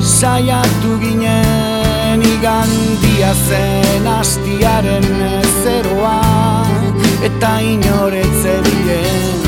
Saiatu 0.01 0.95
ginen 1.03 2.25
igandia 2.31 3.35
zen 3.49 4.09
astiaren 4.15 5.09
zeroa. 5.63 6.17
Eta 7.29 7.53
inoretze 7.75 8.57
bilen 8.65 9.45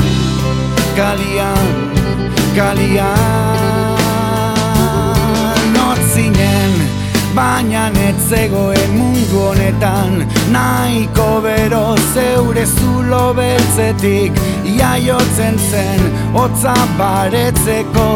kalian, 0.99 1.73
kalian 2.59 3.68
baina 7.39 7.83
netzegoen 7.95 8.91
mundu 8.97 9.43
honetan. 9.47 10.13
Naiko 10.55 11.27
bero 11.45 11.85
zeure 12.13 12.65
zulo 12.67 13.21
beltzetik 13.37 14.41
Iaiotzen 14.73 15.55
zen, 15.69 16.01
hotza 16.35 16.75
baretzeko. 16.99 18.09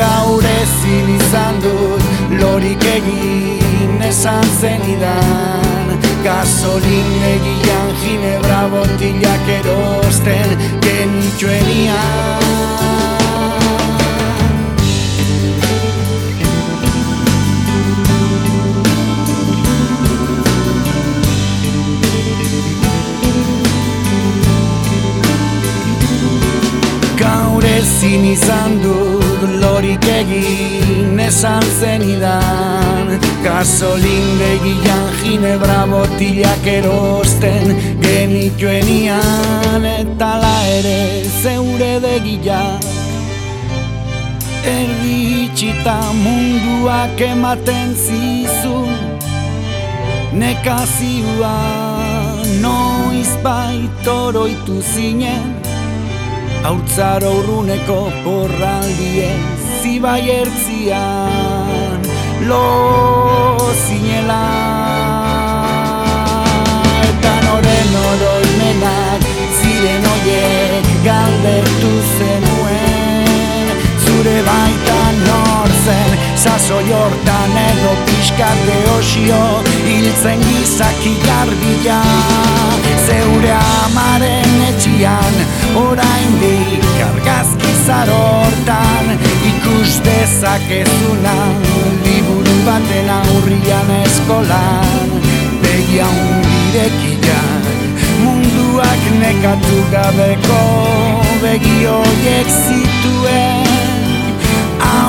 Gaur 0.00 0.48
ezin 0.54 1.08
izan 1.18 1.60
dut, 1.64 2.04
lorik 2.40 2.84
egin 2.96 4.00
esan 4.08 4.48
zenidan 4.60 5.92
Gasolin 6.24 7.22
egian 7.34 7.90
ginebra 8.00 8.62
botilak 8.72 9.46
erosten 9.58 10.56
genitxuenian 10.86 12.54
ezin 27.64 28.24
izan 28.24 28.76
dut 28.82 29.42
lorik 29.62 30.04
egin 30.08 31.18
esan 31.18 31.64
zenidan 31.80 33.12
Gasolin 33.44 34.28
begian 34.40 35.06
ginebra 35.22 35.80
botilak 35.90 36.66
erosten 36.66 37.74
genituen 38.02 38.90
Eta 39.94 40.30
la 40.42 40.56
ere 40.78 41.24
zeure 41.42 41.92
begilak 42.04 42.84
Erdi 44.64 45.16
itxita 45.44 45.98
munduak 46.22 47.20
ematen 47.20 47.92
zizun 48.04 48.94
Nekazioa 50.40 51.58
noiz 52.62 53.32
baitoroitu 53.44 54.80
zinen 54.94 55.63
Hautzaro 56.64 57.30
urruneko 57.38 57.96
porraldie 58.24 59.26
zibai 59.82 60.22
ertzian 60.34 62.06
Lo 62.48 62.60
zinela. 63.82 64.38
Eta 67.10 67.34
noren 67.44 67.92
oroimenak 68.00 69.28
ziren 69.60 70.08
oiek 70.14 70.90
galdetu 71.04 71.92
zenuen 72.16 73.86
Zure 74.06 74.38
baita 74.48 74.93
norzen 76.44 76.58
saso 76.58 76.80
jortan 76.80 77.56
edo 77.56 77.96
pixkate 78.06 78.76
osio 78.98 79.62
Hiltzen 79.86 80.40
gizaki 80.40 81.16
garbila 81.24 82.02
Zeure 83.06 83.52
amaren 83.84 84.62
etxian 84.68 85.34
orain 85.76 86.38
dik 86.40 87.00
argazki 87.08 87.72
zarortan 87.86 89.18
Ikus 89.50 90.00
dezakezuna 90.04 91.34
liburu 92.04 92.56
baten 92.66 93.10
aurrian 93.10 93.90
eskolan. 94.04 95.10
Begia 95.62 96.06
undirekian 96.06 97.62
munduak 98.24 99.04
nekatu 99.20 99.84
gabeko 99.92 100.62
Begioiek 101.42 102.48
zituen 102.48 103.63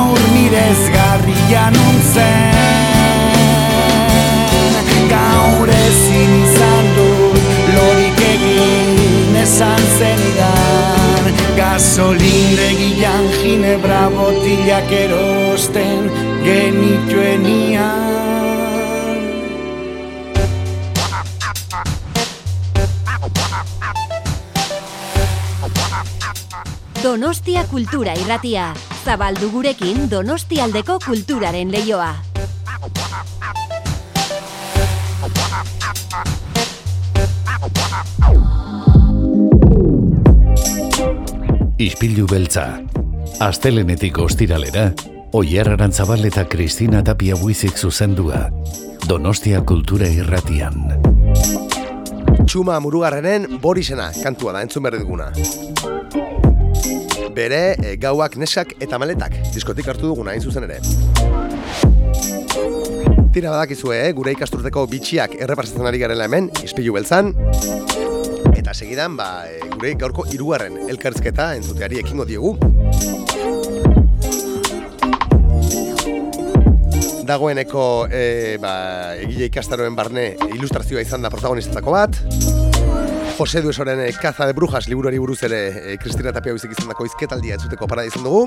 aur 0.05 0.21
mirez 0.33 0.81
garria 0.95 1.65
Gaur 5.11 5.69
ezin 5.69 6.33
izan 6.45 6.87
du 6.97 7.09
lorik 7.75 8.21
egin 8.29 9.35
esan 9.43 9.83
zenidan. 9.97 11.29
Gasolin 11.59 12.57
begian 12.59 13.29
ginebra 13.41 14.03
botilak 14.17 14.91
erosten 15.03 16.09
genituenian. 16.47 18.03
Donostia 27.05 27.63
Kultura 27.69 28.15
Irratia 28.17 28.73
zabaldu 29.05 29.51
gurekin 29.53 30.09
Donostialdeko 30.09 30.97
kulturaren 31.05 31.71
leioa. 31.71 32.15
Ispilu 41.77 42.25
beltza. 42.31 42.65
Astelenetik 43.45 44.17
ostiralera, 44.17 44.87
Oyer 45.33 45.69
Arantzabal 45.75 46.25
eta 46.25 46.47
Kristina 46.49 47.03
Tapia 47.03 47.37
Buizik 47.37 47.77
zuzendua. 47.77 48.47
Donostia 49.05 49.61
Kultura 49.61 50.09
Irratian. 50.09 50.81
Txuma 52.45 52.79
Murugarrenen 52.81 53.59
Borisena 53.61 54.09
kantua 54.23 54.55
da 54.55 54.65
entzun 54.65 54.87
berri 54.87 55.03
duguna 55.03 55.29
bere 57.35 57.75
e, 57.83 57.95
gauak 57.99 58.37
nesak 58.39 58.77
eta 58.79 58.97
maletak 59.01 59.35
diskotik 59.53 59.87
hartu 59.91 60.07
duguna 60.07 60.31
hain 60.31 60.41
zuzen 60.41 60.63
ere. 60.67 60.79
Tira 63.35 63.51
badakizue, 63.51 63.97
eh? 63.99 64.11
gure 64.15 64.31
ikasturteko 64.31 64.85
bitxiak 64.87 65.35
erreparsatzen 65.43 65.89
ari 65.89 65.99
garela 65.99 66.29
hemen, 66.29 66.47
izpilu 66.63 66.95
beltzan. 66.95 67.33
Eta 68.55 68.71
segidan, 68.71 69.17
ba, 69.19 69.43
e, 69.51 69.59
gure 69.75 69.91
gaurko 69.99 70.23
irugarren 70.31 70.79
elkarrizketa 70.87 71.51
entzuteari 71.59 71.99
ekingo 71.99 72.23
diegu. 72.29 72.55
Dagoeneko 77.25 77.83
e, 78.13 78.23
ba, 78.63 78.75
egile 79.19 79.49
ikastaroen 79.51 79.97
barne 79.97 80.29
ilustrazioa 80.53 81.03
izan 81.03 81.25
da 81.25 81.33
protagonizatako 81.33 81.97
bat. 81.97 82.64
Jose 83.37 83.61
Duesoren 83.61 83.99
Kaza 84.21 84.47
de 84.47 84.53
Brujas 84.53 84.87
liburuari 84.87 85.17
buruz 85.19 85.43
ere 85.43 85.97
Kristina 85.99 86.31
Tapia 86.31 86.53
bizik 86.55 86.71
izan 86.71 86.87
dako 86.87 87.03
izketaldia 87.09 87.57
entzuteko 87.57 87.87
para 87.87 88.05
izan 88.07 88.23
dugu. 88.23 88.45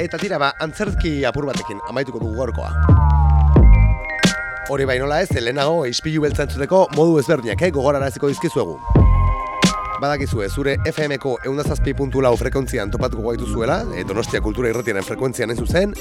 Eta 0.00 0.16
tira 0.16 0.38
ba, 0.40 0.54
antzertki 0.58 1.18
apur 1.28 1.50
batekin 1.50 1.84
amaituko 1.90 2.22
dugu 2.22 2.32
gorkoa. 2.40 2.72
Hori 4.72 4.88
bai 4.88 4.98
nola 5.04 5.20
ez, 5.20 5.28
lehenago 5.36 5.84
izpilu 5.90 6.24
beltza 6.24 6.48
entzuteko 6.48 6.86
modu 6.96 7.20
ezberdinak, 7.20 7.60
eh, 7.60 7.70
gogoraraziko 7.76 8.32
dizkizuegu. 8.32 9.01
Badakizue, 10.02 10.48
zure 10.50 10.72
FM-ko 10.90 11.36
eundazazpi 11.46 11.92
puntu 11.94 12.18
lau 12.24 12.32
frekuentzian 12.34 12.90
topatuko 12.90 13.28
gaitu 13.28 13.46
zuela, 13.46 13.76
e, 13.94 14.02
Donostia 14.02 14.40
Kultura 14.42 14.72
Irratiaren 14.72 15.04
frekuentzian 15.06 15.54
ez 15.54 15.58
zuzen, 15.62 15.94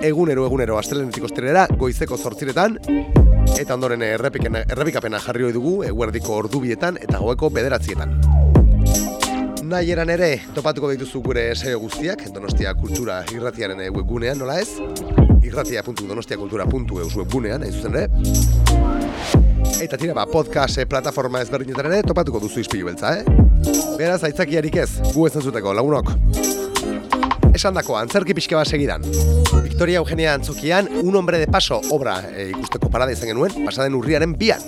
egunero 0.00 0.46
egunero 0.48 0.78
astelenetik 0.80 1.26
ostirera 1.28 1.66
goizeko 1.76 2.16
zortziretan, 2.16 2.78
eta 3.60 3.76
ondoren 3.76 4.00
errepikapena 4.06 5.20
jarri 5.26 5.44
hoi 5.44 5.52
dugu 5.52 5.74
eguerdiko 5.84 6.38
ordubietan 6.40 6.96
eta 7.04 7.20
goeko 7.20 7.52
bederatzietan. 7.52 8.16
Nahi 9.68 9.92
eran 9.92 10.12
ere, 10.14 10.30
topatuko 10.56 10.94
dituzu 10.94 11.20
gure 11.28 11.50
saio 11.54 11.82
guztiak, 11.84 12.24
Donostia 12.32 12.72
Kultura 12.80 13.26
irratiaren 13.34 13.84
webgunean, 13.90 14.40
nola 14.40 14.62
ez? 14.64 14.70
irratia.donostiakultura.eus 15.44 17.12
webgunean, 17.20 17.68
hain 17.68 17.76
zuzen 17.76 18.00
ere. 18.00 19.53
Eta 19.80 19.96
tira, 19.98 20.14
ba, 20.14 20.24
podcast 20.26 20.78
eh, 20.78 20.86
plataforma 20.86 21.40
ezberdinetan 21.42 21.88
ere, 21.88 22.02
topatuko 22.06 22.38
duzu 22.38 22.60
izpilu 22.62 22.86
beltza, 22.86 23.10
eh? 23.18 23.24
Beraz, 23.98 24.20
aitzakiarik 24.26 24.76
ez, 24.78 24.90
gu 25.10 25.26
ez 25.26 25.32
zuteko, 25.40 25.72
lagunok. 25.74 26.12
Esan 27.54 27.74
dako, 27.74 27.96
antzerki 27.98 28.36
pixka 28.38 28.56
bat 28.58 28.70
segidan. 28.70 29.02
Victoria 29.64 29.98
Eugenia 29.98 30.34
Antzokian, 30.34 30.88
un 31.02 31.16
hombre 31.16 31.38
de 31.42 31.48
paso 31.50 31.80
obra 31.90 32.20
e, 32.30 32.48
ikusteko 32.52 32.90
parada 32.90 33.12
izan 33.12 33.32
genuen, 33.32 33.54
pasaden 33.66 33.98
urriaren 33.98 34.36
bian. 34.38 34.62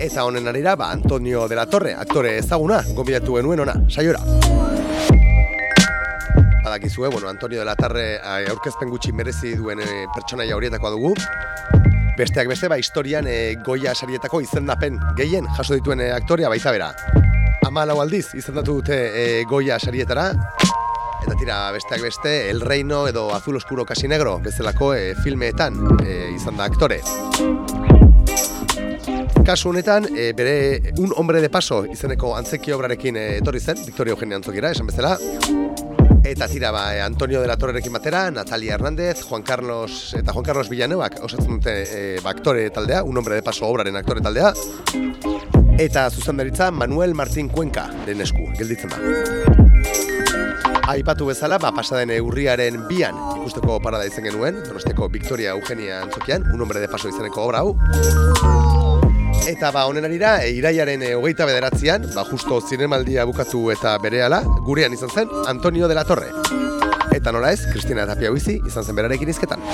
Eta 0.00 0.24
honen 0.24 0.48
arira, 0.48 0.74
ba, 0.76 0.90
Antonio 0.90 1.46
de 1.48 1.60
la 1.60 1.66
Torre, 1.66 1.92
aktore 1.94 2.38
ezaguna, 2.38 2.80
gombidatu 2.96 3.36
genuen 3.36 3.60
ona, 3.60 3.76
saiora. 3.90 4.24
Badakizue, 6.64 7.08
bueno, 7.08 7.28
Antonio 7.28 7.58
de 7.58 7.68
la 7.68 7.76
Torre 7.76 8.06
aurkezpen 8.48 8.88
gutxi 8.88 9.12
merezi 9.12 9.56
duen 9.60 9.84
e, 9.84 10.06
pertsonaia 10.16 10.56
horietakoa 10.56 10.96
dugu. 10.96 11.14
Besteak 12.16 12.48
beste, 12.48 12.68
ba, 12.68 12.76
historian 12.76 13.24
e, 13.26 13.56
goia 13.64 13.94
sarietako 13.94 14.42
izendapen 14.44 14.98
gehien 15.16 15.46
jaso 15.56 15.72
dituen 15.78 16.02
e, 16.04 16.10
aktorea 16.12 16.50
baita 16.52 16.72
bera. 16.74 16.90
Amalau 17.64 18.02
aldiz, 18.02 18.34
izendatu 18.36 18.74
dute 18.82 18.98
e, 19.16 19.22
goia 19.48 19.78
sarietara, 19.80 20.26
eta 21.22 21.36
tira 21.40 21.56
besteak 21.72 22.04
beste, 22.04 22.34
El 22.50 22.60
Reino 22.60 23.06
edo 23.08 23.30
Azul 23.34 23.56
Oscuro 23.56 23.86
Casi 23.88 24.08
Negro, 24.12 24.36
bezalako 24.44 24.92
e, 24.94 25.14
filmeetan 25.24 25.80
e, 26.04 26.18
izan 26.36 26.60
da 26.60 26.68
aktore. 26.68 27.00
Kasu 29.46 29.72
honetan, 29.72 30.10
e, 30.12 30.34
bere 30.36 30.92
un 30.98 31.16
hombre 31.16 31.40
de 31.40 31.48
paso 31.48 31.86
izeneko 31.88 32.36
antzeki 32.36 32.76
obrarekin 32.76 33.16
etorri 33.24 33.64
zen, 33.64 33.80
Victoria 33.86 34.12
Eugenia 34.12 34.36
Antzokira, 34.36 34.76
esan 34.76 34.92
bezala. 34.92 35.16
Eta 36.24 36.46
tira 36.46 36.70
ba, 36.70 37.04
Antonio 37.04 37.40
de 37.40 37.48
la 37.48 37.56
Torrerekin 37.56 37.92
batera, 37.92 38.30
Natalia 38.30 38.74
Hernández, 38.74 39.22
Juan 39.22 39.42
Carlos 39.42 40.14
eta 40.14 40.32
Juan 40.32 40.44
Carlos 40.44 40.68
Villanueva 40.68 41.10
osatzen 41.20 41.58
dute 41.58 41.72
e, 41.82 42.20
ba, 42.22 42.30
aktore 42.30 42.70
taldea, 42.70 43.02
un 43.02 43.18
hombre 43.18 43.34
de 43.34 43.42
paso 43.42 43.66
obraren 43.66 43.96
aktore 43.96 44.20
taldea. 44.20 44.52
Eta 45.78 46.08
zuzendaritza 46.10 46.70
Manuel 46.70 47.14
Martín 47.14 47.48
Cuenca 47.48 47.88
den 48.06 48.20
esku, 48.20 48.46
gelditzen 48.56 48.90
da. 48.94 49.00
Aipatu 50.92 51.26
bezala, 51.26 51.58
ba, 51.58 51.72
pasaden 51.74 52.14
urriaren 52.22 52.86
bian 52.86 53.18
ikusteko 53.40 53.80
parada 53.82 54.06
izan 54.06 54.30
genuen, 54.30 54.62
donosteko 54.62 55.08
Victoria 55.10 55.56
Eugenia 55.58 56.02
Antzokian, 56.04 56.46
un 56.54 56.62
hombre 56.62 56.80
de 56.80 56.88
paso 56.88 57.10
izeneko 57.10 57.48
obra 57.48 57.66
hau. 57.66 58.81
Eta 59.46 59.72
ba, 59.72 59.86
honen 59.86 60.04
arira, 60.06 60.36
e, 60.44 60.52
iraiaren 60.54 61.02
e, 61.02 61.14
hogeita 61.18 61.44
bederatzean, 61.48 62.06
ba, 62.14 62.22
justo 62.28 62.60
zinemaldia 62.62 63.24
bukatu 63.26 63.64
eta 63.74 63.96
berehala, 63.98 64.42
gurean 64.62 64.94
izan 64.94 65.10
zen 65.10 65.36
Antonio 65.50 65.90
de 65.90 65.98
la 65.98 66.06
Torre. 66.06 66.30
Eta 67.12 67.34
nola 67.34 67.50
ez, 67.52 67.66
Cristina 67.66 68.06
Tapia 68.06 68.30
Huizi 68.30 68.60
izan 68.62 68.86
zen 68.86 69.02
berarekin 69.02 69.34
izketan. 69.34 69.66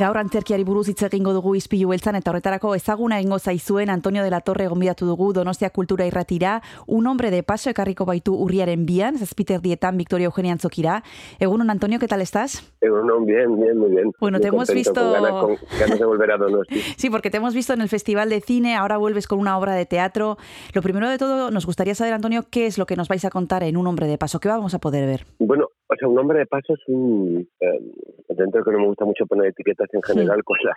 Gaur 0.00 0.16
antzerkiari 0.16 0.64
buruz 0.64 0.86
hitz 0.88 1.02
egingo 1.04 1.34
dugu 1.36 1.50
izpilu 1.58 1.90
beltzan 1.90 2.16
eta 2.16 2.30
horretarako 2.30 2.70
ezaguna 2.72 3.18
egingo 3.20 3.36
zaizuen 3.38 3.90
Antonio 3.92 4.22
de 4.24 4.30
la 4.32 4.38
Torre 4.40 4.64
gonbidatu 4.70 5.04
dugu 5.04 5.34
Donostia 5.36 5.68
Kultura 5.76 6.06
Irratira, 6.08 6.62
un 6.86 7.06
hombre 7.06 7.30
de 7.30 7.42
paso 7.42 7.68
ekarriko 7.68 8.06
baitu 8.08 8.32
urriaren 8.32 8.86
bian, 8.86 9.18
zazpiter 9.18 9.60
dietan 9.60 9.98
Victoria 9.98 10.30
Eugenia 10.30 10.52
Antzokira. 10.52 11.02
Egunon, 11.38 11.68
Antonio, 11.68 11.98
¿qué 11.98 12.08
tal 12.08 12.22
estás? 12.22 12.72
Egunon, 12.80 13.26
bien, 13.26 13.60
bien, 13.60 13.76
muy 13.76 13.90
bien. 13.90 14.10
Bueno, 14.18 14.38
muy 14.38 14.42
te 14.42 14.48
hemos 14.48 14.72
visto... 14.72 14.94
Con 14.94 15.12
ganas, 15.12 15.32
con 15.32 15.56
ganas, 15.78 15.98
de 15.98 16.06
volver 16.06 16.32
a 16.32 16.38
Donosti. 16.38 16.80
sí, 16.96 17.10
porque 17.10 17.28
te 17.28 17.36
hemos 17.36 17.52
visto 17.52 17.74
en 17.74 17.82
el 17.82 17.90
Festival 17.90 18.30
de 18.30 18.40
Cine, 18.40 18.76
ahora 18.76 18.96
vuelves 18.96 19.26
con 19.26 19.38
una 19.38 19.58
obra 19.58 19.74
de 19.74 19.84
teatro. 19.84 20.38
Lo 20.72 20.80
primero 20.80 21.10
de 21.10 21.18
todo, 21.18 21.50
nos 21.50 21.66
gustaría 21.66 21.94
saber, 21.94 22.14
Antonio, 22.14 22.46
qué 22.50 22.64
es 22.64 22.78
lo 22.78 22.86
que 22.86 22.96
nos 22.96 23.08
vais 23.08 23.26
a 23.26 23.30
contar 23.30 23.64
en 23.64 23.76
Un 23.76 23.86
hombre 23.86 24.06
de 24.06 24.16
paso, 24.16 24.40
qué 24.40 24.48
vamos 24.48 24.72
a 24.72 24.78
poder 24.78 25.06
ver. 25.06 25.26
Bueno, 25.38 25.66
o 25.90 25.96
sea, 25.96 26.08
un 26.08 26.18
hombre 26.18 26.38
de 26.40 26.46
paso 26.46 26.74
es 26.74 26.80
un... 26.86 27.48
Eh, 27.60 27.80
dentro 28.28 28.60
de 28.60 28.64
que 28.64 28.70
no 28.70 28.78
me 28.78 28.86
gusta 28.86 29.04
mucho 29.04 29.26
poner 29.26 29.48
etiquetas 29.48 29.88
en 29.92 30.02
general 30.02 30.38
sí. 30.38 30.42
con, 30.44 30.58
las, 30.62 30.76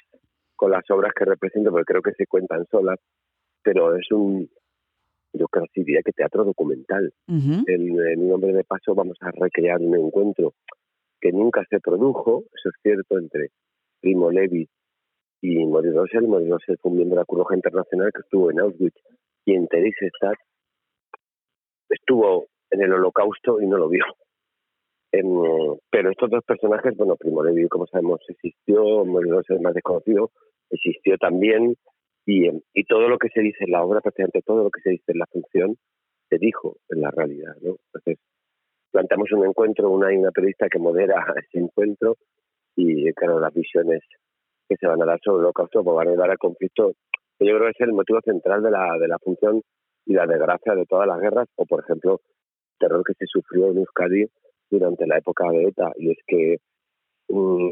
con 0.56 0.72
las 0.72 0.90
obras 0.90 1.14
que 1.16 1.26
represento, 1.26 1.70
porque 1.70 1.86
creo 1.86 2.02
que 2.02 2.14
se 2.14 2.26
cuentan 2.26 2.66
solas, 2.70 3.00
pero 3.62 3.96
es 3.96 4.12
un... 4.12 4.50
Yo 5.34 5.48
casi 5.48 5.84
diría 5.84 6.02
que 6.04 6.12
teatro 6.12 6.44
documental. 6.44 7.12
Uh 7.28 7.34
-huh. 7.34 7.64
en, 7.68 8.00
en 8.08 8.24
Un 8.24 8.34
hombre 8.34 8.54
de 8.54 8.64
paso 8.64 8.94
vamos 8.94 9.18
a 9.22 9.32
recrear 9.32 9.80
un 9.82 9.96
encuentro 9.96 10.54
que 11.20 11.32
nunca 11.32 11.64
se 11.70 11.80
produjo, 11.80 12.44
eso 12.54 12.70
es 12.70 12.76
cierto, 12.82 13.18
entre 13.18 13.50
Primo 14.02 14.30
Levi 14.30 14.68
y 15.42 15.66
Maurice 15.66 15.96
Rossell. 15.96 16.28
Maurice 16.28 16.52
Rossell 16.52 16.78
fue 16.80 16.92
un 16.92 16.98
miembro 16.98 17.16
de 17.16 17.22
la 17.22 17.26
Cruz 17.26 17.48
Internacional 17.56 18.12
que 18.14 18.22
estuvo 18.22 18.52
en 18.52 18.60
Auschwitz 18.60 19.00
y 19.46 19.54
en 19.56 19.68
Theresienstadt 19.68 20.38
estuvo 21.90 22.48
en 22.72 22.82
el 22.82 22.94
holocausto 22.94 23.62
y 23.62 23.68
no 23.68 23.78
lo 23.78 23.90
vio. 23.90 24.04
Pero 25.92 26.10
estos 26.10 26.30
dos 26.32 26.44
personajes, 26.44 26.98
bueno, 26.98 27.16
Primo 27.16 27.44
Levi, 27.44 27.68
como 27.68 27.86
sabemos, 27.86 28.20
existió, 28.28 29.06
Morelos 29.06 29.46
es 29.48 29.62
más 29.62 29.76
desconocido, 29.76 30.32
existió 30.72 31.18
también, 31.20 31.76
y, 32.26 32.48
y 32.74 32.84
todo 32.86 33.08
lo 33.10 33.20
que 33.20 33.30
se 33.30 33.42
dice 33.42 33.66
en 33.66 33.74
la 33.74 33.84
obra, 33.84 34.02
prácticamente 34.02 34.42
todo 34.42 34.64
lo 34.64 34.72
que 34.72 34.82
se 34.82 34.90
dice 34.90 35.12
en 35.12 35.20
la 35.20 35.28
función, 35.28 35.78
se 36.30 36.38
dijo 36.40 36.78
en 36.90 37.02
la 37.02 37.12
realidad, 37.12 37.54
¿no? 37.62 37.76
Entonces, 37.94 38.18
planteamos 38.92 39.32
un 39.34 39.46
encuentro, 39.46 39.92
una, 39.92 40.08
una 40.08 40.32
periodista 40.32 40.68
que 40.68 40.80
modera 40.80 41.16
ese 41.46 41.60
encuentro, 41.60 42.18
y 42.76 43.12
claro, 43.14 43.40
las 43.40 43.54
visiones 43.54 44.02
que 44.68 44.78
se 44.78 44.88
van 44.88 45.02
a 45.04 45.06
dar 45.06 45.20
sobre 45.24 45.42
el 45.42 45.46
holocausto 45.46 45.84
pues 45.84 45.96
van 45.96 46.08
a 46.08 46.12
ayudar 46.12 46.32
al 46.32 46.40
conflicto, 46.40 46.94
que 47.38 47.46
yo 47.46 47.56
creo 47.56 47.66
que 47.66 47.84
es 47.84 47.88
el 47.88 47.94
motivo 47.94 48.20
central 48.22 48.64
de 48.64 48.72
la, 48.72 48.98
de 49.00 49.08
la 49.08 49.20
función 49.20 49.62
y 50.08 50.14
la 50.14 50.26
desgracia 50.26 50.74
de 50.74 50.88
todas 50.88 51.08
las 51.08 51.20
guerras, 51.20 51.48
o 51.56 51.68
por 51.68 51.84
ejemplo, 51.84 52.20
el 52.24 52.78
terror 52.80 53.04
que 53.06 53.14
se 53.14 53.28
sufrió 53.28 53.70
en 53.70 53.78
Euskadi 53.78 54.26
durante 54.74 55.08
la 55.08 55.18
época 55.18 55.50
de 55.52 55.66
ETA 55.66 55.92
y 55.98 56.12
es 56.12 56.18
que 56.28 56.58
um, 57.28 57.72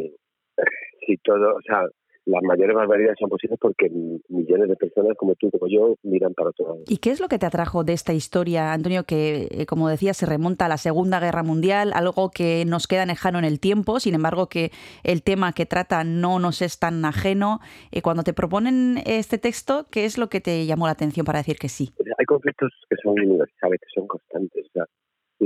si 1.06 1.18
todo, 1.18 1.56
o 1.56 1.61
sea, 1.61 1.84
las 2.26 2.44
mayores 2.44 2.76
barbaridades 2.76 3.18
son 3.19 3.30
posibles 3.30 3.57
porque 3.60 3.90
millones 4.30 4.69
de 4.69 4.76
personas 4.76 5.18
como 5.18 5.34
tú, 5.36 5.49
como 5.49 5.68
yo, 5.68 5.95
miran 6.03 6.34
para 6.36 6.49
otro 6.49 6.68
lado. 6.68 6.84
¿Y 6.88 6.98
qué 6.98 7.10
es 7.10 7.19
lo 7.19 7.28
que 7.28 7.40
te 7.40 7.48
atrajo 7.48 7.84
de 7.84 7.94
esta 7.94 8.14
historia, 8.14 8.73
Antonio, 8.73 9.06
que, 9.06 9.48
eh, 9.49 9.65
como 9.65 9.90
decía, 9.90 10.14
se 10.14 10.28
remonta 10.28 10.68
a 10.68 10.69
la 10.69 10.78
Segunda 10.78 11.19
Guerra 11.19 11.41
Mundial, 11.41 11.91
algo 11.95 12.30
que 12.30 12.64
nos 12.65 12.86
queda 12.86 13.07
lejano 13.07 13.40
en 13.40 13.45
el 13.45 13.60
tiempo, 13.60 13.99
sin 13.99 14.14
embargo, 14.14 14.49
que 14.49 14.72
el 15.03 15.23
tema 15.23 15.53
que 15.53 15.65
trata 15.65 16.03
no 16.03 16.38
nos 16.38 16.61
es 16.61 16.78
tan 16.78 17.03
ajeno? 17.06 17.60
Eh, 17.91 18.03
cuando 18.03 18.22
te 18.22 18.34
proponen 18.34 19.02
este 19.07 19.40
texto, 19.40 19.88
¿qué 19.90 20.06
es 20.06 20.19
lo 20.19 20.30
que 20.30 20.41
te 20.41 20.68
llamó 20.68 20.86
la 20.86 20.94
atención 20.94 21.26
para 21.26 21.40
decir 21.40 21.57
que 21.57 21.69
sí? 21.69 21.91
Hay 22.19 22.26
conflictos 22.26 22.72
que 22.88 22.98
son 23.02 23.14
universales, 23.14 23.80
que 23.80 23.99
son 23.99 24.07
constantes. 24.07 24.68
O 24.68 24.72
sea, 24.73 24.86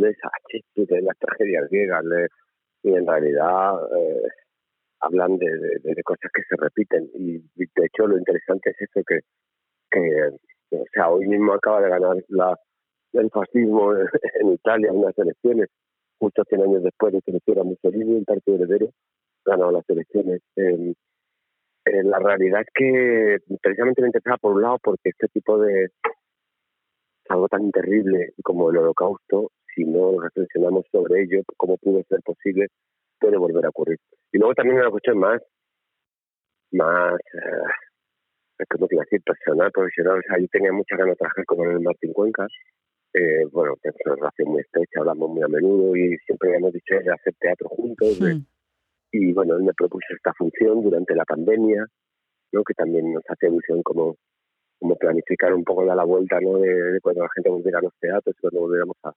a 0.04 0.32
Shakespeare, 0.52 1.02
las 1.02 1.18
tragedias 1.18 1.70
griegas, 1.70 2.04
y 2.84 2.94
en 2.94 3.08
realidad 3.08 3.74
eh, 3.98 4.28
hablan 5.00 5.38
de, 5.38 5.48
de, 5.48 5.96
de, 5.96 6.04
cosas 6.04 6.32
que 6.34 6.42
se 6.48 6.56
repiten. 6.58 7.10
Y 7.14 7.40
de 7.56 7.86
hecho 7.86 8.08
lo 8.08 8.18
interesante 8.18 8.72
es 8.72 8.82
eso 8.82 9.02
que, 9.08 9.20
que 9.90 10.78
o 10.78 10.86
sea, 10.94 11.10
hoy 11.10 11.28
mismo 11.28 11.54
acaba 11.54 11.82
de 11.82 11.90
ganar 11.90 12.18
la, 12.30 12.58
el 13.14 13.30
fascismo 13.32 13.94
en 14.42 14.54
Italia 14.54 14.90
en 14.90 14.98
unas 14.98 15.18
elecciones, 15.18 15.70
justo 16.20 16.44
100 16.48 16.62
años 16.62 16.84
después 16.84 17.14
de 17.14 17.22
que 17.22 17.32
lo 17.32 17.38
hiciera 17.38 17.64
Mussolini, 17.64 18.18
el 18.18 18.26
partido 18.26 18.58
heredero, 18.58 18.90
ganó 19.46 19.72
las 19.72 19.90
elecciones. 19.90 20.42
Eh, 20.56 20.94
eh, 21.86 22.04
la 22.04 22.20
realidad 22.20 22.62
es 22.62 22.68
que 22.74 23.38
precisamente 23.62 24.02
me 24.02 24.08
interesaba 24.08 24.38
por 24.38 24.54
un 24.54 24.62
lado 24.64 24.80
porque 24.82 25.10
este 25.10 25.28
tipo 25.28 25.58
de 25.60 25.90
algo 27.30 27.48
tan 27.48 27.72
terrible 27.72 28.34
como 28.44 28.70
el 28.70 28.78
holocausto 28.78 29.52
si 29.76 29.84
no 29.84 30.20
reflexionamos 30.20 30.86
sobre 30.92 31.24
ello, 31.24 31.44
cómo 31.58 31.78
pudo 31.78 32.02
ser 32.08 32.22
posible, 32.24 32.68
puede 33.20 33.38
volver 33.38 33.66
a 33.66 33.70
ocurrir. 33.70 33.98
Y 34.32 34.38
luego 34.38 34.54
también 34.54 34.80
una 34.80 34.90
cuestión 34.90 35.18
más, 35.20 35.42
más, 36.72 37.14
eh, 37.14 38.64
¿cómo 38.70 38.88
te 38.88 38.96
iba 38.96 39.04
a 39.04 39.06
decir? 39.06 39.22
Personal, 39.24 39.72
profesional. 39.72 40.20
O 40.20 40.22
sea, 40.22 40.40
yo 40.40 40.48
tenía 40.52 40.72
muchas 40.72 40.98
ganas 40.98 41.14
de 41.14 41.18
trabajar 41.18 41.46
con 41.46 41.72
el 41.72 41.80
Martín 41.82 42.14
Cuencas. 42.14 42.52
Eh, 43.14 43.46
bueno, 43.52 43.76
tenemos 43.82 44.02
una 44.06 44.16
relación 44.16 44.50
muy 44.50 44.62
estrecha, 44.62 45.00
hablamos 45.00 45.30
muy 45.30 45.44
a 45.44 45.48
menudo 45.48 45.96
y 45.96 46.18
siempre 46.26 46.50
habíamos 46.50 46.74
dicho 46.74 46.96
de 46.96 47.14
hacer 47.14 47.34
teatro 47.40 47.70
juntos. 47.70 48.20
Hmm. 48.20 48.44
Y 49.12 49.32
bueno, 49.32 49.56
él 49.56 49.64
me 49.64 49.74
propuso 49.74 50.08
esta 50.14 50.34
función 50.34 50.84
durante 50.84 51.16
la 51.16 51.24
pandemia, 51.24 51.86
¿no? 52.52 52.64
que 52.64 52.74
también 52.74 53.14
nos 53.14 53.24
hace 53.30 53.48
ilusión 53.48 53.82
como, 53.84 54.18
como 54.80 54.98
planificar 54.98 55.54
un 55.54 55.64
poco 55.64 55.86
ya 55.86 55.96
la 55.96 56.04
vuelta 56.04 56.42
¿no? 56.42 56.58
de, 56.58 56.70
de 56.70 57.00
cuando 57.00 57.22
la 57.22 57.30
gente 57.34 57.50
volviera 57.50 57.80
a 57.80 57.84
los 57.84 57.94
teatros, 58.02 58.36
cuando 58.42 58.60
volviéramos 58.60 58.98
a, 59.04 59.14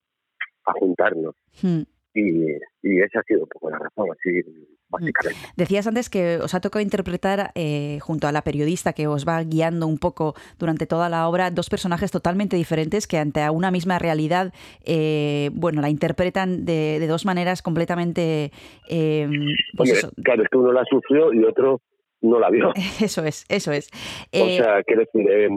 a 0.69 0.73
juntarnos. 0.79 1.35
Hmm. 1.63 1.83
Y, 2.15 2.53
y, 2.83 3.01
esa 3.01 3.21
ha 3.21 3.23
sido 3.23 3.43
un 3.43 3.49
poco 3.49 3.71
la 3.71 3.79
razón, 3.79 4.09
así 4.11 4.43
básicamente. 4.89 5.39
Decías 5.57 5.87
antes 5.87 6.11
que 6.11 6.39
os 6.39 6.55
ha 6.55 6.61
tocado 6.61 6.83
interpretar, 6.83 7.51
eh, 7.55 7.99
junto 8.01 8.27
a 8.27 8.33
la 8.33 8.43
periodista 8.43 8.93
que 8.93 9.07
os 9.07 9.27
va 9.27 9.43
guiando 9.43 9.87
un 9.87 9.99
poco 9.99 10.35
durante 10.59 10.87
toda 10.87 11.09
la 11.09 11.29
obra, 11.29 11.51
dos 11.51 11.69
personajes 11.69 12.11
totalmente 12.11 12.57
diferentes 12.57 13.07
que 13.07 13.19
ante 13.19 13.49
una 13.51 13.71
misma 13.71 13.99
realidad, 13.99 14.53
eh, 14.85 15.51
bueno, 15.53 15.81
la 15.81 15.91
interpretan 15.91 16.65
de, 16.65 16.99
de, 16.99 17.07
dos 17.07 17.25
maneras 17.25 17.63
completamente... 17.63 18.51
Eh, 18.89 19.29
pues 19.77 19.91
Oye, 19.91 19.99
eso. 19.99 20.11
Claro, 20.25 20.43
es 20.43 20.49
que 20.49 20.59
uno 20.59 20.73
la 20.73 20.85
sufrió 20.85 21.33
y 21.33 21.45
otro 21.45 21.81
no 22.21 22.41
la 22.41 22.51
vio. 22.51 22.73
Eso 23.01 23.25
es, 23.25 23.45
eso 23.49 23.71
es. 23.71 23.91
o 24.33 24.49
sea, 24.49 24.83
quiero 24.83 25.03
decir, 25.03 25.31
eh, 25.31 25.49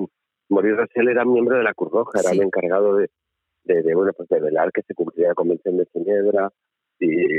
Maurice 0.49 0.75
Rassel 0.75 1.07
era 1.07 1.25
miembro 1.25 1.57
de 1.57 1.63
la 1.63 1.73
Cruz 1.73 1.91
Roja, 1.91 2.19
era 2.19 2.29
Sí. 2.29 2.37
el 2.37 2.43
encargado 2.43 2.97
de, 2.97 3.09
de, 3.63 3.81
de, 3.81 3.95
bueno, 3.95 4.11
pues 4.13 4.29
de 4.29 4.39
velar 4.39 4.71
que 4.71 4.81
se 4.83 4.93
cumpliera 4.93 5.29
la 5.31 5.35
Convención 5.35 5.77
de 5.77 5.85
Ginebra 5.93 6.49
y, 6.99 7.37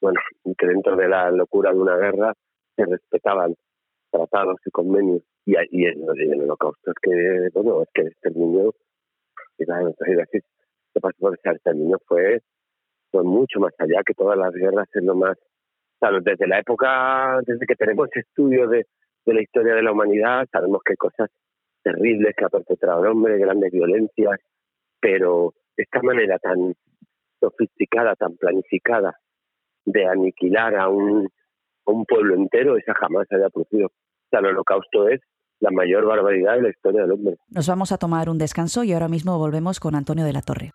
bueno, 0.00 0.20
que 0.56 0.66
dentro 0.66 0.96
de 0.96 1.08
la 1.08 1.30
locura 1.30 1.72
de 1.72 1.78
una 1.78 1.96
guerra 1.96 2.34
se 2.76 2.84
respetaban 2.84 3.54
tratados 4.10 4.58
y 4.64 4.70
convenios. 4.70 5.22
Y, 5.44 5.54
y, 5.70 5.86
en, 5.86 6.02
en 6.02 6.32
el 6.32 6.42
holocausto 6.42 6.90
es 6.90 6.96
que, 7.02 7.48
bueno, 7.54 7.82
es 7.82 7.88
que 7.94 8.02
el 8.02 8.08
exterminio, 8.08 8.74
así, 10.22 10.38
se 10.92 11.00
pasó 11.00 11.16
por 11.18 11.34
ese 11.34 11.50
exterminio 11.50 11.98
fue, 12.06 12.40
fue 13.10 13.22
mucho 13.22 13.60
más 13.60 13.72
allá 13.78 14.02
que 14.04 14.14
todas 14.14 14.38
las 14.38 14.52
guerras, 14.52 14.88
es 14.92 15.02
lo 15.02 15.14
más, 15.14 15.38
claro, 15.98 16.20
desde 16.20 16.46
la 16.46 16.60
época, 16.60 17.40
desde 17.46 17.66
que 17.66 17.76
tenemos 17.76 18.08
estudios 18.14 18.70
de, 18.70 18.86
de 19.24 19.34
la 19.34 19.42
historia 19.42 19.74
de 19.74 19.82
la 19.82 19.92
humanidad, 19.92 20.46
sabemos 20.50 20.80
que 20.84 20.92
hay 20.92 20.96
cosas 20.96 21.30
terribles 21.82 22.34
que 22.36 22.44
ha 22.44 22.48
perpetrado 22.48 23.04
el 23.04 23.10
hombre, 23.10 23.38
grandes 23.38 23.70
violencias, 23.72 24.40
pero 25.00 25.54
esta 25.76 26.00
manera 26.02 26.38
tan 26.38 26.74
sofisticada, 27.40 28.14
tan 28.14 28.36
planificada 28.36 29.18
de 29.84 30.06
aniquilar 30.06 30.76
a 30.76 30.88
un, 30.88 31.28
pueblo 32.08 32.34
entero, 32.34 32.76
esa 32.76 32.94
jamás 32.94 33.26
se 33.28 33.36
había 33.36 33.48
producido. 33.50 33.86
O 33.86 34.28
sea, 34.30 34.40
el 34.40 34.46
holocausto 34.46 35.08
es 35.08 35.20
la 35.60 35.70
mayor 35.70 36.04
barbaridad 36.04 36.56
de 36.56 36.62
la 36.62 36.70
historia 36.70 37.02
del 37.02 37.12
hombre. 37.12 37.36
Nos 37.48 37.68
vamos 37.68 37.92
a 37.92 37.98
tomar 37.98 38.28
un 38.28 38.38
descanso 38.38 38.84
y 38.84 38.92
ahora 38.92 39.08
mismo 39.08 39.38
volvemos 39.38 39.80
con 39.80 39.94
Antonio 39.94 40.24
de 40.24 40.32
la 40.32 40.42
Torre. 40.42 40.72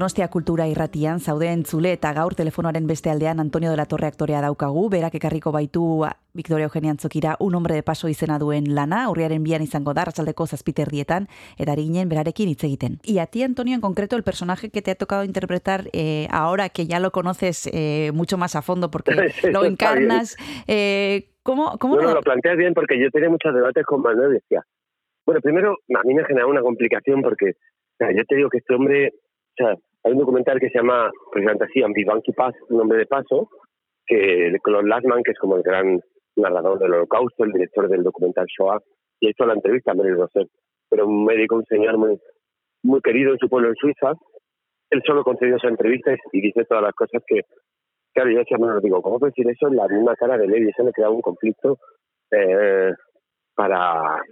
Donostia 0.00 0.28
Kultura 0.32 0.64
irratian 0.64 1.18
zaude 1.20 1.50
entzule 1.52 1.90
eta 1.92 2.14
gaur 2.16 2.32
telefonoaren 2.32 2.86
beste 2.88 3.10
aldean 3.12 3.38
Antonio 3.42 3.68
de 3.68 3.76
la 3.76 3.84
Torre 3.84 4.06
aktorea 4.08 4.38
daukagu, 4.40 4.86
berak 4.88 5.18
ekarriko 5.18 5.52
baitu 5.52 5.82
Victoria 6.32 6.70
Eugenia 6.70 6.94
Antzokira 6.94 7.34
un 7.38 7.54
hombre 7.54 7.74
de 7.74 7.82
paso 7.82 8.08
izena 8.08 8.38
duen 8.38 8.70
lana, 8.74 9.02
urriaren 9.10 9.44
bian 9.44 9.60
izango 9.60 9.92
da, 9.92 10.06
ratzaldeko 10.08 10.46
zazpiterdietan, 10.46 11.26
eta 11.58 11.74
ginen 11.76 12.08
berarekin 12.08 12.48
hitz 12.48 12.64
egiten. 12.64 12.96
Y 13.04 13.18
a 13.18 13.26
ti, 13.26 13.42
Antonio, 13.42 13.74
en 13.74 13.82
concreto, 13.82 14.16
el 14.16 14.22
personaje 14.22 14.70
que 14.70 14.80
te 14.80 14.90
ha 14.90 14.94
tocado 14.94 15.22
interpretar 15.22 15.90
eh, 15.92 16.28
ahora 16.30 16.70
que 16.70 16.86
ya 16.86 16.98
lo 16.98 17.10
conoces 17.10 17.68
eh, 17.70 18.10
mucho 18.14 18.38
más 18.38 18.56
a 18.56 18.62
fondo 18.62 18.90
porque 18.90 19.12
lo 19.52 19.66
encarnas, 19.66 20.38
eh, 20.66 21.28
¿cómo, 21.42 21.76
cómo 21.76 21.96
no, 21.96 22.14
lo... 22.14 22.22
planteas 22.22 22.56
bien 22.56 22.72
porque 22.72 22.98
yo 22.98 23.10
tenía 23.10 23.28
muchos 23.28 23.52
debates 23.52 23.84
con 23.84 24.00
Manuel 24.00 24.30
y 24.30 24.34
decía, 24.36 24.62
bueno, 25.26 25.42
primero, 25.42 25.76
a 25.94 26.02
mí 26.04 26.14
me 26.14 26.22
ha 26.22 26.24
generado 26.24 26.50
una 26.50 26.62
complicación 26.62 27.20
porque 27.20 27.52
yo 28.00 28.24
te 28.24 28.34
digo 28.34 28.48
que 28.48 28.58
este 28.58 28.74
hombre 28.74 29.12
hay 30.02 30.12
un 30.12 30.18
documental 30.18 30.58
que 30.58 30.70
se 30.70 30.78
llama 30.78 31.10
precisamente 31.30 31.64
así, 31.64 31.82
Vivant 31.94 32.22
qui 32.24 32.32
Pass, 32.32 32.54
un 32.68 32.78
nombre 32.78 32.98
de 32.98 33.06
paso, 33.06 33.48
que 34.06 34.52
Claude 34.62 34.88
Lassman, 34.88 35.22
que 35.22 35.32
es 35.32 35.38
como 35.38 35.56
el 35.56 35.62
gran 35.62 36.00
narrador 36.36 36.78
del 36.78 36.94
holocausto, 36.94 37.44
el 37.44 37.52
director 37.52 37.88
del 37.88 38.02
documental 38.02 38.46
Shoah, 38.46 38.78
y 39.20 39.26
ha 39.26 39.30
hecho 39.30 39.44
la 39.44 39.54
entrevista 39.54 39.92
a 39.92 39.94
Mary 39.94 40.12
Rosset, 40.12 40.48
pero 40.88 41.06
un 41.06 41.24
médico, 41.24 41.56
un 41.56 41.64
señor 41.66 41.98
muy, 41.98 43.00
querido 43.02 43.32
en 43.32 43.38
su 43.38 43.48
pueblo 43.48 43.68
en 43.68 43.74
Suiza, 43.76 44.12
él 44.90 45.02
solo 45.06 45.22
concedió 45.22 45.56
esa 45.56 45.68
entrevista 45.68 46.12
y 46.32 46.40
dice 46.40 46.64
todas 46.64 46.82
las 46.82 46.94
cosas 46.94 47.22
que, 47.26 47.42
claro, 48.14 48.30
yo 48.30 48.38
decía, 48.38 48.56
bueno, 48.58 48.80
digo, 48.80 49.02
¿cómo 49.02 49.18
puede 49.18 49.32
decir 49.36 49.48
eso 49.50 49.68
en 49.68 49.76
la 49.76 49.86
misma 49.86 50.16
cara 50.16 50.36
de 50.36 50.48
Levi? 50.48 50.70
Eso 50.70 50.82
le 50.82 50.92
crea 50.92 51.10
un 51.10 51.20
conflicto 51.20 51.78
eh, 52.32 52.92
para, 53.54 54.22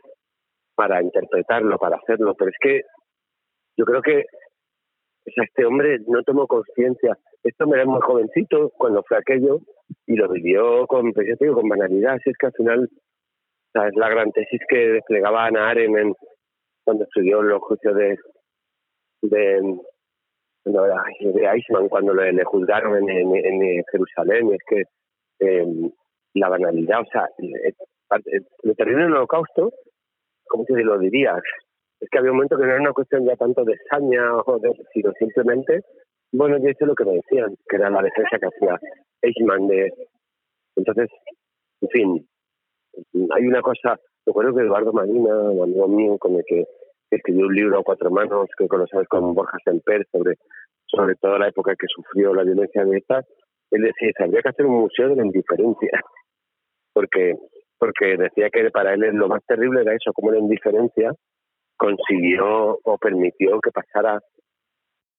para 0.74 1.02
interpretarlo, 1.02 1.78
para 1.78 1.96
hacerlo, 1.96 2.34
pero 2.34 2.50
es 2.50 2.56
que 2.60 2.82
yo 3.76 3.84
creo 3.84 4.02
que 4.02 4.24
este 5.36 5.64
hombre 5.64 5.98
no 6.06 6.22
tomó 6.22 6.46
conciencia. 6.46 7.16
Esto 7.42 7.66
me 7.66 7.76
era 7.76 7.86
muy 7.86 8.00
jovencito 8.00 8.70
cuando 8.76 9.02
fue 9.06 9.18
aquello 9.18 9.60
y 10.06 10.16
lo 10.16 10.28
vivió 10.28 10.86
con, 10.86 11.12
pues 11.12 11.26
con 11.38 11.68
banalidad. 11.68 12.14
Así 12.14 12.30
es 12.30 12.36
que 12.38 12.46
al 12.46 12.52
final, 12.52 12.88
es 13.74 13.96
la 13.96 14.08
gran 14.08 14.32
tesis 14.32 14.60
que 14.68 14.76
desplegaba 14.76 15.46
Ana 15.46 15.70
Aren 15.70 16.14
cuando 16.84 17.04
estudió 17.04 17.42
los 17.42 17.60
juicios 17.62 17.94
de, 17.94 18.16
de, 19.22 19.78
de 20.64 21.46
Eichmann, 21.46 21.88
cuando 21.88 22.14
le, 22.14 22.44
juzgaron 22.44 23.08
en, 23.08 23.36
en, 23.36 23.84
Jerusalén. 23.90 24.50
Es 24.52 24.60
que 24.66 24.82
em, 25.40 25.90
la 26.34 26.48
banalidad, 26.48 27.00
o 27.00 27.06
sea, 27.12 27.28
lo 28.62 28.74
terrible 28.74 29.04
del 29.04 29.12
holocausto, 29.14 29.72
¿cómo 30.46 30.64
se 30.64 30.82
lo 30.82 30.98
diría? 30.98 31.40
Es 32.00 32.08
que 32.10 32.18
había 32.18 32.30
un 32.30 32.36
momento 32.36 32.56
que 32.56 32.64
no 32.64 32.70
era 32.70 32.80
una 32.80 32.92
cuestión 32.92 33.24
ya 33.24 33.36
tanto 33.36 33.64
de 33.64 33.74
saña 33.90 34.36
o 34.46 34.58
de, 34.58 34.70
sino 34.92 35.12
simplemente, 35.18 35.80
bueno, 36.32 36.58
yo 36.58 36.68
hice 36.68 36.86
lo 36.86 36.94
que 36.94 37.04
me 37.04 37.14
decían, 37.14 37.56
que 37.68 37.76
era 37.76 37.90
la 37.90 38.02
defensa 38.02 38.38
que 38.38 38.46
hacía 38.46 38.78
Eichmann 39.22 39.66
de... 39.66 39.92
Entonces, 40.76 41.08
en 41.80 41.88
fin, 41.88 42.28
hay 43.34 43.46
una 43.46 43.62
cosa, 43.62 43.98
recuerdo 44.24 44.54
que 44.54 44.62
Eduardo 44.62 44.92
Marina, 44.92 45.34
un 45.34 45.62
amigo 45.62 45.88
mío 45.88 46.18
con 46.18 46.36
el 46.36 46.44
que 46.46 46.64
escribió 47.10 47.46
un 47.46 47.54
libro 47.54 47.80
a 47.80 47.82
cuatro 47.84 48.10
manos, 48.10 48.48
que 48.56 48.68
conocemos 48.68 49.06
con 49.08 49.34
Borja 49.34 49.58
Semper, 49.64 50.06
sobre, 50.12 50.36
sobre 50.86 51.14
toda 51.16 51.38
la 51.38 51.48
época 51.48 51.74
que 51.76 51.86
sufrió 51.88 52.34
la 52.34 52.44
violencia 52.44 52.84
de 52.84 52.98
ETA, 52.98 53.24
él 53.70 53.82
decía, 53.82 54.12
habría 54.20 54.42
que 54.42 54.48
hacer 54.50 54.66
un 54.66 54.80
museo 54.80 55.08
de 55.08 55.16
la 55.16 55.26
indiferencia, 55.26 55.90
porque 56.92 57.34
porque 57.78 58.16
decía 58.16 58.50
que 58.50 58.70
para 58.70 58.94
él 58.94 59.00
lo 59.12 59.28
más 59.28 59.40
terrible 59.46 59.82
era 59.82 59.94
eso, 59.94 60.12
como 60.12 60.32
la 60.32 60.38
indiferencia 60.38 61.12
consiguió 61.78 62.78
o 62.82 62.98
permitió 62.98 63.60
que 63.60 63.70
pasara, 63.70 64.20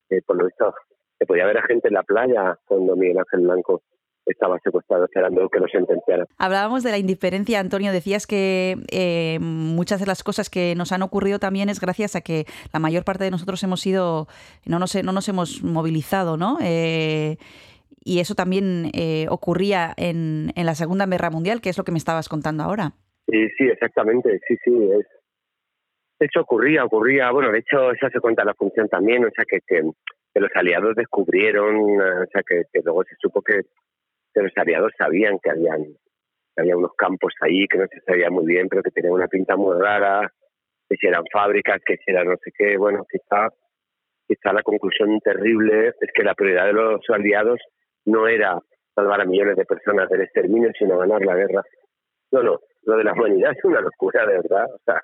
eh, 0.09 0.21
por 0.25 0.37
lo 0.37 0.45
visto, 0.45 0.73
que 1.19 1.25
podía 1.25 1.45
haber 1.45 1.57
a 1.57 1.63
gente 1.63 1.87
en 1.87 1.95
la 1.95 2.03
playa 2.03 2.57
cuando 2.65 2.95
Miguel 2.95 3.17
Ángel 3.17 3.41
Blanco 3.41 3.81
estaba 4.25 4.59
secuestrado 4.63 5.05
esperando 5.05 5.49
que 5.49 5.59
lo 5.59 5.67
sentenciaran. 5.67 6.27
Hablábamos 6.37 6.83
de 6.83 6.91
la 6.91 6.97
indiferencia, 6.99 7.59
Antonio. 7.59 7.91
Decías 7.91 8.27
que 8.27 8.75
eh, 8.91 9.39
muchas 9.41 9.99
de 9.99 10.05
las 10.05 10.23
cosas 10.23 10.49
que 10.49 10.75
nos 10.75 10.91
han 10.91 11.01
ocurrido 11.01 11.39
también 11.39 11.69
es 11.69 11.79
gracias 11.79 12.15
a 12.15 12.21
que 12.21 12.45
la 12.71 12.79
mayor 12.79 13.03
parte 13.03 13.23
de 13.23 13.31
nosotros 13.31 13.63
hemos 13.63 13.81
sido, 13.81 14.27
no 14.65 14.77
nos, 14.77 14.93
no 15.03 15.11
nos 15.13 15.27
hemos 15.29 15.63
movilizado, 15.63 16.37
¿no? 16.37 16.57
Eh, 16.61 17.37
y 18.03 18.19
eso 18.19 18.35
también 18.35 18.91
eh, 18.93 19.25
ocurría 19.29 19.93
en, 19.97 20.51
en 20.55 20.65
la 20.65 20.75
Segunda 20.75 21.05
Guerra 21.07 21.31
Mundial, 21.31 21.59
que 21.61 21.69
es 21.69 21.77
lo 21.77 21.83
que 21.83 21.91
me 21.91 21.97
estabas 21.97 22.29
contando 22.29 22.63
ahora. 22.63 22.93
Sí, 23.27 23.47
sí, 23.57 23.65
exactamente. 23.65 24.39
Sí, 24.47 24.55
sí. 24.63 24.71
Es, 24.99 25.05
eso 26.19 26.41
ocurría, 26.41 26.85
ocurría. 26.85 27.31
Bueno, 27.31 27.51
de 27.51 27.59
hecho, 27.59 27.91
esa 27.91 28.09
se 28.09 28.19
cuenta 28.19 28.43
la 28.43 28.53
función 28.53 28.87
también, 28.89 29.25
o 29.25 29.29
sea, 29.35 29.45
que, 29.45 29.59
que, 29.65 29.81
los 30.35 30.51
aliados 30.55 30.95
descubrieron, 30.95 31.99
o 31.99 32.25
sea, 32.31 32.43
que 32.43 32.63
luego 32.83 33.03
se 33.03 33.15
supo 33.19 33.41
que 33.41 33.61
los 34.35 34.51
aliados 34.55 34.93
sabían 34.97 35.37
que 35.39 35.49
habían 35.49 35.83
había 36.59 36.75
unos 36.75 36.93
campos 36.95 37.33
ahí 37.41 37.67
que 37.67 37.77
no 37.77 37.85
se 37.87 38.01
sabía 38.01 38.29
muy 38.29 38.45
bien, 38.45 38.67
pero 38.67 38.83
que 38.83 38.91
tenían 38.91 39.13
una 39.13 39.27
pinta 39.27 39.55
muy 39.55 39.79
rara, 39.79 40.31
que 40.89 40.95
si 40.97 41.07
eran 41.07 41.23
fábricas, 41.31 41.79
que 41.85 41.95
si 41.97 42.11
eran 42.11 42.27
no 42.27 42.35
sé 42.43 42.51
qué. 42.57 42.77
Bueno, 42.77 43.05
quizá, 43.09 43.47
quizá 44.27 44.53
la 44.53 44.63
conclusión 44.63 45.19
terrible 45.21 45.89
es 45.89 46.11
que 46.13 46.23
la 46.23 46.35
prioridad 46.35 46.65
de 46.65 46.73
los 46.73 47.01
aliados 47.09 47.59
no 48.05 48.27
era 48.27 48.59
salvar 48.93 49.21
a 49.21 49.25
millones 49.25 49.55
de 49.55 49.65
personas 49.65 50.09
del 50.09 50.21
exterminio, 50.21 50.71
sino 50.77 50.97
ganar 50.97 51.21
la 51.21 51.35
guerra. 51.35 51.63
No, 52.31 52.43
no, 52.43 52.59
lo 52.83 52.97
de 52.97 53.03
la 53.03 53.13
humanidad 53.13 53.53
es 53.55 53.63
una 53.63 53.81
locura, 53.81 54.25
de 54.25 54.33
verdad. 54.33 54.65
O 54.73 54.79
sea, 54.83 55.01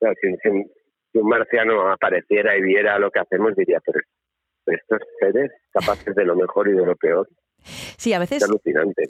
si, 0.00 0.36
si, 0.42 0.48
un 1.18 1.28
marciano 1.28 1.90
apareciera 1.90 2.56
y 2.56 2.62
viera 2.62 2.98
lo 2.98 3.10
que 3.10 3.20
hacemos, 3.20 3.56
diría, 3.56 3.80
pero 3.84 4.00
estos 4.66 5.00
seres 5.18 5.50
capaces 5.72 6.14
de 6.14 6.24
lo 6.24 6.36
mejor 6.36 6.68
y 6.68 6.72
de 6.72 6.84
lo 6.84 6.96
peor, 6.96 7.28
Sí, 7.64 8.12
a 8.12 8.18
veces 8.18 8.44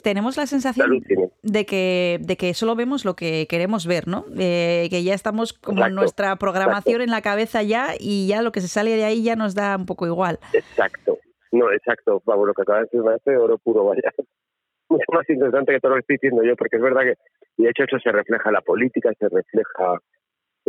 tenemos 0.03 0.37
la 0.37 0.47
sensación 0.47 1.01
de 1.43 1.65
que, 1.65 2.17
de 2.21 2.35
que 2.35 2.53
solo 2.53 2.75
vemos 2.75 3.05
lo 3.05 3.15
que 3.15 3.45
queremos 3.47 3.85
ver, 3.85 4.07
¿no? 4.07 4.25
Eh, 4.37 4.87
que 4.89 5.03
ya 5.03 5.13
estamos 5.13 5.53
como 5.53 5.85
en 5.85 5.95
nuestra 5.95 6.35
programación 6.37 7.01
en 7.01 7.11
la 7.11 7.21
cabeza 7.21 7.61
ya 7.63 7.89
y 7.99 8.27
ya 8.27 8.41
lo 8.41 8.51
que 8.51 8.61
se 8.61 8.67
sale 8.67 8.95
de 8.95 9.05
ahí 9.05 9.23
ya 9.23 9.35
nos 9.35 9.55
da 9.55 9.77
un 9.77 9.85
poco 9.85 10.07
igual. 10.07 10.39
Exacto. 10.53 11.19
No, 11.51 11.71
exacto, 11.71 12.19
Pablo, 12.19 12.47
lo 12.47 12.53
que 12.53 12.61
acabas 12.61 12.89
de 12.91 12.99
decir 12.99 13.21
me 13.25 13.37
oro 13.37 13.57
puro, 13.57 13.85
vaya. 13.85 14.11
Mucho 14.89 15.05
más 15.13 15.29
interesante 15.29 15.73
que 15.73 15.79
todo 15.79 15.91
lo 15.91 15.95
que 15.97 16.01
estoy 16.01 16.15
diciendo 16.15 16.43
yo, 16.43 16.55
porque 16.55 16.77
es 16.77 16.81
verdad 16.81 17.01
que, 17.01 17.13
y 17.57 17.63
de 17.63 17.69
hecho 17.69 17.83
eso 17.83 17.99
se 17.99 18.11
refleja 18.11 18.49
en 18.49 18.53
la 18.53 18.61
política, 18.61 19.11
se 19.19 19.29
refleja... 19.29 19.99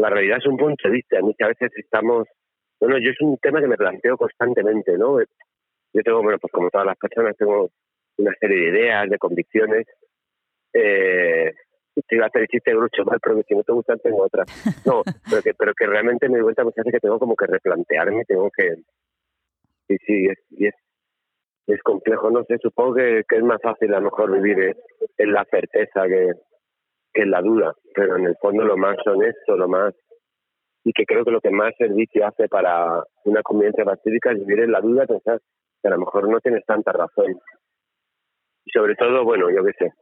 La 0.01 0.09
realidad 0.09 0.39
es 0.39 0.47
un 0.47 0.57
punto 0.57 0.89
de 0.89 0.95
vista, 0.95 1.21
muchas 1.21 1.49
veces 1.49 1.71
estamos... 1.77 2.27
Bueno, 2.81 2.97
yo 2.99 3.11
es 3.11 3.21
un 3.21 3.37
tema 3.37 3.61
que 3.61 3.67
me 3.67 3.77
planteo 3.77 4.17
constantemente, 4.17 4.97
¿no? 4.97 5.21
Yo 5.21 6.03
tengo, 6.03 6.23
bueno, 6.23 6.39
pues 6.39 6.51
como 6.51 6.71
todas 6.71 6.87
las 6.87 6.97
personas, 6.97 7.37
tengo 7.37 7.69
una 8.17 8.33
serie 8.41 8.57
de 8.57 8.69
ideas, 8.79 9.11
de 9.11 9.19
convicciones. 9.19 9.87
Eh, 10.73 11.53
te 12.07 12.17
iba 12.17 12.25
a 12.25 12.29
hacer 12.29 12.43
el 12.43 12.49
chiste 12.49 12.75
grucho 12.75 13.05
mal, 13.05 13.19
pero 13.23 13.37
que 13.37 13.43
si 13.43 13.55
no 13.55 13.63
te 13.63 13.73
gustan 13.73 13.99
tengo 13.99 14.23
otras. 14.23 14.47
No, 14.87 15.03
pero 15.29 15.43
que, 15.43 15.53
pero 15.53 15.75
que 15.75 15.87
realmente 15.87 16.31
me 16.31 16.37
doy 16.37 16.45
cuenta 16.45 16.65
muchas 16.65 16.85
veces 16.85 16.99
que 16.99 17.07
tengo 17.07 17.19
como 17.19 17.37
que 17.37 17.47
replantearme, 17.47 18.25
tengo 18.25 18.51
que... 18.51 18.77
Sí, 19.87 19.97
sí, 20.07 20.27
es, 20.31 20.39
y 20.51 20.67
es, 20.69 20.75
es 21.67 21.83
complejo, 21.83 22.31
no 22.31 22.45
sé, 22.45 22.57
supongo 22.63 22.95
que, 22.95 23.25
que, 23.29 23.37
es 23.37 23.43
más 23.43 23.61
fácil 23.61 23.93
a 23.93 23.99
lo 23.99 24.05
mejor 24.05 24.41
vivir 24.41 24.77
en 25.19 25.33
la 25.33 25.45
certeza 25.51 26.07
que, 26.07 26.31
que 27.13 27.23
en 27.23 27.31
la 27.31 27.43
duda, 27.43 27.75
pero 27.95 28.17
en 28.17 28.27
el 28.27 28.37
fondo 28.41 28.65
lo 28.65 28.77
más 28.77 28.97
honesto, 29.07 29.57
lo 29.57 29.69
más 29.69 29.95
y 30.85 30.93
que 30.93 31.05
creo 31.05 31.25
que 31.25 31.31
lo 31.31 31.41
que 31.41 31.51
más 31.51 31.75
servicio 31.77 32.27
hace 32.27 32.49
para 32.49 33.03
una 33.25 33.43
convivencia 33.43 33.85
pacífica 33.85 34.33
es 34.33 34.39
vivir 34.39 34.65
en 34.65 34.73
la 34.73 34.81
duda, 34.81 35.07
pensar 35.07 35.39
que 35.83 35.89
a 35.89 35.91
lo 35.91 35.99
mejor 35.99 36.29
no 36.29 36.41
tienes 36.41 36.65
tanta 36.65 36.93
razón. 36.93 37.37
Y 38.65 38.71
sobre 38.71 38.95
todo, 38.95 39.25
bueno, 39.25 39.51
yo 39.51 39.63
qué 39.65 39.73
sé, 39.79 39.93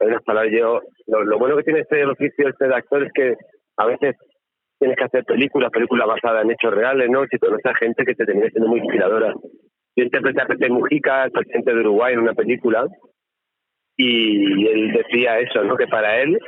hay 0.00 0.08
unas 0.08 0.22
palabras, 0.22 0.52
yo, 0.56 0.80
lo, 1.06 1.38
bueno 1.38 1.56
que 1.56 1.64
tiene 1.64 1.80
este 1.80 2.04
oficio 2.04 2.48
este 2.48 2.68
de 2.68 2.74
actor 2.74 3.02
es 3.02 3.12
que 3.12 3.34
a 3.76 3.86
veces 3.86 4.16
tienes 4.78 4.96
que 4.96 5.04
hacer 5.04 5.24
películas, 5.24 5.70
películas 5.70 6.06
basadas 6.06 6.44
en 6.44 6.52
hechos 6.52 6.72
reales, 6.72 7.10
¿no? 7.10 7.24
Si 7.26 7.38
conoces 7.38 7.66
a 7.66 7.74
gente 7.74 8.04
que 8.04 8.14
te 8.14 8.24
termina 8.24 8.48
siendo 8.50 8.68
muy 8.68 8.78
inspiradora. 8.78 9.34
Yo 9.96 10.04
interpreté 10.04 10.40
a 10.40 10.46
Pepe 10.46 10.68
Mujica, 10.68 11.24
el 11.24 11.32
presidente 11.32 11.74
de 11.74 11.80
Uruguay, 11.80 12.14
en 12.14 12.20
una 12.20 12.34
película, 12.34 12.86
y 13.96 14.68
él 14.68 14.92
decía 14.92 15.40
eso, 15.40 15.64
¿no? 15.64 15.76
Que 15.76 15.88
para 15.88 16.20
él 16.22 16.38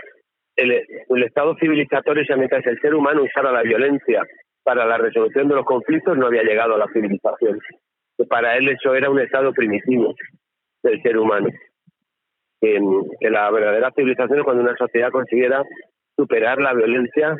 el, 0.61 0.87
el 1.09 1.23
estado 1.23 1.57
civilizatorio, 1.57 2.25
ya 2.29 2.37
mientras 2.37 2.67
el 2.67 2.79
ser 2.81 2.95
humano 2.95 3.23
usara 3.23 3.53
la 3.53 3.63
violencia 3.63 4.23
para 4.63 4.85
la 4.85 4.99
resolución 4.99 5.49
de 5.49 5.55
los 5.55 5.65
conflictos, 5.65 6.17
no 6.17 6.27
había 6.27 6.43
llegado 6.43 6.75
a 6.75 6.79
la 6.79 6.87
civilización 6.93 7.59
para 8.27 8.57
él 8.57 8.69
eso 8.69 8.95
era 8.95 9.11
un 9.11 9.21
estado 9.21 9.53
primitivo 9.53 10.15
del 10.83 11.01
ser 11.03 11.19
humano. 11.19 11.49
Que, 12.61 12.79
la 13.31 13.51
verdadera 13.51 13.91
civilización 13.93 14.39
es 14.39 14.45
cuando 14.45 14.63
una 14.63 14.77
sociedad 14.77 15.11
consiguiera 15.11 15.63
superar 16.17 16.61
la 16.61 16.75
violencia 16.75 17.37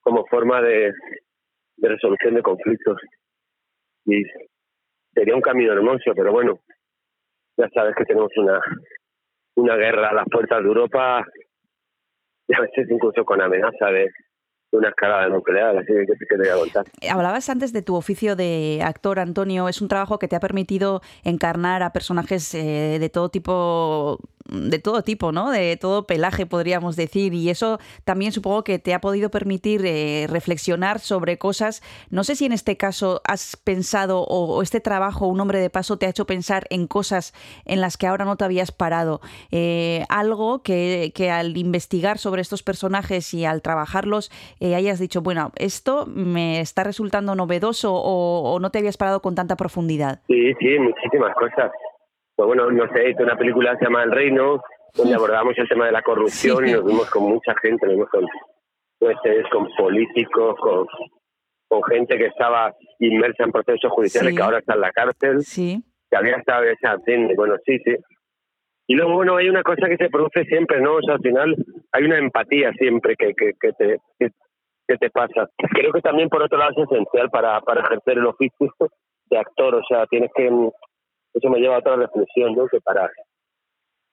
como 0.00 0.26
forma 0.26 0.60
de, 0.60 0.92
resolución 1.78 2.34
de 2.34 2.42
conflictos. 2.42 3.00
Y 4.04 4.22
sería 5.14 5.34
un 5.34 5.40
camino 5.40 5.72
hermoso, 5.72 6.12
pero 6.14 6.32
bueno, 6.32 6.60
ya 7.56 7.68
sabes 7.70 7.94
que 7.96 8.04
tenemos 8.04 8.30
una, 8.36 8.60
una 9.56 9.76
guerra 9.76 10.10
a 10.10 10.14
las 10.14 10.26
puertas 10.30 10.62
de 10.62 10.68
Europa 10.68 11.24
y 12.48 12.54
a 12.54 12.60
veces 12.60 12.90
incluso 12.90 13.24
con 13.24 13.40
amenaza 13.40 13.86
de, 13.86 14.10
una 14.70 14.88
escalada 14.90 15.28
nuclear, 15.28 15.76
así 15.78 15.86
que, 15.86 16.26
te 16.26 16.36
voy 16.36 16.48
a 16.48 16.56
contar. 16.56 16.84
Hablabas 17.10 17.48
antes 17.48 17.72
de 17.72 17.80
tu 17.80 17.94
oficio 17.94 18.36
de 18.36 18.82
actor, 18.84 19.18
Antonio. 19.18 19.66
Es 19.66 19.80
un 19.80 19.88
trabajo 19.88 20.18
que 20.18 20.28
te 20.28 20.36
ha 20.36 20.40
permitido 20.40 21.00
encarnar 21.24 21.82
a 21.82 21.92
personajes 21.94 22.54
eh, 22.54 22.98
de 23.00 23.08
todo 23.08 23.30
tipo 23.30 24.18
de 24.48 24.78
todo 24.78 25.02
tipo, 25.02 25.32
¿no? 25.32 25.50
De 25.50 25.76
todo 25.76 26.06
pelaje, 26.06 26.46
podríamos 26.46 26.96
decir. 26.96 27.34
Y 27.34 27.50
eso 27.50 27.78
también 28.04 28.32
supongo 28.32 28.64
que 28.64 28.78
te 28.78 28.94
ha 28.94 29.00
podido 29.00 29.30
permitir 29.30 29.82
eh, 29.84 30.26
reflexionar 30.28 30.98
sobre 31.00 31.38
cosas. 31.38 31.82
No 32.10 32.24
sé 32.24 32.34
si 32.34 32.46
en 32.46 32.52
este 32.52 32.76
caso 32.76 33.20
has 33.24 33.56
pensado 33.56 34.22
o, 34.22 34.62
este 34.62 34.80
trabajo, 34.80 35.26
Un 35.26 35.40
hombre 35.40 35.60
de 35.60 35.70
paso, 35.70 35.98
te 35.98 36.06
ha 36.06 36.10
hecho 36.10 36.26
pensar 36.26 36.66
en 36.70 36.86
cosas 36.86 37.34
en 37.64 37.80
las 37.80 37.96
que 37.96 38.06
ahora 38.06 38.24
no 38.24 38.36
te 38.36 38.44
habías 38.44 38.72
parado. 38.72 39.20
Eh, 39.50 40.04
algo 40.08 40.62
que, 40.62 41.12
que, 41.14 41.30
al 41.30 41.56
investigar 41.56 42.18
sobre 42.18 42.42
estos 42.42 42.62
personajes 42.62 43.34
y 43.34 43.44
al 43.44 43.62
trabajarlos 43.62 44.30
eh, 44.60 44.74
hayas 44.74 44.98
dicho, 44.98 45.20
bueno, 45.20 45.52
esto 45.56 46.06
me 46.06 46.60
está 46.60 46.84
resultando 46.84 47.34
novedoso 47.34 47.94
o, 47.94 48.52
o 48.52 48.60
no 48.60 48.70
te 48.70 48.78
habías 48.78 48.96
parado 48.96 49.20
con 49.20 49.34
tanta 49.34 49.56
profundidad. 49.56 50.20
Sí, 50.26 50.54
sí, 50.58 50.78
muchísimas 50.78 51.34
cosas 51.34 51.70
pues 52.38 52.46
bueno, 52.46 52.70
no 52.70 52.86
sé, 52.94 53.10
hice 53.10 53.24
una 53.24 53.36
película 53.36 53.72
que 53.72 53.78
se 53.78 53.84
llama 53.86 54.04
El 54.04 54.12
Reino, 54.12 54.62
donde 54.94 55.12
abordamos 55.12 55.58
el 55.58 55.68
tema 55.68 55.86
de 55.86 55.92
la 55.92 56.02
corrupción 56.02 56.68
y 56.68 56.72
nos 56.72 56.84
vimos 56.84 57.10
con 57.10 57.24
mucha 57.24 57.52
gente, 57.60 57.84
nos 57.84 57.96
vimos 57.96 58.08
con 58.10 58.24
con 59.50 59.68
políticos, 59.76 60.54
con, 60.60 60.86
con 61.66 61.82
gente 61.90 62.16
que 62.16 62.26
estaba 62.26 62.72
inmersa 63.00 63.42
en 63.42 63.50
procesos 63.50 63.90
judiciales 63.90 64.36
que 64.36 64.42
ahora 64.42 64.60
está 64.60 64.74
en 64.74 64.80
la 64.82 64.92
cárcel, 64.92 65.40
sí. 65.40 65.82
que 66.08 66.16
había 66.16 66.36
estado 66.36 66.62
esa 66.62 66.96
bueno, 67.36 67.56
sí, 67.66 67.76
sí. 67.84 67.96
Y 68.86 68.94
luego, 68.94 69.14
bueno, 69.14 69.36
hay 69.36 69.48
una 69.48 69.64
cosa 69.64 69.88
que 69.88 69.96
se 69.96 70.08
produce 70.08 70.44
siempre, 70.44 70.80
¿no? 70.80 70.94
O 70.94 71.02
sea, 71.02 71.14
al 71.14 71.20
final 71.20 71.56
hay 71.90 72.04
una 72.04 72.18
empatía 72.18 72.72
siempre 72.74 73.16
que, 73.16 73.34
que, 73.34 73.54
que 73.60 73.72
te, 73.72 73.98
que, 74.16 74.96
te 74.96 75.10
pasa. 75.10 75.48
Creo 75.72 75.92
que 75.92 76.02
también, 76.02 76.28
por 76.28 76.40
otro 76.40 76.56
lado, 76.56 76.70
es 76.70 76.88
esencial 76.88 77.30
para, 77.30 77.60
para 77.62 77.80
ejercer 77.80 78.18
el 78.18 78.26
oficio 78.26 78.72
de 79.28 79.38
actor, 79.38 79.74
o 79.74 79.82
sea, 79.88 80.06
tienes 80.06 80.30
que 80.36 80.48
eso 81.34 81.48
me 81.50 81.58
lleva 81.58 81.76
a 81.76 81.78
otra 81.78 81.96
reflexión, 81.96 82.54
¿no? 82.54 82.66
Que 82.66 82.80
para, 82.80 83.10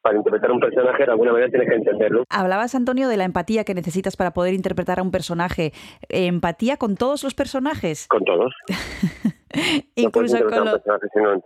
para 0.06 0.18
interpretar 0.18 0.52
un 0.52 0.60
personaje 0.60 1.04
de 1.04 1.12
alguna 1.12 1.32
manera 1.32 1.50
tienes 1.50 1.68
que 1.68 1.76
entenderlo. 1.76 2.26
Hablabas, 2.30 2.76
Antonio, 2.76 3.08
de 3.08 3.18
la 3.18 3.24
empatía 3.24 3.64
que 3.64 3.74
necesitas 3.74 4.16
para 4.16 4.34
poder 4.34 4.54
interpretar 4.54 5.00
a 5.00 5.02
un 5.02 5.10
personaje. 5.10 5.72
¿Empatía 6.10 6.78
con 6.78 6.96
todos 6.96 7.24
los 7.24 7.34
personajes? 7.34 8.08
Con 8.08 8.24
todos. 8.24 8.54
Incluso 9.96 10.38
con 10.48 10.66
los... 10.66 10.82
Si 11.12 11.20
no 11.20 11.42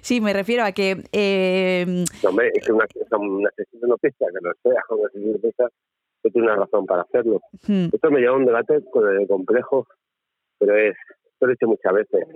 sí, 0.00 0.20
me 0.22 0.32
refiero 0.32 0.64
a 0.64 0.72
que... 0.72 1.02
Eh... 1.12 1.84
No, 2.22 2.30
hombre, 2.30 2.50
es 2.54 2.64
que 2.64 2.72
una, 2.72 2.86
una 3.18 3.50
sesión 3.50 3.90
no 3.90 3.98
pesa, 3.98 4.26
que 4.26 4.40
no 4.40 4.52
sea, 4.62 4.82
una 4.88 5.08
sesión 5.10 5.40
pesa, 5.42 5.68
que 6.22 6.30
tiene 6.30 6.46
una 6.46 6.56
razón 6.56 6.86
para 6.86 7.02
hacerlo. 7.02 7.40
Hmm. 7.66 7.88
Esto 7.92 8.10
me 8.10 8.20
lleva 8.20 8.32
a 8.32 8.38
un 8.38 8.46
debate 8.46 8.82
complejo, 9.28 9.86
pero 10.58 10.76
es, 10.76 10.96
lo 11.40 11.48
he 11.48 11.50
dicho 11.50 11.66
muchas 11.66 11.92
veces 11.92 12.26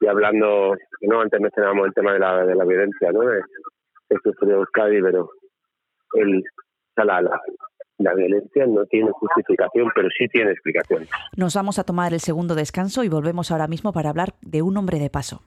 y 0.00 0.06
hablando, 0.06 0.76
no 1.02 1.20
antes 1.20 1.40
mencionábamos 1.40 1.86
el 1.88 1.94
tema 1.94 2.12
de 2.12 2.18
la, 2.18 2.44
de 2.46 2.54
la 2.54 2.64
violencia, 2.64 3.12
¿no? 3.12 3.20
De, 3.20 3.40
de 4.08 4.52
Euskadi, 4.52 5.02
pero 5.02 5.30
el, 6.14 6.42
la, 6.96 7.20
la, 7.20 7.40
la 7.98 8.14
violencia 8.14 8.66
no 8.66 8.84
tiene 8.86 9.10
justificación, 9.12 9.90
pero 9.94 10.08
sí 10.16 10.26
tiene 10.28 10.52
explicación. 10.52 11.06
Nos 11.36 11.54
vamos 11.54 11.78
a 11.78 11.84
tomar 11.84 12.12
el 12.12 12.20
segundo 12.20 12.54
descanso 12.54 13.04
y 13.04 13.08
volvemos 13.08 13.50
ahora 13.50 13.66
mismo 13.66 13.92
para 13.92 14.10
hablar 14.10 14.34
de 14.40 14.62
un 14.62 14.76
hombre 14.76 14.98
de 14.98 15.10
paso. 15.10 15.42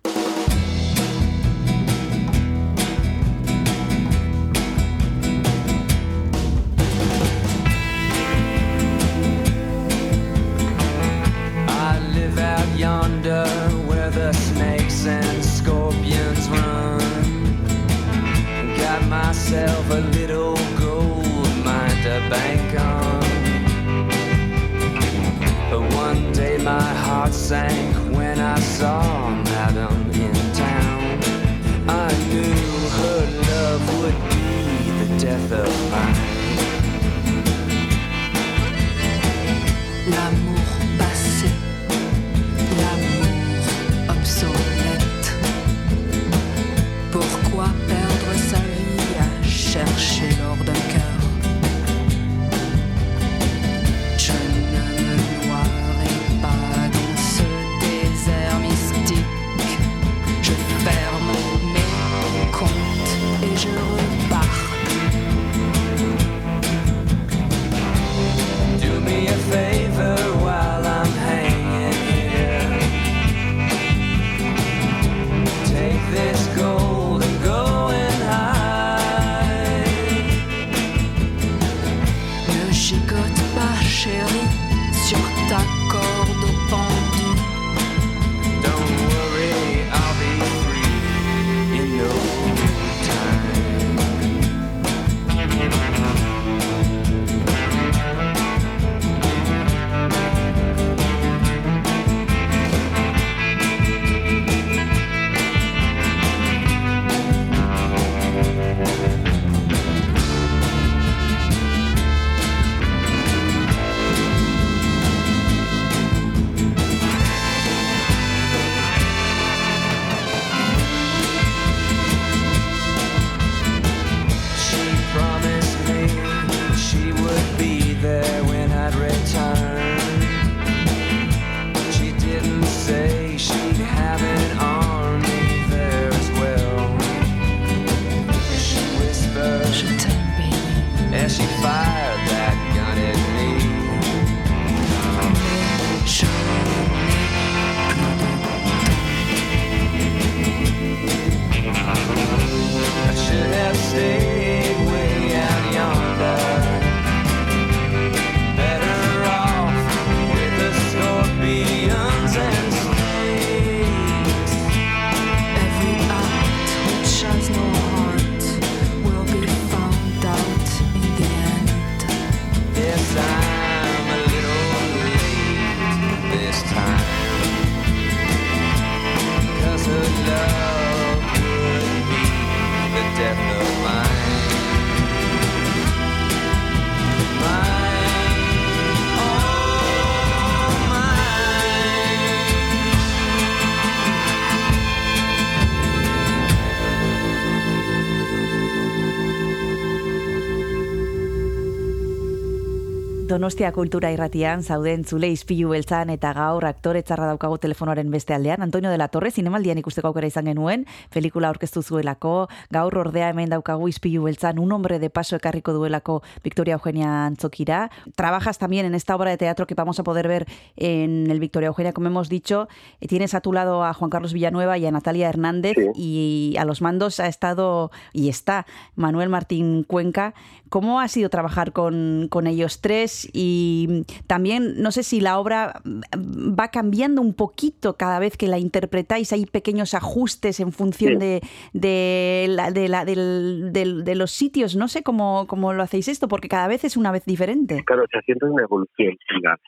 Donostia 203.31 203.69
kultura 203.71 204.09
irratian 204.11 204.59
zauden 204.59 205.05
zule 205.07 205.29
izpilu 205.31 205.69
beltzan 205.71 206.09
eta 206.11 206.33
gaur 206.35 206.65
aktore 206.67 206.99
txarra 206.99 207.29
daukago 207.29 207.55
telefonoaren 207.63 208.09
beste 208.11 208.33
aldean. 208.35 208.59
Antonio 208.59 208.91
de 208.91 208.97
la 208.99 209.07
Torre, 209.07 209.29
zinemaldian 209.31 209.79
ikusteko 209.79 210.09
aukera 210.09 210.27
izan 210.27 210.49
genuen, 210.51 210.83
pelikula 211.13 211.47
aurkeztu 211.47 211.79
zuelako, 211.79 212.49
gaur 212.75 212.97
ordea 212.99 213.29
hemen 213.31 213.47
daukagu 213.53 213.87
izpilu 213.87 214.25
beltzan, 214.25 214.59
un 214.59 214.73
hombre 214.75 214.99
de 214.99 215.09
paso 215.09 215.37
ekarriko 215.37 215.71
duelako 215.71 216.17
Victoria 216.43 216.73
Eugenia 216.73 217.25
Antzokira. 217.27 217.89
Trabajas 218.17 218.57
también 218.57 218.85
en 218.85 218.95
esta 218.95 219.15
obra 219.15 219.29
de 219.29 219.37
teatro 219.37 219.65
que 219.65 219.75
vamos 219.75 219.97
a 220.01 220.03
poder 220.03 220.27
ver 220.27 220.45
en 220.75 221.31
el 221.31 221.39
Victoria 221.39 221.67
Eugenia, 221.67 221.93
como 221.93 222.07
hemos 222.07 222.27
dicho. 222.27 222.67
Eh, 222.99 223.07
Tienes 223.07 223.33
a 223.33 223.39
tu 223.39 223.53
lado 223.53 223.85
a 223.85 223.93
Juan 223.93 224.09
Carlos 224.09 224.33
Villanueva 224.33 224.77
y 224.77 224.85
a 224.85 224.91
Natalia 224.91 225.29
Hernández 225.29 225.77
y 225.95 226.55
a 226.59 226.65
los 226.65 226.81
mandos 226.81 227.21
ha 227.21 227.27
estado 227.27 227.91
y 228.11 228.27
está 228.27 228.65
Manuel 228.95 229.29
Martín 229.29 229.83
Cuenca. 229.83 230.33
¿Cómo 230.67 231.01
ha 231.01 231.07
sido 231.09 231.29
trabajar 231.29 231.73
con, 231.73 232.27
con 232.29 232.47
ellos 232.47 232.79
tres? 232.79 233.20
Y 233.33 234.03
también, 234.27 234.81
no 234.81 234.91
sé 234.91 235.03
si 235.03 235.19
la 235.21 235.39
obra 235.39 235.81
va 235.85 236.67
cambiando 236.69 237.21
un 237.21 237.33
poquito 237.33 237.95
cada 237.97 238.19
vez 238.19 238.37
que 238.37 238.47
la 238.47 238.59
interpretáis, 238.59 239.31
hay 239.33 239.45
pequeños 239.45 239.93
ajustes 239.93 240.59
en 240.59 240.71
función 240.71 241.13
Sí. 241.13 241.17
de, 241.19 241.41
de, 241.73 242.45
la- 242.49 242.71
de, 242.71 242.87
la- 242.89 243.05
del- 243.05 244.03
de 244.03 244.15
los 244.15 244.31
sitios. 244.31 244.75
No 244.75 244.87
sé 244.87 245.03
cómo, 245.03 245.45
cómo 245.47 245.73
lo 245.73 245.83
hacéis 245.83 246.07
esto, 246.07 246.27
porque 246.27 246.47
cada 246.49 246.67
vez 246.67 246.83
es 246.83 246.97
una 246.97 247.11
vez 247.11 247.25
diferente. 247.25 247.83
Claro, 247.85 248.05
se 248.11 248.19
siente 248.21 248.45
una 248.45 248.63
evolución 248.63 249.15
las, 249.43 249.59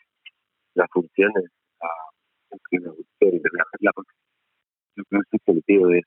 las 0.75 0.87
funciones, 0.91 1.43
la, 1.81 1.87
de 2.71 2.79
la, 3.53 3.65
la, 3.79 3.91
yo 4.95 5.03
creo 5.09 5.21
que 5.29 5.37
ese 5.37 5.45
sentido 5.45 5.87
de, 5.87 6.01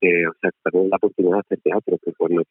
de, 0.00 0.28
o 0.28 0.32
sea, 0.40 0.50
también 0.64 0.88
la 0.90 0.96
oportunidad 0.96 1.34
de 1.34 1.40
hacer 1.40 1.60
teatro, 1.62 1.98
que 2.04 2.12
cuando 2.14 2.42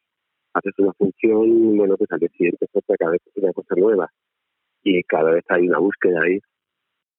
haces 0.54 0.74
una 0.80 0.94
función, 0.94 1.78
bueno, 1.78 1.96
pues 1.98 2.12
al 2.12 2.20
siguiente 2.20 2.66
otra, 2.74 2.96
cada 2.98 3.12
vez 3.12 3.22
una 3.36 3.54
cosa 3.54 3.76
nueva 3.78 4.10
y 4.84 5.04
cada 5.04 5.32
vez 5.32 5.44
hay 5.50 5.68
una 5.68 5.80
búsqueda 5.80 6.22
ahí. 6.24 6.40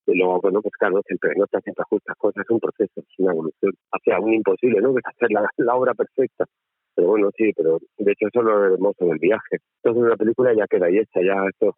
Y 0.07 0.19
luego, 0.19 0.41
bueno, 0.41 0.61
pues 0.63 0.75
claro, 0.79 1.01
siempre 1.07 1.33
no 1.37 1.47
te 1.47 1.61
siempre 1.61 1.83
ajustas 1.83 2.17
cosas, 2.17 2.45
es 2.45 2.51
un 2.51 2.61
proceso, 2.61 2.93
es 2.97 3.19
una 3.19 3.33
evolución 3.33 3.73
hacia 3.93 4.19
un 4.19 4.35
imposible, 4.35 4.81
¿no? 4.81 4.93
Que 4.95 5.01
es 5.01 5.07
hacer 5.07 5.31
la, 5.31 5.49
la 5.59 5.75
obra 5.77 5.95
perfecta. 5.95 6.47
Pero 6.95 7.09
bueno, 7.09 7.31
sí, 7.37 7.53
pero 7.55 7.79
de 7.99 8.13
hecho 8.13 8.27
eso 8.27 8.41
es 8.41 8.45
lo 8.45 8.65
hermoso 8.75 9.05
del 9.05 9.19
viaje. 9.19 9.59
Entonces 9.83 10.03
una 10.03 10.17
película 10.17 10.53
ya 10.55 10.67
queda 10.67 10.87
ahí 10.87 10.99
hecha, 10.99 11.21
ya 11.23 11.47
esto 11.49 11.77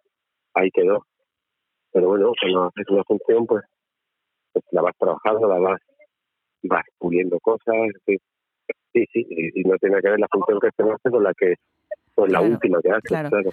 ahí 0.54 0.70
quedó. 0.70 1.04
Pero 1.92 2.08
bueno, 2.08 2.32
cuando 2.40 2.64
haces 2.64 2.88
una 2.88 3.04
función, 3.04 3.46
pues, 3.46 3.64
pues 4.52 4.64
la 4.70 4.82
vas 4.82 4.96
trabajando, 4.98 5.48
la 5.48 5.58
vas, 5.58 5.80
vas 6.62 6.84
puliendo 6.98 7.38
cosas, 7.40 7.74
sí, 8.06 8.16
sí, 8.92 9.04
sí, 9.12 9.26
y, 9.28 9.62
no 9.64 9.76
tiene 9.78 10.00
que 10.00 10.10
ver 10.10 10.20
la 10.20 10.28
función 10.30 10.58
que 10.60 10.68
se 10.76 10.82
hace 10.82 11.10
con 11.10 11.22
la 11.22 11.32
que 11.34 11.54
con 12.14 12.30
la 12.30 12.42
última 12.42 12.78
que 12.82 12.90
haces, 12.90 13.04
claro. 13.04 13.30
claro. 13.30 13.50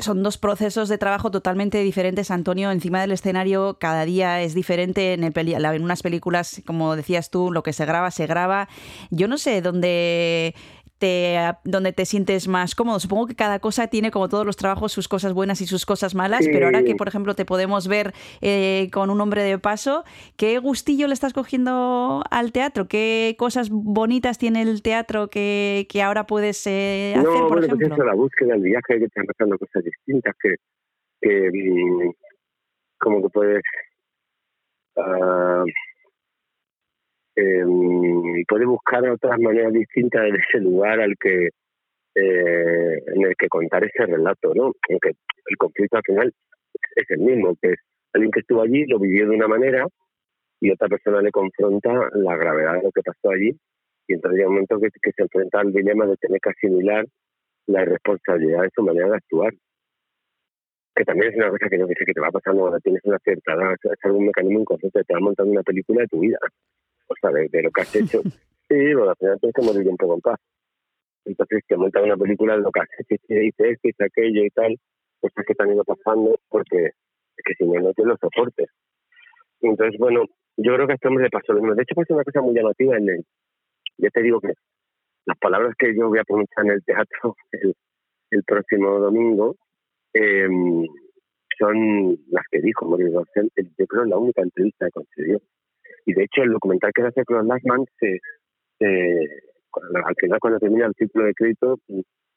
son 0.00 0.24
dos 0.24 0.36
procesos 0.36 0.88
de 0.88 0.98
trabajo 0.98 1.30
totalmente 1.30 1.78
diferentes, 1.78 2.32
Antonio. 2.32 2.72
Encima 2.72 3.00
del 3.00 3.12
escenario 3.12 3.76
cada 3.78 4.04
día 4.04 4.42
es 4.42 4.52
diferente. 4.52 5.14
En, 5.14 5.22
el 5.22 5.32
peli- 5.32 5.54
en 5.54 5.82
unas 5.84 6.02
películas, 6.02 6.60
como 6.66 6.96
decías 6.96 7.30
tú, 7.30 7.52
lo 7.52 7.62
que 7.62 7.72
se 7.72 7.86
graba, 7.86 8.10
se 8.10 8.26
graba. 8.26 8.68
Yo 9.10 9.28
no 9.28 9.38
sé 9.38 9.62
dónde 9.62 10.56
te, 11.00 11.36
dónde 11.64 11.92
te 11.92 12.04
sientes 12.04 12.46
más 12.46 12.76
cómodo. 12.76 13.00
Supongo 13.00 13.26
que 13.26 13.34
cada 13.34 13.58
cosa 13.58 13.88
tiene, 13.88 14.12
como 14.12 14.28
todos 14.28 14.46
los 14.46 14.56
trabajos, 14.56 14.92
sus 14.92 15.08
cosas 15.08 15.32
buenas 15.32 15.60
y 15.60 15.66
sus 15.66 15.86
cosas 15.86 16.14
malas, 16.14 16.46
pero 16.52 16.66
ahora 16.66 16.84
que, 16.84 16.94
por 16.94 17.08
ejemplo, 17.08 17.34
te 17.34 17.44
podemos 17.44 17.88
ver 17.88 18.12
eh, 18.40 18.88
con 18.92 19.10
un 19.10 19.20
hombre 19.20 19.42
de 19.42 19.58
paso, 19.58 20.04
¿qué 20.36 20.58
gustillo 20.58 21.08
le 21.08 21.14
estás 21.14 21.32
cogiendo 21.32 22.22
al 22.30 22.52
teatro? 22.52 22.86
¿Qué 22.86 23.34
cosas 23.38 23.70
bonitas 23.70 24.38
tiene 24.38 24.62
el 24.62 24.82
teatro 24.82 25.28
que, 25.28 25.86
que 25.90 26.02
ahora 26.02 26.26
puedes 26.26 26.66
eh, 26.66 27.14
hacer, 27.16 27.24
no, 27.24 27.48
por 27.48 27.48
bueno, 27.48 27.66
ejemplo? 27.66 27.88
pues 27.88 27.98
eso, 27.98 28.04
la 28.04 28.14
búsqueda, 28.14 28.54
el 28.54 28.62
viaje, 28.62 28.98
que 28.98 29.08
te 29.08 29.24
pasando 29.24 29.58
cosas 29.58 29.82
distintas, 29.82 30.36
que, 30.40 30.56
que 31.20 31.50
mm, 31.50 32.10
como 32.98 33.22
que 33.22 33.28
puedes 33.30 33.62
ah, 37.40 37.62
em, 37.62 38.44
puede 38.46 38.66
buscar 38.66 39.08
otras 39.08 39.38
maneras 39.40 39.72
distintas 39.72 40.26
en 40.26 40.36
ese 40.36 40.58
lugar 40.60 41.00
al 41.00 41.14
que 41.18 41.48
eh, 42.14 43.02
en 43.06 43.22
el 43.24 43.36
que 43.36 43.48
contar 43.48 43.84
ese 43.84 44.06
relato, 44.06 44.52
¿no? 44.54 44.72
Aunque 44.90 45.10
el 45.46 45.56
conflicto 45.56 45.96
al 45.96 46.02
final 46.02 46.34
es 46.96 47.10
el 47.10 47.20
mismo, 47.20 47.56
que 47.62 47.74
alguien 48.12 48.32
que 48.32 48.40
estuvo 48.40 48.62
allí, 48.62 48.84
lo 48.86 48.98
vivió 48.98 49.28
de 49.28 49.36
una 49.36 49.48
manera 49.48 49.86
y 50.60 50.70
otra 50.70 50.88
persona 50.88 51.22
le 51.22 51.30
confronta 51.30 51.90
la 52.14 52.36
gravedad 52.36 52.74
de 52.74 52.82
lo 52.82 52.90
que 52.92 53.02
pasó 53.02 53.30
allí 53.30 53.56
y 54.08 54.14
entonces 54.14 54.38
llega 54.38 54.48
un 54.48 54.54
momento 54.54 54.80
que, 54.80 54.88
que 55.00 55.12
se 55.12 55.22
enfrenta 55.22 55.60
al 55.60 55.72
dilema 55.72 56.04
de 56.04 56.16
tener 56.16 56.40
que 56.40 56.50
asimilar 56.50 57.06
la 57.66 57.82
irresponsabilidad 57.82 58.62
de 58.62 58.70
su 58.74 58.82
manera 58.82 59.08
de 59.08 59.16
actuar. 59.16 59.52
Que 60.96 61.04
también 61.04 61.30
es 61.30 61.36
una 61.36 61.50
cosa 61.50 61.68
que 61.70 61.78
no 61.78 61.86
dice 61.86 62.04
que 62.04 62.12
te 62.12 62.20
va 62.20 62.30
pasando 62.32 62.62
cuando 62.62 62.80
tienes 62.80 63.02
una 63.04 63.18
cierta 63.20 63.54
edad, 63.54 63.74
es 63.84 64.04
algún 64.04 64.26
mecanismo 64.26 64.60
inconsciente, 64.60 65.04
te 65.04 65.14
va 65.14 65.20
montando 65.20 65.52
una 65.52 65.62
película 65.62 66.02
de 66.02 66.08
tu 66.08 66.18
vida, 66.18 66.38
o 67.10 67.14
sea, 67.20 67.30
de, 67.30 67.48
de 67.48 67.62
lo 67.62 67.70
que 67.70 67.80
has 67.82 67.96
hecho. 67.96 68.22
Sí, 68.70 68.94
bueno, 68.94 69.10
al 69.10 69.16
final 69.16 69.40
tienes 69.40 69.54
que 69.56 69.62
morir 69.62 69.88
un 69.88 69.96
poco 69.96 70.14
en 70.14 70.20
paz. 70.20 70.38
Entonces 71.24 71.64
te 71.66 71.76
monta 71.76 72.00
una 72.04 72.16
película 72.16 72.54
de 72.54 72.62
lo 72.62 72.70
que 72.70 72.78
has 72.78 72.88
hecho, 73.00 73.14
y 73.14 73.18
te 73.18 73.40
dice 73.40 73.70
esto, 73.70 73.80
dice 73.82 74.04
aquello 74.04 74.44
y 74.44 74.50
tal, 74.50 74.76
cosas 75.18 75.44
que 75.44 75.54
te 75.56 75.62
han 75.64 75.72
ido 75.72 75.82
pasando, 75.82 76.38
porque 76.48 76.76
es 76.86 77.44
que 77.44 77.54
si 77.58 77.64
no, 77.64 77.80
no 77.80 77.92
te 77.92 78.04
lo 78.04 78.16
soportes. 78.16 78.68
Entonces, 79.60 79.98
bueno, 79.98 80.24
yo 80.56 80.74
creo 80.74 80.86
que 80.86 80.92
a 80.92 80.94
este 80.94 81.08
hombre 81.08 81.24
le 81.24 81.30
pasó 81.30 81.52
lo 81.52 81.62
mismo. 81.62 81.74
De 81.74 81.82
hecho, 81.82 81.96
pasa 81.96 82.14
una 82.14 82.22
cosa 82.22 82.42
muy 82.42 82.54
llamativa 82.54 82.96
en 82.96 83.08
el... 83.08 83.24
Ya 83.98 84.10
te 84.10 84.22
digo 84.22 84.40
que 84.40 84.52
las 85.26 85.38
palabras 85.38 85.74
que 85.76 85.92
yo 85.92 86.08
voy 86.08 86.20
a 86.20 86.24
pronunciar 86.24 86.66
en 86.66 86.72
el 86.72 86.84
teatro 86.84 87.34
el, 87.52 87.74
el 88.30 88.44
próximo 88.44 89.00
domingo 89.00 89.56
eh, 90.14 90.48
son 91.58 92.18
las 92.30 92.44
que 92.50 92.60
dijo 92.60 92.86
Maurice 92.86 93.14
Rossell. 93.14 93.50
Yo 93.78 93.86
creo 93.86 94.04
la 94.04 94.16
única 94.16 94.42
entrevista 94.42 94.86
que 94.86 94.92
concedió. 94.92 95.40
Y 96.06 96.14
de 96.14 96.24
hecho, 96.24 96.42
el 96.42 96.52
documental 96.52 96.92
que 96.94 97.02
hace 97.02 97.24
Claude 97.24 97.48
Lachman, 97.48 97.84
se, 97.98 98.18
se, 98.78 99.42
al 100.04 100.14
final, 100.18 100.40
cuando 100.40 100.58
termina 100.58 100.86
el 100.86 100.94
ciclo 100.94 101.24
de 101.24 101.34
crédito, 101.34 101.78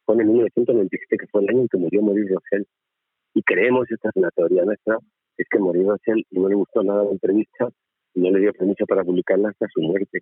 pone 0.06 0.24
en 0.24 0.30
1997, 0.30 1.18
que 1.18 1.28
fue 1.28 1.42
el 1.42 1.50
año 1.50 1.62
en 1.62 1.68
que 1.68 1.78
murió 1.78 2.02
Maurice 2.02 2.34
Rossell. 2.34 2.68
Y 3.34 3.42
creemos, 3.44 3.90
esta 3.90 4.10
es 4.10 4.16
una 4.16 4.30
teoría 4.32 4.64
nuestra, 4.64 4.98
es 5.38 5.48
que 5.50 5.60
Maurice 5.60 5.90
Rossell 5.90 6.26
no 6.32 6.50
le 6.50 6.56
gustó 6.56 6.84
nada 6.84 7.04
la 7.04 7.12
entrevista 7.12 7.70
y 8.14 8.22
no 8.22 8.32
le 8.32 8.42
dio 8.42 8.54
permiso 8.54 8.86
para 8.86 9.04
publicarla 9.04 9.50
hasta 9.50 9.68
su 9.74 9.82
muerte. 9.82 10.22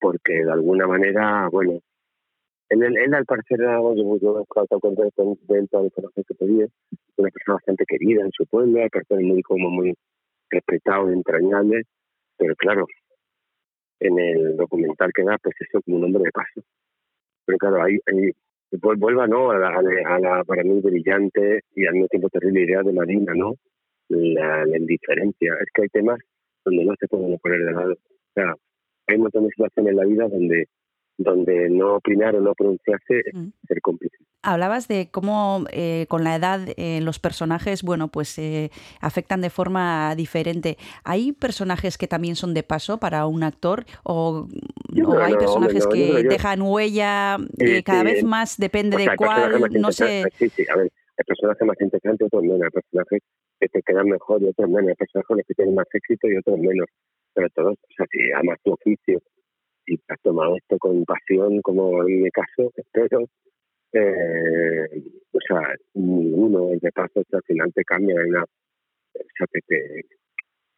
Porque 0.00 0.44
de 0.44 0.52
alguna 0.52 0.86
manera, 0.86 1.48
bueno, 1.50 1.80
él, 2.68 2.82
él, 2.82 2.96
él 2.98 3.14
al 3.14 3.24
parecer 3.24 3.60
era, 3.60 3.78
yo, 3.80 4.18
yo 4.18 4.38
he 4.38 4.42
estado 4.42 4.80
con 4.80 4.92
él 4.92 5.12
toda 5.70 5.82
la 5.82 5.86
información 5.86 6.24
que 6.26 6.34
pedía, 6.34 6.66
una 7.16 7.30
persona 7.30 7.54
bastante 7.54 7.84
querida 7.86 8.22
en 8.22 8.32
su 8.32 8.44
pueblo, 8.46 8.82
al 8.82 8.90
parecer 8.90 9.20
muy 9.20 9.42
como 9.42 9.70
muy 9.70 9.94
respetado 10.50 11.10
y 11.10 11.14
entrañable, 11.14 11.82
pero 12.36 12.54
claro, 12.56 12.86
en 14.00 14.18
el 14.18 14.56
documental 14.56 15.12
que 15.14 15.22
da, 15.22 15.38
pues 15.42 15.54
eso 15.60 15.80
como 15.82 15.98
un 15.98 16.04
hombre 16.04 16.24
de 16.24 16.32
paso. 16.32 16.62
Pero 17.44 17.58
claro, 17.58 17.82
ahí, 17.82 17.98
ahí 18.06 18.30
vuelva 18.72 19.26
¿no? 19.26 19.50
a, 19.50 19.58
la, 19.58 20.44
para 20.44 20.62
mí 20.64 20.80
brillante 20.80 21.60
y 21.74 21.86
al 21.86 21.94
mismo 21.94 22.08
tiempo 22.08 22.28
terrible 22.28 22.62
idea 22.62 22.82
de 22.82 22.92
Marina, 22.92 23.32
¿no? 23.34 23.54
La, 24.08 24.64
la 24.64 24.78
indiferencia. 24.78 25.54
Es 25.60 25.68
que 25.72 25.82
hay 25.82 25.88
temas 25.88 26.18
donde 26.64 26.84
no 26.84 26.94
se 26.98 27.06
pueden 27.08 27.38
poner 27.38 27.60
de 27.60 27.72
lado. 27.72 27.92
O 27.92 28.32
sea, 28.34 28.54
hay 29.06 29.16
un 29.16 29.22
montón 29.22 29.44
de 29.44 29.50
situaciones 29.50 29.90
en 29.92 29.96
la 29.96 30.04
vida 30.04 30.28
donde 30.28 30.68
donde 31.18 31.70
no 31.70 31.96
opinar 31.96 32.34
o 32.36 32.40
no 32.40 32.54
pronunciarse 32.54 33.20
es 33.24 33.34
Mm. 33.34 33.48
ser 33.66 33.80
cómplice. 33.80 34.16
Hablabas 34.42 34.86
de 34.86 35.08
cómo 35.10 35.64
eh, 35.72 36.06
con 36.08 36.22
la 36.22 36.36
edad 36.36 36.60
eh, 36.76 37.00
los 37.00 37.18
personajes, 37.18 37.82
bueno, 37.82 38.08
pues 38.08 38.38
eh, 38.38 38.70
afectan 39.00 39.40
de 39.40 39.50
forma 39.50 40.14
diferente. 40.14 40.76
¿Hay 41.04 41.32
personajes 41.32 41.98
que 41.98 42.06
también 42.06 42.36
son 42.36 42.54
de 42.54 42.62
paso 42.62 42.98
para 42.98 43.26
un 43.26 43.42
actor 43.42 43.84
o, 44.04 44.46
Yo 44.92 45.08
o 45.08 45.10
creo 45.10 45.24
hay 45.24 45.32
no, 45.32 45.38
personajes 45.38 45.84
no, 45.86 45.90
que 45.90 46.22
dejan 46.22 46.62
huella 46.62 47.38
eh, 47.58 47.82
cada 47.82 48.04
vez 48.04 48.22
más, 48.22 48.56
depende 48.56 48.96
O 48.96 49.00
sea, 49.00 49.10
de 49.12 49.16
cuál, 49.16 49.62
no 49.80 49.90
sé. 49.90 50.24
Sí, 50.38 50.48
sí, 50.50 50.64
a 50.72 50.76
ver, 50.76 50.92
hay 51.18 51.24
personajes 51.26 51.66
más 51.66 51.80
interesantes, 51.80 52.26
otros 52.26 52.42
menos. 52.42 52.62
Hay 52.62 52.70
personajes 52.70 53.22
que 53.58 53.68
te 53.68 53.82
quedan 53.82 54.08
mejor 54.08 54.42
y 54.42 54.48
otros 54.48 54.68
menos. 54.68 54.88
Hay 54.90 54.94
personajes 54.94 55.46
que 55.48 55.54
tienen 55.54 55.74
más 55.74 55.86
éxito 55.92 56.28
y 56.28 56.36
otros 56.36 56.58
menos. 56.58 56.86
Pero 57.34 57.48
todos, 57.50 57.72
o 57.72 57.92
sea, 57.96 58.06
si 58.12 58.32
amas 58.32 58.58
tu 58.62 58.72
oficio 58.72 59.20
te 59.86 60.14
has 60.14 60.20
tomado 60.20 60.56
esto 60.56 60.78
con 60.78 61.04
pasión, 61.04 61.60
como 61.62 62.02
en 62.06 62.22
mi 62.22 62.30
caso, 62.30 62.72
espero, 62.74 63.28
eh, 63.92 65.02
o 65.32 65.38
sea, 65.46 65.74
ninguno 65.94 66.68
de 66.80 66.92
paso, 66.92 67.22
al 67.32 67.42
final 67.42 67.72
te 67.72 67.84
cambia, 67.84 68.16
una, 68.26 68.42
o 68.42 69.28
sea, 69.38 69.46
que 69.52 69.60
te, 69.66 70.04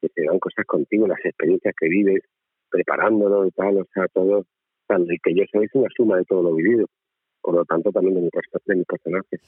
que 0.00 0.08
te 0.10 0.24
dan 0.24 0.38
cosas 0.38 0.64
contigo, 0.66 1.06
las 1.06 1.24
experiencias 1.24 1.74
que 1.78 1.88
vives, 1.88 2.22
preparándolo 2.70 3.46
y 3.46 3.50
tal, 3.52 3.78
o 3.78 3.86
sea, 3.92 4.06
todo, 4.08 4.44
el 4.90 5.18
que 5.22 5.34
yo 5.34 5.44
soy 5.50 5.64
es 5.64 5.74
una 5.74 5.88
suma 5.96 6.16
de 6.18 6.24
todo 6.24 6.42
lo 6.42 6.54
vivido, 6.54 6.86
por 7.42 7.54
lo 7.54 7.64
tanto 7.64 7.90
también 7.92 8.14
de 8.14 8.20
mi, 8.22 8.28
de 8.66 8.74
mi 8.76 8.84
personaje. 8.84 9.40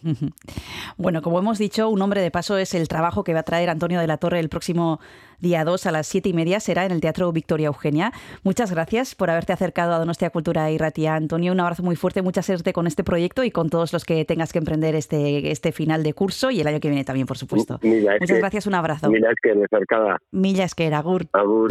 Bueno, 0.96 1.22
como 1.22 1.38
hemos 1.38 1.58
dicho, 1.58 1.88
un 1.88 2.00
hombre 2.02 2.20
de 2.22 2.30
paso 2.30 2.56
es 2.58 2.74
el 2.74 2.88
trabajo 2.88 3.24
que 3.24 3.34
va 3.34 3.40
a 3.40 3.44
traer 3.44 3.70
Antonio 3.70 4.00
de 4.00 4.06
la 4.06 4.16
Torre 4.16 4.40
el 4.40 4.48
próximo 4.48 5.00
día 5.38 5.64
2 5.64 5.86
a 5.86 5.92
las 5.92 6.06
7 6.06 6.28
y 6.28 6.32
media. 6.32 6.60
Será 6.60 6.84
en 6.84 6.92
el 6.92 7.00
Teatro 7.00 7.30
Victoria 7.32 7.68
Eugenia. 7.68 8.12
Muchas 8.42 8.70
gracias 8.70 9.14
por 9.14 9.30
haberte 9.30 9.52
acercado 9.52 9.94
a 9.94 9.98
Donostia 9.98 10.30
Cultura 10.30 10.70
y 10.70 10.78
Ratia. 10.78 11.14
Antonio, 11.14 11.52
un 11.52 11.60
abrazo 11.60 11.82
muy 11.82 11.96
fuerte, 11.96 12.22
mucha 12.22 12.42
suerte 12.42 12.72
con 12.72 12.86
este 12.86 13.04
proyecto 13.04 13.44
y 13.44 13.50
con 13.50 13.70
todos 13.70 13.92
los 13.92 14.04
que 14.04 14.24
tengas 14.24 14.52
que 14.52 14.58
emprender 14.58 14.94
este, 14.94 15.50
este 15.50 15.72
final 15.72 16.02
de 16.02 16.12
curso 16.14 16.50
y 16.50 16.60
el 16.60 16.66
año 16.66 16.80
que 16.80 16.88
viene 16.88 17.04
también, 17.04 17.26
por 17.26 17.38
supuesto. 17.38 17.78
Muchas 17.82 18.18
que- 18.26 18.38
gracias, 18.38 18.66
un 18.66 18.74
abrazo. 18.74 19.10
Mira, 19.10 19.30
es 19.30 19.36
que 19.42 19.54
me 19.54 19.64
acercaba. 19.64 20.18
Mila 20.30 20.66
agur. 20.96 21.26
Agur. 21.32 21.70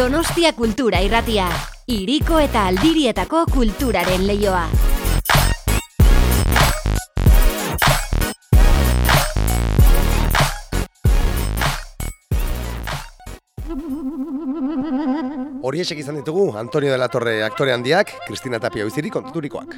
Donostia 0.00 0.54
Kultura 0.56 1.02
Irratia. 1.04 1.44
Iriko 1.92 2.38
eta 2.40 2.62
aldirietako 2.70 3.42
kulturaren 3.52 4.22
leioa. 4.24 4.62
Horiexek 15.68 16.00
izan 16.00 16.16
ditugu 16.22 16.46
Antonio 16.56 16.96
de 16.96 16.96
la 16.96 17.10
Torre 17.12 17.42
aktore 17.44 17.76
handiak, 17.76 18.14
Kristina 18.24 18.56
Tapia 18.56 18.88
biziri 18.88 19.12
kontaturikoak. 19.12 19.76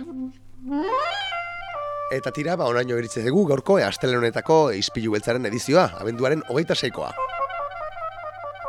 Eta 2.15 2.31
tira, 2.31 2.55
ba, 2.55 2.71
onaino 2.71 2.95
iritze 3.03 3.27
dugu 3.27 3.49
gaurko 3.51 3.83
astelen 3.83 4.23
honetako 4.23 4.69
ispilu 4.71 5.19
beltzaren 5.19 5.51
edizioa, 5.51 5.97
abenduaren 5.99 6.47
hogeita 6.47 6.79
seikoa. 6.79 7.11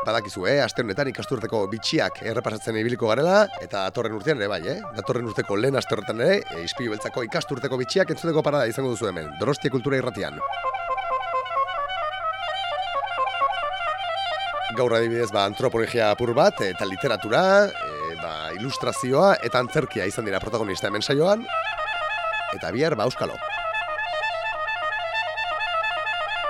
Badakizu, 0.04 0.44
eh, 0.52 0.60
aste 0.60 0.84
honetan 0.84 1.08
ikasturteko 1.08 1.62
bitxiak 1.72 2.18
errepasatzen 2.28 2.76
ibiliko 2.76 3.08
garela, 3.08 3.46
eta 3.64 3.86
datorren 3.86 4.18
urtean 4.18 4.42
ere 4.42 4.50
bai, 4.52 4.60
eh? 4.68 4.76
Datorren 4.98 5.30
urteko 5.30 5.56
lehen 5.56 5.80
aste 5.80 5.96
horretan 5.96 6.20
ere, 6.26 6.42
e, 6.44 6.64
ispilu 6.68 6.92
beltzako 6.92 7.24
ikasturteko 7.30 7.80
bitxiak 7.80 8.12
entzuteko 8.12 8.44
parada 8.44 8.68
izango 8.68 8.92
duzu 8.92 9.08
hemen, 9.08 9.32
Donostia 9.40 9.72
Kultura 9.72 10.02
Irratian. 10.02 10.42
Gaur 14.76 14.98
adibidez, 14.98 15.32
ba, 15.32 15.46
antropologia 15.48 16.12
apur 16.12 16.34
bat, 16.36 16.60
eta 16.68 16.90
literatura, 16.90 17.46
e, 17.72 18.20
ba, 18.20 18.36
ilustrazioa, 18.60 19.38
eta 19.40 19.64
antzerkia 19.64 20.10
izan 20.10 20.28
dira 20.28 20.44
protagonista 20.44 20.92
hemen 20.92 21.06
saioan, 21.06 21.48
eta 22.58 22.76
bihar, 22.76 23.00
ba, 23.00 23.08
euskalo. 23.08 23.40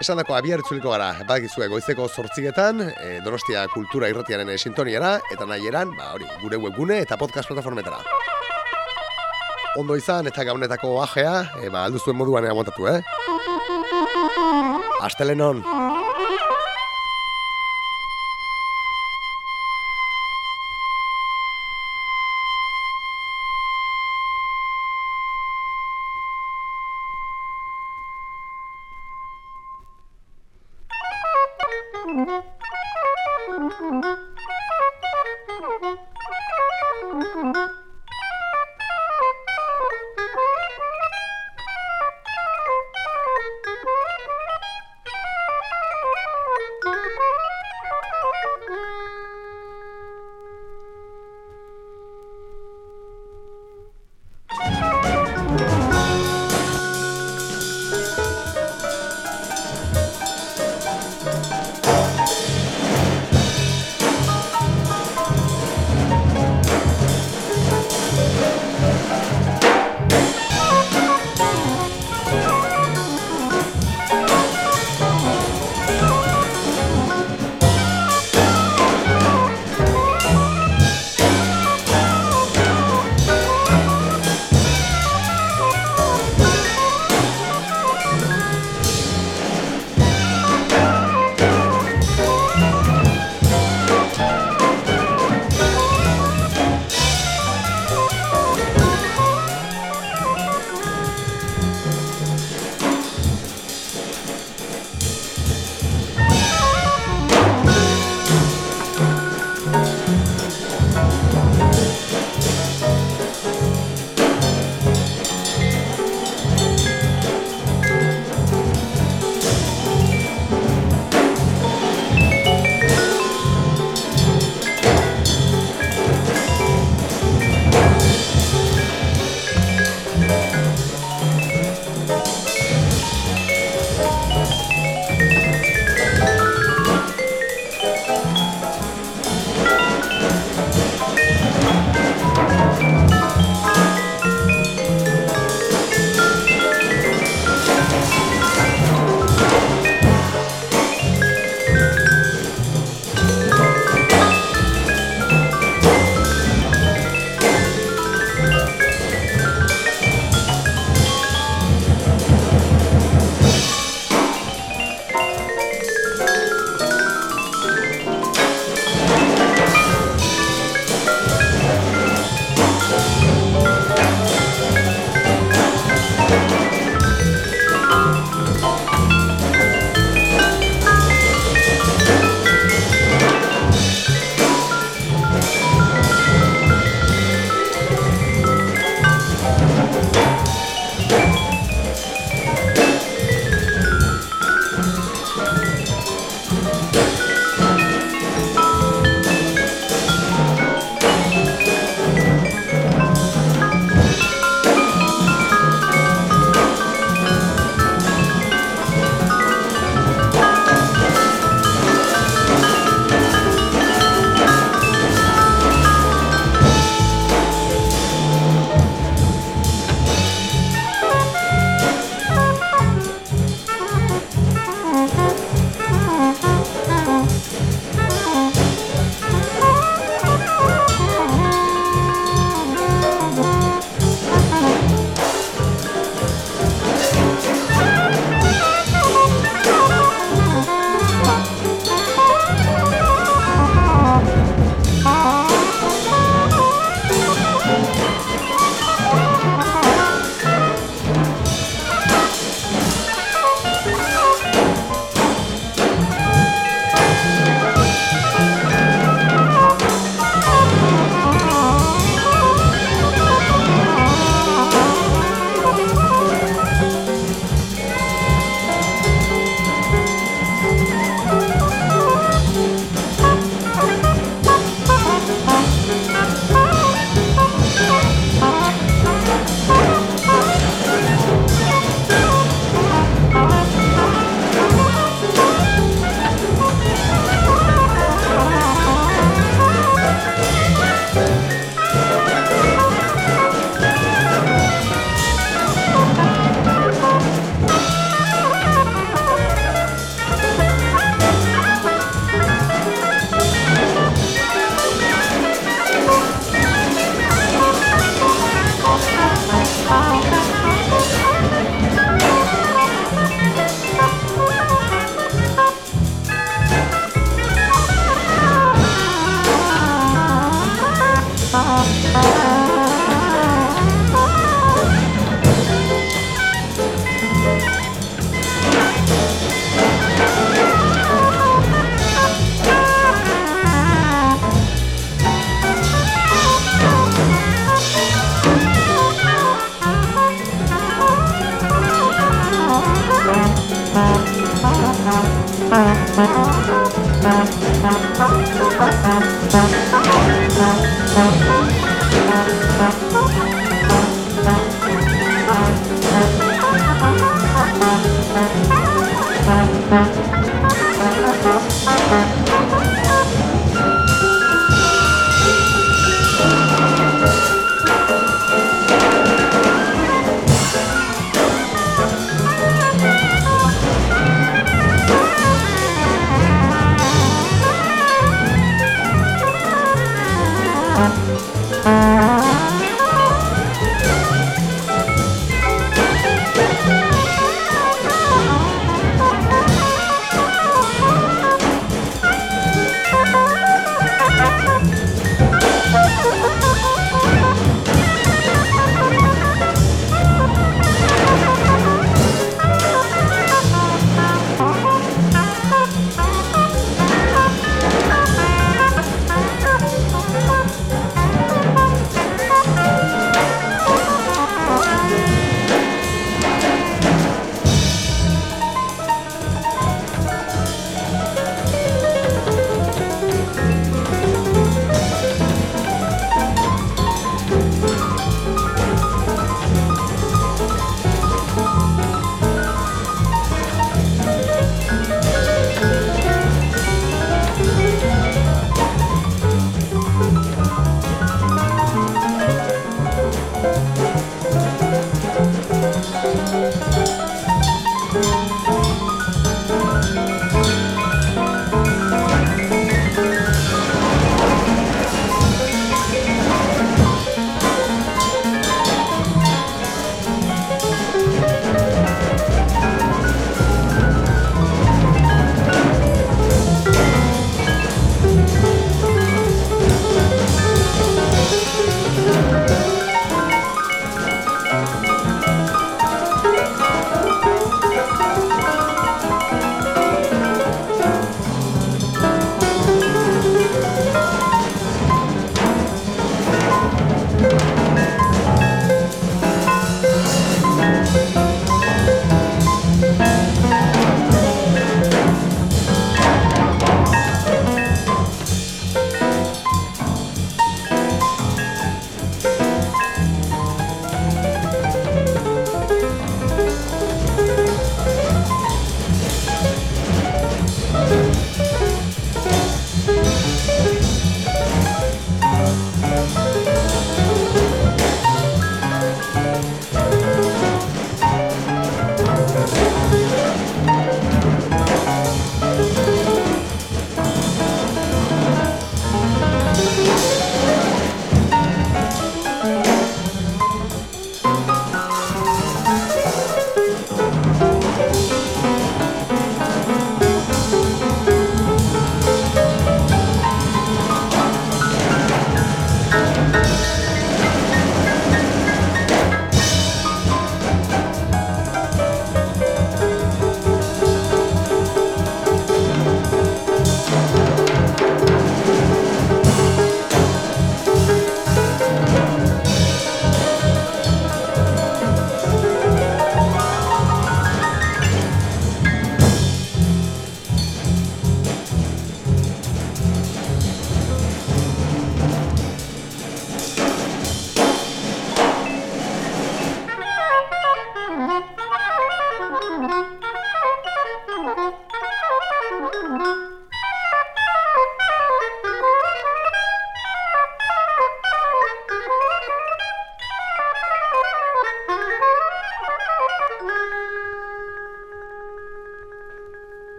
Esan 0.00 0.16
dako, 0.16 0.32
abiar 0.32 0.62
itzuliko 0.62 0.94
gara, 0.94 1.10
badakizue 1.28 1.66
goizeko 1.68 2.06
zortziketan, 2.08 2.80
e, 2.88 3.18
Donostia 3.20 3.66
Kultura 3.68 4.08
Irratiaren 4.08 4.48
e, 4.48 4.56
sintoniara, 4.56 5.18
eta 5.34 5.44
nahi 5.44 5.68
eran, 5.68 5.92
ba, 5.98 6.14
hori, 6.14 6.24
gure 6.40 6.56
webgune 6.62 7.02
eta 7.04 7.18
podcast 7.20 7.52
plataformetara. 7.52 8.00
Ondo 9.76 10.00
izan, 10.00 10.32
eta 10.32 10.48
gaunetako 10.48 10.94
ajea, 11.04 11.36
e, 11.60 11.68
ba, 11.68 11.84
alduzuen 11.84 12.16
moduan 12.16 12.48
aguantatu, 12.48 12.88
eh? 12.88 13.02
Astelenon! 15.04 15.60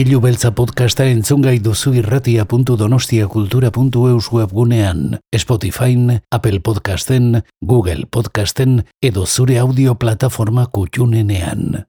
Ispilu 0.00 0.16
beltza 0.24 0.48
podcasta 0.56 1.04
entzungai 1.12 1.58
duzu 1.60 1.90
irratia.donostiakultura.eus 2.00 4.30
webgunean, 4.32 5.20
Spotify, 5.36 5.92
Apple 6.32 6.64
Podcasten, 6.64 7.44
Google 7.60 8.08
Podcasten 8.08 8.88
edo 9.02 9.26
zure 9.26 9.58
audio 9.60 9.98
plataforma 10.00 10.64
kutxunenean. 10.72 11.84